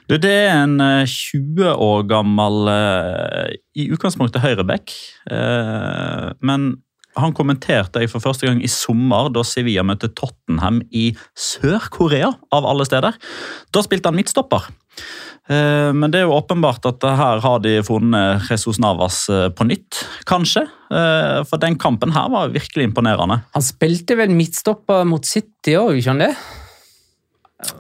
Du, 0.10 0.18
det 0.22 0.32
er 0.32 0.64
en 0.64 0.80
eh, 0.84 1.10
20 1.10 1.72
år 1.74 2.08
gammel 2.10 2.72
eh, 2.72 3.54
i 3.78 3.90
utgangspunktet 3.94 4.44
høyreback. 4.44 4.94
Eh, 5.32 6.32
men 6.46 6.74
han 7.16 7.32
kommenterte 7.36 8.02
jeg 8.04 8.12
for 8.12 8.24
første 8.24 8.48
gang 8.48 8.60
i 8.64 8.72
sommer 8.72 9.30
da 9.32 9.44
Sevilla 9.48 9.86
møtte 9.88 10.10
Tottenham 10.12 10.82
i 10.92 11.10
Sør-Korea, 11.40 12.34
av 12.52 12.68
alle 12.68 12.88
steder. 12.88 13.16
Da 13.72 13.84
spilte 13.86 14.12
han 14.12 14.20
midtstopper. 14.20 14.68
Eh, 15.48 15.92
Men 15.94 16.12
det 16.12 16.22
er 16.22 16.26
jo 16.26 16.36
åpenbart 16.36 16.86
at 16.90 17.06
her 17.06 17.40
har 17.44 17.60
de 17.64 17.78
funnet 17.86 18.50
Jesus 18.50 18.80
Navas 18.82 19.30
eh, 19.30 19.48
på 19.54 19.68
nytt, 19.70 20.02
kanskje. 20.28 20.66
Eh, 20.92 21.40
For 21.48 21.62
den 21.62 21.78
kampen 21.80 22.12
her 22.16 22.30
var 22.34 22.54
virkelig 22.54 22.90
imponerende. 22.90 23.44
Han 23.56 23.66
spilte 23.66 24.18
vel 24.20 24.34
midtstopper 24.36 25.06
mot 25.08 25.26
City 25.26 25.78
òg, 25.80 26.00
ikke 26.00 26.16
han 26.16 26.24
det? 26.26 26.34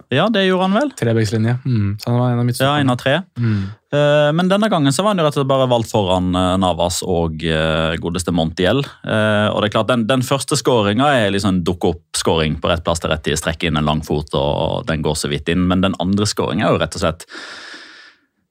Ja, 0.09 0.29
det 0.31 0.45
gjorde 0.45 0.69
han 0.69 0.75
vel. 0.77 0.91
Trebekslinje. 0.95 1.57
Mm, 1.65 1.97
så 1.99 2.09
han 2.09 2.19
var 2.19 2.29
en 2.31 2.39
av 2.39 2.45
mitt 2.47 2.59
Ja, 2.61 2.77
en 2.79 2.89
av 2.89 2.95
tre. 3.01 3.17
Mm. 3.37 3.65
Uh, 3.95 4.31
Men 4.33 4.47
denne 4.47 4.69
gangen 4.71 4.93
så 4.95 5.03
var 5.03 5.11
han 5.11 5.19
jo 5.19 5.25
rett 5.25 5.35
og 5.35 5.41
slett 5.41 5.49
bare 5.51 5.67
valgt 5.67 5.91
foran 5.91 6.29
uh, 6.35 6.55
Navas 6.61 7.01
og 7.03 7.43
uh, 7.43 7.91
godeste 7.99 8.31
Montiel. 8.35 8.79
Og 8.79 9.59
det 9.59 9.67
er 9.67 9.73
klart, 9.75 9.91
Den, 9.91 10.07
den 10.07 10.23
første 10.25 10.55
skåringa 10.59 11.09
er 11.19 11.35
liksom 11.35 11.59
dukke 11.67 11.91
opp-skåring 11.91 12.57
på 12.63 12.71
rett 12.71 12.85
plass 12.87 13.03
til 13.03 13.11
rett 13.11 13.25
tid. 13.27 13.39
Strekke 13.39 13.67
inn 13.67 13.79
en 13.79 13.87
lang 13.87 14.01
fot, 14.05 14.31
og 14.39 14.87
den 14.87 15.03
går 15.05 15.19
så 15.19 15.31
vidt 15.31 15.51
inn. 15.51 15.67
Men 15.67 15.83
den 15.83 15.97
andre 15.99 16.27
skåringa 16.29 16.69
er 16.69 16.75
jo 16.77 16.81
rett 16.81 16.95
og 16.95 17.03
slett 17.03 17.27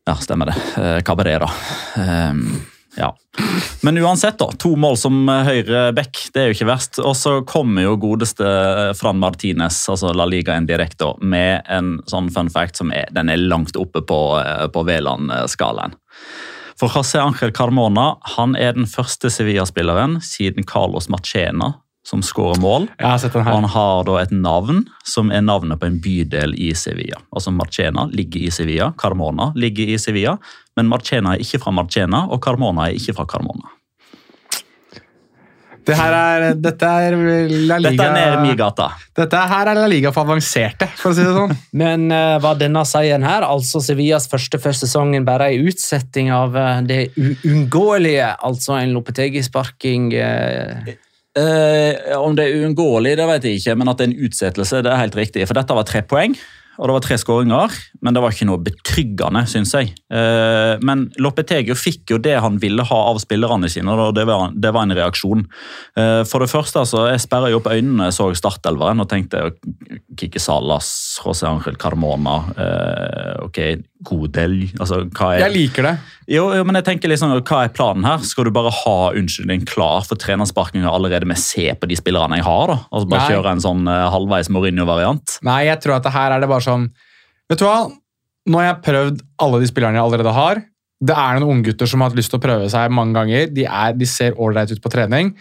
Ja, 0.04 0.18
stemmer 0.20 0.52
det. 0.52 0.56
Eh, 0.76 1.00
Cabrera. 1.00 1.48
Eh, 1.96 2.34
ja. 2.96 3.10
Men 3.82 3.98
uansett, 3.98 4.38
da. 4.38 4.48
To 4.58 4.74
mål 4.80 4.96
som 4.96 5.28
eh, 5.28 5.44
høyre 5.48 5.84
back, 5.96 6.18
det 6.34 6.40
er 6.40 6.48
jo 6.48 6.56
ikke 6.56 6.70
verst. 6.70 7.00
Og 7.02 7.16
så 7.18 7.36
kommer 7.48 7.86
jo 7.86 7.98
godeste 8.00 8.46
eh, 8.46 8.92
Fran 8.96 9.20
Martinez, 9.20 9.82
altså 9.90 10.14
La 10.16 10.26
Liga 10.30 10.56
en 10.56 10.68
direkte, 10.68 11.12
med 11.20 11.66
en 11.68 11.98
sånn 12.10 12.30
fun 12.34 12.50
fact 12.52 12.80
som 12.80 12.92
er, 12.94 13.10
den 13.14 13.32
er 13.32 13.42
langt 13.42 13.76
oppe 13.80 14.04
på, 14.06 14.20
eh, 14.40 14.66
på 14.72 14.86
Veland-skalaen. 14.88 15.96
For 16.80 16.90
José 16.90 17.20
Ángel 17.22 17.52
Carmona 17.54 18.16
han 18.34 18.56
er 18.58 18.74
den 18.74 18.88
første 18.90 19.30
Sevilla-spilleren 19.30 20.18
siden 20.24 20.66
Carlos 20.66 21.06
Machena 21.12 21.76
som 22.04 22.22
skårer 22.22 22.60
mål. 22.60 22.88
Jeg 22.98 23.08
har 23.08 23.20
sett 23.22 23.32
den 23.32 23.46
Og 23.46 23.54
han 23.62 23.68
har 23.74 24.04
da 24.08 24.18
et 24.20 24.34
navn 24.34 24.82
som 25.08 25.32
er 25.32 25.44
navnet 25.44 25.80
på 25.80 25.88
en 25.88 26.00
bydel 26.04 26.52
i 26.60 26.74
Sevilla. 26.76 27.22
Altså 27.32 27.52
Marchena 27.54 28.08
ligger 28.12 28.44
i 28.44 28.50
Sevilla, 28.52 28.92
Carmona 29.00 29.52
ligger 29.56 29.94
i 29.94 29.98
Sevilla, 29.98 30.36
men 30.76 30.90
Marchena 30.90 31.34
er 31.34 31.44
ikke 31.44 31.62
fra 31.62 31.72
Marchena, 31.72 32.26
og 32.28 32.42
Carmona 32.44 32.90
er 32.90 33.00
ikke 33.00 33.16
fra 33.16 33.26
Carmona. 33.30 33.72
Det 35.84 35.96
her 35.98 36.14
er, 36.16 36.44
dette 36.56 36.88
er 36.88 37.14
La 37.68 37.76
Liga 37.76 37.90
Dette 37.90 38.04
er 38.06 38.14
nede 38.14 38.36
i 38.38 38.44
min 38.46 38.56
gata. 38.56 38.86
Dette 39.16 39.40
her 39.50 39.68
er 39.68 39.76
La 39.76 39.88
Liga 39.90 40.12
for 40.14 40.24
avanserte, 40.24 40.88
for 40.96 41.12
å 41.12 41.16
si 41.16 41.24
det 41.24 41.34
sånn. 41.36 41.52
Men 41.82 42.06
uh, 42.12 42.40
var 42.40 42.56
denne 42.60 42.84
seieren 42.88 43.26
her, 43.26 43.44
altså 43.44 43.82
Sevillas 43.84 44.28
første 44.32 44.60
første 44.60 44.88
sesongen, 44.88 45.26
bare 45.28 45.50
en 45.52 45.68
utsetting 45.68 46.32
av 46.32 46.56
uh, 46.56 46.78
det 46.84 47.10
uunngåelige? 47.18 48.30
Altså 48.48 48.78
en 48.78 48.94
Lopetegi-sparking 48.96 50.08
eh, 50.16 50.94
Eh, 51.34 52.18
om 52.18 52.36
det 52.38 52.46
er 52.46 52.60
uunngåelig, 52.62 53.16
det 53.18 53.30
vet 53.30 53.46
jeg 53.48 53.60
ikke, 53.60 53.78
men 53.80 53.90
at 53.90 53.98
det 53.98 54.06
er 54.06 54.12
en 54.12 54.28
utsettelse, 54.28 54.82
det 54.86 54.92
er 54.92 55.02
helt 55.02 55.16
riktig. 55.18 55.46
For 55.48 55.58
dette 55.58 55.74
var 55.74 55.88
tre 55.88 56.04
poeng, 56.06 56.36
og 56.74 56.88
det 56.88 56.94
var 56.96 57.04
tre 57.04 57.16
skåringer, 57.20 57.74
men 58.02 58.16
det 58.16 58.22
var 58.22 58.34
ikke 58.34 58.48
noe 58.48 58.62
betryggende, 58.62 59.44
syns 59.50 59.74
jeg. 59.76 59.92
Eh, 60.10 60.74
men 60.82 61.06
Loppetegio 61.22 61.76
fikk 61.78 62.14
jo 62.14 62.18
det 62.22 62.34
han 62.42 62.58
ville 62.62 62.86
ha 62.86 63.00
av 63.10 63.20
spillerne 63.22 63.70
sine, 63.70 63.94
og 63.94 64.14
det 64.16 64.26
var, 64.30 64.50
det 64.54 64.72
var 64.74 64.86
en 64.86 64.96
reaksjon. 64.98 65.44
Eh, 65.98 66.22
for 66.26 66.42
det 66.42 66.50
første, 66.50 66.82
altså, 66.82 67.06
jeg 67.12 67.22
sperra 67.22 67.50
jo 67.52 67.60
opp 67.60 67.70
øynene, 67.70 68.10
så 68.14 68.26
startelveren 68.34 69.04
og 69.04 69.10
tenkte 69.10 69.52
Kikki 70.18 70.42
Salas, 70.42 70.90
José 71.22 71.46
Ángel 71.50 71.78
Carmona, 71.78 72.40
eh, 72.58 73.34
ok, 73.46 73.60
Godel 74.04 74.58
altså. 74.76 75.04
Jeg 75.40 75.54
liker 75.54 75.86
det. 75.86 75.94
Jo, 76.30 76.46
jo, 76.56 76.64
men 76.64 76.78
jeg 76.78 76.86
tenker 76.86 77.10
liksom, 77.12 77.32
Hva 77.44 77.64
er 77.66 77.72
planen 77.74 78.06
her? 78.06 78.22
Skal 78.24 78.48
du 78.48 78.52
bare 78.54 78.72
ha 78.72 78.98
unnskyldning 79.16 79.66
klar 79.68 80.06
for 80.08 80.20
trenersparkinga 80.20 80.88
allerede 80.88 81.28
med 81.28 81.40
se 81.40 81.66
på 81.76 81.88
de 81.90 81.98
spillerne 82.00 82.38
jeg 82.40 82.46
har? 82.46 82.70
da? 82.72 82.78
Altså 82.90 83.10
Bare 83.10 83.24
Nei. 83.26 83.34
kjøre 83.34 83.56
en 83.56 83.64
sånn 83.64 83.90
uh, 83.90 84.06
halvveis 84.14 84.50
Mourinho-variant? 84.54 85.38
Nei, 85.44 85.64
jeg 85.68 85.82
tror 85.84 85.98
at 85.98 86.06
det 86.06 86.14
her 86.14 86.36
er 86.36 86.44
det 86.44 86.50
bare 86.50 86.64
sånn 86.64 86.88
Vet 87.50 87.60
du 87.60 87.66
hva? 87.66 87.80
Nå 88.48 88.60
har 88.60 88.70
jeg 88.70 88.84
prøvd 88.86 89.20
alle 89.44 89.60
de 89.60 89.68
spillerne 89.68 90.00
jeg 90.00 90.04
allerede 90.04 90.32
har. 90.36 90.62
Det 91.04 91.16
er 91.16 91.40
noen 91.40 91.58
unggutter 91.58 91.88
som 91.88 92.00
har 92.00 92.10
hatt 92.10 92.16
lyst 92.16 92.32
til 92.32 92.40
å 92.40 92.44
prøve 92.44 92.70
seg 92.72 92.92
mange 92.92 93.16
ganger. 93.16 93.50
De, 93.52 93.66
er, 93.68 93.92
de 93.96 94.08
ser 94.08 94.36
ålreit 94.40 94.72
ut 94.72 94.80
på 94.84 94.92
trening. 94.92 95.32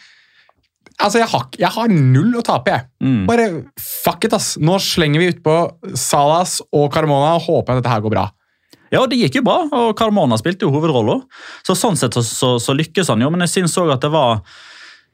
Altså, 1.00 1.20
jeg 1.20 1.30
har, 1.32 1.48
jeg 1.60 1.72
har 1.74 1.92
null 1.92 2.36
å 2.40 2.44
tape, 2.46 2.76
jeg. 2.76 2.88
Mm. 3.04 3.24
Bare 3.28 3.48
fuck 3.80 4.28
it, 4.28 4.36
ass. 4.36 4.54
Nå 4.62 4.78
slenger 4.84 5.24
vi 5.24 5.32
utpå 5.34 5.56
Salas 6.00 6.60
og 6.72 6.90
Carmona 6.94 7.34
og 7.38 7.48
håper 7.48 7.76
at 7.76 7.82
dette 7.82 7.92
her 7.92 8.04
går 8.04 8.14
bra. 8.14 8.28
Ja, 8.94 9.06
det 9.10 9.18
gikk 9.18 9.40
jo 9.40 9.48
bra, 9.48 9.64
og 9.74 9.96
Carmona 9.98 10.38
spilte 10.40 10.68
jo 10.68 10.74
hovedrolla. 10.76 11.24
Så 11.66 11.76
sånn 11.78 11.98
sett 12.00 12.14
så, 12.14 12.22
så, 12.26 12.56
så 12.62 12.76
lykkes 12.78 13.10
han 13.10 13.26
jo, 13.26 13.32
men 13.34 13.46
jeg 13.48 13.58
syns 13.58 13.80
òg 13.82 13.90
at 13.96 14.04
det 14.06 14.12
var 14.14 14.44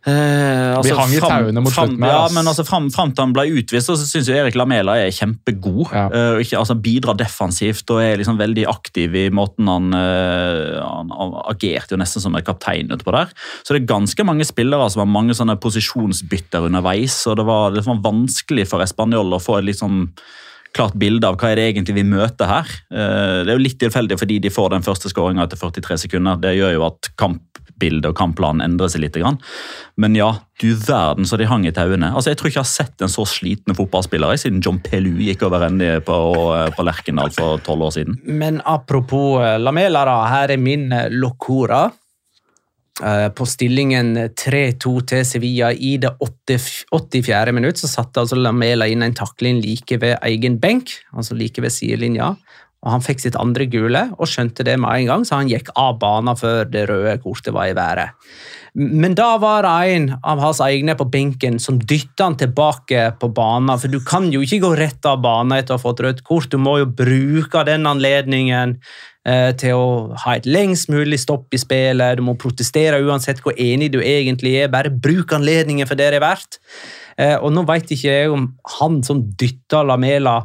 eh, 0.03 0.75
altså, 0.75 0.89
Vi 0.89 0.95
hang 0.97 1.13
i 1.15 1.21
tauene 1.23 1.63
mot 1.63 1.73
slutten 1.73 2.03
Ja, 2.03 2.25
men 2.35 2.49
altså, 2.49 2.65
fram, 2.67 2.89
fram 2.91 3.13
til 3.13 3.23
han 3.23 3.35
ble 3.35 3.45
utvist, 3.61 3.87
så 3.87 3.95
syns 3.99 4.27
Erik 4.33 4.57
Lamela 4.59 4.97
er 4.99 5.13
kjempegod. 5.15 5.93
Ja. 5.95 6.03
Uh, 6.11 6.41
ikke, 6.43 6.59
altså, 6.59 6.75
bidrar 6.75 7.15
defensivt 7.19 7.95
og 7.95 8.01
er 8.03 8.19
liksom 8.19 8.41
veldig 8.41 8.67
aktiv 8.71 9.15
i 9.15 9.25
måten 9.31 9.71
han, 9.71 9.87
uh, 9.95 10.75
han, 10.83 11.15
han 11.15 11.37
agerte 11.53 11.95
jo 11.95 12.01
nesten 12.03 12.25
som 12.25 12.35
en 12.35 12.45
kaptein 12.45 12.91
utpå 12.95 13.15
der. 13.15 13.31
Så 13.63 13.75
det 13.75 13.83
er 13.85 13.93
ganske 13.93 14.27
mange 14.27 14.47
spillere 14.49 14.91
som 14.91 15.05
har 15.05 15.13
mange 15.13 15.37
sånne 15.39 15.55
posisjonsbytter 15.63 16.67
underveis, 16.67 17.21
og 17.31 17.39
det 17.39 17.47
var, 17.47 17.71
det 17.79 17.87
var 17.87 18.03
vanskelig 18.03 18.67
for 18.73 18.83
Español 18.83 19.39
å 19.39 19.43
få 19.43 19.61
et 19.61 19.71
litt 19.71 19.79
sånn 19.79 20.03
klart 20.75 20.95
bilde 20.99 21.27
av 21.27 21.37
hva 21.39 21.51
er 21.51 21.59
det 21.59 21.67
egentlig 21.71 21.95
vi 21.97 22.05
møter 22.07 22.49
her. 22.49 22.67
Eh, 22.91 23.43
Det 23.43 23.51
er 23.51 23.57
jo 23.57 23.63
litt 23.63 23.79
tilfeldig 23.81 24.19
fordi 24.19 24.39
de 24.43 24.51
får 24.53 24.69
den 24.75 24.85
første 24.85 25.09
skåringa 25.11 25.45
etter 25.47 25.57
43 25.57 25.97
sekunder. 26.05 26.39
Det 26.41 26.55
gjør 26.57 26.73
jo 26.75 26.85
at 26.87 27.09
kampbildet 27.19 28.09
og 28.11 28.15
kampplanen 28.19 28.61
endrer 28.65 28.91
seg 28.91 29.01
litt. 29.01 29.17
Men 29.97 30.15
ja, 30.15 30.31
du 30.59 30.75
verden 30.75 31.25
så 31.25 31.37
de 31.37 31.47
hang 31.49 31.65
i 31.65 31.71
tauene. 31.71 32.13
Altså, 32.13 32.29
Jeg 32.29 32.37
tror 32.37 32.49
ikke 32.49 32.59
jeg 32.59 32.67
har 32.67 32.75
sett 32.85 33.01
en 33.01 33.13
så 33.13 33.25
slitne 33.25 33.75
fotballspiller 33.75 34.35
jeg, 34.35 34.39
siden 34.45 34.61
John 34.61 34.79
Pelu 34.79 35.17
gikk 35.17 35.43
over 35.47 35.65
ende 35.65 36.01
på, 36.01 36.17
på 36.75 36.85
Lerkendal 36.85 37.31
for 37.31 37.57
tolv 37.65 37.89
år 37.89 37.95
siden. 37.95 38.19
Men 38.25 38.61
apropos 38.65 39.41
eh, 39.41 39.57
Lamela, 39.57 40.05
da. 40.05 40.19
Her 40.29 40.51
er 40.53 40.61
min 40.61 40.91
eh, 40.91 41.09
Locora. 41.09 41.89
Eh, 42.99 43.29
På 43.31 43.45
stillingen 43.47 44.13
3-2 44.35 44.93
til 45.07 45.25
Sevilla 45.25 45.71
i 45.71 45.95
det 46.01 46.11
84. 46.19 47.53
minutt 47.55 47.79
så 47.79 47.87
satte 47.87 48.23
altså 48.23 48.39
Lamela 48.39 48.87
inn 48.87 49.03
en 49.05 49.15
takling 49.15 49.61
like 49.63 49.99
ved 50.01 50.17
egen 50.27 50.59
benk, 50.59 50.91
altså 51.13 51.37
like 51.37 51.61
ved 51.61 51.71
sidelinja. 51.71 52.35
Og 52.79 52.91
Han 52.91 53.03
fikk 53.03 53.19
sitt 53.19 53.35
andre 53.35 53.67
gule 53.67 54.05
og 54.17 54.27
skjønte 54.27 54.63
det 54.63 54.77
med 54.79 55.01
en 55.01 55.09
gang, 55.11 55.25
så 55.27 55.35
han 55.41 55.49
gikk 55.51 55.71
av 55.75 55.97
banen 55.99 56.37
før 56.39 56.63
det 56.71 56.87
røde 56.87 57.17
kortet 57.23 57.53
var 57.53 57.67
i 57.67 57.75
været. 57.75 58.15
Men 58.73 59.15
da 59.17 59.33
var 59.41 59.65
det 59.65 59.93
en 59.95 60.07
av 60.21 60.41
hans 60.43 60.59
egne 60.61 60.95
på 60.97 61.07
benken 61.09 61.59
som 61.61 61.79
dytta 61.79 62.27
han 62.27 62.37
tilbake 62.37 63.05
på 63.19 63.29
banen. 63.33 63.79
For 63.81 63.91
du 63.91 63.99
kan 64.05 64.29
jo 64.33 64.43
ikke 64.45 64.61
gå 64.63 64.73
rett 64.77 65.05
av 65.09 65.21
banen 65.23 65.57
etter 65.57 65.75
å 65.75 65.79
ha 65.79 65.83
fått 65.83 66.03
rødt 66.05 66.23
kort, 66.27 66.51
du 66.51 66.59
må 66.61 66.77
jo 66.81 66.89
bruke 66.89 67.63
den 67.67 67.89
anledningen 67.89 68.77
eh, 69.25 69.49
til 69.59 69.79
å 69.79 69.89
ha 70.25 70.35
et 70.37 70.49
lengst 70.49 70.91
mulig 70.93 71.21
stopp 71.23 71.53
i 71.55 71.61
spillet. 71.61 72.19
Du 72.19 72.25
må 72.25 72.37
protestere 72.39 73.01
uansett 73.01 73.41
hvor 73.45 73.57
enig 73.57 73.91
du 73.95 74.01
egentlig 74.03 74.57
er. 74.61 74.73
Bare 74.73 74.93
bruk 74.93 75.33
anledningen 75.35 75.89
for 75.89 75.99
det 75.99 76.11
det 76.13 76.21
er 76.21 76.27
verdt. 76.27 76.61
Eh, 77.19 77.35
og 77.37 77.51
nå 77.55 77.65
vet 77.69 77.89
ikke 77.95 78.13
jeg 78.13 78.35
om 78.35 78.51
han 78.79 79.01
som 79.05 79.25
dytta 79.39 79.83
Lamela 79.87 80.41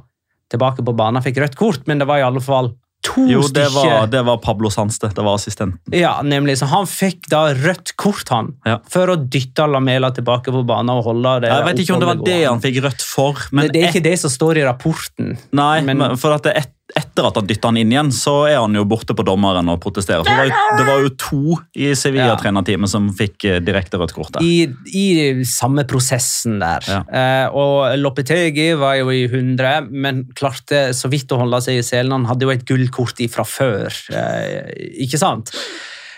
tilbake 0.52 0.84
på 0.86 0.94
banen, 0.96 1.22
fikk 1.24 1.42
rødt 1.42 1.58
kort, 1.58 1.86
men 1.88 2.00
det 2.00 2.06
var 2.08 2.20
i 2.20 2.26
alle 2.26 2.42
fall 2.44 2.74
to 3.04 3.24
Jo, 3.28 3.40
det 3.46 3.66
stykker. 3.68 3.90
var, 4.00 4.06
det 4.12 4.22
var 4.26 4.38
Pablo 4.42 4.70
Sanste. 4.72 5.10
Det 5.14 5.22
var 5.24 5.36
assistenten. 5.38 5.78
Ja, 5.94 6.16
nemlig. 6.24 6.56
Så 6.60 6.66
han 6.70 6.86
fikk 6.88 7.28
da 7.32 7.46
rødt 7.54 7.94
kort, 8.00 8.28
han, 8.32 8.54
Ja. 8.66 8.78
for 8.90 9.12
å 9.12 9.16
dytte 9.16 9.66
Lamela 9.70 10.10
tilbake 10.16 10.52
på 10.54 10.64
banen 10.66 10.90
og 10.96 11.04
holde 11.04 11.40
det 11.44 11.50
Jeg 11.52 11.64
vet 11.68 11.82
ikke 11.84 11.94
om 11.94 12.00
det 12.00 12.10
var 12.12 12.22
det 12.24 12.38
han 12.44 12.60
fikk 12.64 12.80
rødt 12.86 13.02
for. 13.04 13.44
Men 13.52 13.68
det, 13.68 13.72
det 13.76 13.82
er 13.84 13.92
ikke 13.92 14.06
det 14.08 14.18
som 14.24 14.30
står 14.32 14.62
i 14.62 14.64
rapporten. 14.66 15.36
Nei, 15.52 15.80
men, 15.84 16.02
for 16.16 16.32
at 16.36 16.42
det 16.48 16.54
er 16.56 16.64
et, 16.64 16.72
etter 16.92 17.24
at 17.24 17.38
han 17.38 17.46
dytta 17.48 17.70
han 17.70 17.78
inn 17.80 17.92
igjen, 17.94 18.10
så 18.12 18.34
er 18.44 18.58
han 18.60 18.74
jo 18.76 18.84
borte 18.88 19.16
på 19.16 19.24
dommeren 19.24 19.70
og 19.72 19.78
protesterer. 19.80 20.20
Så 20.20 20.28
det, 20.28 20.36
var 20.36 20.50
jo, 20.50 20.58
det 20.76 20.84
var 20.88 21.04
jo 21.04 21.12
to 21.16 21.56
i 21.80 21.88
Sevilla-trenerteamet 21.96 22.92
som 22.92 23.08
fikk 23.16 23.46
eh, 23.48 23.60
direkte 23.64 24.00
rødt 24.00 24.12
kort 24.16 24.36
der. 24.36 24.44
I, 24.44 24.68
I 24.92 25.46
samme 25.48 25.86
prosessen 25.88 26.58
der. 26.60 26.84
Ja. 26.90 27.00
Eh, 27.08 27.56
og 27.56 27.96
Lopetegi 28.02 28.68
var 28.80 28.98
jo 29.00 29.08
i 29.14 29.24
100, 29.30 29.88
men 29.94 30.26
klarte 30.36 30.90
så 30.96 31.08
vidt 31.12 31.32
å 31.32 31.40
holde 31.40 31.62
seg 31.64 31.80
i 31.80 31.86
selen. 31.86 32.18
Han 32.18 32.28
hadde 32.28 32.44
jo 32.44 32.52
et 32.52 32.68
gullkort 32.68 33.24
ifra 33.24 33.48
før, 33.48 33.88
eh, 34.12 34.68
ikke 35.06 35.20
sant? 35.20 35.54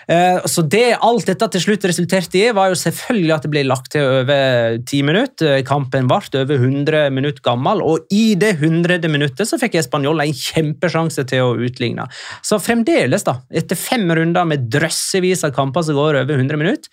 Eh, 0.07 0.39
så 0.47 0.63
det 0.63 0.95
alt 1.03 1.27
dette 1.27 1.49
til 1.51 1.63
slutt 1.65 1.85
resulterte 1.89 2.39
i, 2.39 2.45
var 2.55 2.71
jo 2.71 2.79
selvfølgelig 2.79 3.33
at 3.35 3.45
det 3.45 3.51
ble 3.51 3.63
lagt 3.67 3.91
til 3.91 4.07
over 4.21 4.79
ti 4.87 5.01
minutter. 5.05 5.59
Kampen 5.67 6.07
ble 6.07 6.41
over 6.41 6.55
100 6.55 7.11
minutter 7.13 7.43
gammel, 7.43 7.83
og 7.83 8.07
i 8.13 8.31
det 8.39 8.55
100. 8.57 9.03
minuttet 9.11 9.49
så 9.49 9.59
fikk 9.59 9.77
Español 9.81 10.23
en 10.23 10.33
kjempesjanse 10.33 11.27
til 11.27 11.43
å 11.43 11.53
utligne. 11.67 12.07
Så 12.45 12.61
fremdeles, 12.63 13.27
da, 13.27 13.39
etter 13.51 13.79
fem 13.79 14.07
runder 14.07 14.47
med 14.47 14.69
drøssevis 14.71 15.43
av 15.47 15.55
kamper 15.57 15.85
som 15.85 15.99
går 15.99 16.21
over 16.23 16.39
100 16.39 16.61
minutter, 16.61 16.91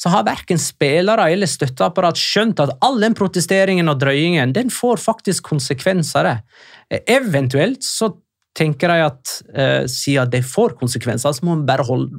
så 0.00 0.08
har 0.14 0.24
verken 0.24 0.56
spillere 0.60 1.26
eller 1.28 1.48
støtteapparat 1.50 2.16
skjønt 2.16 2.60
at 2.62 2.72
all 2.84 2.96
den 3.02 3.16
protesteringen 3.16 3.90
og 3.92 3.98
drøyingen 4.00 4.54
den 4.56 4.72
får 4.72 5.00
faktisk 5.02 5.50
konsekvenser. 5.50 6.38
Eh, 6.88 7.04
Eventuelt 7.16 7.84
så 7.84 8.14
tenker 8.56 8.90
de 8.90 9.02
at 9.06 9.32
eh, 9.54 9.84
siden 9.88 10.30
det 10.32 10.40
får 10.44 10.74
konsekvenser, 10.80 11.32
så 11.36 11.44
må 11.46 11.54
man 11.54 11.66
bare 11.68 11.84
holde, 11.86 12.10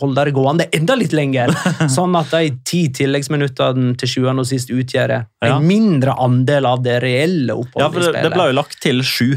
holde 0.00 0.24
det 0.28 0.34
gående 0.36 0.68
enda 0.76 0.94
litt 0.98 1.12
lenger. 1.16 1.50
sånn 1.96 2.14
at 2.18 2.30
de 2.30 2.52
ti 2.68 2.84
tilleggsminuttene 3.00 3.96
til 4.00 4.12
sjuende 4.12 4.44
og 4.44 4.50
sist 4.50 4.70
utgjør 4.70 5.16
en 5.18 5.26
Ja. 5.48 5.58
mindre 5.58 6.14
andel 6.22 6.66
av 6.70 6.84
det 6.86 7.00
reelle 7.02 7.56
oppholdet 7.58 7.82
Ja, 7.82 7.90
for 7.90 8.12
det, 8.12 8.22
det 8.28 8.32
ble 8.36 8.46
jo 8.52 8.58
lagt 8.60 8.78
til 8.84 9.02
sju. 9.02 9.32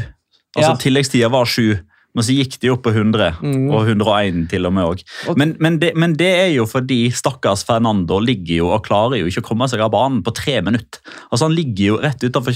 Altså 0.54 0.70
Ja. 0.70 0.76
Tilleggstida 0.78 1.28
var 1.34 1.50
sju, 1.50 1.74
men 2.14 2.22
så 2.26 2.34
gikk 2.36 2.56
de 2.62 2.70
opp 2.70 2.84
på 2.86 2.92
100, 2.94 3.40
Mm. 3.42 3.66
og 3.74 3.88
101 3.90 4.44
til 4.52 4.66
og 4.68 4.72
med 4.76 4.84
òg. 4.86 5.02
Men, 5.36 5.56
men, 5.58 5.80
men 5.98 6.14
det 6.18 6.30
er 6.44 6.50
jo 6.54 6.64
fordi 6.70 7.10
stakkars 7.10 7.64
Fernando 7.66 8.20
ligger 8.22 8.56
jo 8.62 8.68
og 8.70 8.84
klarer 8.86 9.18
jo 9.18 9.26
ikke 9.26 9.42
å 9.42 9.48
komme 9.48 9.66
seg 9.68 9.82
av 9.82 9.90
banen 9.90 10.22
på 10.22 10.32
tre 10.34 10.60
minutter. 10.62 11.02
Altså 11.30 11.48
Han 11.48 11.56
ligger 11.58 11.84
jo 11.92 12.00
rett 12.04 12.22
utenfor 12.22 12.54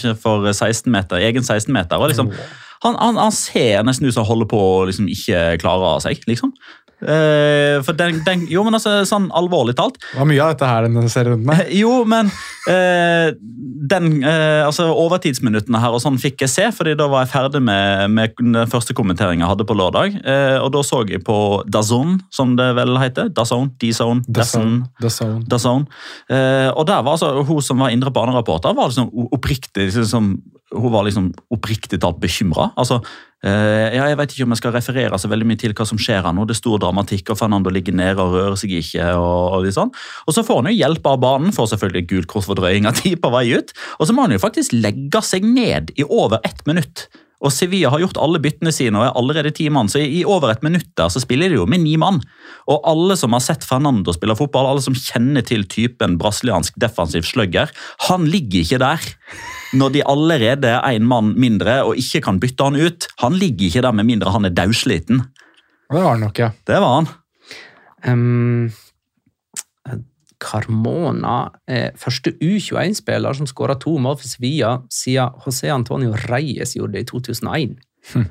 16 0.52 0.86
meter, 0.94 1.18
egen 1.26 1.42
16-meter. 1.42 1.98
og 1.98 2.08
liksom, 2.12 2.30
han, 2.84 2.94
han, 3.02 3.16
han 3.18 3.32
ser 3.34 3.82
nesten 3.82 4.06
ut 4.06 4.14
som 4.14 4.22
han 4.22 4.30
holder 4.30 4.46
på 4.52 4.58
å 4.62 4.84
liksom 4.86 5.08
ikke 5.10 5.58
klare 5.58 5.96
seg, 6.06 6.22
liksom. 6.30 6.52
Eh, 7.02 7.78
for 7.86 7.96
den, 7.98 8.20
den, 8.26 8.46
jo, 8.50 8.64
men 8.66 8.76
altså, 8.78 9.00
sånn 9.08 9.28
alvorlig 9.36 9.76
talt, 9.78 10.00
Det 10.02 10.18
var 10.20 10.30
mye 10.30 10.44
av 10.44 10.54
dette 10.54 10.70
her 10.70 10.88
denne 10.88 11.12
serierunden. 11.12 11.52
Uh, 11.52 11.64
jo, 11.78 11.92
men 12.08 12.30
uh, 12.68 13.28
den, 13.88 14.08
altså 14.26 14.88
Overtidsminuttene 14.92 15.80
her 15.80 15.94
og 15.94 16.02
sånn 16.02 16.18
fikk 16.20 16.44
jeg 16.44 16.52
se, 16.52 16.66
fordi 16.74 16.96
da 16.98 17.06
var 17.10 17.24
jeg 17.24 17.32
ferdig 17.32 17.62
med, 17.64 18.08
med 18.12 18.34
den 18.40 18.58
første 18.70 18.96
kommenteringen 18.96 19.46
jeg 19.46 19.52
hadde 19.52 19.66
på 19.68 19.76
lørdag. 19.78 20.18
Og 20.64 20.68
da 20.74 20.82
så 20.84 21.00
jeg 21.08 21.22
på 21.24 21.38
Dazone, 21.70 22.18
som 22.34 22.56
det 22.58 22.66
vel 22.76 22.98
heter. 23.00 23.30
Dazone, 23.34 23.72
D-Zone, 23.80 24.26
Dazone. 24.28 24.68
Zone. 24.68 24.90
The 25.00 25.10
Zone. 25.10 25.44
Dazone. 25.48 25.86
Eh, 26.28 26.70
og 26.74 26.86
der 26.88 27.02
var 27.02 27.16
altså 27.16 27.42
hun 27.42 27.62
som 27.64 27.80
var 27.82 27.94
indre 27.94 28.12
banereporter, 28.14 28.74
var 28.76 28.90
liksom 28.90 29.10
oppriktig 29.32 29.90
liksom, 29.94 30.30
hun 30.74 30.92
var 30.92 31.06
liksom 31.06 31.32
oppriktig 31.54 32.00
talt 32.02 32.20
bekymra. 32.20 32.70
Altså, 32.76 33.00
ja, 33.44 34.08
jeg 34.10 34.18
vet 34.18 34.32
ikke 34.34 34.46
om 34.48 34.54
jeg 34.54 34.60
skal 34.60 34.72
referere 34.74 35.18
så 35.20 35.28
veldig 35.30 35.46
mye 35.46 35.60
til 35.60 35.74
hva 35.78 35.86
som 35.86 36.00
skjer 36.00 36.24
her 36.26 36.34
nå. 36.34 36.46
Det 36.48 36.56
er 36.56 36.60
stor 36.62 36.80
dramatikk, 36.82 37.30
og 37.30 37.38
Fernando 37.38 37.70
ligger 37.70 37.94
nede 37.94 38.24
og 38.24 38.34
rører 38.34 38.58
seg 38.58 38.74
ikke. 38.80 39.12
Og, 39.14 39.60
og, 39.60 39.68
sånn. 39.74 39.92
og 40.26 40.34
så 40.34 40.42
får 40.46 40.62
han 40.62 40.72
jo 40.72 40.80
hjelp 40.80 41.06
av 41.06 41.22
banen, 41.22 41.54
får 41.54 41.70
selvfølgelig 41.74 42.08
gult 42.10 42.32
kort 42.34 42.48
for 42.48 42.58
drøying 42.58 42.88
av 42.90 42.98
tid 42.98 43.20
på 43.22 43.30
vei 43.34 43.46
ut. 43.54 43.70
Og 43.98 44.10
så 44.10 44.16
må 44.16 44.26
han 44.26 44.34
jo 44.34 44.42
faktisk 44.42 44.74
legge 44.74 45.22
seg 45.22 45.46
ned 45.46 45.94
i 45.94 46.06
over 46.08 46.42
ett 46.48 46.66
minutt. 46.66 47.06
Og 47.38 47.54
Sevilla 47.54 47.92
har 47.92 48.02
gjort 48.02 48.18
alle 48.18 48.40
byttene 48.42 48.72
sine 48.74 48.98
og 48.98 49.04
er 49.06 49.18
allerede 49.18 49.52
ti 49.54 49.68
mann, 49.70 49.90
så 49.90 50.02
i 50.02 50.24
over 50.26 50.50
et 50.50 50.64
minutt 50.66 50.88
der 50.98 51.12
så 51.12 51.22
spiller 51.22 51.52
de 51.52 51.60
jo 51.60 51.68
med 51.70 51.84
ni 51.84 51.94
mann. 52.00 52.18
Og 52.66 52.82
alle 52.88 53.14
som 53.18 53.36
har 53.36 53.44
sett 53.44 53.66
Fernando 53.66 54.14
spille 54.14 54.34
fotball, 54.38 54.66
alle 54.72 54.82
som 54.82 54.96
kjenner 54.98 55.46
til 55.46 55.62
typen 55.70 56.18
brasiliansk 56.18 56.74
defensiv 56.82 57.28
slugger, 57.28 57.70
han 58.08 58.26
ligger 58.26 58.66
ikke 58.66 58.82
der. 58.82 59.08
Når 59.76 59.92
de 59.92 60.04
allerede 60.08 60.70
er 60.72 60.96
én 60.96 61.04
mann 61.04 61.34
mindre 61.36 61.82
og 61.84 61.98
ikke 62.00 62.22
kan 62.24 62.40
bytte 62.40 62.64
han 62.64 62.78
ut. 62.78 63.08
Han 63.20 63.36
ligger 63.36 63.68
ikke 63.68 63.84
der 63.84 63.92
med 63.92 64.08
mindre 64.08 64.32
han 64.32 64.48
er 64.48 64.54
daudsliten. 64.56 65.24
Det 65.88 66.02
var 66.02 66.12
han 66.14 66.24
nok, 66.24 66.38
ja. 66.38 66.50
Det 66.68 66.80
var 66.80 66.94
han. 66.96 67.10
Um, 68.08 68.70
Carmona 70.38 71.50
er 71.66 71.96
første 71.98 72.32
U21-spiller 72.38 73.34
som 73.34 73.48
skåra 73.50 73.74
to 73.80 73.96
mål 73.98 74.18
for 74.20 74.30
Sevilla 74.30 74.76
siden 74.92 75.34
José 75.44 75.72
Antonio 75.74 76.14
Reyes 76.28 76.76
gjorde 76.78 76.94
det 76.94 77.06
i 77.06 77.10
2001. 77.10 77.74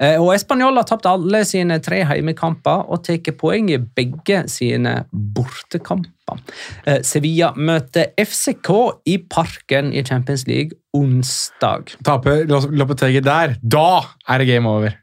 Eh, 0.00 0.16
Og 0.20 0.32
Español 0.34 0.76
har 0.76 0.84
tapt 0.88 1.06
alle 1.08 1.42
sine 1.48 1.76
tre 1.84 2.02
heimekamper 2.08 2.86
og 2.92 3.02
tar 3.06 3.18
poeng 3.38 3.68
i 3.72 3.76
begge 3.78 4.42
sine 4.50 4.92
bortekamper. 5.12 6.40
Eh, 6.88 7.00
Sevilla 7.06 7.52
møter 7.56 8.10
FCK 8.18 8.70
i 9.08 9.16
Parken 9.30 9.92
i 9.92 10.02
Champions 10.04 10.46
League 10.48 10.76
onsdag. 10.96 11.94
Taper 12.04 12.44
Lo- 12.50 12.68
Lopetegi 12.72 13.20
der, 13.24 13.56
da 13.62 13.86
er 14.28 14.38
det 14.42 14.48
game 14.50 14.68
over. 14.68 14.96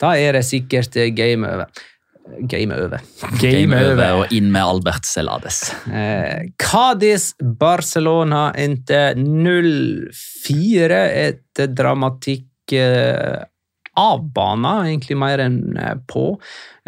Da 0.00 0.14
er 0.18 0.32
det 0.38 0.44
sikkert 0.44 0.96
eh, 0.96 1.10
game 1.16 1.46
over. 1.48 1.66
Game 2.50 2.74
over. 2.74 2.98
Game, 3.40 3.70
over. 3.76 4.12
og 4.24 4.32
inn 4.34 4.50
med 4.50 4.62
Albert 4.66 5.06
Celades. 5.06 5.60
Eh, 5.86 6.48
Cádiz 6.58 7.32
Barcelona 7.38 8.48
endte 8.58 9.12
0-4 9.14 11.00
etter 11.30 11.70
dramatikk 11.74 12.44
eh, 12.74 13.44
av 13.96 14.20
banen, 14.34 14.86
egentlig 14.90 15.16
mer 15.18 15.40
enn 15.42 15.60
eh, 15.80 15.96
på. 16.08 16.28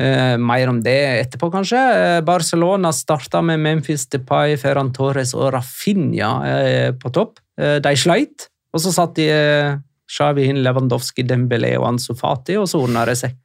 Eh, 0.01 0.37
mer 0.41 0.71
om 0.71 0.81
det 0.85 0.99
etterpå, 1.25 1.51
kanskje. 1.55 1.81
Eh, 1.81 2.21
Barcelona 2.27 2.93
starta 2.95 3.43
med 3.45 3.63
Memphis 3.65 4.07
Depay, 4.13 4.57
Ferran 4.61 4.93
Torres 4.97 5.35
og 5.37 5.53
Rafinha 5.57 6.33
eh, 6.49 6.91
på 6.99 7.13
topp. 7.15 7.41
Eh, 7.61 7.79
de 7.85 7.95
sleit, 7.99 8.49
og 8.75 8.85
så 8.85 8.93
satt 8.95 9.17
de 9.19 9.29
eh, 9.33 9.79
Xavi 10.09 10.49
Hin, 10.49 10.63
Lewandowski, 10.65 11.25
Dembélé 11.29 11.75
og 11.81 11.89
Ansu 11.93 12.15
Fati, 12.17 12.57
og 12.61 12.69
så 12.71 12.83
ordna 12.85 13.07
det 13.09 13.19
seg. 13.21 13.37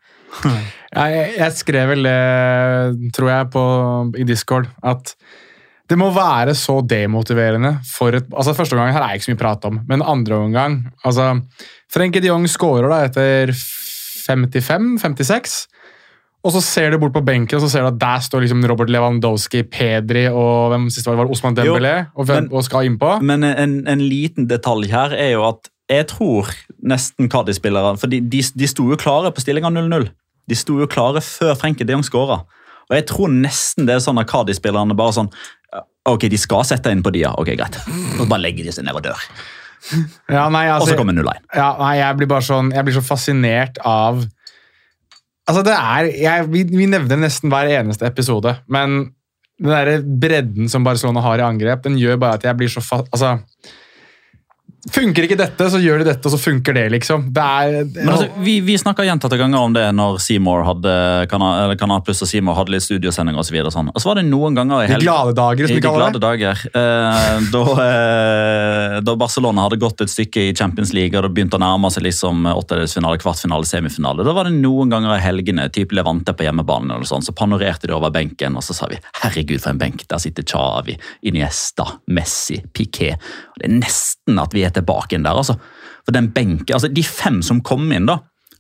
Jeg, 0.93 1.21
jeg 1.39 1.53
skrev 1.57 1.87
vel 1.89 2.05
det, 2.05 3.13
tror 3.17 3.29
jeg, 3.31 3.45
på, 3.49 3.61
i 4.21 4.25
Discord, 4.29 4.67
at 4.85 5.15
det 5.89 5.97
må 5.99 6.07
være 6.15 6.53
så 6.55 6.77
demotiverende 6.87 7.73
for 7.85 8.15
et 8.15 8.25
altså 8.31 8.53
Første 8.55 8.73
omgang 8.77 8.93
her 8.95 9.03
er 9.03 9.17
ikke 9.17 9.25
så 9.27 9.33
mye 9.33 9.41
prat 9.41 9.65
om, 9.67 9.81
men 9.89 10.01
andre 10.01 10.37
omgang 10.45 10.77
altså, 11.03 11.41
Frenkie 11.93 12.21
de 12.23 12.29
Jong 12.31 12.47
scorer 12.49 12.87
da 12.89 13.01
etter 13.09 13.51
55-56. 14.23 15.67
Og 16.43 16.51
så 16.51 16.59
ser 16.63 16.91
du 16.91 16.97
bort 16.99 17.13
på 17.15 17.21
benken 17.23 17.55
og 17.55 17.63
så 17.63 17.69
ser 17.71 17.85
du 17.85 17.89
at 17.93 17.99
der 18.01 18.23
står 18.25 18.43
liksom 18.43 18.63
Robert 18.67 18.89
Lewandowski, 18.91 19.61
Pedri 19.71 20.25
og 20.27 20.73
hvem 20.73 20.89
siste 20.91 21.07
var 21.07 21.15
det, 21.15 21.21
var 21.23 21.31
Osman 21.31 21.55
Dembélé 21.55 21.93
og, 22.15 22.25
hvem- 22.27 22.41
men- 22.43 22.49
og 22.51 22.65
skal 22.67 22.89
innpå. 22.89 23.13
Men 23.23 23.43
en, 23.47 23.77
en 23.87 24.01
liten 24.03 24.47
detalj 24.49 24.89
her 24.91 25.15
er 25.15 25.31
jo 25.37 25.45
at 25.47 25.69
jeg 25.91 26.07
tror 26.07 26.47
nesten 26.83 27.27
Cardi-spillerne 27.29 27.99
For 27.99 28.07
de, 28.07 28.21
de, 28.21 28.39
de 28.55 28.67
sto 28.67 28.85
jo 28.89 28.95
klare 28.99 29.31
på 29.35 29.41
stillinga 29.43 29.67
0-0. 29.71 30.09
De 30.49 30.55
sto 30.55 30.77
jo 30.79 30.87
klare 30.87 31.21
før 31.23 31.55
Frenkie 31.59 31.85
de 31.87 31.93
Jong 31.95 32.03
skåra. 32.07 32.41
Og 32.89 32.95
jeg 32.97 33.07
tror 33.09 33.33
nesten 33.33 33.87
det 33.89 33.97
er 33.97 34.03
sånn 34.03 34.21
at 34.21 34.29
Cádiz-spillerne 34.31 34.97
bare 34.97 35.15
sånn 35.19 35.31
Ok, 36.03 36.27
de 36.27 36.35
skal 36.35 36.65
sette 36.67 36.91
inn 36.91 36.99
på 36.99 37.13
dia. 37.15 37.29
Ok, 37.39 37.53
greit. 37.55 37.77
Og 38.19 38.25
bare 38.27 38.43
legger 38.43 38.67
de 38.67 38.73
seg 38.75 38.83
ned 38.83 38.97
og 38.99 39.05
dør. 39.05 39.21
Ja, 40.31 40.49
nei, 40.51 40.65
Og 40.67 40.81
altså, 40.81 40.91
så 40.91 40.97
kommer 40.99 41.15
0-1. 41.15 41.45
Ja, 41.55 41.69
nei, 41.79 41.93
jeg 41.99 42.17
blir 42.19 42.29
bare 42.31 42.45
sånn 42.45 42.69
Jeg 42.71 42.87
blir 42.87 42.95
så 42.95 43.03
fascinert 43.03 43.79
av 43.83 44.21
Altså, 45.43 45.59
det 45.67 45.73
er 45.75 46.07
jeg, 46.21 46.47
vi, 46.53 46.61
vi 46.71 46.85
nevner 46.87 47.19
nesten 47.19 47.51
hver 47.51 47.67
eneste 47.67 48.07
episode, 48.07 48.53
men 48.71 49.09
den 49.59 49.73
der 49.73 50.05
bredden 50.21 50.69
som 50.71 50.85
Barcelona 50.87 51.19
har 51.25 51.41
i 51.41 51.43
angrep, 51.43 51.81
den 51.83 51.97
gjør 51.99 52.21
bare 52.21 52.37
at 52.39 52.45
jeg 52.47 52.55
blir 52.61 52.71
så 52.71 52.79
fa... 52.83 53.01
Altså 53.11 53.33
Funker 54.91 55.23
ikke 55.23 55.37
dette, 55.39 55.65
så 55.71 55.79
gjør 55.79 56.01
de 56.01 56.09
dette, 56.09 56.27
og 56.27 56.33
så 56.33 56.37
funker 56.41 56.75
det, 56.75 56.89
liksom. 56.91 57.29
Det 57.31 57.43
er 57.43 57.85
Men 57.87 58.09
altså, 58.11 58.25
Vi, 58.43 58.57
vi 58.67 58.75
snakka 58.75 59.05
gjentatte 59.07 59.37
ganger 59.39 59.63
om 59.63 59.75
det 59.75 59.85
når 59.95 60.17
Seymour 60.19 60.65
hadde, 60.67 60.95
Kanal, 61.31 61.53
eller 61.61 61.77
Kanal 61.79 62.01
Pluss 62.03 62.19
og 62.25 62.27
Seymour 62.27 62.57
hadde 62.57 62.73
litt 62.75 62.83
studiosending 62.83 63.39
og 63.39 63.47
så. 63.47 63.55
Sånn. 63.71 63.93
Og 63.93 64.03
så 64.03 64.09
var 64.09 64.19
det 64.19 64.25
noen 64.27 64.57
ganger 64.57 64.83
i 64.83 64.89
De 64.91 64.97
glade 65.05 65.31
dager, 65.37 65.69
som 65.69 65.79
de 65.79 65.83
kaller 65.85 66.11
det. 66.11 66.21
dager. 66.25 66.65
Eh, 66.67 67.45
da, 67.53 67.61
eh, 67.85 68.97
da 69.07 69.15
Barcelona 69.19 69.69
hadde 69.69 69.79
gått 69.79 70.03
et 70.03 70.11
stykke 70.11 70.49
i 70.49 70.51
Champions 70.57 70.91
League 70.91 71.15
og 71.15 71.29
det 71.29 71.31
begynte 71.37 71.55
å 71.55 71.63
nærme 71.63 71.91
seg 71.93 72.03
liksom 72.09 72.43
åttedelsfinale, 72.51 73.21
kvartfinale, 73.23 73.69
semifinale, 73.69 74.27
da 74.27 74.35
var 74.35 74.49
det 74.49 74.57
noen 74.57 74.91
ganger 74.91 75.15
i 75.15 75.21
helgene, 75.23 75.69
typ 75.71 75.95
Levante 75.95 76.35
på 76.35 76.43
hjemmebane, 76.43 76.97
eller 76.97 77.07
sånn, 77.07 77.23
så 77.23 77.31
panorerte 77.37 77.87
de 77.87 77.95
over 77.95 78.11
benken, 78.11 78.59
og 78.59 78.65
så 78.67 78.75
sa 78.75 78.91
vi 78.91 78.99
'herregud, 79.21 79.61
for 79.61 79.69
en 79.71 79.79
benk'. 79.79 80.07
Der 80.09 80.19
sitter 80.19 80.43
Chavi, 80.43 80.97
Iniesta, 81.23 81.99
Messi, 82.09 82.59
Piqué. 82.73 83.13
Og 83.13 83.61
Det 83.61 83.69
er 83.69 83.79
nesten 83.79 84.41
at 84.41 84.51
vi 84.51 84.63
er 84.65 84.72
tilbake 84.75 85.17
inn 85.17 85.27
der, 85.27 85.39
altså. 85.39 85.57
For 86.03 86.15
den 86.15 86.31
benken, 86.35 86.73
altså 86.75 86.91
De 86.91 87.03
fem 87.05 87.41
som 87.45 87.61
kom 87.63 87.91
inn, 87.91 88.09
da. 88.09 88.19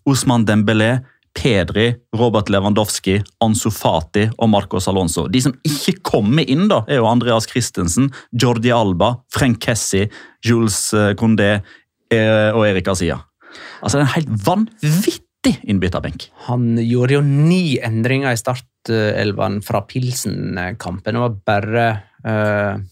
Osman 0.09 0.45
Dembélé, 0.47 0.97
Pedri, 1.33 1.95
Robert 2.15 2.49
Lewandowski, 2.49 3.17
Ansu 3.41 3.71
Fati 3.73 4.27
og 4.37 4.49
Marcos 4.53 4.87
Alonso. 4.87 5.25
De 5.31 5.41
som 5.41 5.55
ikke 5.65 5.97
kommer 6.05 6.45
inn, 6.49 6.67
da, 6.69 6.83
er 6.87 7.01
jo 7.01 7.09
Andreas 7.09 7.47
Christensen, 7.49 8.11
Jordi 8.31 8.71
Alba, 8.73 9.15
Frank 9.33 9.61
Kessi, 9.63 10.05
Jules 10.45 10.77
eh, 10.93 11.13
Condé 11.19 11.51
eh, 11.55 12.49
og 12.53 12.67
Erik 12.67 12.91
Asia. 12.93 13.17
Altså, 13.81 13.97
det 13.97 14.03
er 14.03 14.05
en 14.05 14.15
helt 14.17 14.33
vanvittig 14.45 15.55
innbytterbenk. 15.69 16.29
Han 16.47 16.77
gjorde 16.79 17.17
jo 17.17 17.23
ni 17.25 17.79
endringer 17.83 18.33
i 18.33 18.39
startelveren 18.39 19.59
fra 19.65 19.83
Pilsen-kampen. 19.89 21.17
Det 21.17 21.23
var 21.23 21.39
bare 21.49 21.87
uh, 22.23 22.83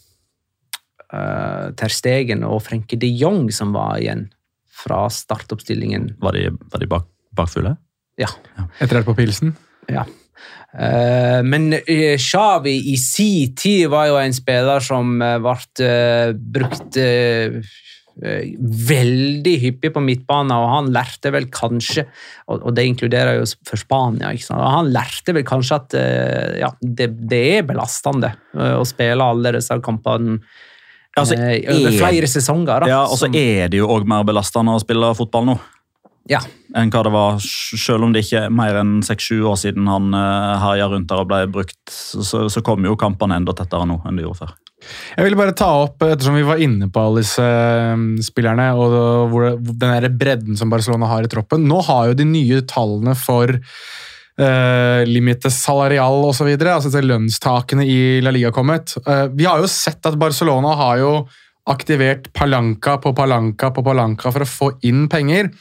uh, 1.14 1.72
Ter 1.78 1.94
Stegen 1.94 2.46
og 2.48 2.64
Frenke 2.66 3.00
de 3.00 3.10
Jong 3.22 3.50
som 3.54 3.76
var 3.76 4.00
igjen 4.02 4.30
fra 4.82 5.06
startoppstillingen. 5.12 6.16
Var 6.22 6.38
de, 6.38 6.48
var 6.72 6.82
de 6.82 6.90
bak, 6.90 7.08
bakfulle? 7.38 7.76
Ja. 8.20 8.32
Etter 8.82 9.06
på 9.08 9.16
pilsen. 9.18 9.56
ja. 9.92 10.08
Uh, 10.72 11.44
men 11.44 11.74
eh, 11.76 12.16
Xavi 12.16 12.78
i 12.94 12.96
si 12.96 13.52
tid 13.60 13.90
var 13.92 14.08
jo 14.08 14.20
en 14.22 14.32
spiller 14.32 14.80
som 14.80 15.18
ble 15.20 15.56
eh, 15.84 16.32
brukt 16.32 17.00
veldig 18.22 19.54
hyppig 19.64 19.90
på 19.96 20.02
midtbanen, 20.04 20.52
og 20.54 20.68
han 20.70 20.90
lærte 20.94 21.32
vel 21.34 21.48
kanskje 21.50 22.04
Og, 22.52 22.68
det 22.76 22.84
inkluderer 22.86 23.40
jo 23.40 23.46
for 23.66 23.80
Spania. 23.80 24.34
ikke 24.36 24.46
sant? 24.46 24.62
Han 24.62 24.92
lærte 24.94 25.34
vel 25.34 25.46
kanskje 25.48 25.78
at 25.80 25.96
ja, 26.60 26.70
det, 26.84 27.08
det 27.32 27.40
er 27.56 27.66
belastende 27.66 28.34
å 28.54 28.84
spille 28.86 29.26
alle 29.26 29.56
disse 29.56 29.80
kampene 29.82 30.38
Altså, 31.20 31.36
er, 31.36 31.60
over 31.74 31.92
er- 31.92 32.00
flere 32.00 32.28
sesonger. 32.32 32.86
Da, 32.86 32.88
Ja, 32.88 33.02
og 33.04 33.18
så 33.18 33.26
som- 33.28 33.36
er 33.36 33.68
det 33.70 33.78
jo 33.82 33.88
òg 33.88 34.06
mer 34.08 34.24
belastende 34.24 34.72
å 34.76 34.80
spille 34.82 35.14
fotball 35.16 35.46
nå. 35.46 35.60
ja. 36.30 36.40
enn 36.76 36.90
hva 36.90 37.04
det 37.04 37.12
var, 37.12 37.40
selv 37.42 38.04
om 38.06 38.14
det 38.14 38.24
ikke 38.24 38.46
er 38.46 38.50
mer 38.50 38.78
enn 38.80 39.02
6-7 39.04 39.42
år 39.44 39.58
siden 39.60 39.88
han 39.92 40.14
uh, 40.16 40.56
herja 40.62 40.88
rundt 40.88 41.10
der 41.10 41.20
og 41.20 41.28
ble 41.28 41.48
brukt, 41.52 41.82
så, 41.92 42.46
så 42.48 42.62
kommer 42.64 42.88
jo 42.88 42.96
kampene 42.96 43.36
enda 43.36 43.52
tettere 43.52 43.84
nå 43.90 43.98
enn 44.08 44.16
de 44.16 44.24
gjorde 44.24 44.46
før. 44.46 44.54
Jeg 45.18 45.26
ville 45.26 45.38
bare 45.38 45.54
ta 45.54 45.68
opp, 45.84 46.02
ettersom 46.02 46.38
vi 46.40 46.46
var 46.48 46.62
inne 46.64 46.88
på 46.90 47.02
alle 47.04 47.22
disse 47.26 47.44
um, 47.44 48.16
spillerne, 48.24 48.70
og 48.74 48.96
hvor, 49.34 49.50
den 49.60 49.76
der 49.92 50.08
bredden 50.10 50.56
som 50.58 50.72
Barcelona 50.72 51.10
har 51.12 51.28
i 51.28 51.30
troppen 51.30 51.68
Nå 51.68 51.82
har 51.90 52.08
jo 52.08 52.14
de 52.22 52.26
nye 52.26 52.62
tallene 52.66 53.14
for 53.20 53.60
uh, 54.40 55.04
limite 55.08 55.52
salarial 55.52 56.24
osv., 56.30 56.50
altså 56.56 56.90
disse 56.90 57.04
lønnstakene 57.06 57.86
i 57.88 58.02
La 58.24 58.34
Liga 58.34 58.54
kommet. 58.56 58.96
Uh, 59.08 59.28
vi 59.34 59.48
har 59.50 59.60
jo 59.60 59.70
sett 59.72 60.06
at 60.08 60.20
Barcelona 60.22 60.76
har 60.80 61.00
jo 61.02 61.14
aktivert 61.70 62.32
Palanca 62.34 62.98
på 63.02 63.14
Palanca 63.18 63.70
på 63.74 63.84
Palanca 63.86 64.32
for 64.34 64.46
å 64.46 64.50
få 64.50 64.70
inn 64.88 65.08
penger. 65.12 65.52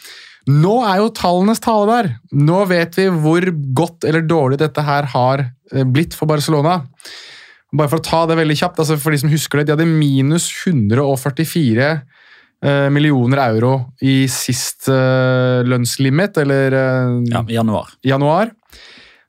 Nå 0.48 0.78
er 0.88 1.02
jo 1.02 1.10
tallenes 1.14 1.60
tale 1.62 1.88
der. 1.90 2.12
Nå 2.32 2.62
vet 2.70 2.96
vi 2.98 3.08
hvor 3.12 3.44
godt 3.76 4.06
eller 4.08 4.24
dårlig 4.24 4.60
dette 4.62 4.84
her 4.86 5.10
har 5.12 5.44
eh, 5.44 5.84
blitt 5.84 6.16
for 6.16 6.30
Barcelona. 6.30 6.80
Bare 7.70 7.90
for 7.92 8.00
å 8.00 8.06
ta 8.06 8.22
det 8.26 8.38
veldig 8.40 8.56
kjapt, 8.58 8.80
altså 8.82 8.96
for 8.98 9.14
de 9.14 9.20
som 9.22 9.30
husker 9.30 9.60
det, 9.60 9.68
de 9.68 9.76
hadde 9.76 9.90
minus 9.90 10.48
144 10.64 11.84
eh, 11.86 12.00
millioner 12.92 13.38
euro 13.48 13.70
i 14.04 14.26
sist 14.28 14.84
eh, 14.92 15.62
lønnslimit, 15.64 16.36
eller 16.42 16.72
eh, 16.76 17.14
Ja, 17.32 17.40
i 17.48 17.54
januar. 17.56 17.88
januar. 18.04 18.50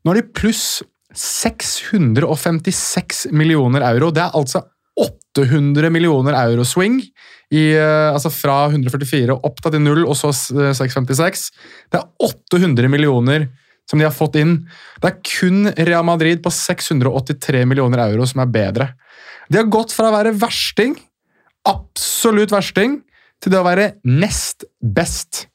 Nå 0.04 0.12
er 0.12 0.16
de 0.22 0.28
pluss 0.36 0.82
656 1.14 3.28
millioner 3.32 3.82
euro. 3.92 4.12
Det 4.12 4.22
er 4.24 4.32
altså 4.38 4.62
800 5.00 5.90
millioner 5.94 6.34
euro 6.46 6.64
swing. 6.68 7.02
I, 7.52 7.74
eh, 7.76 8.14
altså 8.14 8.30
fra 8.32 8.70
144 8.72 9.36
opp 9.44 9.58
til 9.64 9.82
0, 9.84 10.06
og 10.08 10.16
så 10.16 10.30
eh, 10.32 10.72
656. 10.78 11.50
Det 11.92 12.00
er 12.00 12.08
800 12.24 12.88
millioner 12.92 13.48
som 13.90 14.00
de 14.00 14.06
har 14.08 14.14
fått 14.16 14.36
inn. 14.40 14.54
Det 15.04 15.10
er 15.10 15.18
kun 15.28 15.66
Real 15.76 16.06
Madrid 16.08 16.40
på 16.44 16.50
683 16.54 17.66
millioner 17.68 18.00
euro 18.08 18.26
som 18.30 18.40
er 18.44 18.52
bedre. 18.54 18.88
De 19.52 19.58
har 19.60 19.68
gått 19.72 19.92
fra 19.92 20.08
å 20.08 20.16
være 20.16 20.32
versting, 20.40 20.94
absolutt 21.68 22.52
versting, 22.56 23.02
til 23.42 23.54
det 23.54 23.62
å 23.62 23.66
være 23.68 23.94
nest 24.08 24.68
best 24.82 25.48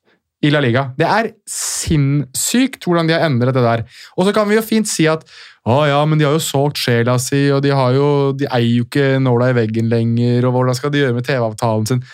i 0.45 0.51
La 0.53 0.61
Liga. 0.62 0.91
Det 0.99 1.07
er 1.09 1.30
sinnssykt 1.51 2.84
hvordan 2.87 3.09
de 3.09 3.16
har 3.16 3.26
endret 3.26 3.57
det 3.57 3.64
der. 3.64 3.84
Og 4.16 4.26
så 4.26 4.34
kan 4.37 4.49
vi 4.49 4.59
jo 4.59 4.64
fint 4.64 4.89
si 4.91 5.07
at 5.11 5.24
å 5.66 5.80
ja, 5.89 5.99
men 6.07 6.20
de 6.20 6.26
har 6.26 6.37
jo 6.37 6.43
solgt 6.43 6.78
sjela 6.78 7.16
si, 7.22 7.49
og 7.51 7.64
de, 7.64 7.72
har 7.74 7.95
jo, 7.97 8.09
de 8.39 8.47
eier 8.47 8.76
jo 8.76 8.87
ikke 8.87 9.16
nåla 9.22 9.51
i 9.51 9.57
veggen 9.57 9.89
lenger, 9.91 10.47
og 10.47 10.55
hvordan 10.55 10.78
skal 10.78 10.93
de 10.95 11.03
gjøre 11.03 11.16
med 11.16 11.26
TV-avtalen 11.26 11.89
sin? 11.91 12.05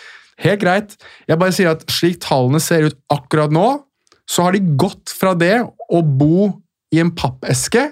Helt 0.41 0.63
greit. 0.63 0.95
Jeg 1.29 1.37
bare 1.37 1.53
sier 1.53 1.75
at 1.75 1.83
slik 1.93 2.17
tallene 2.23 2.61
ser 2.63 2.87
ut 2.89 2.97
akkurat 3.13 3.53
nå, 3.53 3.67
så 4.25 4.47
har 4.47 4.55
de 4.55 4.63
gått 4.79 5.13
fra 5.13 5.35
det 5.37 5.59
å 5.61 6.01
bo 6.01 6.47
i 6.93 7.01
en 7.03 7.13
pappeske 7.13 7.91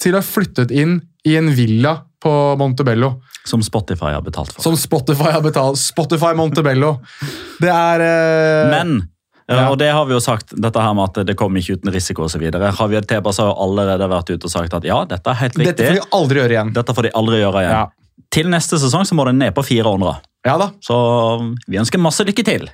til 0.00 0.14
å 0.14 0.20
ha 0.20 0.26
flyttet 0.26 0.74
inn 0.74 0.98
i 1.28 1.38
en 1.38 1.48
villa 1.56 1.94
på 2.22 2.32
Montebello. 2.60 3.14
Som 3.48 3.62
Spotify 3.64 4.12
har 4.14 4.24
betalt 4.26 4.52
for. 4.52 4.62
Som 4.64 4.76
Spotify 4.78 5.30
har 5.34 5.44
betalt. 5.44 5.80
Spotify 5.80 6.34
Montebello. 6.36 6.98
Det 7.62 7.70
er 7.72 8.04
eh, 8.04 8.70
Men 8.74 8.98
eh, 9.48 9.56
Ja. 9.56 9.70
og 9.72 9.78
det 9.80 9.88
har 9.96 10.04
vi 10.04 10.12
jo 10.12 10.20
sagt, 10.20 10.52
dette 10.60 10.82
her 10.84 10.92
med 10.98 11.08
at 11.08 11.26
det 11.26 11.34
kommer 11.40 11.62
ikke 11.62 11.78
uten 11.80 11.92
risiko 11.94 12.26
osv. 12.28 12.42
Javier 12.52 13.06
Tebas 13.08 13.40
har 13.40 13.48
jo 13.48 13.54
allerede 13.64 14.08
vært 14.12 14.34
ute 14.34 14.44
og 14.44 14.52
sagt 14.52 14.74
at 14.76 14.84
ja, 14.84 15.00
dette 15.08 15.32
er 15.32 15.38
helt 15.40 15.56
riktig. 15.56 15.72
Dette 15.78 15.88
får 15.88 15.96
de 16.02 16.18
aldri 16.20 16.42
gjøre 16.42 16.56
igjen. 16.58 16.74
Dette 16.76 16.94
får 16.98 17.08
de 17.08 17.14
aldri 17.22 17.40
gjøre 17.40 17.62
igjen. 17.64 17.78
Ja. 17.78 17.86
Til 18.34 18.50
neste 18.52 18.76
sesong 18.76 19.06
så 19.08 19.16
må 19.16 19.24
den 19.24 19.38
ned 19.40 19.54
på 19.56 19.64
400. 19.64 20.18
Ja 20.46 20.58
da. 20.60 20.68
Så 20.84 20.94
vi 21.66 21.78
ønsker 21.80 22.00
masse 22.02 22.26
lykke 22.28 22.44
til. 22.44 22.68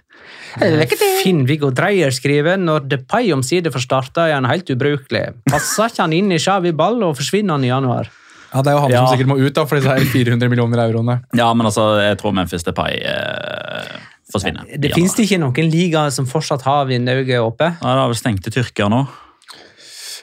Finn-Viggo 1.23 1.71
Dreyer 1.75 2.13
skriver 2.15 2.59
når 2.61 2.89
Depay 2.91 3.31
omsider 3.35 3.73
får 3.75 3.85
starta, 3.87 4.27
er 4.29 4.37
han 4.39 4.49
helt 4.51 4.71
ubrukelig. 4.75 5.25
Passer 5.51 5.91
ikke 5.91 6.05
han 6.05 6.15
inn 6.17 6.33
i 6.35 6.41
Xavi 6.43 6.73
Ball, 6.77 7.01
og 7.07 7.17
forsvinner 7.19 7.57
han 7.57 7.65
i 7.67 7.71
januar? 7.71 8.11
Ja, 8.55 8.63
Det 8.63 8.71
er 8.71 8.77
jo 8.77 8.81
han 8.85 8.91
Ja. 8.95 9.07
som 9.07 9.17
sikkert 9.19 9.27
må 9.33 9.39
ut 9.43 9.55
da, 9.55 9.65
for 9.67 9.77
disse 9.81 9.91
her 9.91 10.05
400 10.13 10.49
millioner 10.49 10.79
euroene. 10.87 11.17
Ja, 11.35 11.53
men 11.55 11.67
altså, 11.67 11.89
jeg 12.01 12.19
tror 12.21 12.33
Memphis 12.37 12.63
Depay 12.63 13.01
eh, 13.03 13.99
forsvinner. 14.33 14.65
Det 14.79 14.91
Ja. 14.93 14.95
Fins 14.95 15.15
det 15.19 15.27
ikke 15.29 15.41
noen 15.43 15.71
liga 15.71 16.07
som 16.15 16.27
fortsatt 16.27 16.63
har 16.63 16.87
vinduet 16.87 17.35
oppe? 17.43 17.73
Ja, 17.83 17.95
det 17.95 18.01
har 18.05 18.09
vel 18.09 18.21
stengt 18.21 18.47
i 18.47 18.51
Tyrkia 18.55 18.89
nå. 18.89 19.07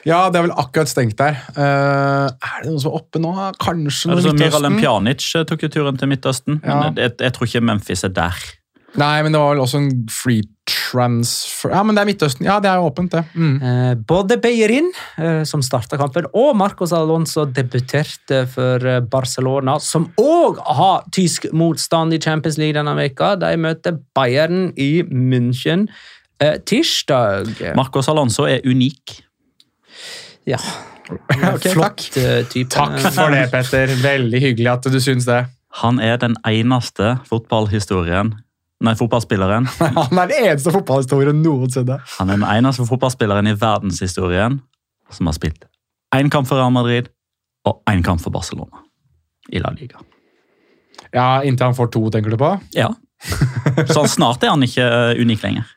Ja, 0.04 0.24
det 0.30 0.40
er 0.40 0.48
vel 0.48 0.56
akkurat 0.58 0.88
stengt 0.90 1.14
der. 1.20 1.36
Uh, 1.54 2.26
er 2.26 2.62
det 2.64 2.72
noen 2.72 2.80
som 2.82 2.90
er 2.90 2.96
oppe 2.98 3.20
nå? 3.22 3.30
Kanskje 3.62 4.08
noe 4.10 4.16
det 4.18 4.24
så 4.24 4.32
Midtøsten? 4.32 4.48
Miralem 4.50 4.80
Pjanic 4.80 5.28
eh, 5.38 5.44
tok 5.46 5.62
jo 5.62 5.68
turen 5.76 5.98
til 6.00 6.08
Midtøsten, 6.10 6.58
Ja. 6.64 6.80
men 6.80 6.96
jeg, 6.98 7.12
jeg 7.22 7.32
tror 7.36 7.46
ikke 7.46 7.62
Memphis 7.68 8.02
er 8.08 8.08
der. 8.16 8.34
Nei, 8.98 9.22
men 9.22 9.30
det 9.32 9.38
var 9.40 9.54
vel 9.54 9.62
også 9.62 9.78
en 9.78 10.08
free 10.10 10.42
transfer 10.68 11.72
Ja, 11.72 11.82
men 11.82 11.96
det 11.96 12.02
er 12.02 12.08
Midtøsten. 12.10 12.46
Ja, 12.46 12.58
det 12.62 12.70
er 12.70 12.80
jo 12.80 12.88
åpent, 12.90 13.14
det. 13.14 13.22
Mm. 13.34 13.54
Eh, 13.66 13.94
både 14.08 14.38
Beyerin, 14.42 14.90
eh, 15.18 15.42
som 15.48 15.62
starta 15.64 15.98
kampen, 15.98 16.28
og 16.38 16.54
Marcos 16.56 16.92
Alonso 16.94 17.44
debuterte 17.50 18.44
for 18.50 18.86
eh, 18.86 19.00
Barcelona, 19.00 19.78
som 19.82 20.06
òg 20.20 20.60
har 20.78 21.02
tysk 21.14 21.48
motstand 21.52 22.14
i 22.14 22.20
Champions 22.22 22.60
League 22.62 22.78
denne 22.78 22.94
veka. 22.98 23.34
De 23.40 23.50
møter 23.58 23.98
Bayern 24.14 24.70
i 24.76 25.02
München 25.02 25.88
eh, 26.38 26.58
tirsdag. 26.66 27.74
Marcos 27.78 28.10
Alonso 28.12 28.46
er 28.46 28.64
unik. 28.66 29.18
Ja. 30.46 30.62
Okay, 31.12 31.74
Flott 31.74 32.06
eh, 32.16 32.38
type. 32.48 32.70
Takk 32.72 32.94
for 33.12 33.34
det, 33.34 33.42
Petter. 33.52 33.90
Veldig 34.00 34.38
hyggelig 34.40 34.70
at 34.70 34.86
du 34.88 34.96
syns 35.02 35.26
det. 35.28 35.42
Han 35.82 35.98
er 36.00 36.16
den 36.22 36.38
eneste 36.48 37.18
fotballhistorien 37.28 38.32
Nei, 38.82 38.94
fotballspilleren. 38.98 39.68
Han 39.96 40.18
er 40.18 40.30
den 40.30 40.48
eneste 40.50 40.72
fotballhistorien 40.74 41.42
noensinne. 41.44 42.00
Han 42.18 42.32
er 42.32 42.40
den 42.40 42.48
eneste 42.48 42.86
fotballspilleren 42.88 43.50
i 43.50 43.54
verdenshistorien 43.58 44.60
som 45.12 45.28
har 45.28 45.36
spilt 45.36 45.68
én 46.12 46.30
kamp 46.32 46.48
for 46.48 46.60
Real 46.60 46.72
Madrid 46.72 47.08
og 47.68 47.82
én 47.88 48.02
kamp 48.04 48.20
for 48.20 48.32
Barcelona 48.34 48.82
i 49.52 49.60
La 49.62 49.72
Liga. 49.76 50.00
Ja, 51.12 51.42
Inntil 51.44 51.68
han 51.68 51.76
får 51.76 51.90
to, 51.92 52.06
tenker 52.12 52.32
du 52.32 52.38
på? 52.40 52.50
Ja. 52.76 52.90
Så 53.94 54.06
snart 54.08 54.42
er 54.42 54.54
han 54.54 54.64
ikke 54.64 54.86
unik 55.20 55.44
lenger. 55.44 55.68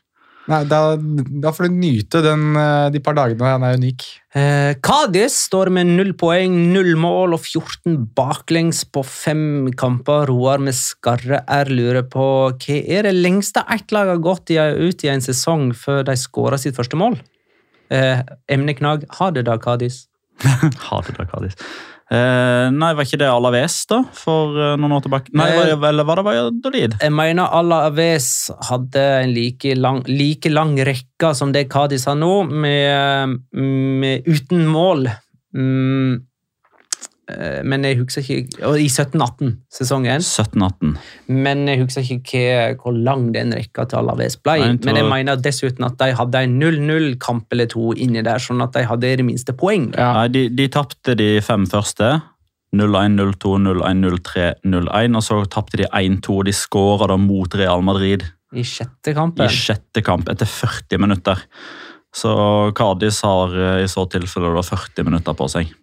Nei, 0.46 0.62
Da, 0.70 0.80
da 0.96 1.52
får 1.56 1.68
du 1.68 1.78
nyte 1.80 2.22
den, 2.22 2.54
eh, 2.60 2.90
de 2.94 3.00
par 3.02 3.16
dagene 3.18 3.48
han 3.50 3.64
er 3.66 3.80
unik. 3.80 4.04
Eh, 4.36 4.76
Cádiz 4.84 5.34
står 5.48 5.72
med 5.74 5.90
null 5.96 6.14
poeng, 6.14 6.54
null 6.74 6.94
mål 7.02 7.34
og 7.34 7.42
14 7.42 7.96
baklengs 8.18 8.84
på 8.86 9.02
fem 9.06 9.72
kamper. 9.74 10.28
Roar 10.30 10.62
med 10.62 10.78
skarre 10.78 11.42
R 11.48 11.72
lurer 11.74 12.06
på 12.06 12.28
hva 12.54 12.78
er 12.86 13.10
det 13.10 13.16
lengste 13.18 13.66
ett 13.74 13.96
lag 13.96 14.12
har 14.14 14.22
gått 14.22 14.54
i, 14.54 14.60
ut 14.60 15.04
i 15.04 15.10
en 15.10 15.24
sesong 15.24 15.72
før 15.74 16.06
de 16.06 16.18
skåra 16.20 16.62
sitt 16.62 16.78
første 16.78 17.00
mål? 17.00 17.18
Eh, 17.90 18.22
emneknagg. 18.52 19.10
Ha 19.18 19.32
det 19.32 19.48
da, 19.50 19.58
Kadis. 19.58 20.06
Ha 20.46 21.02
det 21.08 21.18
da, 21.18 21.26
Cádiz. 21.26 21.58
Eh, 22.14 22.68
nei, 22.70 22.92
var 22.94 23.08
ikke 23.08 23.18
det 23.18 23.30
Alaves 23.32 23.80
da, 23.90 24.04
for 24.14 24.54
eh, 24.62 24.76
noen 24.78 24.94
år 24.94 25.02
tilbake? 25.08 25.32
Nei, 25.34 25.48
Eh, 25.56 25.74
var 25.74 25.90
eller 25.90 26.06
var 26.06 26.20
det 26.20 26.26
Valladolid? 26.28 26.98
Jeg 27.02 27.14
mener 27.18 27.50
Alaves 27.50 28.28
hadde 28.70 29.02
en 29.24 29.34
like 29.34 29.74
lang, 29.80 30.04
like 30.06 30.52
lang 30.54 30.76
rekke 30.78 31.34
som 31.34 31.52
det 31.56 31.66
Cádiz 31.74 32.06
har 32.06 32.20
nå, 32.20 32.44
med, 32.46 33.40
med 33.58 34.30
uten 34.30 34.68
mål. 34.70 35.08
Mm, 35.56 36.22
men 37.66 37.86
jeg 37.88 37.98
husker 37.98 38.22
ikke 38.22 38.70
I 38.78 38.86
17-18-sesongen. 38.86 40.22
17-18. 40.22 40.92
Men 41.34 41.64
jeg 41.70 41.82
husker 41.82 42.06
ikke 42.16 42.44
hvor 42.82 42.94
lang 42.94 43.32
den 43.34 43.56
rekka 43.56 43.88
til 43.90 44.04
Alaves 44.04 44.38
ble. 44.38 44.60
Nei, 44.62 44.76
Men 44.86 45.00
jeg 45.00 45.10
mener 45.10 45.42
dessuten 45.42 45.88
at 45.88 45.98
de 46.02 46.12
hadde 46.18 46.44
en 46.46 46.60
0-0-kamp 46.62 47.56
eller 47.56 47.70
to 47.72 47.94
inni 47.98 48.22
der, 48.26 48.42
sånn 48.42 48.62
at 48.62 48.78
de 48.78 48.86
hadde 48.86 49.10
i 49.10 49.18
det 49.18 49.26
minste 49.26 49.56
poeng. 49.58 49.90
Ja. 49.98 50.12
Nei, 50.20 50.30
de, 50.36 50.46
de 50.54 50.70
tapte 50.74 51.18
de 51.18 51.32
fem 51.46 51.66
første. 51.70 52.14
0-1, 52.76 53.16
0-2, 53.18 53.56
0-1, 53.64 54.04
0-3, 54.04 54.46
0-1. 54.68 55.18
Og 55.18 55.26
så 55.26 55.40
tapte 55.52 55.80
de 55.82 55.88
1-2, 55.90 56.36
og 56.36 56.46
de 56.46 56.54
skåra 56.56 57.10
da 57.10 57.18
mot 57.22 57.58
Real 57.58 57.82
Madrid 57.86 58.26
I 58.56 58.66
sjette 58.68 59.16
i 59.16 59.50
sjette 59.50 60.04
kamp 60.06 60.30
etter 60.30 60.50
40 60.50 61.02
minutter. 61.02 61.42
Så 62.16 62.36
Kadis 62.78 63.20
har 63.28 63.56
eh, 63.60 63.82
i 63.84 63.90
så 63.92 64.06
tilfelle 64.12 64.54
da 64.56 64.64
40 64.64 65.08
minutter 65.10 65.36
på 65.36 65.50
seg. 65.52 65.74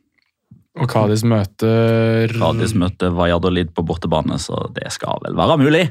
Og 0.80 0.88
Cádiz 0.88 1.20
møter 1.28 2.32
Cádiz 2.32 2.72
møter 2.78 3.12
Valladolid 3.12 3.74
på 3.76 3.84
bortebane, 3.84 4.38
så 4.40 4.70
det 4.72 4.88
skal 4.94 5.20
vel 5.26 5.36
være 5.36 5.58
mulig. 5.60 5.84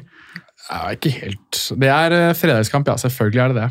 Ja, 0.68 0.88
ikke 0.94 1.12
helt. 1.14 1.60
Det 1.78 1.90
er 1.90 2.14
eh, 2.16 2.34
fredagskamp, 2.38 2.90
ja. 2.90 2.98
Selvfølgelig 2.98 3.42
er 3.44 3.52
det 3.52 3.62
det. 3.62 3.70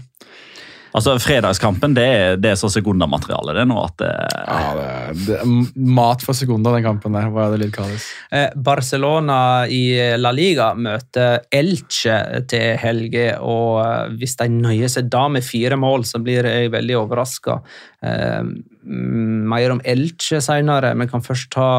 Altså, 0.91 1.13
Fredagskampen 1.23 1.93
det 1.95 2.03
er, 2.03 2.33
det 2.41 2.49
er 2.51 2.57
så 2.59 2.67
sekundamateriale 2.71 3.53
det 3.55 3.61
er 3.63 3.67
nå 3.69 3.77
at 3.79 3.93
det, 4.01 4.09
Ja, 4.43 4.71
det, 4.75 5.21
det 5.23 5.85
mat 5.87 6.23
for 6.25 6.35
sekunda, 6.35 6.73
den 6.75 6.83
kampen 6.83 7.15
der. 7.15 7.29
Var 7.31 7.53
det 7.53 7.61
litt 7.61 7.75
Cádiz. 7.75 8.09
Eh, 8.31 8.49
Barcelona 8.55 9.37
i 9.71 9.85
La 10.19 10.33
Liga 10.35 10.73
møter 10.75 11.45
Elche 11.47 12.17
til 12.51 12.75
helge, 12.81 13.29
og 13.39 13.79
eh, 13.85 14.17
hvis 14.19 14.35
de 14.41 14.49
nøyer 14.51 14.91
seg 14.91 15.07
da 15.11 15.27
med 15.31 15.47
fire 15.47 15.79
mål, 15.79 16.03
så 16.07 16.19
blir 16.23 16.47
jeg 16.49 16.73
veldig 16.75 16.99
overraska. 17.05 17.61
Mm, 18.83 19.47
mer 19.51 19.71
om 19.75 19.81
Elche 19.85 20.41
senere, 20.43 20.95
men 20.95 21.09
kan 21.11 21.21
først 21.25 21.51
ta 21.53 21.71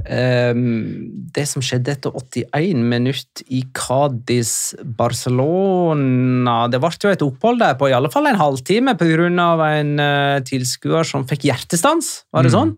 Um, 0.00 1.26
det 1.34 1.42
som 1.50 1.60
skjedde 1.60 1.92
etter 1.92 2.14
81 2.16 2.78
minutt 2.88 3.42
i 3.52 3.60
Cádiz 3.76 4.72
Barcelona. 4.96 6.62
Det 6.72 6.80
ble 6.80 6.92
jo 7.02 7.10
et 7.12 7.24
opphold 7.26 7.60
der 7.60 7.76
på 7.76 7.90
i 7.90 7.92
alle 7.92 8.08
fall 8.12 8.30
en 8.30 8.38
halvtime 8.40 8.94
pga. 8.96 9.28
en 9.28 9.92
uh, 10.00 10.40
tilskuer 10.40 11.04
som 11.04 11.26
fikk 11.28 11.44
hjertestans. 11.50 12.24
Var 12.32 12.42
det 12.42 12.52
Mm. 12.52 12.56
sånn? 12.56 12.76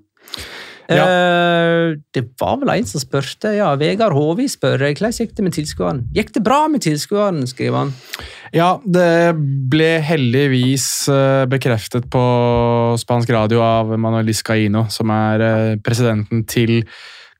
Ja. 0.96 1.06
Eh, 1.06 1.94
det 2.14 2.24
var 2.40 2.58
vel 2.60 2.72
en 2.74 2.88
som 2.88 3.02
spurte. 3.02 3.54
Ja, 3.56 3.72
Vegard 3.80 4.14
Håvi 4.16 4.48
spør 4.50 4.82
hvordan 4.84 5.14
gikk 5.16 5.34
det 5.38 5.46
med 5.46 5.56
tilskueren. 5.56 6.04
Gikk 6.16 6.34
det 6.36 6.44
bra 6.46 6.66
med 6.72 6.84
tilskueren, 6.84 7.42
skriver 7.50 7.84
han. 7.84 7.94
Ja, 8.52 8.74
det 8.84 9.32
ble 9.72 9.94
heldigvis 10.04 10.86
eh, 11.12 11.44
bekreftet 11.50 12.08
på 12.12 12.22
spansk 13.00 13.32
radio 13.32 13.62
av 13.64 13.94
Manuel 13.96 14.28
Liscaino, 14.28 14.86
som 14.92 15.12
er 15.14 15.46
eh, 15.46 15.72
presidenten 15.84 16.44
til 16.48 16.82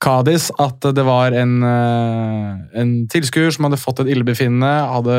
Kadis, 0.03 0.48
at 0.59 0.82
det 0.96 1.05
var 1.07 1.30
en, 1.38 1.61
en 1.62 2.88
tilskuer 3.07 3.53
som 3.55 3.68
hadde 3.68 3.78
fått 3.78 4.00
et 4.03 4.09
illebefinnende, 4.11 4.72
hadde 4.90 5.18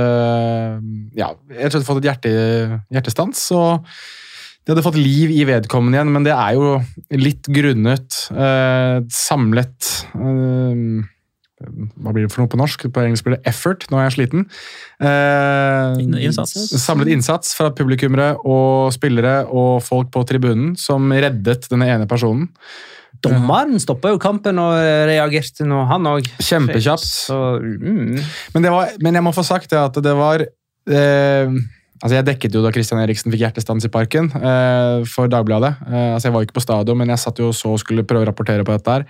ja, 1.15 1.29
jeg 1.55 1.71
tror 1.71 1.85
fått 1.87 2.01
et 2.01 2.09
hjerte, 2.09 2.33
hjertestans. 2.91 3.45
og 3.55 3.87
de 4.63 4.71
hadde 4.71 4.85
fått 4.85 4.99
liv 4.99 5.31
i 5.33 5.43
vedkommende 5.47 5.97
igjen, 5.97 6.11
men 6.15 6.23
det 6.23 6.35
er 6.35 6.55
jo 6.55 6.77
litt 7.19 7.49
grunnet 7.51 8.19
eh, 8.31 9.01
samlet 9.11 9.89
eh, 10.15 10.85
Hva 11.99 12.13
blir 12.15 12.23
det 12.23 12.31
for 12.31 12.43
noe 12.43 12.51
på 12.51 12.59
norsk? 12.61 12.85
På 12.95 13.03
engelsk 13.03 13.27
blir 13.27 13.37
det 13.37 13.51
effort. 13.51 13.83
Nå 13.91 13.99
er 13.99 14.07
jeg 14.07 14.15
sliten. 14.17 14.47
Eh, 15.03 15.99
Innsats. 16.29 16.55
Samlet 16.79 17.11
innsats 17.11 17.51
fra 17.59 17.73
publikummere 17.75 18.37
og 18.39 18.95
spillere 18.95 19.43
og 19.51 19.83
folk 19.83 20.11
på 20.15 20.23
tribunen 20.31 20.73
som 20.79 21.11
reddet 21.11 21.67
denne 21.71 21.91
ene 21.91 22.07
personen. 22.07 22.47
Dommeren 23.23 23.79
stoppa 23.79 24.11
jo 24.11 24.19
kampen 24.19 24.59
og 24.59 24.73
reagerte 25.07 25.67
nå, 25.67 25.83
han 25.91 26.07
òg. 26.09 26.27
Kjempekjapt. 26.43 27.07
Så, 27.07 27.39
mm. 27.59 28.17
Men, 28.55 28.71
var, 28.73 28.95
men 29.03 29.19
jeg 29.19 29.27
må 29.27 29.35
få 29.35 29.45
sagt 29.47 29.71
det 29.71 29.79
at 29.79 29.99
det 30.03 30.15
var 30.17 30.43
eh, 30.43 31.63
Altså 32.03 32.17
Jeg 32.17 32.27
dekket 32.27 32.55
jo 32.57 32.61
da 32.65 32.71
Christian 32.75 32.99
Eriksen 32.99 33.31
fikk 33.31 33.45
hjertestans 33.45 33.85
i 33.87 33.91
parken 33.91 34.27
eh, 34.35 35.05
for 35.07 35.31
Dagbladet. 35.31 35.77
Eh, 35.87 36.09
altså 36.17 36.27
Jeg 36.27 36.35
var 36.35 36.43
ikke 36.43 36.57
på 36.59 36.65
stadion, 36.65 36.99
men 36.99 37.13
jeg 37.13 37.21
satt 37.23 37.39
jo 37.39 37.53
så 37.55 37.71
og 37.77 37.79
skulle 37.79 38.03
prøve 38.03 38.25
å 38.25 38.27
rapportere 38.27 38.65
på 38.67 38.75
dette. 38.75 38.97
her. 38.97 39.05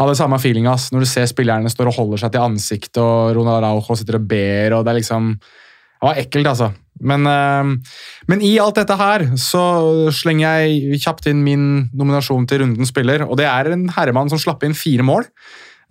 Hadde 0.00 0.16
samme 0.18 0.40
feeling 0.42 0.66
ass, 0.66 0.88
når 0.90 1.04
du 1.04 1.08
ser 1.10 1.28
spillerne 1.30 1.70
står 1.70 1.92
og 1.92 1.98
holder 2.00 2.24
seg 2.24 2.32
til 2.34 2.42
ansiktet, 2.42 2.98
og 2.98 3.36
Ronald 3.36 3.60
Araujo 3.60 3.94
sitter 4.00 4.18
og 4.18 4.24
ber, 4.26 4.74
og 4.74 4.82
det 4.86 4.90
er 4.94 4.98
liksom 4.98 5.36
Det 5.38 6.08
var 6.08 6.18
ekkelt, 6.18 6.46
altså. 6.50 6.72
Men, 6.98 7.26
eh, 7.30 7.94
men 8.26 8.42
i 8.42 8.56
alt 8.58 8.80
dette 8.80 8.96
her 8.98 9.22
så 9.38 9.62
slenger 10.10 10.64
jeg 10.64 10.98
kjapt 11.04 11.28
inn 11.30 11.44
min 11.46 11.68
nominasjon 11.94 12.48
til 12.50 12.64
rundens 12.64 12.90
spiller, 12.90 13.22
og 13.22 13.38
det 13.38 13.46
er 13.46 13.70
en 13.70 13.86
herremann 13.94 14.32
som 14.32 14.40
slapp 14.42 14.66
inn 14.66 14.74
fire 14.74 15.06
mål. 15.06 15.28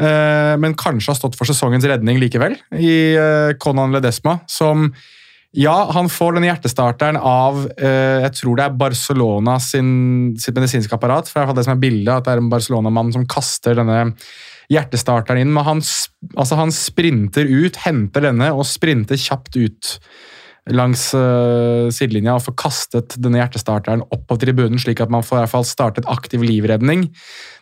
eh, 0.01 0.57
Men 0.59 0.75
kanskje 0.75 1.13
har 1.13 1.15
stått 1.15 1.37
for 1.39 1.47
sesongens 1.47 1.87
redning 1.87 2.19
likevel, 2.19 2.57
i 2.75 3.15
eh, 3.15 3.53
Conan 3.55 3.95
Ledesma, 3.95 4.41
som 4.51 4.91
ja, 5.51 5.75
han 5.91 6.07
får 6.11 6.37
den 6.37 6.45
hjertestarteren 6.47 7.17
av 7.19 7.65
eh, 7.75 8.21
jeg 8.23 8.35
tror 8.39 8.55
det 8.55 8.65
er 8.65 8.77
Barcelona 8.79 9.57
sin, 9.59 9.91
sitt 10.39 10.55
medisinske 10.55 10.95
apparat. 10.95 11.27
for 11.27 11.43
det 11.43 11.51
er 11.51 11.59
det 11.59 11.65
som 11.67 11.75
er 11.75 11.81
bildet, 11.83 12.13
at 12.13 12.27
det 12.27 12.35
er 12.35 12.43
en 12.43 12.51
Barcelona-mann 12.51 13.11
som 13.11 13.27
kaster 13.27 13.75
denne 13.75 14.13
hjertestarteren 14.71 15.43
inn. 15.43 15.51
Men 15.51 15.67
han, 15.67 15.81
altså 16.35 16.59
han 16.59 16.71
sprinter 16.71 17.49
ut, 17.49 17.81
henter 17.83 18.29
denne 18.29 18.53
og 18.55 18.63
sprinter 18.69 19.19
kjapt 19.19 19.59
ut 19.59 19.97
langs 20.71 21.07
eh, 21.17 21.87
sidelinja 21.91 22.35
og 22.37 22.45
får 22.45 22.57
kastet 22.61 23.15
denne 23.19 23.39
hjertestarteren 23.41 24.03
opp 24.13 24.27
på 24.29 24.37
tribunen, 24.39 24.79
slik 24.79 25.01
at 25.03 25.11
man 25.11 25.25
får 25.25 25.39
i 25.39 25.41
hvert 25.41 25.53
fall 25.55 25.65
startet 25.67 26.09
aktiv 26.11 26.43
livredning. 26.45 27.07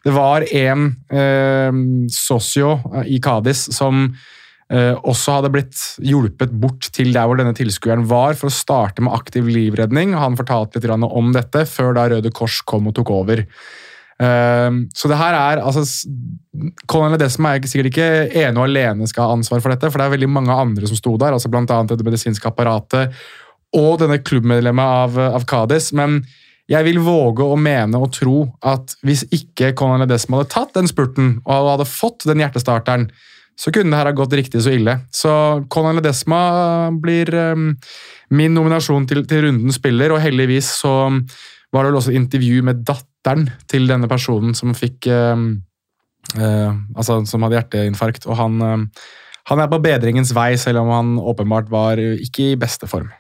Det 0.06 0.14
var 0.14 0.46
en 0.46 0.92
eh, 1.08 1.80
socio 2.14 2.76
eh, 2.94 3.16
i 3.16 3.22
Cádiz 3.24 3.70
som 3.74 4.12
også 4.70 5.40
hadde 5.40 5.50
blitt 5.50 5.80
hjulpet 6.06 6.52
bort 6.62 6.92
til 6.94 7.10
der 7.16 7.26
hvor 7.26 7.40
denne 7.40 7.56
tilskueren 7.58 8.04
var, 8.06 8.36
for 8.38 8.52
å 8.52 8.54
starte 8.54 9.02
med 9.02 9.16
aktiv 9.16 9.48
livredning. 9.50 10.14
Han 10.14 10.38
fortalte 10.38 10.78
litt 10.78 11.06
om 11.10 11.32
dette 11.34 11.64
før 11.66 11.96
da 11.98 12.04
Røde 12.12 12.30
Kors 12.30 12.60
kom 12.70 12.86
og 12.92 12.94
tok 13.00 13.10
over. 13.16 13.42
Eh, 14.20 14.72
så 14.94 15.08
det 15.08 15.18
her 15.20 15.36
er 15.38 15.62
altså 15.64 15.86
Colin 16.92 17.14
Ledesma 17.16 17.54
er 17.56 17.68
sikkert 17.72 17.94
ikke 17.94 18.10
ene 18.42 18.60
og 18.60 18.66
alene 18.68 19.08
skal 19.08 19.30
ha 19.30 19.38
ansvar 19.38 19.64
for 19.64 19.72
dette, 19.72 19.88
for 19.88 20.02
det 20.02 20.10
er 20.10 20.16
veldig 20.18 20.32
mange 20.36 20.56
andre 20.56 20.90
som 20.90 21.00
sto 21.00 21.16
der, 21.22 21.36
altså 21.36 21.52
annet 21.54 21.96
det 21.96 22.08
medisinske 22.08 22.50
apparatet 22.50 23.16
og 23.78 24.00
denne 24.02 24.18
klubbmedlemmet 24.26 24.84
av, 24.84 25.18
av 25.38 25.46
Cádiz. 25.48 25.92
Men 25.96 26.24
jeg 26.70 26.86
vil 26.86 27.00
våge 27.06 27.46
å 27.46 27.58
mene 27.58 27.98
og 28.02 28.12
tro 28.18 28.44
at 28.66 28.96
hvis 29.06 29.24
ikke 29.34 29.72
Colin 29.78 30.04
Ledesma 30.04 30.42
hadde 30.42 30.54
tatt 30.54 30.76
den 30.76 30.90
spurten 30.90 31.38
og 31.46 31.74
hadde 31.76 31.88
fått 31.90 32.28
den 32.28 32.44
hjertestarteren, 32.44 33.08
så 33.60 33.74
kunne 33.76 33.92
det 33.92 34.00
her 34.00 34.08
ha 34.08 34.16
gått 34.16 34.36
riktig 34.40 34.62
så 34.64 34.72
ille. 34.72 34.96
Så 35.12 35.32
Conan 35.72 35.98
Ledesma 36.00 36.42
blir 36.96 37.32
um, 37.36 37.74
min 38.32 38.56
nominasjon 38.56 39.08
til, 39.10 39.26
til 39.28 39.44
rundens 39.48 39.80
spiller, 39.82 40.14
og 40.16 40.24
heldigvis 40.24 40.72
så 40.80 40.94
var 41.74 41.84
det 41.84 41.92
vel 41.92 42.00
også 42.00 42.14
et 42.14 42.22
intervju 42.22 42.64
med 42.66 42.86
datteren 42.88 43.50
til 43.70 43.90
denne 43.90 44.08
personen 44.10 44.56
som 44.58 44.72
fikk 44.78 45.10
um, 45.12 45.50
uh, 46.38 46.72
Altså 46.96 47.20
som 47.28 47.44
hadde 47.46 47.60
hjerteinfarkt, 47.60 48.30
og 48.30 48.40
han, 48.40 48.62
um, 48.64 48.88
han 49.52 49.64
er 49.64 49.72
på 49.72 49.82
bedringens 49.84 50.32
vei, 50.38 50.54
selv 50.62 50.86
om 50.86 50.94
han 50.96 51.16
åpenbart 51.20 51.72
var 51.74 52.00
ikke 52.00 52.54
i 52.54 52.60
beste 52.60 52.88
form. 52.88 53.12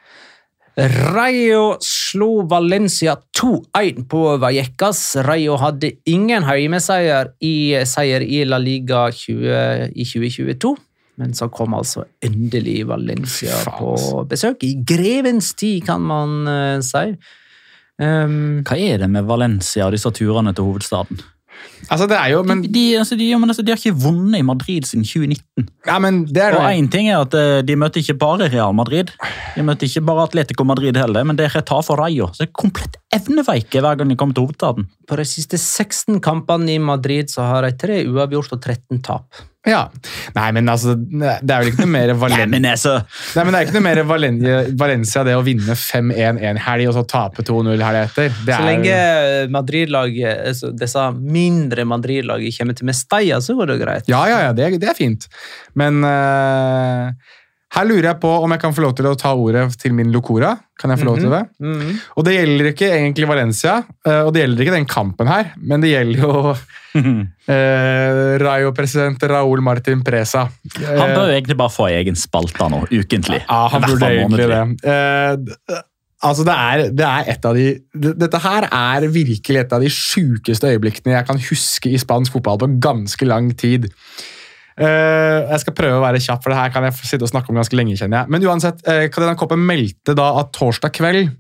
Rayo 0.88 1.78
slo 1.84 2.48
Valencia 2.48 3.18
2-1 3.42 4.06
på 4.08 4.22
Vallecas. 4.38 5.16
Rayo 5.26 5.58
hadde 5.60 5.92
ingen 6.08 6.46
heimeseier 6.48 7.34
i, 7.44 7.74
seier 7.90 8.24
i 8.24 8.44
La 8.48 8.60
Liga 8.62 9.10
20, 9.12 9.92
i 9.92 10.06
2022. 10.08 10.76
Men 11.20 11.36
så 11.36 11.50
kom 11.52 11.76
altså 11.76 12.06
endelig 12.24 12.86
Valencia 12.88 13.58
på 13.66 13.92
altså. 13.98 14.24
besøk. 14.30 14.64
I 14.64 14.78
grevens 14.88 15.52
tid, 15.60 15.84
kan 15.90 16.06
man 16.08 16.38
uh, 16.48 16.80
si. 16.86 17.12
Um, 18.00 18.62
Hva 18.64 18.78
er 18.80 19.02
det 19.02 19.10
med 19.12 19.28
Valencia 19.28 19.90
og 19.90 19.98
disse 19.98 20.12
turene 20.16 20.56
til 20.56 20.70
hovedstaden? 20.70 21.20
Altså, 21.89 22.05
det 22.12 22.18
er 22.20 22.28
jo 22.34 22.43
Men, 22.45 22.62
de, 22.62 22.84
altså, 22.99 23.16
de, 23.18 23.30
ja, 23.32 23.38
men 23.41 23.49
altså, 23.49 23.64
de 23.66 23.72
har 23.72 23.80
ikke 23.80 23.97
vunnet 24.03 24.39
i 24.39 24.45
Madrid 24.45 24.86
siden 24.86 25.05
2019. 25.07 25.70
ja, 25.88 25.97
men 25.99 26.26
det 26.28 26.43
er 26.43 26.57
Og 26.57 26.66
det. 26.68 26.74
én 26.78 26.89
ting 26.91 27.10
er 27.10 27.22
at 27.24 27.34
eh, 27.34 27.62
de 27.66 27.76
møtte 27.80 27.99
ikke 28.03 28.18
bare 28.20 28.49
Real 28.51 28.74
Madrid, 28.78 29.10
de 29.55 29.64
møtte 29.66 29.88
ikke 29.88 30.03
bare 30.05 30.28
Atletico 30.28 30.64
Madrid 30.68 30.97
heller, 30.99 31.24
men 31.26 31.39
det 31.39 31.47
er 31.47 31.55
Retafe 31.57 31.93
og 31.95 31.99
Rayo. 32.03 32.28
Så 32.34 32.43
det 32.43 32.49
er 32.49 32.57
komplett 32.62 32.99
evneveike 33.16 33.82
hver 33.82 33.97
gang 33.97 34.10
de 34.12 34.16
kommer 34.20 34.38
til 34.38 34.45
hovedstaden. 34.45 34.89
på 35.10 35.18
de 35.18 35.26
siste 35.26 35.57
16 35.57 36.20
kampene 36.22 36.76
i 36.76 36.78
Madrid 36.78 37.32
så 37.34 37.41
har 37.41 37.66
de 37.66 37.72
tre 37.78 38.03
uavgjort 38.05 38.53
og 38.53 38.62
13 38.62 39.01
tap. 39.01 39.26
Ja. 39.70 39.84
Nei, 40.36 40.48
men 40.58 40.70
altså, 40.72 40.96
det 40.98 41.30
er 41.54 41.62
vel 41.62 41.70
ikke 41.72 41.84
noe 41.86 41.92
mer 41.94 42.14
Valen 42.24 42.50
men 42.52 42.66
altså, 42.70 42.96
Nei, 43.38 43.44
men 43.46 43.54
Det 43.54 43.60
er 43.62 43.68
ikke 43.68 43.78
noe 43.78 43.86
mer 43.86 44.02
Valencia, 44.10 44.60
Valencia 44.82 45.24
det 45.28 45.36
å 45.38 45.44
vinne 45.46 45.76
5-1 45.78 46.42
en 46.50 46.62
helg 46.66 46.90
og 46.90 46.96
så 46.98 47.04
tape 47.10 47.46
2-0 47.48 47.70
helga 47.78 48.04
etter. 48.08 48.30
Det 48.48 48.56
Så 48.56 48.60
er- 48.60 48.68
lenge 48.70 49.00
Madrid-laget, 49.54 50.46
altså 50.52 50.72
disse 50.76 51.06
mindre 51.20 51.86
Madrid-lagene 51.88 52.54
kommer 52.58 52.78
til 52.80 52.90
Mestalla, 52.90 53.40
så 53.44 53.56
går 53.58 53.74
det 53.74 53.80
greit. 53.84 54.10
Ja, 54.12 54.24
ja, 54.32 54.40
ja, 54.48 54.54
det, 54.58 54.72
det 54.82 54.90
er 54.92 54.98
fint. 54.98 55.28
Men 55.80 56.02
eh, 56.08 57.12
Her 57.70 57.86
lurer 57.86 58.08
jeg 58.08 58.18
på 58.24 58.30
om 58.42 58.50
jeg 58.50 58.62
kan 58.64 58.74
få 58.74 58.82
lov 58.82 58.96
til 58.98 59.06
å 59.06 59.18
ta 59.20 59.36
ordet 59.38 59.68
til 59.78 59.94
min 59.94 60.10
Locora. 60.14 60.56
Kan 60.80 60.90
jeg 60.90 61.02
få 61.02 61.10
lov 61.10 61.20
til 61.20 61.30
det? 61.30 61.42
Mhm. 61.62 61.92
Og 62.18 62.26
det 62.26 62.34
gjelder 62.34 62.70
ikke 62.72 62.88
egentlig 62.88 63.28
Valencia, 63.30 63.76
eh, 64.08 64.22
og 64.24 64.32
det 64.34 64.42
gjelder 64.42 64.64
ikke 64.66 64.78
den 64.78 64.88
kampen 64.90 65.30
her, 65.30 65.52
men 65.62 65.84
det 65.84 65.92
gjelder 65.92 66.24
jo 66.24 66.56
eh, 67.54 68.32
Rayo-president 68.42 69.28
Raúl 69.30 69.62
Martin 69.62 70.02
Presa. 70.08 70.48
Han 70.80 71.14
bør 71.14 71.30
jo 71.30 71.36
egentlig 71.36 71.60
bare 71.60 71.76
få 71.76 71.92
egen 71.92 72.18
spalte 72.18 72.72
nå, 72.74 72.82
ukentlig. 72.90 73.44
Ja, 73.44 73.62
han 73.76 73.86
burde 73.86 74.12
egentlig 74.16 74.50
det. 74.50 74.64
Eh, 74.90 75.78
altså, 76.26 76.48
det 76.50 76.58
er, 76.58 76.84
det 76.90 77.08
er 77.12 77.32
et 77.36 77.48
av 77.52 77.60
de 77.60 77.70
Dette 78.24 78.42
her 78.48 78.70
er 78.72 79.08
virkelig 79.14 79.62
et 79.62 79.78
av 79.78 79.86
de 79.86 79.94
sjukeste 79.94 80.74
øyeblikkene 80.74 81.20
jeg 81.20 81.30
kan 81.30 81.46
huske 81.52 81.94
i 81.94 82.02
spansk 82.02 82.34
fotball 82.40 82.64
på 82.66 82.74
ganske 82.82 83.30
lang 83.30 83.54
tid. 83.54 83.92
Eh, 84.80 85.50
jeg 85.50 85.64
skal 85.66 85.76
prøve 85.76 86.00
å 86.00 86.04
være 86.06 86.22
kjapp, 86.24 86.42
for 86.44 86.54
det 86.54 86.60
her 86.62 86.72
kan 86.72 86.86
jeg 86.88 86.96
sitte 87.02 87.28
og 87.28 87.32
snakke 87.34 87.52
om 87.52 87.60
ganske 87.60 87.76
lenge. 87.76 87.98
kjenner 88.00 88.22
jeg. 88.22 88.32
Men 88.32 88.46
uansett, 88.48 88.84
uh, 88.88 89.08
Cadena 89.12 89.36
Coppe 89.40 89.58
meldte 89.60 90.16
da 90.16 90.32
at 90.40 90.54
torsdag 90.56 90.94
kveld 90.96 91.34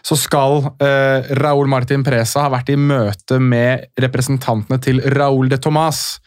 så 0.00 0.16
skal 0.16 0.62
uh, 0.80 1.26
Raúl 1.36 1.68
Martin 1.68 2.04
Presa 2.06 2.46
ha 2.46 2.52
vært 2.52 2.72
i 2.72 2.78
møte 2.80 3.36
med 3.36 3.90
representantene 4.00 4.80
til 4.80 5.02
Raúl 5.12 5.50
de 5.52 5.58
Tomàs. 5.60 6.20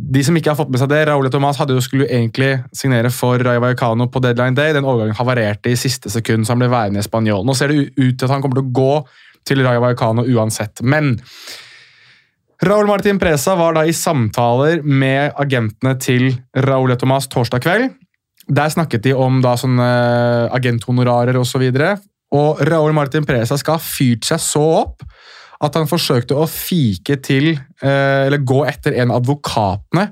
De 0.00 0.22
som 0.24 0.36
ikke 0.38 0.52
har 0.52 0.58
fått 0.60 0.70
med 0.70 0.80
seg 0.80 0.92
det, 0.92 1.00
Raúl 1.08 1.26
de 1.26 1.32
Tomàs 1.34 1.58
hadde 1.58 1.74
jo 1.74 1.82
skulle 1.82 2.06
egentlig 2.06 2.52
signere 2.76 3.10
for 3.12 3.42
Rayo 3.42 3.64
Vallecano 3.64 4.06
på 4.06 4.22
deadline 4.22 4.54
day. 4.54 4.76
Den 4.76 4.86
overgangen 4.86 5.18
havarerte 5.18 5.72
i 5.72 5.80
siste 5.80 6.12
sekund, 6.12 6.46
så 6.46 6.54
han 6.54 6.62
ble 6.62 6.70
værende 6.70 7.02
i 7.02 7.08
Spanjol. 7.08 7.42
Nå 7.44 7.56
ser 7.58 7.74
det 7.74 7.90
ut 7.98 8.14
til 8.14 8.28
at 8.28 8.36
han 8.36 8.44
kommer 8.44 8.60
til 8.60 8.70
å 8.70 8.76
gå 8.78 8.94
til 9.50 9.64
Rayo 9.66 9.82
Vallecano 9.82 10.24
uansett. 10.30 10.84
Men 10.86 11.16
Raúl 12.60 12.84
Martin 12.84 13.16
Presa 13.16 13.54
var 13.56 13.72
da 13.72 13.86
i 13.88 13.92
samtaler 13.96 14.82
med 14.84 15.32
agentene 15.40 15.94
til 15.96 16.26
Raúl 16.66 16.90
de 16.92 16.96
Thomas 17.00 17.24
torsdag 17.32 17.62
kveld. 17.64 17.94
Der 18.52 18.72
snakket 18.72 19.06
de 19.06 19.14
om 19.16 19.38
da 19.40 19.54
sånne 19.56 19.86
agenthonorarer 20.52 21.38
osv. 21.40 21.62
Og, 21.64 21.78
så 21.78 22.36
og 22.36 22.60
Raúl 22.68 22.92
Martin 22.92 23.24
Presa 23.24 23.56
skal 23.56 23.78
ha 23.78 23.82
fyrt 23.82 24.28
seg 24.28 24.42
så 24.44 24.64
opp 24.82 25.06
at 25.60 25.76
han 25.76 25.88
forsøkte 25.88 26.36
å 26.36 26.44
fike 26.48 27.16
til, 27.24 27.54
eh, 27.56 28.26
eller 28.26 28.44
gå 28.44 28.62
etter 28.68 28.96
en 29.00 29.10
av 29.12 29.20
advokatene 29.20 30.06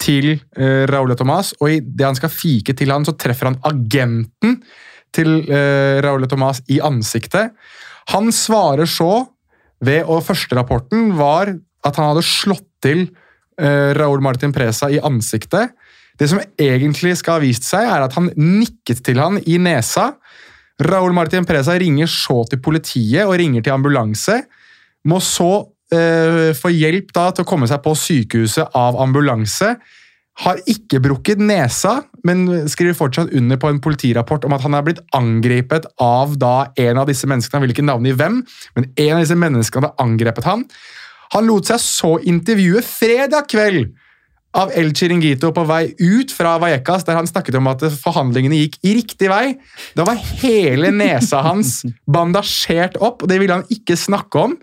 til 0.00 0.34
eh, 0.36 0.84
Raúl 0.88 1.12
de 1.12 1.16
Tomàs, 1.20 1.54
og 1.60 1.72
idet 1.72 2.06
han 2.06 2.16
skal 2.16 2.32
fike 2.32 2.76
til 2.76 2.92
han, 2.92 3.04
så 3.08 3.16
treffer 3.16 3.50
han 3.50 3.58
agenten 3.68 4.60
til 5.16 5.38
eh, 5.48 6.00
Raúl 6.04 6.24
de 6.24 6.30
Tomàs 6.32 6.60
i 6.72 6.80
ansiktet. 6.84 7.56
Han 8.12 8.28
svarer 8.32 8.88
så 8.88 9.26
ved, 9.84 10.04
og 10.08 10.24
Førsterapporten 10.24 11.10
var 11.18 11.52
at 11.86 11.98
han 11.98 12.10
hadde 12.12 12.26
slått 12.26 12.66
til 12.84 13.06
uh, 13.06 13.92
Raúl 13.96 14.22
Martin 14.24 14.54
Presa 14.54 14.90
i 14.92 15.02
ansiktet. 15.02 15.74
Det 16.16 16.28
som 16.30 16.40
egentlig 16.60 17.16
skal 17.20 17.38
ha 17.38 17.44
vist 17.44 17.66
seg, 17.68 17.86
er 17.88 18.06
at 18.06 18.16
han 18.16 18.30
nikket 18.40 19.02
til 19.04 19.20
han 19.20 19.40
i 19.44 19.58
nesa. 19.60 20.14
Raúl 20.82 21.14
Martin 21.16 21.46
Presa 21.48 21.76
ringer 21.80 22.08
så 22.10 22.42
til 22.50 22.60
politiet 22.64 23.24
og 23.24 23.36
ringer 23.40 23.64
til 23.64 23.76
ambulanse. 23.76 24.40
Må 25.08 25.20
så 25.24 25.50
uh, 25.66 26.50
få 26.56 26.72
hjelp 26.72 27.12
da 27.16 27.30
til 27.32 27.46
å 27.46 27.48
komme 27.48 27.68
seg 27.70 27.84
på 27.84 27.94
sykehuset 27.96 28.76
av 28.76 28.98
ambulanse. 29.00 29.76
Har 30.44 30.58
ikke 30.68 31.00
brukket 31.00 31.40
nesa, 31.40 32.02
men 32.28 32.68
skriver 32.68 32.96
fortsatt 32.96 33.32
under 33.36 33.56
på 33.60 33.70
en 33.72 33.80
politirapport 33.80 34.44
om 34.44 34.52
at 34.52 34.66
han 34.66 34.76
er 34.76 34.84
blitt 34.84 35.00
angrepet 35.16 35.86
av 36.02 36.34
da 36.36 36.68
en 36.76 37.00
av 37.00 37.08
disse 37.08 37.28
menneskene. 37.28 37.56
Han 37.56 37.64
vil 37.64 37.72
ikke 37.72 37.86
navne 37.86 38.12
i 38.12 38.16
hvem, 38.16 38.42
men 38.76 38.88
en 38.90 39.14
av 39.16 39.22
disse 39.24 39.38
menneskene 39.40 39.88
hadde 39.88 40.04
angrepet 40.04 40.48
han. 40.48 40.66
Han 41.34 41.48
lot 41.48 41.68
seg 41.70 41.82
så 41.82 42.16
intervjue 42.22 42.82
fredag 42.86 43.48
kveld 43.50 43.94
av 44.56 44.72
El 44.76 44.92
Chiringuito 44.96 45.50
på 45.52 45.64
vei 45.68 45.90
ut 46.00 46.32
fra 46.32 46.56
Vallecas, 46.60 47.04
der 47.04 47.18
han 47.18 47.28
snakket 47.28 47.58
om 47.58 47.68
at 47.70 47.84
forhandlingene 48.00 48.62
gikk 48.62 48.78
i 48.86 48.94
riktig 49.00 49.28
vei. 49.30 49.56
Da 49.98 50.06
var 50.08 50.20
hele 50.40 50.92
nesa 50.94 51.42
hans 51.44 51.82
bandasjert 52.08 52.96
opp, 52.96 53.24
og 53.24 53.30
det 53.32 53.40
ville 53.42 53.58
han 53.58 53.68
ikke 53.72 53.98
snakke 54.00 54.46
om. 54.48 54.56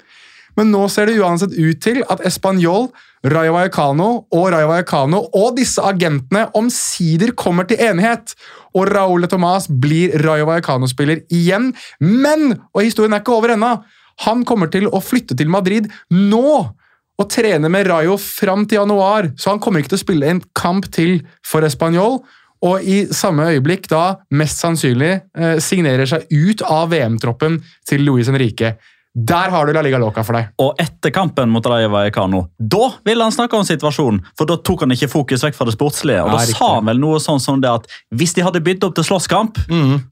Men 0.57 0.69
nå 0.73 0.85
ser 0.91 1.09
det 1.09 1.17
uansett 1.21 1.53
ut 1.57 1.81
til 1.81 2.03
at 2.13 2.21
Español, 2.29 2.91
Rayo 3.23 3.53
Vallecano 3.55 4.09
og 4.35 4.49
Rayo 4.51 4.67
Vallecano 4.67 5.21
og 5.39 5.55
disse 5.57 5.81
agentene 5.81 6.43
omsider 6.59 7.31
kommer 7.39 7.65
til 7.69 7.79
enighet. 7.81 8.35
Og 8.75 8.89
Raúl 8.89 9.25
Tomàs 9.31 9.69
blir 9.69 10.17
Rayo 10.21 10.49
Vallecano-spiller 10.49 11.23
igjen. 11.33 11.71
Men, 12.01 12.57
og 12.73 12.83
historien 12.83 13.15
er 13.15 13.23
ikke 13.23 13.37
over 13.37 13.53
ennå, 13.55 13.77
han 14.25 14.45
kommer 14.45 14.69
til 14.71 14.87
å 14.87 15.01
flytte 15.03 15.37
til 15.37 15.51
Madrid 15.51 15.89
nå 16.13 16.45
og 17.21 17.29
trene 17.29 17.69
med 17.69 17.87
Rayo 17.89 18.15
fram 18.17 18.65
til 18.65 18.81
januar, 18.81 19.29
så 19.37 19.53
han 19.53 19.61
kommer 19.61 19.81
ikke 19.81 19.93
til 19.93 19.99
å 19.99 20.05
spille 20.05 20.31
en 20.31 20.41
kamp 20.57 20.87
til 20.93 21.19
for 21.45 21.65
Español. 21.65 22.21
Og 22.63 22.85
i 22.87 23.03
samme 23.11 23.49
øyeblikk 23.51 23.89
da 23.91 24.23
mest 24.39 24.61
sannsynlig 24.63 25.11
eh, 25.19 25.57
signerer 25.61 26.07
seg 26.09 26.29
ut 26.31 26.63
av 26.63 26.93
VM-troppen 26.93 27.59
til 27.89 28.05
Luis 28.07 28.31
Henrique. 28.31 28.77
Der 29.13 29.51
har 29.53 29.67
du 29.69 29.73
La 29.75 29.83
Liga 29.85 29.99
Loca 30.01 30.23
for 30.25 30.33
deg. 30.33 30.47
Og 30.57 30.79
etter 30.81 31.11
kampen 31.13 31.51
mot 31.53 31.65
Raja 31.69 31.85
Vallecano, 31.93 32.47
da 32.57 32.87
ville 33.05 33.21
han 33.21 33.33
snakke 33.35 33.53
om 33.59 33.65
situasjonen. 33.67 34.23
For 34.39 34.49
da 34.49 34.55
tok 34.57 34.81
han 34.87 34.95
ikke 34.95 35.09
fokus 35.11 35.43
vekk 35.45 35.53
fra 35.59 35.67
det 35.69 35.75
sportslige. 35.75 36.23
Og 36.23 36.31
Nei, 36.31 36.39
da 36.39 36.47
riktig. 36.47 36.57
sa 36.57 36.69
han 36.79 36.89
vel 36.89 37.01
noe 37.03 37.19
sånn 37.21 37.41
som 37.43 37.61
det 37.61 37.69
at 37.69 37.85
hvis 38.17 38.33
de 38.33 38.41
hadde 38.47 38.63
bydd 38.65 38.87
opp 38.89 38.95
til 38.97 39.05
slåsskamp, 39.11 39.61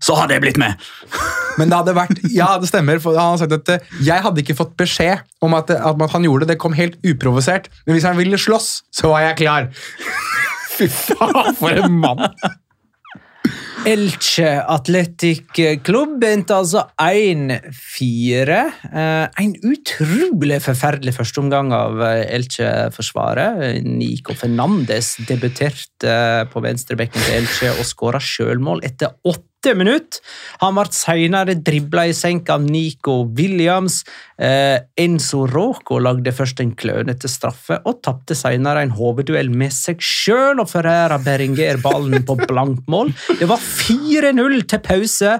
så 0.05 0.19
hadde 0.19 0.37
jeg 0.37 0.45
blitt 0.45 0.61
med. 0.61 0.77
Men 1.57 1.73
det 1.73 1.79
hadde 1.81 1.97
vært, 1.97 2.21
ja, 2.29 2.51
det 2.61 2.69
stemmer. 2.69 3.01
for 3.01 3.17
Han 3.17 3.33
hadde 3.33 3.41
sagt 3.47 3.57
at 3.57 3.73
eh, 3.73 3.97
jeg 4.05 4.21
hadde 4.21 4.45
ikke 4.45 4.55
fått 4.61 4.77
beskjed 4.79 5.25
om 5.41 5.57
at, 5.57 5.73
at 5.73 6.05
han 6.13 6.29
gjorde 6.29 6.45
det. 6.45 6.53
Det 6.53 6.61
kom 6.61 6.77
helt 6.77 7.01
uprovosert. 7.01 7.71
Men 7.87 7.97
hvis 7.97 8.05
han 8.05 8.21
ville 8.21 8.37
slåss, 8.37 8.69
så 8.93 9.15
var 9.15 9.25
jeg 9.31 9.41
klar. 9.41 9.71
Fy 10.77 10.85
faen, 10.93 11.55
for 11.57 11.73
en 11.73 11.97
mann! 12.05 12.21
Elche 13.85 14.61
Athletic 14.69 15.57
Klubb 15.81 16.21
endte 16.27 16.53
altså 16.53 16.83
1-4. 17.01 18.57
Eh, 18.93 19.41
En 19.41 19.55
utrolig 19.65 20.59
forferdelig 20.61 21.15
førsteomgang 21.17 21.71
av 21.73 22.01
eh, 22.05 22.25
Elche-forsvaret. 22.37 23.81
Nico 23.85 24.35
Fernandes 24.37 25.15
debuterte 25.25 26.17
på 26.53 26.61
venstrebekken 26.61 27.25
til 27.25 27.39
Elche 27.39 27.73
og 27.73 27.87
skåra 27.89 28.21
sjølmål 28.21 28.85
etter 28.85 29.17
åtte 29.25 29.50
minutter. 29.77 30.21
Han 30.61 30.73
ble 30.77 30.87
senere 30.95 31.53
dribla 31.61 32.07
i 32.09 32.15
senk 32.17 32.49
av 32.49 32.63
Nico 32.65 33.21
Williams. 33.37 34.01
Eh, 34.41 34.81
Enzo 34.97 35.43
Rocco 35.49 35.99
lagde 36.01 36.33
først 36.33 36.63
en 36.63 36.73
klønete 36.73 37.29
straffe 37.29 37.77
og 37.85 37.99
tapte 38.01 38.33
senere 38.37 38.81
en 38.81 38.95
hovedduell 38.97 39.51
med 39.53 39.73
seg 39.75 40.01
sjøl 40.01 40.63
og 40.63 40.69
Ferrera 40.71 41.19
Beringer 41.21 41.77
ballen 41.83 42.25
på 42.25 42.39
blankmål. 42.41 43.13
Det 43.37 43.49
var 43.49 43.61
4-0 43.61 44.59
til 44.65 44.81
pause, 44.81 45.37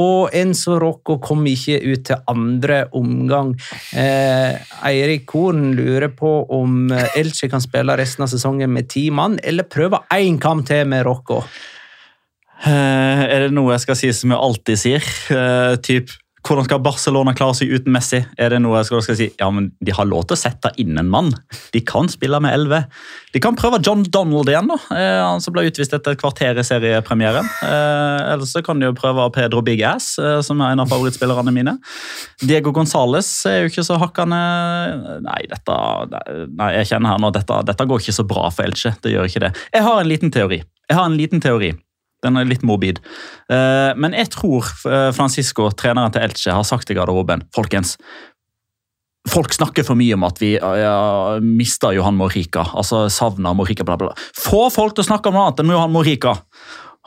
og 0.00 0.34
Enzo 0.36 0.80
Rocco 0.80 1.18
kom 1.20 1.44
ikke 1.48 1.78
ut 1.84 2.08
til 2.08 2.24
andre 2.32 2.86
omgang. 2.96 3.54
Eh, 3.92 4.56
Eirik 4.88 5.28
Horn 5.36 5.74
lurer 5.76 6.08
på 6.16 6.38
om 6.56 6.92
Elche 7.16 7.52
kan 7.52 7.64
spille 7.64 8.00
resten 8.00 8.24
av 8.24 8.32
sesongen 8.32 8.72
med 8.72 8.88
ti 8.88 9.10
mann, 9.12 9.36
eller 9.44 9.68
prøve 9.68 10.06
én 10.16 10.40
kamp 10.40 10.64
til 10.68 10.88
med 10.88 11.04
Rocco. 11.04 11.42
Eh, 12.66 13.26
er 13.28 13.44
det 13.46 13.52
noe 13.54 13.76
jeg 13.76 13.84
skal 13.86 13.98
si 13.98 14.14
som 14.16 14.34
jeg 14.34 14.42
alltid 14.48 14.80
sier? 14.80 15.12
Eh, 15.30 15.76
typ, 15.84 16.10
hvordan 16.48 16.64
skal 16.64 16.80
Barcelona 16.82 17.34
klare 17.36 17.54
seg 17.58 17.70
uten 17.70 17.92
Messi? 17.94 18.18
Er 18.40 18.50
det 18.50 18.58
noe 18.64 18.78
jeg 18.80 18.88
skal, 18.88 19.02
skal 19.04 19.16
si? 19.18 19.28
Ja, 19.38 19.50
men 19.54 19.68
De 19.84 19.92
har 19.94 20.08
lov 20.08 20.24
til 20.26 20.34
å 20.34 20.40
sette 20.40 20.72
inn 20.80 20.98
en 20.98 21.10
mann. 21.12 21.30
De 21.74 21.82
kan 21.86 22.08
spille 22.10 22.40
med 22.42 22.54
elleve. 22.56 22.80
De 23.34 23.42
kan 23.42 23.58
prøve 23.58 23.80
John 23.84 24.02
Donald 24.02 24.50
igjen, 24.50 24.70
da. 24.70 24.78
Eh, 24.96 25.20
han 25.22 25.44
som 25.44 25.54
ble 25.54 25.66
utvist 25.68 25.94
etter 25.94 26.16
et 26.16 26.20
kvarter 26.20 26.58
i 26.58 26.64
seriepremieren. 26.66 27.46
Eh, 27.66 28.20
ellers 28.32 28.54
så 28.56 28.62
kan 28.64 28.80
de 28.80 28.88
jo 28.88 28.96
prøve 28.98 29.26
Pedro 29.34 29.62
Big 29.66 29.84
Ass, 29.86 30.14
som 30.46 30.62
er 30.64 30.74
en 30.74 30.82
av 30.82 30.90
favorittspillerne 30.90 31.54
mine. 31.54 31.76
Diego 32.42 32.72
Gonzales 32.74 33.30
er 33.50 33.60
jo 33.62 33.72
ikke 33.72 33.86
så 33.86 33.98
hakkende 34.00 34.38
Nei, 35.22 35.42
dette, 35.50 35.74
nei 36.58 36.70
jeg 36.78 36.90
kjenner 36.92 37.12
her 37.12 37.20
nå, 37.22 37.30
dette, 37.34 37.60
dette 37.68 37.86
går 37.90 38.02
ikke 38.02 38.16
så 38.18 38.26
bra 38.28 38.48
for 38.54 38.66
Elche. 38.66 38.94
Det 39.04 39.12
gjør 39.12 39.28
ikke 39.30 39.44
det. 39.46 39.52
Jeg 39.74 39.86
har 39.86 40.00
en 40.00 40.10
liten 40.10 40.32
teori. 40.34 40.62
Jeg 40.88 40.96
har 40.96 41.10
en 41.10 41.18
liten 41.18 41.44
teori. 41.44 41.74
Den 42.24 42.38
er 42.38 42.48
litt 42.48 42.64
morbid. 42.66 42.98
Eh, 43.52 43.92
men 43.98 44.16
jeg 44.16 44.32
tror 44.34 44.66
eh, 44.88 45.10
Francisco, 45.14 45.68
treneren 45.78 46.14
til 46.14 46.24
Elche, 46.26 46.54
har 46.54 46.66
sagt 46.66 46.90
i 46.90 46.96
garderoben 46.98 47.44
Folkens, 47.54 47.94
folk 49.28 49.54
snakker 49.54 49.86
for 49.86 49.98
mye 49.98 50.16
om 50.16 50.24
at 50.26 50.40
vi 50.40 50.54
uh, 50.56 50.74
ja, 50.78 50.98
mista 51.44 51.92
Johan 51.94 52.18
Morica. 52.18 52.64
Altså 52.78 53.06
savna 53.12 53.52
Morica, 53.54 53.86
bla, 53.86 53.98
bla. 54.00 54.12
Få 54.38 54.66
folk 54.72 54.96
til 54.96 55.04
å 55.04 55.10
snakke 55.12 55.30
om 55.30 55.38
noe 55.38 55.46
annet 55.46 55.62
enn 55.62 55.74
Johan 55.76 55.94
Morica! 55.94 56.34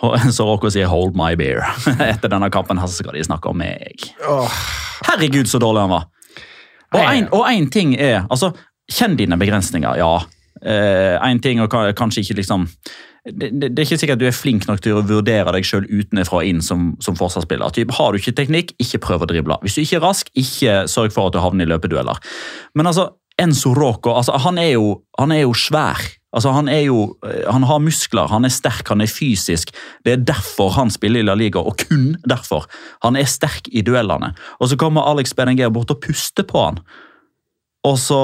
Og 0.02 0.18
så 0.38 0.48
Rocco 0.48 0.72
sier 0.72 0.90
'hold 0.90 1.18
my 1.18 1.34
beer'. 1.40 1.66
Etter 2.12 2.32
denne 2.32 2.52
kampen 2.54 2.80
her 2.82 2.90
skal 2.92 3.18
de 3.18 3.26
snakke 3.26 3.52
om 3.52 3.60
meg. 3.60 4.12
Herregud, 5.10 5.50
så 5.50 5.60
dårlig 5.62 5.88
han 5.88 5.96
var! 5.98 6.10
Og 6.92 7.46
en, 7.48 7.70
ting 7.72 7.96
er 7.96 8.26
altså, 8.30 8.52
Kjenn 8.92 9.14
dine 9.16 9.38
begrensninger, 9.40 9.96
ja. 10.02 10.16
Én 11.24 11.40
ting, 11.40 11.62
og 11.64 11.72
kanskje 11.96 12.26
ikke 12.26 12.42
liksom 12.42 12.66
det, 13.26 13.52
det, 13.54 13.78
er 13.78 13.86
ikke 13.86 14.00
sikkert 14.02 14.18
at 14.18 14.22
du 14.24 14.28
er 14.30 14.34
flink 14.34 14.64
nok 14.66 14.80
til 14.82 14.98
å 14.98 15.04
vurdere 15.06 15.54
deg 15.54 15.66
sjøl 15.68 15.86
utenfra 15.86 16.40
og 16.40 16.48
inn 16.48 16.62
som, 16.66 16.92
som 17.06 17.18
forsvarsspiller. 17.18 17.74
Typ, 17.76 17.94
har 17.94 18.12
du 18.12 18.18
ikke 18.18 18.34
teknikk, 18.38 18.74
ikke 18.82 19.02
prøv 19.04 19.26
å 19.26 19.30
drible. 19.30 19.60
Hvis 19.62 19.78
du 19.78 19.84
ikke 19.84 20.00
er 20.00 20.08
rask, 20.08 20.32
ikke 20.34 20.80
sørg 20.90 21.14
for 21.14 21.30
at 21.30 21.36
du 21.36 21.42
havner 21.44 21.68
i 21.68 21.70
løpedueller. 21.70 22.18
Men 22.74 22.90
altså, 22.90 23.12
Enzo 23.42 23.76
Rocco 23.78 24.16
altså, 24.18 24.40
han, 24.42 24.58
er 24.62 24.74
jo, 24.74 24.96
han 25.22 25.36
er 25.36 25.44
jo 25.44 25.54
svær. 25.54 26.02
Altså, 26.32 26.54
han 26.56 26.70
er 26.72 26.86
jo 26.86 27.18
Han 27.52 27.66
har 27.68 27.82
muskler, 27.84 28.30
han 28.32 28.48
er 28.48 28.54
sterk, 28.54 28.88
han 28.90 29.04
er 29.04 29.12
fysisk. 29.12 29.74
Det 30.06 30.14
er 30.14 30.26
derfor 30.26 30.74
han 30.80 30.90
spiller 30.90 31.22
i 31.22 31.28
La 31.28 31.36
Liga, 31.38 31.60
og 31.60 31.78
kun 31.78 32.16
derfor. 32.26 32.66
Han 33.06 33.20
er 33.20 33.30
sterk 33.30 33.70
i 33.72 33.84
duellene. 33.86 34.34
Og 34.60 34.72
så 34.72 34.80
kommer 34.80 35.06
Alex 35.06 35.36
Benenger 35.38 35.70
bort 35.70 35.92
og 35.92 36.02
puster 36.02 36.48
på 36.48 36.66
han. 36.66 36.82
Og 37.82 37.96
så 37.98 38.18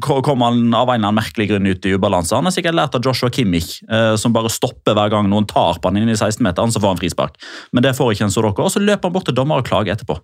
kom 0.00 0.40
han 0.40 0.62
av 0.72 0.88
en 0.88 0.94
eller 0.94 1.10
annen 1.10 1.18
merkelig 1.18 1.50
grunn 1.50 1.68
ut 1.68 1.84
i 1.84 1.92
ubalanse. 1.92 2.32
Han 2.38 2.48
har 2.48 2.54
sikkert 2.56 2.78
lært 2.78 2.94
av 2.96 3.04
Joshua 3.04 3.28
Kimmich, 3.28 3.82
eh, 3.84 4.14
som 4.16 4.32
bare 4.32 4.52
stopper 4.52 4.96
hver 4.96 5.12
gang 5.12 5.28
noen 5.28 5.44
tar 5.50 5.76
på 5.76 5.90
han 5.90 6.00
inn 6.00 6.08
i 6.08 6.16
16-meteren, 6.16 6.72
så 6.72 6.80
får 6.80 6.94
han 6.94 7.02
frispark. 7.02 7.36
Men 7.76 7.84
det 7.84 7.92
får 7.98 8.14
ikke 8.14 8.30
en 8.30 8.32
Soroka. 8.32 8.64
Og 8.64 8.72
så 8.72 8.80
løper 8.80 9.10
han 9.10 9.16
bort 9.16 9.28
til 9.28 9.36
dommer 9.36 9.60
og 9.60 9.68
klager 9.68 9.92
etterpå. 9.92 10.16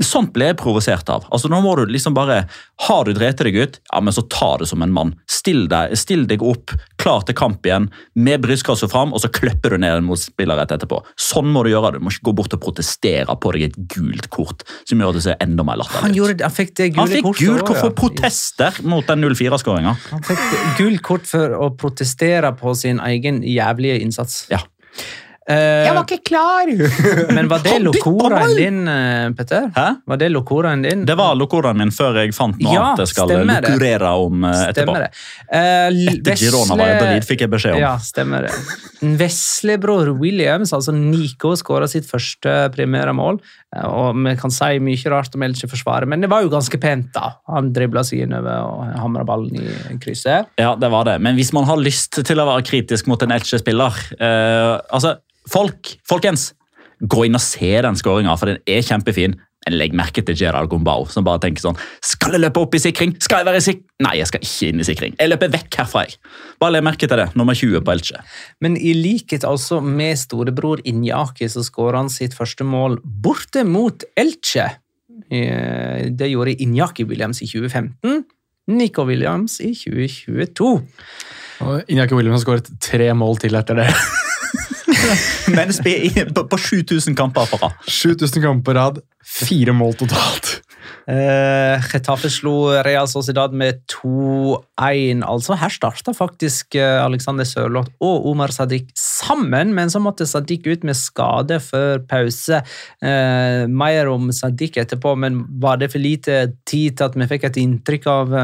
Sånt 0.00 0.32
ble 0.32 0.46
jeg 0.48 0.56
provosert 0.60 1.08
av. 1.12 1.26
Altså 1.34 1.50
Nå 1.52 1.58
må 1.60 1.74
du 1.76 1.84
liksom 1.90 2.14
bare 2.16 2.44
Har 2.86 3.04
du 3.04 3.12
drept 3.16 3.42
deg 3.44 3.56
ut, 3.58 3.78
ja, 3.90 4.00
men 4.00 4.14
så 4.16 4.24
ta 4.32 4.54
det 4.60 4.68
som 4.70 4.82
en 4.84 4.92
mann. 4.94 5.12
Still 5.30 5.66
deg, 5.70 5.92
still 5.98 6.24
deg 6.30 6.42
opp, 6.44 6.72
klar 7.00 7.24
til 7.28 7.36
kamp 7.36 7.66
igjen, 7.66 7.90
med 8.16 8.42
brystkassa 8.44 8.88
fram, 8.90 9.12
og 9.14 9.22
så 9.22 9.30
kløpper 9.32 9.74
du 9.74 9.82
ned 9.82 9.98
en 10.00 10.06
motspiller 10.08 10.58
rett 10.58 10.72
etterpå. 10.74 11.02
Sånn 11.20 11.50
må 11.52 11.62
du 11.64 11.70
gjøre 11.72 11.94
det. 11.94 12.00
Du 12.00 12.06
må 12.06 12.14
ikke 12.14 12.30
gå 12.30 12.36
bort 12.40 12.56
og 12.56 12.62
protestere 12.64 13.36
på 13.40 13.54
deg 13.56 13.66
et 13.68 13.78
gult 13.94 14.30
kort, 14.34 14.64
som 14.88 15.00
gjør 15.00 15.14
at 15.14 15.20
det 15.20 15.24
ser 15.26 15.44
enda 15.44 15.66
mer 15.68 15.80
latterlig 15.82 16.02
Han, 16.06 16.14
ut. 16.14 16.20
gjorde, 16.22 16.48
han 16.48 16.56
fikk 16.58 16.74
det 16.80 16.90
Han 16.96 17.12
fikk 17.12 17.30
gult 17.42 17.66
kort 17.68 17.82
for 17.82 17.90
ja. 17.92 17.96
protester 18.00 18.80
mot 18.88 19.10
den 19.10 19.26
0-4-skåringa. 19.28 19.96
Han 20.14 20.24
fikk 20.26 20.46
gult 20.80 21.04
kort 21.04 21.28
for 21.28 21.58
å 21.58 21.70
protestere 21.78 22.54
på 22.58 22.74
sin 22.78 23.02
egen 23.04 23.42
jævlige 23.46 24.00
innsats. 24.04 24.46
Ja. 24.52 24.64
Eh, 25.44 25.90
ikke 26.00 26.22
klar! 26.24 26.70
men 27.36 27.48
var 27.50 27.60
det 27.64 27.76
locoraen 27.84 28.54
din, 28.56 28.78
eh, 28.88 29.26
Petter? 29.36 29.66
Hæ? 29.76 29.86
Var 30.08 30.20
det 30.22 30.30
locoraen 30.32 30.82
din? 30.82 31.02
Det 31.04 31.16
var 31.20 31.34
locoraen 31.36 31.76
min 31.82 31.92
før 31.92 32.22
jeg 32.22 32.32
fant 32.32 32.56
noe 32.62 32.72
Ja, 32.72 32.84
annet 32.94 33.02
jeg 33.04 33.12
skal 33.12 33.34
lokurere 33.44 34.12
om 34.24 34.46
eh, 34.48 34.62
etterpå. 34.70 34.94
Det. 35.02 35.10
Eh, 35.52 35.98
Etter 36.14 36.40
Girona 36.40 36.78
var 36.78 36.80
Valladolid, 36.86 37.26
fikk 37.28 37.44
jeg 37.44 37.52
beskjed 37.52 37.76
om. 37.76 37.82
Ja, 37.82 37.92
stemmer 38.00 38.48
det. 38.48 38.54
Veslebror 39.20 40.14
Williams, 40.16 40.72
altså 40.72 40.94
Nico, 40.96 41.52
skåra 41.60 41.90
sitt 41.92 42.08
første 42.08 42.56
primære-mål. 42.72 43.42
Og 43.84 44.16
Vi 44.24 44.34
kan 44.40 44.54
si 44.54 44.78
mye 44.80 45.12
rart 45.12 45.36
om 45.36 45.44
Elche-forsvaret, 45.44 46.08
men 46.08 46.24
det 46.24 46.30
var 46.32 46.44
jo 46.46 46.52
ganske 46.52 46.80
pent. 46.80 47.12
da. 47.12 47.34
Han 47.52 47.72
dribla 47.74 48.04
seg 48.06 48.24
innover 48.24 48.64
og 48.64 48.96
hamra 49.02 49.26
ballen 49.28 49.60
i 49.60 49.98
krysset. 50.00 50.48
Ja, 50.56 50.72
det 50.78 50.88
var 50.94 51.04
det. 51.04 51.18
Men 51.20 51.36
hvis 51.36 51.52
man 51.52 51.68
har 51.68 51.76
lyst 51.76 52.22
til 52.24 52.40
å 52.40 52.48
være 52.48 52.64
kritisk 52.64 53.12
mot 53.12 53.20
en 53.20 53.34
Elche-spiller 53.34 54.00
eh, 54.16 54.80
altså, 54.88 55.18
folk, 55.50 55.96
Folkens, 56.08 56.52
gå 57.04 57.26
inn 57.26 57.36
og 57.36 57.42
se 57.44 57.72
den 57.84 57.98
skåringa, 57.98 58.36
for 58.38 58.52
den 58.52 58.62
er 58.70 58.84
kjempefin. 58.86 59.36
Men 59.64 59.78
legg 59.80 59.94
merke 59.96 60.20
til 60.20 60.36
Gerard 60.36 60.68
Gombau, 60.68 61.06
som 61.08 61.24
bare 61.24 61.40
tenker 61.40 61.62
sånn 61.64 61.78
Skal 62.04 62.34
jeg 62.36 62.42
løpe 62.42 62.60
opp 62.60 62.74
i 62.76 62.80
sikring? 62.82 63.14
Skal 63.24 63.40
jeg 63.40 63.46
være 63.48 63.60
i 63.62 63.64
sikring? 63.64 63.86
Nei, 64.04 64.12
jeg 64.18 64.28
skal 64.28 64.42
ikke 64.44 64.68
inn 64.68 64.82
i 64.82 64.84
sikring. 64.84 65.14
Jeg 65.16 65.30
løper 65.32 65.52
vekk 65.54 65.78
herfra, 65.80 66.02
jeg. 66.04 66.18
Bare 66.60 66.74
legg 66.74 66.84
merke 66.84 67.08
til 67.08 67.16
det. 67.16 67.30
Nummer 67.38 67.56
20 67.56 67.80
på 67.86 67.94
Elche. 67.94 68.20
Men 68.60 68.76
i 68.76 68.92
likhet 68.98 69.46
altså 69.48 69.78
med 69.80 70.20
storebror 70.20 70.82
Injaki, 70.84 71.48
så 71.48 71.64
skårer 71.64 72.02
han 72.02 72.12
sitt 72.12 72.36
første 72.36 72.66
mål 72.68 72.98
borte 73.04 73.64
mot 73.64 74.04
Elche. 74.20 74.68
Eh, 75.32 76.10
Det 76.12 76.28
gjorde 76.28 76.58
Injaki 76.60 77.08
Williams 77.08 77.40
i 77.40 77.48
2015. 77.48 78.24
Nico 78.68 79.04
Williams 79.08 79.60
i 79.64 79.72
2022. 79.72 80.70
Og 81.64 81.88
Injaki 81.88 82.16
Williams 82.16 82.42
har 82.42 82.44
skåret 82.44 82.68
tre 82.84 83.08
mål 83.16 83.40
til 83.40 83.56
etter 83.56 83.80
det. 83.80 83.88
Men 85.56 85.72
spe- 85.74 85.98
i- 86.10 86.26
på, 86.34 86.46
på 86.50 86.58
7000 86.60 87.16
kamper 87.18 87.48
på 87.50 87.60
rad. 87.62 87.72
7000 87.88 88.42
kamper 88.44 88.70
på 88.72 88.76
rad, 88.78 89.00
fire 89.24 89.72
mål 89.76 89.94
totalt. 90.00 90.60
Uh, 91.04 91.80
Getafe 91.84 92.30
slo 92.32 92.70
Real 92.84 93.08
Sociedad 93.08 93.52
med 93.56 93.82
2-1. 93.92 95.20
Altså, 95.24 95.56
her 95.60 95.72
starta 95.72 96.14
faktisk 96.16 96.76
eh, 96.80 97.00
Alexander 97.04 97.44
Sørloth 97.48 97.90
og 98.04 98.26
Omar 98.30 98.52
Sadiq 98.54 98.88
sammen, 98.98 99.74
men 99.76 99.92
så 99.92 100.00
måtte 100.00 100.26
Sadiq 100.28 100.64
ut 100.68 100.84
med 100.88 100.96
skade 100.96 101.58
før 101.64 102.00
pause. 102.08 102.60
Uh, 103.04 103.64
mer 103.68 104.08
om 104.12 104.30
Sadiq 104.32 104.78
etterpå, 104.80 105.12
men 105.20 105.42
var 105.60 105.80
det 105.80 105.90
for 105.92 106.00
lite 106.04 106.46
tid 106.68 106.96
til 106.96 107.08
at 107.10 107.18
vi 107.20 107.28
fikk 107.34 107.48
et 107.50 107.60
inntrykk 107.64 108.08
av 108.12 108.38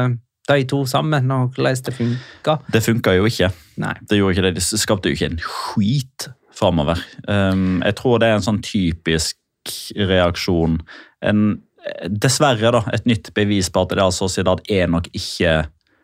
de 0.51 0.63
to 0.67 0.83
sammen, 0.89 1.29
og 1.31 1.53
hvordan 1.55 1.81
det 1.85 1.93
funka? 1.95 2.57
Det 2.73 2.81
funka 2.83 3.13
jo 3.15 3.29
ikke. 3.29 3.51
Nei. 3.81 3.93
Det 4.09 4.17
gjorde 4.19 4.35
ikke 4.35 4.47
det. 4.49 4.55
Det 4.59 4.81
skapte 4.81 5.09
jo 5.09 5.17
ikke 5.17 5.31
en 5.31 5.41
skit 5.45 6.29
framover. 6.55 7.01
Um, 7.27 7.81
jeg 7.85 7.97
tror 7.99 8.21
det 8.21 8.29
er 8.29 8.39
en 8.39 8.47
sånn 8.47 8.61
typisk 8.65 9.37
reaksjon. 9.95 10.79
En, 11.25 11.43
dessverre 12.09 12.73
da, 12.73 12.83
et 12.93 13.05
nytt 13.09 13.31
bevis 13.37 13.69
på 13.73 13.85
at 13.85 13.93
Real 13.97 14.13
Sociedad 14.15 14.61
er 14.69 14.89
nok 14.91 15.09
ikke 15.13 15.61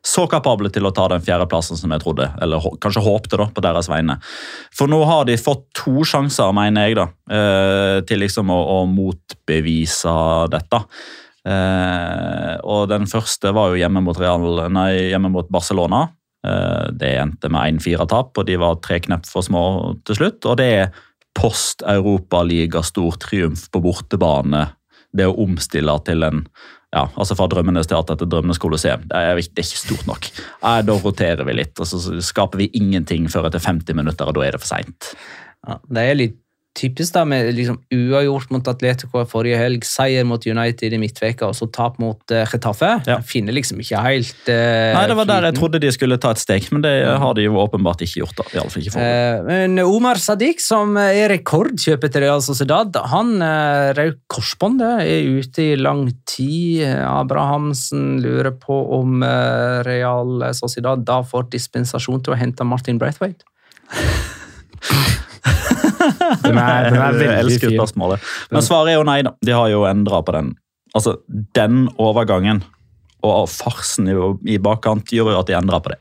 så 0.08 0.24
kapable 0.32 0.70
til 0.72 0.88
å 0.88 0.94
ta 0.96 1.08
den 1.12 1.24
fjerdeplassen 1.24 1.80
som 1.80 1.92
jeg 1.92 2.04
trodde, 2.04 2.30
eller 2.42 2.64
kanskje 2.84 3.04
håpte 3.04 3.40
da, 3.40 3.50
på 3.52 3.64
deres 3.66 3.90
vegne. 3.92 4.18
For 4.76 4.90
nå 4.92 5.02
har 5.10 5.26
de 5.28 5.36
fått 5.42 5.66
to 5.76 6.06
sjanser, 6.08 6.54
mener 6.56 6.88
jeg, 6.88 7.00
da, 7.00 7.08
eh, 7.34 7.96
til 8.08 8.24
liksom 8.24 8.54
å, 8.54 8.60
å 8.78 8.78
motbevise 8.88 10.14
dette. 10.54 10.84
Eh, 11.48 12.54
og 12.64 12.88
den 12.92 13.08
første 13.10 13.52
var 13.56 13.74
jo 13.74 13.82
hjemme 13.82 14.04
mot, 14.06 14.20
Real, 14.20 14.48
nei, 14.72 15.10
hjemme 15.12 15.32
mot 15.34 15.50
Barcelona. 15.52 16.06
Eh, 16.48 16.88
det 16.94 17.14
endte 17.20 17.52
med 17.52 17.80
1-4-tap, 17.80 18.38
og 18.38 18.48
de 18.48 18.58
var 18.62 18.80
tre 18.84 19.00
knepp 19.04 19.28
for 19.28 19.46
små 19.46 19.64
til 20.08 20.20
slutt. 20.20 20.46
Og 20.48 20.58
det 20.62 20.70
er 20.80 21.04
post 21.38 21.84
Europaliga 21.86 22.82
stor 22.86 23.18
triumf 23.22 23.68
på 23.74 23.84
bortebane. 23.84 24.68
Det 25.18 25.28
å 25.28 25.38
omstille 25.44 25.94
til 26.08 26.26
en 26.28 26.44
ja, 26.96 27.02
altså 27.20 27.36
Fra 27.36 27.50
Drømmenes 27.52 27.90
teater 27.92 28.16
til 28.16 28.30
Drømmenes 28.32 28.62
kolosseum. 28.64 29.02
Det 29.10 29.20
er, 29.20 29.36
det 29.36 29.60
er 29.60 29.66
ikke 29.68 29.82
stort 29.82 30.06
nok. 30.08 30.30
Eh, 30.64 30.80
da 30.88 30.96
roterer 31.04 31.44
vi 31.48 31.58
litt, 31.60 31.76
og 31.84 31.90
så 31.90 32.00
skaper 32.24 32.64
vi 32.64 32.72
ingenting 32.80 33.28
før 33.32 33.50
etter 33.50 33.62
50 33.64 33.98
minutter, 33.98 34.30
og 34.30 34.38
da 34.38 34.46
er 34.46 34.56
det 34.56 34.62
for 34.64 34.72
seint. 34.72 35.12
Ja, 35.68 35.82
det 35.84 36.06
er 36.06 36.22
litt 36.22 36.38
typisk 36.78 37.16
da, 37.16 37.24
med 37.28 37.50
liksom 37.58 37.80
uavgjort 37.94 38.52
mot 38.54 38.68
Atletico 38.70 39.24
forrige 39.30 39.58
helg, 39.60 39.86
seier 39.88 40.26
mot 40.28 40.44
United 40.46 40.94
i 40.94 41.00
midtveka, 41.02 41.50
og 41.50 41.58
så 41.58 41.68
tap 41.74 41.98
mot 42.02 42.20
uh, 42.34 42.44
Getafe. 42.48 42.92
Ja. 43.10 43.18
Finner 43.26 43.56
liksom 43.56 43.82
ikke 43.84 44.02
helt 44.06 44.52
uh, 44.52 44.94
Nei, 44.98 45.06
Det 45.10 45.18
var 45.20 45.30
der 45.30 45.50
jeg 45.50 45.58
trodde 45.58 45.82
de 45.84 45.92
skulle 45.96 46.20
ta 46.22 46.34
et 46.36 46.42
steg, 46.42 46.70
men 46.74 46.86
det 46.86 46.94
har 47.22 47.38
de 47.38 47.48
jo 47.48 47.58
åpenbart 47.62 48.04
ikke 48.06 48.22
gjort. 48.22 48.38
da, 48.40 48.48
i 48.54 48.62
alle 48.62 48.74
fall 48.74 48.86
ikke 48.86 49.08
uh, 49.08 49.44
men 49.48 49.82
Omar 49.84 50.22
Sadiq, 50.22 50.62
som 50.64 50.98
er 51.02 51.32
rekordkjøpet 51.34 52.16
til 52.16 52.26
Real 52.28 52.44
Sociedad, 52.46 53.02
han 53.14 53.36
uh, 53.42 53.94
røk 53.98 54.22
korsbåndet, 54.38 55.06
er 55.08 55.32
ute 55.38 55.70
i 55.74 55.78
lang 55.80 56.08
tid. 56.30 56.86
Abrahamsen 57.08 58.18
lurer 58.24 58.54
på 58.62 58.78
om 59.00 59.22
uh, 59.26 59.84
Real 59.88 60.50
Sociedad 60.58 61.06
da 61.08 61.22
får 61.26 61.50
dispensasjon 61.54 62.24
til 62.24 62.36
å 62.36 62.40
hente 62.40 62.68
Martin 62.68 63.02
Braithwaite. 63.02 63.48
Den 66.44 66.62
er, 66.62 66.90
den 66.92 67.02
er 67.02 67.20
veldig 67.20 67.30
elsker 67.42 67.72
fin. 67.72 67.78
spørsmålet. 67.80 68.32
Men 68.54 68.66
svaret 68.66 68.94
er 68.94 69.00
jo 69.00 69.06
nei, 69.08 69.20
da. 69.28 69.36
De 69.46 69.56
har 69.56 69.70
jo 69.74 69.84
endra 69.90 70.24
på 70.26 70.36
den. 70.38 70.56
Altså, 70.98 71.18
den 71.58 71.86
overgangen 72.02 72.64
og 73.26 73.48
farsen 73.50 74.08
i, 74.12 74.16
i 74.54 74.58
bakkant 74.62 75.10
gjør 75.14 75.32
jo 75.34 75.40
at 75.40 75.50
de 75.50 75.56
endrer 75.58 75.82
på 75.84 75.92
det. 75.94 75.98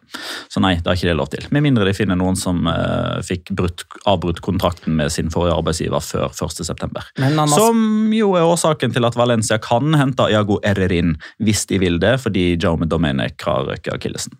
Så 0.52 0.60
nei, 0.62 0.74
det 0.76 0.90
har 0.90 0.98
ikke 0.98 1.08
det 1.08 1.16
lov 1.16 1.30
til. 1.32 1.46
Med 1.54 1.64
mindre 1.64 1.86
de 1.88 1.94
finner 1.96 2.18
noen 2.18 2.36
som 2.38 2.68
uh, 2.68 3.18
fikk 3.24 3.54
brutt, 3.56 3.86
avbrutt 4.08 4.42
kontrakten 4.44 4.98
med 4.98 5.12
sin 5.14 5.32
forrige 5.32 5.56
arbeidsgiver 5.56 6.04
før 6.04 6.28
1.9. 6.36 6.92
Men 7.22 7.40
har 7.40 7.52
Som 7.54 8.12
jo 8.14 8.34
er 8.36 8.46
årsaken 8.46 8.94
til 8.94 9.08
at 9.08 9.16
Valencia 9.18 9.58
kan 9.62 9.96
hente 9.96 10.28
Iago 10.32 10.60
Errerin 10.66 11.16
hvis 11.42 11.64
de 11.70 11.80
vil 11.82 12.00
det, 12.02 12.18
fordi 12.22 12.50
Jaume 12.54 12.88
Domenech 12.90 13.48
har 13.48 13.64
røket 13.70 13.94
akillesen. 13.96 14.36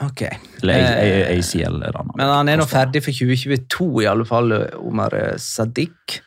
Ok. 0.00 0.22
Eller 0.62 0.80
Eh, 1.02 1.38
ACL 1.38 1.82
er 1.84 1.92
det. 1.92 2.04
Men 2.16 2.26
han 2.32 2.48
er 2.48 2.56
nå 2.60 2.66
ferdig 2.68 3.02
for 3.04 3.12
2022, 3.12 3.90
i 4.04 4.08
alle 4.08 4.24
fall, 4.28 4.52
Omar 4.80 5.14
eh, 5.18 5.36
Sadiq. 5.36 6.20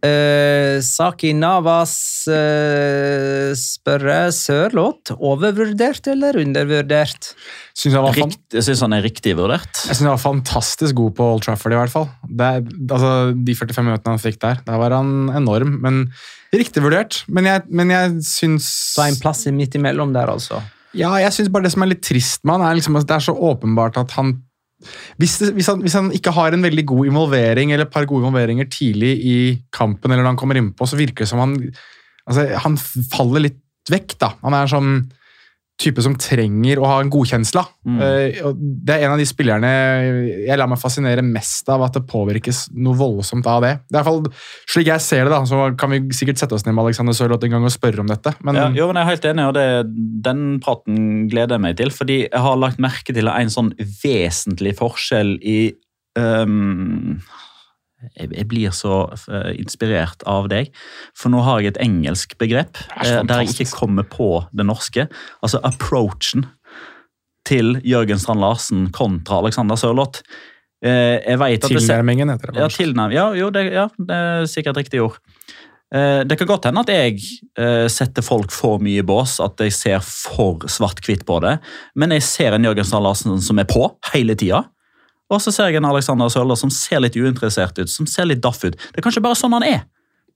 Uh, 0.00 0.80
Saki 0.80 1.34
Navas 1.36 1.92
uh, 2.32 3.50
spørre 3.52 4.30
Sørloth 4.32 5.12
overvurdert 5.20 6.08
eller 6.08 6.38
undervurdert? 6.40 7.34
Synes 7.76 7.98
han 7.98 8.08
Rikt, 8.16 8.40
jeg 8.56 8.64
syns 8.64 8.80
han 8.86 8.96
er 8.96 9.04
riktig 9.04 9.34
vurdert. 9.36 9.68
Jeg 9.84 9.98
synes 9.98 10.06
han 10.06 10.14
var 10.14 10.22
fantastisk 10.22 10.96
god 11.02 11.12
på 11.20 11.28
Old 11.34 11.44
Trafford, 11.44 11.76
i 11.76 11.80
hvert 11.82 11.92
fall. 11.92 12.08
Det, 12.24 12.48
er- 12.48 12.72
altså, 12.96 13.12
de 13.44 13.58
45 13.60 13.84
minuttene 13.90 14.16
han 14.16 14.24
fikk 14.24 14.40
der, 14.40 14.64
der 14.64 14.80
var 14.80 14.96
han 14.96 15.12
enorm. 15.36 15.76
Men 15.84 16.00
riktig 16.56 16.80
vurdert. 16.80 17.20
Men 17.28 17.50
jeg, 17.52 17.68
men 17.68 17.92
jeg 17.92 18.16
syns 18.24 18.72
Så 18.96 19.04
en 19.04 19.20
plass 19.20 19.44
i 19.52 19.52
midt 19.52 19.76
imellom 19.76 20.16
der, 20.16 20.32
altså. 20.32 20.62
Ja, 20.96 21.12
jeg 21.22 21.32
synes 21.36 21.50
bare 21.52 21.66
det 21.66 21.74
som 21.74 21.84
er 21.84 21.92
litt 21.92 22.02
trist 22.06 22.42
med 22.44 22.58
han, 22.58 22.66
er 22.66 22.78
liksom 22.78 22.98
det 22.98 23.16
er 23.16 23.22
så 23.24 23.34
åpenbart 23.34 24.00
at 24.00 24.16
han 24.18 24.38
hvis, 25.20 25.36
det, 25.42 25.50
hvis, 25.58 25.68
han 25.68 25.82
hvis 25.84 25.94
han 25.98 26.08
ikke 26.16 26.32
har 26.32 26.54
en 26.56 26.64
veldig 26.64 26.86
god 26.88 27.10
involvering, 27.10 27.72
eller 27.72 27.84
et 27.84 27.92
par 27.92 28.06
gode 28.08 28.24
involveringer 28.24 28.68
tidlig 28.72 29.10
i 29.28 29.38
kampen, 29.76 30.08
eller 30.08 30.24
når 30.24 30.32
han 30.32 30.38
kommer 30.40 30.56
innpå, 30.56 30.88
så 30.88 30.96
virker 30.96 31.26
det 31.26 31.28
som 31.28 31.42
han 31.42 31.52
altså, 32.24 32.46
Han 32.64 32.78
faller 33.12 33.44
litt 33.44 33.60
vekk, 33.92 34.14
da. 34.22 34.30
Han 34.40 34.56
er 34.56 34.70
sånn 34.72 34.94
type 35.80 36.02
som 36.04 36.14
trenger 36.20 36.80
å 36.80 36.88
ha 36.88 36.98
en 37.00 37.10
godkjensle. 37.12 37.62
Mm. 37.88 37.98
Eh, 38.04 38.40
det 38.86 38.96
er 38.96 39.06
en 39.06 39.14
av 39.14 39.20
de 39.20 39.26
spillerne 39.28 39.70
jeg 40.44 40.58
lar 40.60 40.70
meg 40.70 40.80
fascinere 40.80 41.24
mest 41.24 41.68
av 41.72 41.84
at 41.86 41.96
det 41.96 42.04
påvirkes 42.10 42.66
noe 42.76 42.98
voldsomt 42.98 43.48
av 43.50 43.64
det. 43.64 43.72
Det 43.88 43.96
er 43.96 44.02
i 44.02 44.02
hvert 44.02 44.10
fall 44.10 44.70
Slik 44.70 44.90
jeg 44.90 45.02
ser 45.04 45.26
det, 45.26 45.32
da, 45.32 45.40
så 45.48 45.70
kan 45.80 45.92
vi 45.92 46.02
sikkert 46.16 46.40
sette 46.40 46.56
oss 46.56 46.66
ned 46.66 46.76
med 46.76 46.84
Alexander 46.84 47.16
Sørloth 47.16 47.46
en 47.46 47.56
gang 47.56 47.66
og 47.66 47.74
spørre 47.74 48.04
om 48.04 48.10
dette. 48.10 48.34
Men 48.46 48.58
Ja, 48.58 48.68
jo, 48.76 48.88
men 48.90 49.00
jeg 49.00 49.06
er 49.06 49.12
helt 49.14 49.28
enig, 49.32 49.46
og 49.50 49.56
det, 49.56 49.66
den 50.28 50.44
praten 50.62 51.04
gleder 51.32 51.56
jeg 51.56 51.64
meg 51.66 51.78
til. 51.80 51.94
Fordi 51.94 52.18
jeg 52.26 52.44
har 52.46 52.60
lagt 52.60 52.82
merke 52.82 53.16
til 53.16 53.30
en 53.32 53.52
sånn 53.52 53.72
vesentlig 54.02 54.76
forskjell 54.78 55.36
i 55.40 55.60
ehm, 56.20 57.20
jeg, 58.16 58.30
jeg 58.32 58.46
blir 58.50 58.74
så 58.74 59.02
inspirert 59.58 60.24
av 60.28 60.48
deg, 60.52 60.70
for 61.16 61.32
nå 61.32 61.42
har 61.46 61.60
jeg 61.60 61.74
et 61.74 61.82
engelsk 61.84 62.36
begrep 62.40 62.80
eh, 63.00 63.20
der 63.26 63.42
jeg 63.42 63.54
ikke 63.54 63.70
kommer 63.74 64.06
på 64.08 64.30
det 64.56 64.66
norske. 64.68 65.06
Altså 65.44 65.60
approachen 65.66 66.46
til 67.48 67.78
Jørgen 67.86 68.20
Strand 68.20 68.42
Larsen 68.42 68.88
kontra 68.94 69.40
Alexander 69.40 69.78
Sørloth. 69.80 70.24
Eh, 70.84 71.18
jeg 71.18 71.40
vet 71.40 71.64
at 71.64 71.72
tilnærmingen 71.72 72.32
heter 72.32 72.54
det. 72.54 72.62
ja, 72.62 72.70
tilnærm, 72.72 73.14
ja, 73.16 73.26
jo, 73.36 73.50
det, 73.54 73.66
ja, 73.74 73.88
det 73.98 74.16
er 74.16 74.48
sikkert 74.50 74.80
riktig 74.80 75.02
ord. 75.04 75.20
Eh, 75.92 76.22
det 76.24 76.38
kan 76.38 76.48
godt 76.48 76.68
hende 76.70 76.84
at 76.84 76.92
jeg 76.94 77.90
setter 77.90 78.24
folk 78.24 78.52
for 78.54 78.80
mye 78.82 79.02
i 79.02 79.06
bås, 79.06 79.38
at 79.44 79.60
jeg 79.60 79.74
ser 79.76 80.04
for 80.04 80.64
svart-hvitt 80.70 81.26
på 81.28 81.40
det. 81.44 81.58
Men 81.98 82.16
jeg 82.16 82.24
ser 82.28 82.56
en 82.56 82.68
Jørgen 82.68 82.86
Strand 82.88 83.08
Larsen 83.08 83.42
som 83.44 83.60
er 83.60 83.68
på 83.68 83.88
hele 84.14 84.38
tida. 84.38 84.64
Og 85.30 85.40
så 85.42 85.54
ser 85.54 85.70
jeg 85.70 85.80
en 85.80 85.88
Alexander 85.90 86.30
Sølder 86.32 86.58
som 86.58 86.72
ser 86.74 87.02
litt 87.04 87.16
uinteressert 87.16 87.78
ut, 87.78 87.90
som 87.90 88.08
ser 88.10 88.28
litt 88.28 88.42
daff 88.42 88.62
ut. 88.64 88.76
Det 88.76 89.00
er 89.00 89.06
kanskje 89.06 89.24
bare 89.24 89.38
sånn 89.38 89.56
han 89.58 89.66
er. 89.66 89.82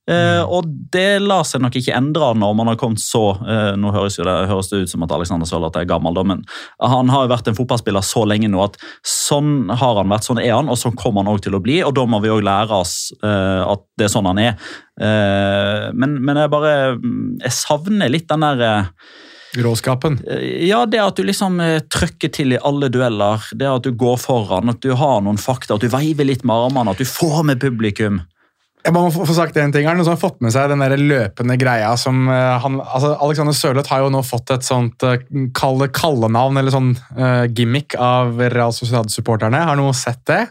Uh, 0.04 0.44
og 0.52 0.66
det 0.92 1.22
lar 1.24 1.46
seg 1.48 1.62
nok 1.64 1.78
ikke 1.80 1.94
endre 1.96 2.26
når 2.36 2.50
man 2.58 2.68
har 2.68 2.76
kommet 2.76 3.00
så 3.00 3.38
uh, 3.38 3.70
Nå 3.80 3.88
høres, 3.94 4.18
det, 4.20 4.34
høres 4.50 4.68
det 4.68 4.82
ut 4.82 4.90
som 4.92 5.06
at 5.06 5.14
Alexander 5.16 5.48
Sørloth 5.48 5.80
er 5.80 5.86
gammel, 5.88 6.12
da, 6.12 6.20
men 6.28 6.42
han 6.76 7.08
har 7.08 7.24
jo 7.24 7.30
vært 7.32 7.48
en 7.48 7.56
fotballspiller 7.56 8.04
så 8.04 8.26
lenge 8.28 8.50
nå 8.52 8.60
at 8.66 8.76
sånn 9.08 9.72
har 9.72 10.02
han 10.02 10.12
vært, 10.12 10.26
sånn 10.28 10.42
er 10.42 10.52
han, 10.52 10.68
og 10.68 10.76
sånn 10.76 10.98
kommer 11.00 11.24
han 11.24 11.32
også 11.32 11.46
til 11.46 11.56
å 11.56 11.62
bli. 11.64 11.78
Og 11.88 11.94
da 11.96 12.04
må 12.04 12.20
vi 12.20 12.34
òg 12.34 12.44
lære 12.44 12.82
oss 12.84 13.14
uh, 13.24 13.64
at 13.64 13.86
det 13.96 14.10
er 14.10 14.12
sånn 14.12 14.28
han 14.28 14.42
er. 14.42 14.58
Men, 14.94 16.12
men 16.22 16.38
jeg 16.38 16.50
bare 16.52 16.74
mm, 16.94 17.40
Jeg 17.40 17.50
savner 17.56 18.12
litt 18.12 18.28
den 18.30 18.44
der 18.44 18.84
Råskapen. 19.62 20.18
ja, 20.66 20.80
det 20.90 21.02
at 21.02 21.18
du 21.18 21.22
liksom 21.26 21.60
trøkker 21.60 22.14
trykker 22.24 22.32
til 22.32 22.54
i 22.54 22.60
alle 22.62 22.88
dueller, 22.88 23.42
det 23.54 23.66
at 23.68 23.84
du 23.84 23.92
går 23.92 24.16
foran, 24.18 24.70
at 24.70 24.80
du 24.82 24.94
har 24.94 25.20
noen 25.22 25.38
fakta, 25.38 25.74
at 25.74 25.82
du 25.82 25.88
veiver 25.88 26.24
litt 26.24 26.44
med 26.44 26.54
armene, 26.54 26.90
at 26.90 26.98
du 26.98 27.04
får 27.04 27.44
med 27.44 27.60
publikum. 27.60 28.22
Jeg 28.84 28.92
må 28.92 29.08
få 29.08 29.32
sagt 29.32 29.56
en 29.56 29.72
ting. 29.72 29.86
Det 29.86 29.94
noen 29.96 30.04
som 30.04 30.12
har 30.12 30.20
fått 30.20 30.42
med 30.44 30.52
seg 30.52 30.68
den 30.68 30.82
der 30.82 30.98
løpende 31.00 31.56
greia 31.56 31.94
som 31.96 32.26
eh, 32.28 32.58
han, 32.60 32.82
altså 32.84 33.14
Alexander 33.24 33.56
Sørloth 33.56 33.88
har 33.88 34.02
jo 34.04 34.10
nå 34.12 34.20
fått 34.22 34.52
et 34.52 34.66
sånt 34.66 35.06
kalle, 35.56 35.88
kallenavn, 35.88 36.58
eller 36.60 36.74
sånn 36.74 36.90
uh, 37.16 37.46
gimmick, 37.48 37.96
av 37.96 38.36
Real 38.52 38.74
Sociedad-supporterne. 38.76 39.62
Har 39.70 39.80
noen 39.80 39.96
sett 39.96 40.20
det? 40.28 40.42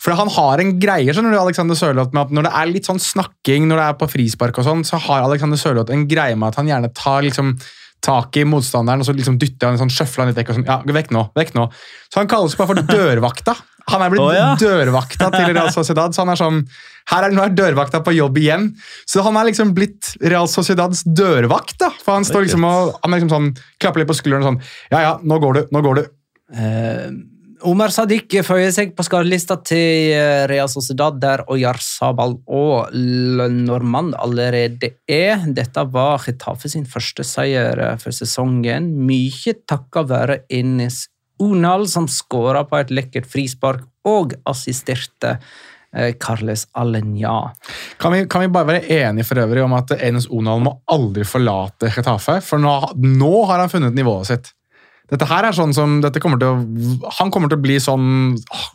For 0.00 0.16
han 0.16 0.32
har 0.32 0.62
en 0.62 0.78
greie 0.80 1.12
skjønner 1.12 1.34
du, 1.34 1.40
Alexander 1.42 1.76
Sørloth, 1.76 2.14
med 2.16 2.22
at 2.22 2.32
når 2.32 2.48
det 2.48 2.54
er 2.62 2.72
litt 2.72 2.88
sånn 2.88 3.02
snakking, 3.02 3.68
når 3.68 3.82
det 3.82 3.88
er 3.90 3.98
på 4.00 4.08
frispark 4.08 4.62
og 4.62 4.64
sånn, 4.64 4.86
så 4.88 4.96
har 5.10 5.26
Alexander 5.26 5.60
Sørloth 5.60 5.92
en 5.92 6.06
greie 6.08 6.38
med 6.40 6.48
at 6.48 6.62
han 6.62 6.70
gjerne 6.70 6.92
tar 6.96 7.26
liksom 7.28 7.52
tak 8.04 8.36
i 8.40 8.46
motstanderen 8.48 9.02
og 9.02 9.08
så 9.08 9.14
liksom 9.16 9.38
dytter 9.40 9.70
han 9.70 9.80
sånn, 9.80 9.92
sjøfla 9.92 10.28
litt 10.28 10.38
vekk 10.38 10.52
og 10.52 10.60
sånn, 10.60 10.68
ja, 10.68 10.78
vekk 11.00 11.12
nå, 11.16 11.26
vekk 11.36 11.52
nå. 11.56 11.66
Så 12.08 12.22
han 12.22 12.30
kalles 12.30 12.56
bare 12.58 12.72
for 12.72 12.88
dørvakta. 12.94 13.56
Han 13.90 14.04
er 14.04 14.12
blitt 14.12 14.22
oh, 14.22 14.30
ja. 14.34 14.52
dørvakta 14.60 15.30
til 15.34 15.50
Real 15.54 15.70
Sociedad, 15.74 16.14
så 16.14 16.24
han 16.24 16.32
er 16.34 16.40
sånn 16.40 16.62
her 17.10 17.26
er, 17.26 17.34
Nå 17.34 17.42
er 17.42 17.54
dørvakta 17.56 18.02
på 18.06 18.14
jobb 18.14 18.38
igjen. 18.38 18.68
Så 19.08 19.24
han 19.26 19.38
er 19.40 19.48
liksom 19.48 19.72
blitt 19.74 20.12
Real 20.22 20.46
Sociedads 20.50 21.02
dørvakt. 21.06 21.78
da. 21.80 21.90
For 22.04 22.14
Han 22.14 22.26
står 22.28 22.46
liksom 22.46 22.66
og 22.68 22.94
han 23.00 23.12
er 23.12 23.20
liksom 23.20 23.32
sånn, 23.32 23.50
klapper 23.82 24.02
litt 24.02 24.10
på 24.10 24.18
skulderen 24.18 24.44
og 24.44 24.50
sånn 24.52 24.60
Ja, 24.92 25.00
ja, 25.08 25.12
nå 25.24 25.40
går 25.42 25.58
du, 25.58 25.62
nå 25.74 25.82
går 25.86 26.00
du. 26.00 26.02
Eh, 26.54 27.08
Omar 27.66 27.92
Sadiq 27.92 28.38
føyer 28.46 28.70
seg 28.72 28.92
på 28.96 29.04
skadelista 29.04 29.56
til 29.66 30.14
eh, 30.14 30.44
Real 30.48 30.68
Sociedad, 30.70 31.18
der 31.20 31.42
Oyarzabal 31.50 32.38
og 32.48 32.92
Lenormand 32.94 34.14
allerede 34.16 34.94
er. 35.10 35.42
Dette 35.56 35.84
var 35.92 36.22
Getafe 36.24 36.70
sin 36.72 36.86
første 36.88 37.24
seier 37.26 37.82
eh, 37.84 37.96
for 38.00 38.16
sesongen. 38.16 38.90
Mye 39.08 39.56
takket 39.68 40.08
være 40.08 40.38
Enes 40.48 41.04
Unal, 41.40 41.86
som 41.88 42.08
skåra 42.08 42.64
på 42.68 42.80
et 42.80 42.94
lekkert 42.94 43.28
frispark 43.28 43.84
og 44.08 44.36
assisterte 44.48 45.36
eh, 45.92 46.14
Carles 46.20 46.64
Alenya. 46.80 47.34
Kan 48.00 48.16
vi, 48.16 48.24
kan 48.30 48.46
vi 48.46 48.52
bare 48.54 48.72
være 48.72 49.02
enige 49.02 49.28
for 49.28 49.42
øvrig 49.44 49.66
om 49.66 49.76
at 49.76 49.92
Enes 49.98 50.30
Onal 50.32 50.64
må 50.64 50.78
aldri 50.92 51.28
forlate 51.28 51.92
Getafe? 51.92 52.40
For 52.46 52.62
nå, 52.62 52.78
nå 53.04 53.34
har 53.50 53.64
han 53.64 53.72
funnet 53.72 53.96
nivået 53.96 54.32
sitt. 54.32 54.54
Dette 55.10 55.26
her 55.26 55.48
er 55.48 55.56
sånn 55.56 55.72
som, 55.74 55.98
kommer 56.22 56.42
å, 56.46 56.52
Han 57.18 57.32
kommer 57.34 57.50
til 57.50 57.58
å 57.58 57.62
bli 57.64 57.78
sånn 57.82 58.36
oh, 58.38 58.66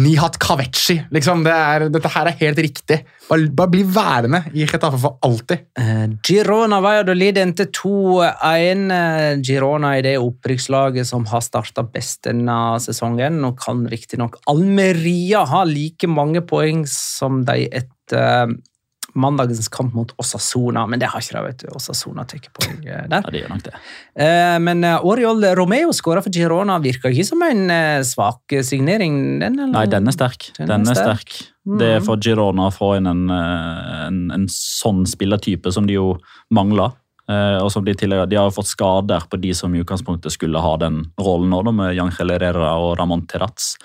Nihat 0.00 0.38
Kavechi, 0.40 1.00
Liksom. 1.12 1.44
Det 1.44 1.52
er, 1.52 1.86
dette 1.92 2.12
her 2.14 2.30
er 2.30 2.38
helt 2.40 2.60
riktig. 2.64 3.00
Bare, 3.28 3.48
bare 3.54 3.72
bli 3.72 3.82
værende 3.84 4.42
i 4.56 4.64
Getafe 4.64 4.98
for 5.00 5.18
alltid. 5.26 5.66
Eh, 5.78 6.06
Girona 6.26 6.80
Valladolid 6.82 7.38
endte 7.42 7.68
2-1. 7.76 8.86
Eh, 8.96 9.42
Girona 9.46 9.92
er 9.98 10.06
det 10.06 10.16
opprykkslaget 10.22 11.08
som 11.08 11.28
har 11.30 11.44
starta 11.44 11.84
best 11.84 12.24
denne 12.28 12.56
sesongen. 12.82 13.42
Nå 13.44 13.52
kan 13.60 13.84
riktignok 13.90 14.40
Almeria 14.50 15.44
ha 15.50 15.62
like 15.68 16.08
mange 16.10 16.42
poeng 16.48 16.86
som 16.88 17.44
de 17.48 17.68
etter 17.68 18.18
eh, 18.20 18.58
mandagens 19.14 19.68
kamp 19.72 19.94
mot 19.94 20.12
Osasona, 20.20 20.86
men 20.86 21.00
det 21.00 21.08
har 21.10 21.20
ikke 21.22 21.36
det, 21.36 21.42
vet 21.46 21.64
du. 21.64 21.68
Osasona 21.76 22.24
tar 22.28 22.42
på 22.54 22.64
eh, 22.68 23.06
der. 23.08 23.20
Ja, 23.20 23.20
det 23.30 23.42
gjør 23.42 23.52
nok 23.54 23.64
det. 23.66 23.74
Eh, 24.14 24.56
Men 24.62 24.84
eh, 24.84 25.06
Oriol 25.06 25.44
Romeo 25.58 25.92
skåra 25.96 26.22
for 26.22 26.30
Girona. 26.34 26.78
Virker 26.82 27.10
ikke 27.14 27.26
som 27.26 27.42
en 27.46 27.66
svak 28.06 28.56
signering, 28.66 29.38
den? 29.42 29.58
eller? 29.58 29.72
Nei, 29.74 29.86
den 29.90 30.08
er 30.08 30.16
sterk. 30.16 30.50
Den 30.58 30.68
er 30.68 30.72
Den 30.76 30.88
er 30.88 31.00
sterk. 31.00 31.34
sterk. 31.34 31.50
Det 31.80 31.90
er 31.96 32.00
for 32.04 32.18
Girona 32.22 32.68
å 32.70 32.74
få 32.74 32.94
inn 32.98 33.06
en, 33.10 33.26
en, 33.30 34.20
en 34.34 34.46
sånn 34.50 35.04
spillertype 35.06 35.70
som 35.74 35.86
de 35.86 35.98
jo 35.98 36.14
mangler. 36.50 36.96
Og 37.30 37.68
som 37.70 37.84
de, 37.86 37.92
tidligere, 37.94 38.26
de 38.26 38.34
har 38.40 38.48
jo 38.48 38.56
fått 38.56 38.66
skader 38.72 39.22
på 39.30 39.38
de 39.38 39.52
som 39.54 39.70
i 39.70 39.78
utgangspunktet 39.84 40.34
skulle 40.34 40.58
ha 40.58 40.72
den 40.82 41.04
rollen 41.20 41.52
nå, 41.52 41.60
da, 41.62 41.70
med 41.70 41.92
Jan 41.94 42.10
Herrera 42.16 42.72
og 42.82 42.96
Ramón 42.98 43.22
Terraz. 43.30 43.76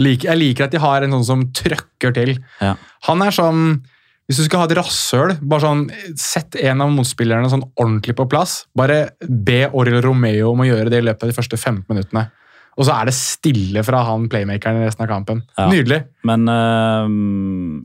Lik- 0.00 0.24
Jeg 0.24 0.38
liker 0.38 0.64
at 0.64 0.70
de 0.72 0.80
har 0.80 1.02
en 1.02 1.10
sånn 1.10 1.24
som 1.24 1.42
trøkker 1.52 2.14
til. 2.16 2.36
Ja. 2.60 2.76
Han 3.08 3.22
er 3.22 3.30
sånn 3.30 3.82
Hvis 4.30 4.38
du 4.38 4.44
skal 4.46 4.62
ha 4.62 4.66
et 4.68 4.76
rasshøl, 4.78 5.32
bare 5.42 5.60
sånn, 5.60 5.80
sett 6.16 6.54
en 6.62 6.80
av 6.80 6.88
motspillerne 6.94 7.50
sånn 7.50 7.64
ordentlig 7.76 8.14
på 8.16 8.24
plass. 8.30 8.66
Bare 8.74 9.10
be 9.28 9.66
Oril 9.74 10.00
Romeo 10.00 10.52
om 10.52 10.62
å 10.62 10.64
gjøre 10.64 10.88
det 10.88 11.00
i 11.02 11.04
løpet 11.04 11.26
av 11.26 11.28
de 11.32 11.36
første 11.36 11.58
15 11.58 11.84
minuttene. 11.90 12.30
Og 12.78 12.86
så 12.86 12.94
er 12.94 13.10
det 13.10 13.14
stille 13.18 13.82
fra 13.84 14.00
han 14.06 14.28
playmakeren 14.32 14.80
i 14.80 14.86
resten 14.86 15.04
av 15.04 15.10
kampen. 15.10 15.42
Ja. 15.58 15.66
Nydelig. 15.68 15.98
Men 16.24 16.46
uh, 16.48 17.04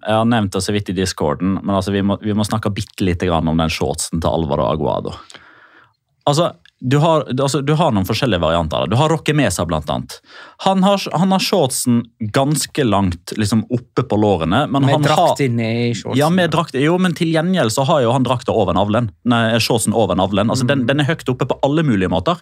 Jeg 0.05 0.47
det 0.53 0.63
så 0.63 0.75
vidt 0.77 0.93
i 0.93 0.95
discorden, 0.95 1.57
men 1.59 1.73
altså, 1.75 1.91
vi, 1.91 2.05
må, 2.05 2.15
vi 2.21 2.37
må 2.37 2.45
snakke 2.47 2.71
bitte 2.71 3.03
lite 3.03 3.27
grann 3.27 3.49
om 3.51 3.59
den 3.59 3.73
shortsen 3.73 4.21
til 4.21 4.29
Alvaro 4.29 4.69
Aguado. 4.69 5.17
Altså, 6.27 6.53
du 6.79 6.97
har, 6.97 7.25
altså, 7.41 7.61
du 7.61 7.73
har 7.73 7.91
noen 7.91 8.05
forskjellige 8.05 8.41
varianter. 8.41 8.85
Du 8.91 8.95
har 8.99 9.09
Rocke 9.09 9.33
Mesa, 9.33 9.65
blant 9.65 9.89
annet. 9.89 10.19
Han 10.61 10.83
har, 10.85 11.01
han 11.13 11.33
har 11.33 11.41
shortsen 11.41 12.03
ganske 12.33 12.83
langt 12.85 13.33
liksom, 13.37 13.63
oppe 13.73 14.03
på 14.05 14.19
lårene. 14.21 14.67
Men 14.69 14.85
Med 14.85 14.93
han 14.93 15.07
har, 15.07 15.15
drakt 15.15 15.41
inne 15.41 15.71
i 15.87 15.87
shortsen. 15.95 16.19
Ja, 16.19 16.29
med 16.29 16.53
drakt, 16.53 16.77
jo, 16.77 16.99
men 17.01 17.17
til 17.17 17.33
gjengjeld 17.33 17.73
så 17.73 17.87
har 17.89 18.03
jo 18.05 18.13
han 18.13 18.27
drakta 18.27 18.53
over 18.53 18.77
navlen. 18.77 19.09
Nei, 19.25 19.57
shortsen 19.63 19.95
over 19.97 20.19
navlen. 20.19 20.53
Altså, 20.53 20.69
den, 20.69 20.85
den 20.89 21.01
er 21.01 21.09
høyt 21.09 21.25
oppe 21.33 21.49
på 21.49 21.57
alle 21.65 21.85
mulige 21.87 22.11
måter. 22.13 22.37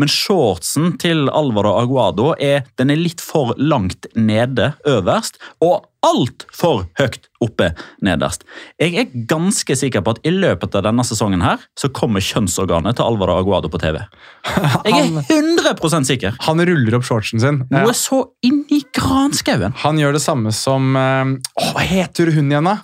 Men 0.00 0.12
shortsen 0.12 0.94
til 1.02 1.28
Alvaro 1.28 1.76
Aguado 1.82 2.32
er, 2.40 2.64
den 2.80 2.94
er 2.94 3.00
litt 3.00 3.20
for 3.24 3.52
langt 3.60 4.08
nede 4.16 4.72
øverst, 4.88 5.36
og 5.60 5.84
altfor 6.04 6.84
høyt 6.98 7.28
oppe 7.44 7.70
nederst. 8.04 8.44
Jeg 8.80 8.96
er 9.00 9.12
ganske 9.30 9.76
sikker 9.78 10.04
på 10.04 10.14
at 10.14 10.20
i 10.26 10.32
løpet 10.34 10.76
av 10.78 10.84
denne 10.86 11.04
sesongen 11.06 11.44
her, 11.44 11.62
så 11.78 11.90
kommer 11.94 12.24
kjønnsorganet 12.24 12.98
til 12.98 13.06
Alvaro 13.06 13.38
Aguado 13.40 13.70
på 13.72 13.80
TV. 13.82 14.00
Jeg 14.86 15.00
er 15.00 15.22
100% 15.22 16.10
sikker. 16.10 16.36
Han 16.46 16.62
ruller 16.68 16.98
opp 16.98 17.06
shortsen 17.08 17.42
sin. 17.42 17.62
Noe 17.72 17.94
så 17.96 18.22
inni 18.44 18.82
granskauen. 18.94 19.76
Han 19.84 20.00
gjør 20.00 20.18
det 20.18 20.24
samme 20.24 20.52
som 20.54 20.94
eh, 20.98 21.34
Hva 21.70 21.86
heter 21.88 22.32
hun 22.34 22.52
igjen, 22.52 22.68
da? 22.68 22.78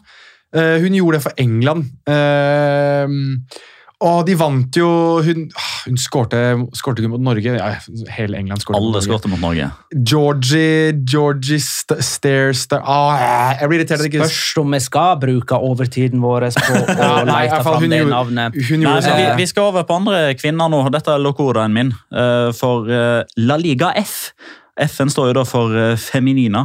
Eh, 0.56 0.80
hun 0.82 0.96
gjorde 0.96 1.18
det 1.18 1.24
for 1.28 1.36
England. 1.38 1.90
Uh, 2.10 3.06
og 4.00 4.24
de 4.26 4.34
vant 4.40 4.76
jo 4.76 4.88
Hun, 5.24 5.50
ah, 5.56 5.70
hun 5.86 5.96
skårte, 6.00 6.38
skårte 6.78 7.02
ikke 7.02 7.10
mot 7.12 7.20
Norge. 7.20 7.52
Ja, 7.58 7.74
hele 8.16 8.38
England 8.40 8.62
skårte 8.64 8.78
Alle 8.80 9.02
skårte 9.04 9.28
mot 9.28 9.40
Norge. 9.42 9.66
Georgie 10.08 10.92
Georgie 11.04 11.58
St 11.60 11.96
Stairs 12.04 12.64
Star 12.66 12.80
ah, 12.84 13.52
Jeg 13.60 13.68
blir 13.68 13.80
irritert. 13.82 14.04
ikke- 14.06 14.24
Spørs 14.24 14.58
om 14.62 14.70
vi 14.72 14.80
skal 14.80 15.16
bruke 15.20 15.58
overtiden 15.58 16.20
vår 16.24 16.48
på 16.56 16.72
å 16.76 16.84
Ja, 17.00 17.24
lete 17.24 17.62
fram 17.64 17.88
det 17.88 18.00
gjorde- 18.00 18.14
navnet. 18.14 18.54
Hun 18.68 18.80
Nei, 18.80 18.86
gjorde 18.90 19.04
det 19.04 19.16
vi, 19.36 19.42
vi 19.42 19.46
skal 19.52 19.62
over 19.70 19.84
på 19.84 19.96
andre 20.00 20.34
kvinner 20.34 20.68
nå. 20.72 20.82
Dette 20.92 21.08
er 21.14 21.18
locoraen 21.18 21.72
min. 21.72 21.92
eh, 22.12 22.50
For 22.56 22.88
eh, 22.90 23.22
La 23.38 23.56
Liga 23.56 23.92
F. 23.96 24.32
FN 24.80 25.12
står 25.12 25.30
jo 25.30 25.36
da 25.40 25.44
for 25.48 25.76
eh, 25.76 25.96
Feminina. 26.00 26.64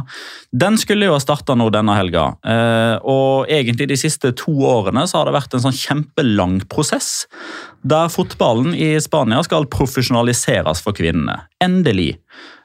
Den 0.52 0.78
skulle 0.80 1.08
jo 1.08 1.14
ha 1.16 1.22
starta 1.22 1.56
nå 1.58 1.68
denne 1.74 1.96
helga. 1.98 2.26
Eh, 2.46 2.96
og 3.04 3.50
egentlig 3.52 3.90
de 3.92 3.98
siste 4.00 4.32
to 4.38 4.54
årene 4.66 5.06
så 5.08 5.20
har 5.20 5.28
det 5.28 5.36
vært 5.36 5.56
en 5.56 5.66
sånn 5.66 5.76
kjempelang 5.76 6.58
prosess. 6.72 7.26
Der 7.86 8.10
fotballen 8.12 8.74
i 8.74 8.94
Spania 9.02 9.42
skal 9.46 9.68
profesjonaliseres 9.72 10.82
for 10.84 10.96
kvinnene. 10.96 11.42
Endelig. 11.62 12.16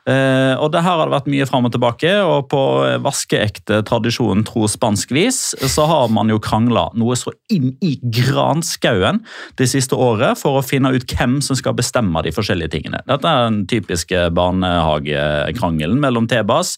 Eh, 0.10 0.54
og 0.58 0.72
det 0.74 0.82
her 0.82 0.98
har 0.98 1.06
det 1.06 1.14
vært 1.14 1.30
mye 1.30 1.46
fram 1.46 1.68
og 1.68 1.74
tilbake, 1.76 2.10
og 2.26 2.48
på 2.50 2.62
vaskeekte 3.06 3.82
tradisjon 3.86 4.42
tro 4.48 4.66
spansk 4.70 5.14
vis, 5.14 5.42
så 5.70 5.86
har 5.90 6.10
man 6.14 6.32
jo 6.32 6.40
krangla 6.42 6.88
noe 6.98 7.18
så 7.20 7.34
inn 7.54 7.76
i 7.86 7.94
granskauen 8.02 9.22
det 9.60 9.70
siste 9.70 9.98
året 9.98 10.40
for 10.40 10.58
å 10.58 10.66
finne 10.66 10.94
ut 10.96 11.06
hvem 11.06 11.38
som 11.46 11.58
skal 11.60 11.76
bestemme 11.78 12.24
de 12.26 12.34
forskjellige 12.34 12.74
tingene. 12.78 13.04
Dette 13.10 13.30
er 13.30 13.50
den 13.50 13.62
typiske 13.70 14.24
barnehagekrangelen 14.38 16.02
mellom 16.02 16.30
Tebas 16.32 16.78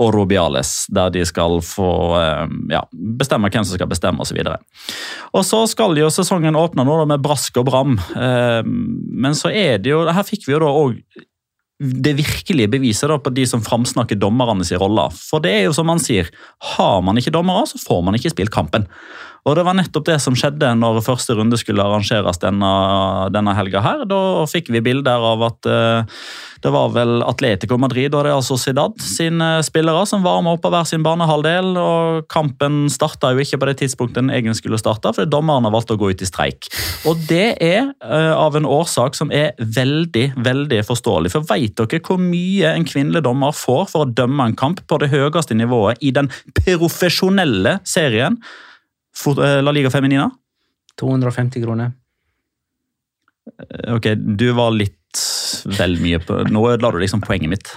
og 0.00 0.14
Robiales, 0.16 0.86
der 0.92 1.12
de 1.12 1.26
skal 1.28 1.60
få 1.66 1.90
uh, 2.16 2.46
ja, 2.72 2.84
bestemme 2.92 3.50
hvem 3.52 3.66
som 3.66 3.76
skal 3.76 3.90
bestemme 3.90 4.24
osv. 4.24 4.38
Og, 4.48 4.88
og 5.36 5.44
så 5.46 5.64
skal 5.70 5.98
jo 6.00 6.08
sesongen 6.12 6.56
åpne 6.58 6.86
nå 6.88 7.02
med 7.10 7.22
brask 7.24 7.60
og 7.60 7.68
bram, 7.68 7.98
uh, 8.16 8.62
men 8.64 9.36
så 9.36 9.52
er 9.52 9.78
det 9.82 9.92
jo 9.92 10.02
Her 10.12 10.24
fikk 10.26 10.44
vi 10.46 10.52
jo 10.54 10.58
da 10.60 10.68
òg 10.68 10.96
det 11.82 12.14
virkelige 12.20 12.70
beviset 12.70 13.10
da 13.10 13.18
på 13.18 13.32
de 13.34 13.44
som 13.48 13.62
framsnakker 13.64 14.18
dommerne 14.20 14.64
rolle. 14.78 15.08
For 15.16 15.42
det 15.42 15.52
er 15.56 15.64
jo 15.66 15.74
som 15.76 15.88
man 15.90 16.02
sier, 16.02 16.30
har 16.76 17.02
man 17.02 17.18
ikke 17.18 17.34
dommere, 17.34 17.66
så 17.66 17.80
får 17.82 18.04
man 18.06 18.18
ikke 18.18 18.30
spilt 18.32 18.54
kampen. 18.54 18.86
Og 19.42 19.56
Det 19.58 19.64
var 19.66 19.74
nettopp 19.74 20.06
det 20.06 20.20
som 20.22 20.36
skjedde 20.38 20.68
når 20.78 21.00
første 21.02 21.34
runde 21.34 21.58
skulle 21.58 21.82
arrangeres 21.82 22.38
denne, 22.38 22.70
denne 23.34 23.54
helga. 23.58 23.82
her. 23.82 24.04
Da 24.06 24.46
fikk 24.46 24.70
vi 24.70 24.82
bilder 24.84 25.24
av 25.32 25.42
at 25.48 25.66
uh, 25.66 26.20
det 26.62 26.70
var 26.70 26.92
vel 26.94 27.24
Atletico 27.26 27.74
Madrid 27.80 28.14
og 28.14 28.22
Real 28.28 28.44
Sociedad 28.46 28.94
sine 29.02 29.56
spillere 29.66 30.04
som 30.06 30.22
varma 30.22 30.54
opp 30.54 30.62
på 30.62 30.70
hver 30.70 30.86
sin 30.86 31.02
banehalvdel. 31.02 31.74
og 31.74 32.28
Kampen 32.30 32.86
starta 32.86 33.32
jo 33.34 33.42
ikke 33.42 33.58
på 33.58 33.70
det 33.72 33.76
tidspunktet 33.82 34.22
den 34.22 34.30
egentlig 34.30 34.60
skulle 34.60 34.78
starte, 34.78 35.10
fordi 35.10 35.32
dommerne 35.32 35.74
valgte 35.74 35.98
å 35.98 36.02
gå 36.04 36.12
ut 36.14 36.22
i 36.22 36.30
streik. 36.30 36.70
Og 37.10 37.18
Det 37.26 37.56
er 37.58 37.90
uh, 37.98 38.38
av 38.38 38.54
en 38.54 38.68
årsak 38.78 39.18
som 39.18 39.34
er 39.34 39.58
veldig 39.58 40.28
veldig 40.38 40.84
forståelig. 40.86 41.34
For 41.34 41.50
Vet 41.52 41.82
dere 41.82 42.04
hvor 42.06 42.22
mye 42.22 42.76
en 42.76 42.86
kvinnelig 42.86 43.26
dommer 43.26 43.50
får 43.50 43.88
for 43.90 44.06
å 44.06 44.12
dømme 44.22 44.52
en 44.52 44.58
kamp 44.58 44.86
på 44.86 45.02
det 45.02 45.10
høyeste 45.10 45.58
nivået 45.58 45.98
i 45.98 46.14
den 46.14 46.30
profesjonelle 46.62 47.80
serien? 47.82 48.38
Eh, 49.12 49.62
La 49.62 49.72
Liga 49.74 49.90
Feminina? 49.90 50.30
250 51.00 51.62
kroner. 51.62 51.92
Eh, 53.46 53.94
ok, 53.96 54.06
du 54.16 54.52
var 54.56 54.70
litt 54.74 54.98
vel 55.76 55.98
mye 56.00 56.18
på 56.24 56.32
Nå 56.48 56.60
ødela 56.70 56.90
du 56.94 56.98
liksom 57.02 57.20
poenget 57.24 57.50
mitt. 57.52 57.68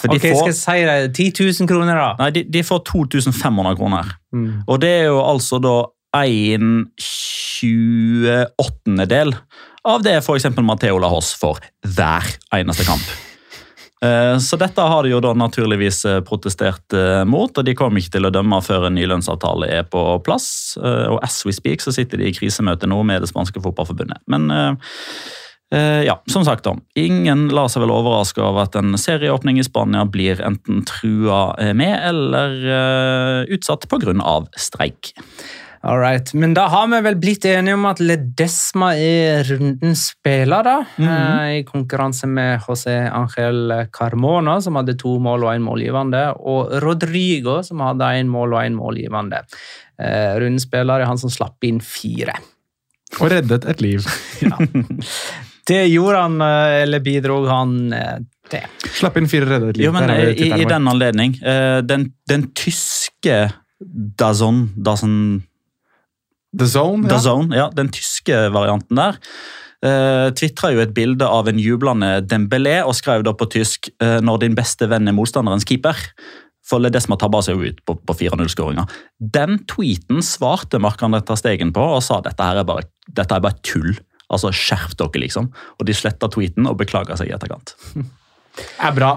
For 0.00 0.08
ok, 0.12 0.22
får, 0.22 0.38
skal 0.38 0.50
jeg 0.50 0.60
si 0.60 0.78
det? 0.86 0.96
10 1.38 1.44
000 1.62 1.68
kroner, 1.70 1.94
da? 1.98 2.10
Nei, 2.20 2.30
de, 2.36 2.40
de 2.52 2.60
får 2.66 2.80
2500 2.90 3.76
kroner. 3.78 4.04
Mm. 4.34 4.52
Og 4.66 4.76
det 4.82 4.92
er 5.02 5.06
jo 5.10 5.18
altså 5.24 5.56
da 5.62 5.76
en 6.16 6.68
28-del 6.96 9.28
av 9.86 10.02
det 10.02 10.16
f.eks. 10.22 10.46
Matheo 10.64 10.98
Lahos 11.02 11.28
får 11.38 11.56
hver 11.96 12.24
eneste 12.56 12.84
kamp. 12.88 13.06
Eh, 14.04 14.38
så 14.38 14.58
dette 14.60 14.84
har 14.84 15.02
de 15.02 15.14
jo 15.14 15.22
da 15.24 15.32
naturligvis 15.36 16.02
eh, 16.04 16.18
protestert 16.26 16.92
eh, 16.92 17.22
mot, 17.28 17.48
og 17.48 17.64
de 17.64 17.74
kommer 17.76 18.02
ikke 18.02 18.18
til 18.18 18.28
å 18.28 18.32
dømme 18.34 18.60
før 18.64 18.88
en 18.88 18.96
ny 18.98 19.06
lønnsavtale 19.08 19.70
er 19.72 19.88
på 19.88 20.02
plass. 20.26 20.76
Og 20.76 21.18
as 21.24 21.40
we 21.48 21.54
speak 21.56 21.84
så 21.84 21.94
sitter 21.96 22.20
de 22.20 22.28
i 22.28 22.36
krisemøte 22.36 22.88
nå 22.90 23.00
med 23.06 23.24
det 23.24 23.32
spanske 23.32 23.62
fotballforbundet. 23.64 24.22
Men 24.30 24.50
ja, 26.06 26.14
som 26.30 26.44
sagt 26.46 26.62
da, 26.62 26.76
ingen 26.94 27.48
lar 27.50 27.66
seg 27.72 27.82
vel 27.82 27.90
overraske 27.90 28.38
over 28.38 28.68
at 28.68 28.76
en 28.78 28.94
serieåpning 29.00 29.58
i 29.58 29.64
Spania 29.66 30.04
blir 30.06 30.38
enten 30.46 30.84
trua 30.86 31.56
med 31.74 31.96
eller 32.06 32.54
utsatt 33.56 33.88
pga. 33.90 34.14
streik. 34.54 35.10
All 35.86 36.00
right. 36.00 36.34
Men 36.34 36.54
da 36.54 36.64
har 36.66 36.88
vi 36.90 36.98
vel 37.04 37.16
blitt 37.22 37.44
enige 37.46 37.76
om 37.76 37.84
at 37.86 38.00
Ledesma 38.02 38.88
er 38.98 39.46
rundens 39.46 40.08
spiller, 40.10 40.66
da. 40.66 40.76
Mm 40.96 41.08
-hmm. 41.08 41.60
I 41.60 41.64
konkurranse 41.64 42.26
med 42.26 42.60
José 42.60 43.10
Ángel 43.12 43.86
Carmona, 43.92 44.60
som 44.62 44.76
hadde 44.76 44.98
to 44.98 45.18
mål 45.18 45.44
og 45.44 45.54
én 45.54 45.62
målgivende, 45.62 46.34
og 46.38 46.82
Rodrigo, 46.82 47.62
som 47.62 47.80
hadde 47.80 48.04
én 48.04 48.26
mål 48.26 48.54
og 48.54 48.64
én 48.64 48.74
målgivende. 48.74 49.42
Eh, 50.02 50.34
rundens 50.40 50.62
spiller 50.62 51.00
er 51.00 51.06
han 51.06 51.18
som 51.18 51.30
slapp 51.30 51.64
inn 51.64 51.80
fire. 51.80 52.34
Og 53.20 53.30
reddet 53.30 53.64
et 53.64 53.80
liv. 53.80 54.06
ja. 54.42 54.58
Det 55.66 55.86
gjorde 55.88 56.18
han, 56.18 56.40
eh, 56.40 56.82
eller 56.82 56.98
bidro 56.98 57.46
han 57.46 57.94
til. 58.50 58.60
Slapp 58.90 59.16
inn 59.16 59.28
fire, 59.28 59.44
reddet 59.44 59.68
et 59.68 59.76
liv. 59.76 59.84
Jo, 59.86 59.92
men 59.92 60.10
I, 60.10 60.62
i 60.62 60.64
den 60.64 60.88
anledning, 60.88 61.38
den, 61.86 62.12
den 62.28 62.52
tyske 62.54 63.52
Dazon, 64.18 64.72
Dazon 64.76 65.42
The 66.54 66.68
Zone, 66.70 67.06
ja. 67.06 67.12
The 67.12 67.20
Zone, 67.24 67.56
ja 67.56 67.68
den 67.74 67.92
tyske 67.94 68.46
varianten 68.54 69.00
der. 69.00 69.20
Uh, 69.84 69.90
eh, 69.90 70.30
Tvitra 70.32 70.72
jo 70.72 70.80
et 70.80 70.94
bilde 70.96 71.26
av 71.28 71.50
en 71.50 71.58
jublende 71.60 72.22
Dembélé 72.24 72.78
og 72.80 72.96
skrev 72.96 73.26
da 73.26 73.34
på 73.36 73.48
tysk 73.52 73.90
uh, 74.02 74.18
'Når 74.24 74.40
din 74.40 74.56
beste 74.56 74.88
venn 74.88 75.08
er 75.08 75.16
motstanderens 75.16 75.68
keeper'. 75.68 76.00
For 76.66 76.82
Ledesma 76.82 77.14
tabba 77.20 77.42
seg 77.44 77.60
jo 77.60 77.70
ut 77.70 77.78
på, 77.86 77.94
på 77.94 78.16
4-0-skåringa. 78.24 78.86
Den 79.20 79.60
tweeten 79.70 80.18
svarte 80.24 80.80
Mark-André 80.82 81.22
Stegen 81.38 81.70
på 81.72 81.84
og 81.94 82.02
sa 82.02 82.18
dette 82.24 82.42
her 82.42 82.58
er 82.58 82.66
bare, 82.66 82.88
dette 83.06 83.36
er 83.36 83.44
bare 83.44 83.60
tull. 83.62 83.94
Altså, 84.26 84.50
Skjerp 84.50 84.96
dere, 84.98 85.22
liksom. 85.22 85.52
Og 85.78 85.86
de 85.86 85.94
sletta 85.94 86.26
tweeten 86.32 86.66
og 86.66 86.80
beklaga 86.80 87.14
seg 87.14 87.30
i 87.30 87.36
etterkant. 87.36 87.76
er 88.88 88.96
bra. 88.96 89.12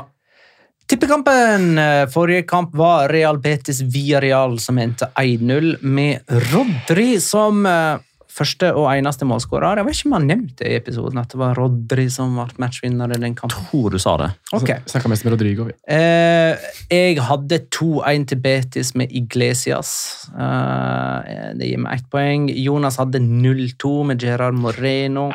Tippekampen. 0.90 1.80
Forrige 2.10 2.44
kamp 2.50 2.76
var 2.76 3.10
Real 3.10 3.38
Betis 3.38 3.82
via 3.82 4.22
Real, 4.22 4.60
som 4.60 4.78
endte 4.82 5.06
1-0, 5.22 5.76
med 5.86 6.20
Rodri 6.50 7.20
som 7.22 7.62
eh, 7.70 8.00
første 8.40 8.72
og 8.74 8.88
eneste 8.92 9.28
målskårer. 9.28 9.80
Jeg 9.80 9.88
vet 9.88 10.00
ikke 10.00 10.10
om 10.10 10.16
han 10.18 10.28
nevnte 10.30 10.66
i 10.66 10.74
episoden 10.80 11.22
at 11.22 11.30
det 11.30 11.40
var 11.42 11.58
Rodri 11.60 12.08
som 12.14 12.34
ble 12.40 12.58
matchvinner 12.62 13.14
i 13.14 13.20
den 13.22 13.36
kampen. 13.38 13.68
Tror 13.70 13.94
du 13.94 14.00
sa 14.02 14.16
det. 14.22 14.30
Okay. 14.56 14.82
Snakka 14.90 15.12
mest 15.12 15.28
med 15.28 15.36
Rodrigo. 15.36 15.68
Eh, 15.86 16.70
jeg 16.90 17.22
hadde 17.30 17.62
2-1 17.76 18.28
til 18.32 18.42
Betis 18.44 18.94
med 18.98 19.14
Iglesias. 19.14 19.92
Eh, 20.34 21.32
det 21.60 21.70
gir 21.70 21.84
meg 21.84 22.00
ett 22.00 22.10
poeng. 22.10 22.50
Jonas 22.50 22.98
hadde 23.02 23.22
0-2 23.22 23.94
med 24.10 24.26
Gerard 24.26 24.58
Moreno. 24.58 25.30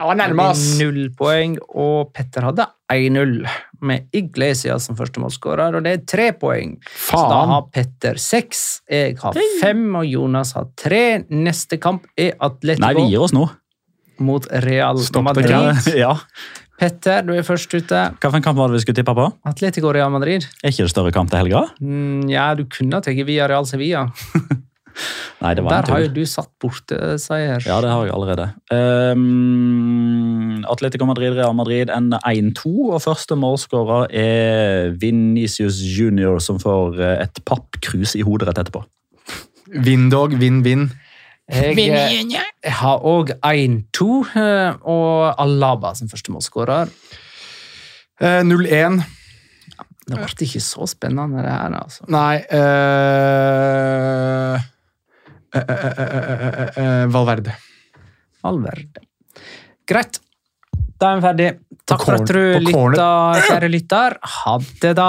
Null 0.82 1.12
poeng. 1.18 1.59
Og 1.74 2.10
Petter 2.10 2.51
hadde 2.51 2.66
1-0 2.93 3.47
med 3.85 4.09
Iglesias 4.16 4.89
som 4.89 4.97
førstemålsskårer, 4.98 5.77
og 5.77 5.85
det 5.86 5.93
er 5.93 6.02
tre 6.09 6.31
poeng. 6.36 6.77
Faen. 6.85 7.20
Så 7.20 7.23
da 7.31 7.40
har 7.51 7.69
Petter 7.73 8.20
seks, 8.20 8.65
jeg 8.90 9.16
har 9.20 9.39
fem, 9.61 9.86
og 9.97 10.09
Jonas 10.09 10.55
har 10.59 10.69
tre. 10.81 11.23
Neste 11.31 11.81
kamp 11.82 12.06
er 12.16 12.35
Atletico 12.44 12.85
Nei, 12.85 12.93
vi 12.98 13.06
gir 13.12 13.24
oss 13.24 13.35
nå. 13.36 13.47
mot 14.24 14.47
Real 14.65 15.01
Stopp 15.02 15.27
Madrid. 15.31 15.89
ja. 16.05 16.12
Petter, 16.74 17.23
du 17.23 17.32
er 17.36 17.47
først 17.47 17.70
ute. 17.70 18.01
Hvilken 18.20 18.43
kamp 18.43 18.59
var 18.59 18.69
det 18.69 18.81
vi 18.81 18.85
skulle 18.85 18.98
tippe 18.98 19.15
på? 19.15 19.28
Atletico 19.47 19.93
Real 19.94 20.11
Madrid. 20.11 20.47
Er 20.62 20.73
ikke 20.74 20.89
det 20.89 20.93
større 20.93 21.15
kamp 21.15 21.31
til 21.31 21.44
helga? 21.44 21.69
Mm, 21.81 22.27
ja, 22.32 22.51
du 22.59 22.66
kunne 22.66 22.98
ha 22.98 23.05
tatt 23.05 23.27
via 23.28 23.47
Real 23.51 23.66
Sevilla. 23.69 24.09
Nei, 25.42 25.52
det 25.56 25.64
var 25.64 25.82
Der 25.82 25.92
har 25.92 26.02
jo 26.04 26.10
du 26.14 26.22
satt 26.28 26.50
borte 26.62 27.16
seier. 27.20 27.62
Ja, 27.66 27.80
det 27.82 27.90
har 27.90 28.06
jeg 28.06 28.14
allerede. 28.14 28.46
Um, 28.70 30.64
Atletico 30.70 31.06
Madrid, 31.08 31.34
Real 31.36 31.54
Madrid 31.56 31.90
en 31.92 32.12
1-2, 32.14 32.70
og 32.94 33.02
første 33.04 33.36
målskårer 33.38 34.14
er 34.14 34.92
Vinicius 35.00 35.80
Junior, 35.82 36.38
som 36.42 36.60
får 36.62 37.00
eh, 37.00 37.16
et 37.26 37.42
pappkrus 37.46 38.14
i 38.18 38.24
hodet 38.26 38.48
rett 38.48 38.62
etterpå. 38.62 38.84
Vinn-dog, 39.84 40.36
vinn-vinn. 40.40 40.88
Jeg, 41.50 41.76
jeg 41.76 42.72
har 42.78 43.02
òg 43.04 43.34
1-2, 43.44 44.06
eh, 44.40 44.78
og 44.88 45.42
Alaba 45.42 45.92
som 45.98 46.08
første 46.08 46.32
målskårer. 46.32 46.88
Uh, 48.22 48.40
0-1. 48.46 49.02
Det 50.04 50.20
ble 50.20 50.46
ikke 50.46 50.60
så 50.60 50.86
spennende, 50.88 51.42
det 51.42 51.50
her. 51.50 51.74
altså. 51.80 52.04
Nei 52.12 52.36
uh... 52.52 54.60
Uh, 55.55 56.66
uh, 56.76 57.05
Valverde. 57.14 57.55
Valverde. 58.43 59.05
Greit. 59.89 60.20
Da 60.98 61.12
er 61.12 61.20
vi 61.20 61.26
ferdig. 61.28 61.48
Takk 61.85 62.05
for 62.06 62.16
at 62.16 62.31
du 62.31 62.40
lytta, 62.64 63.09
kjære 63.44 63.70
lytter. 63.70 64.18
Ha 64.35 64.56
det, 64.82 64.94
da. 64.98 65.09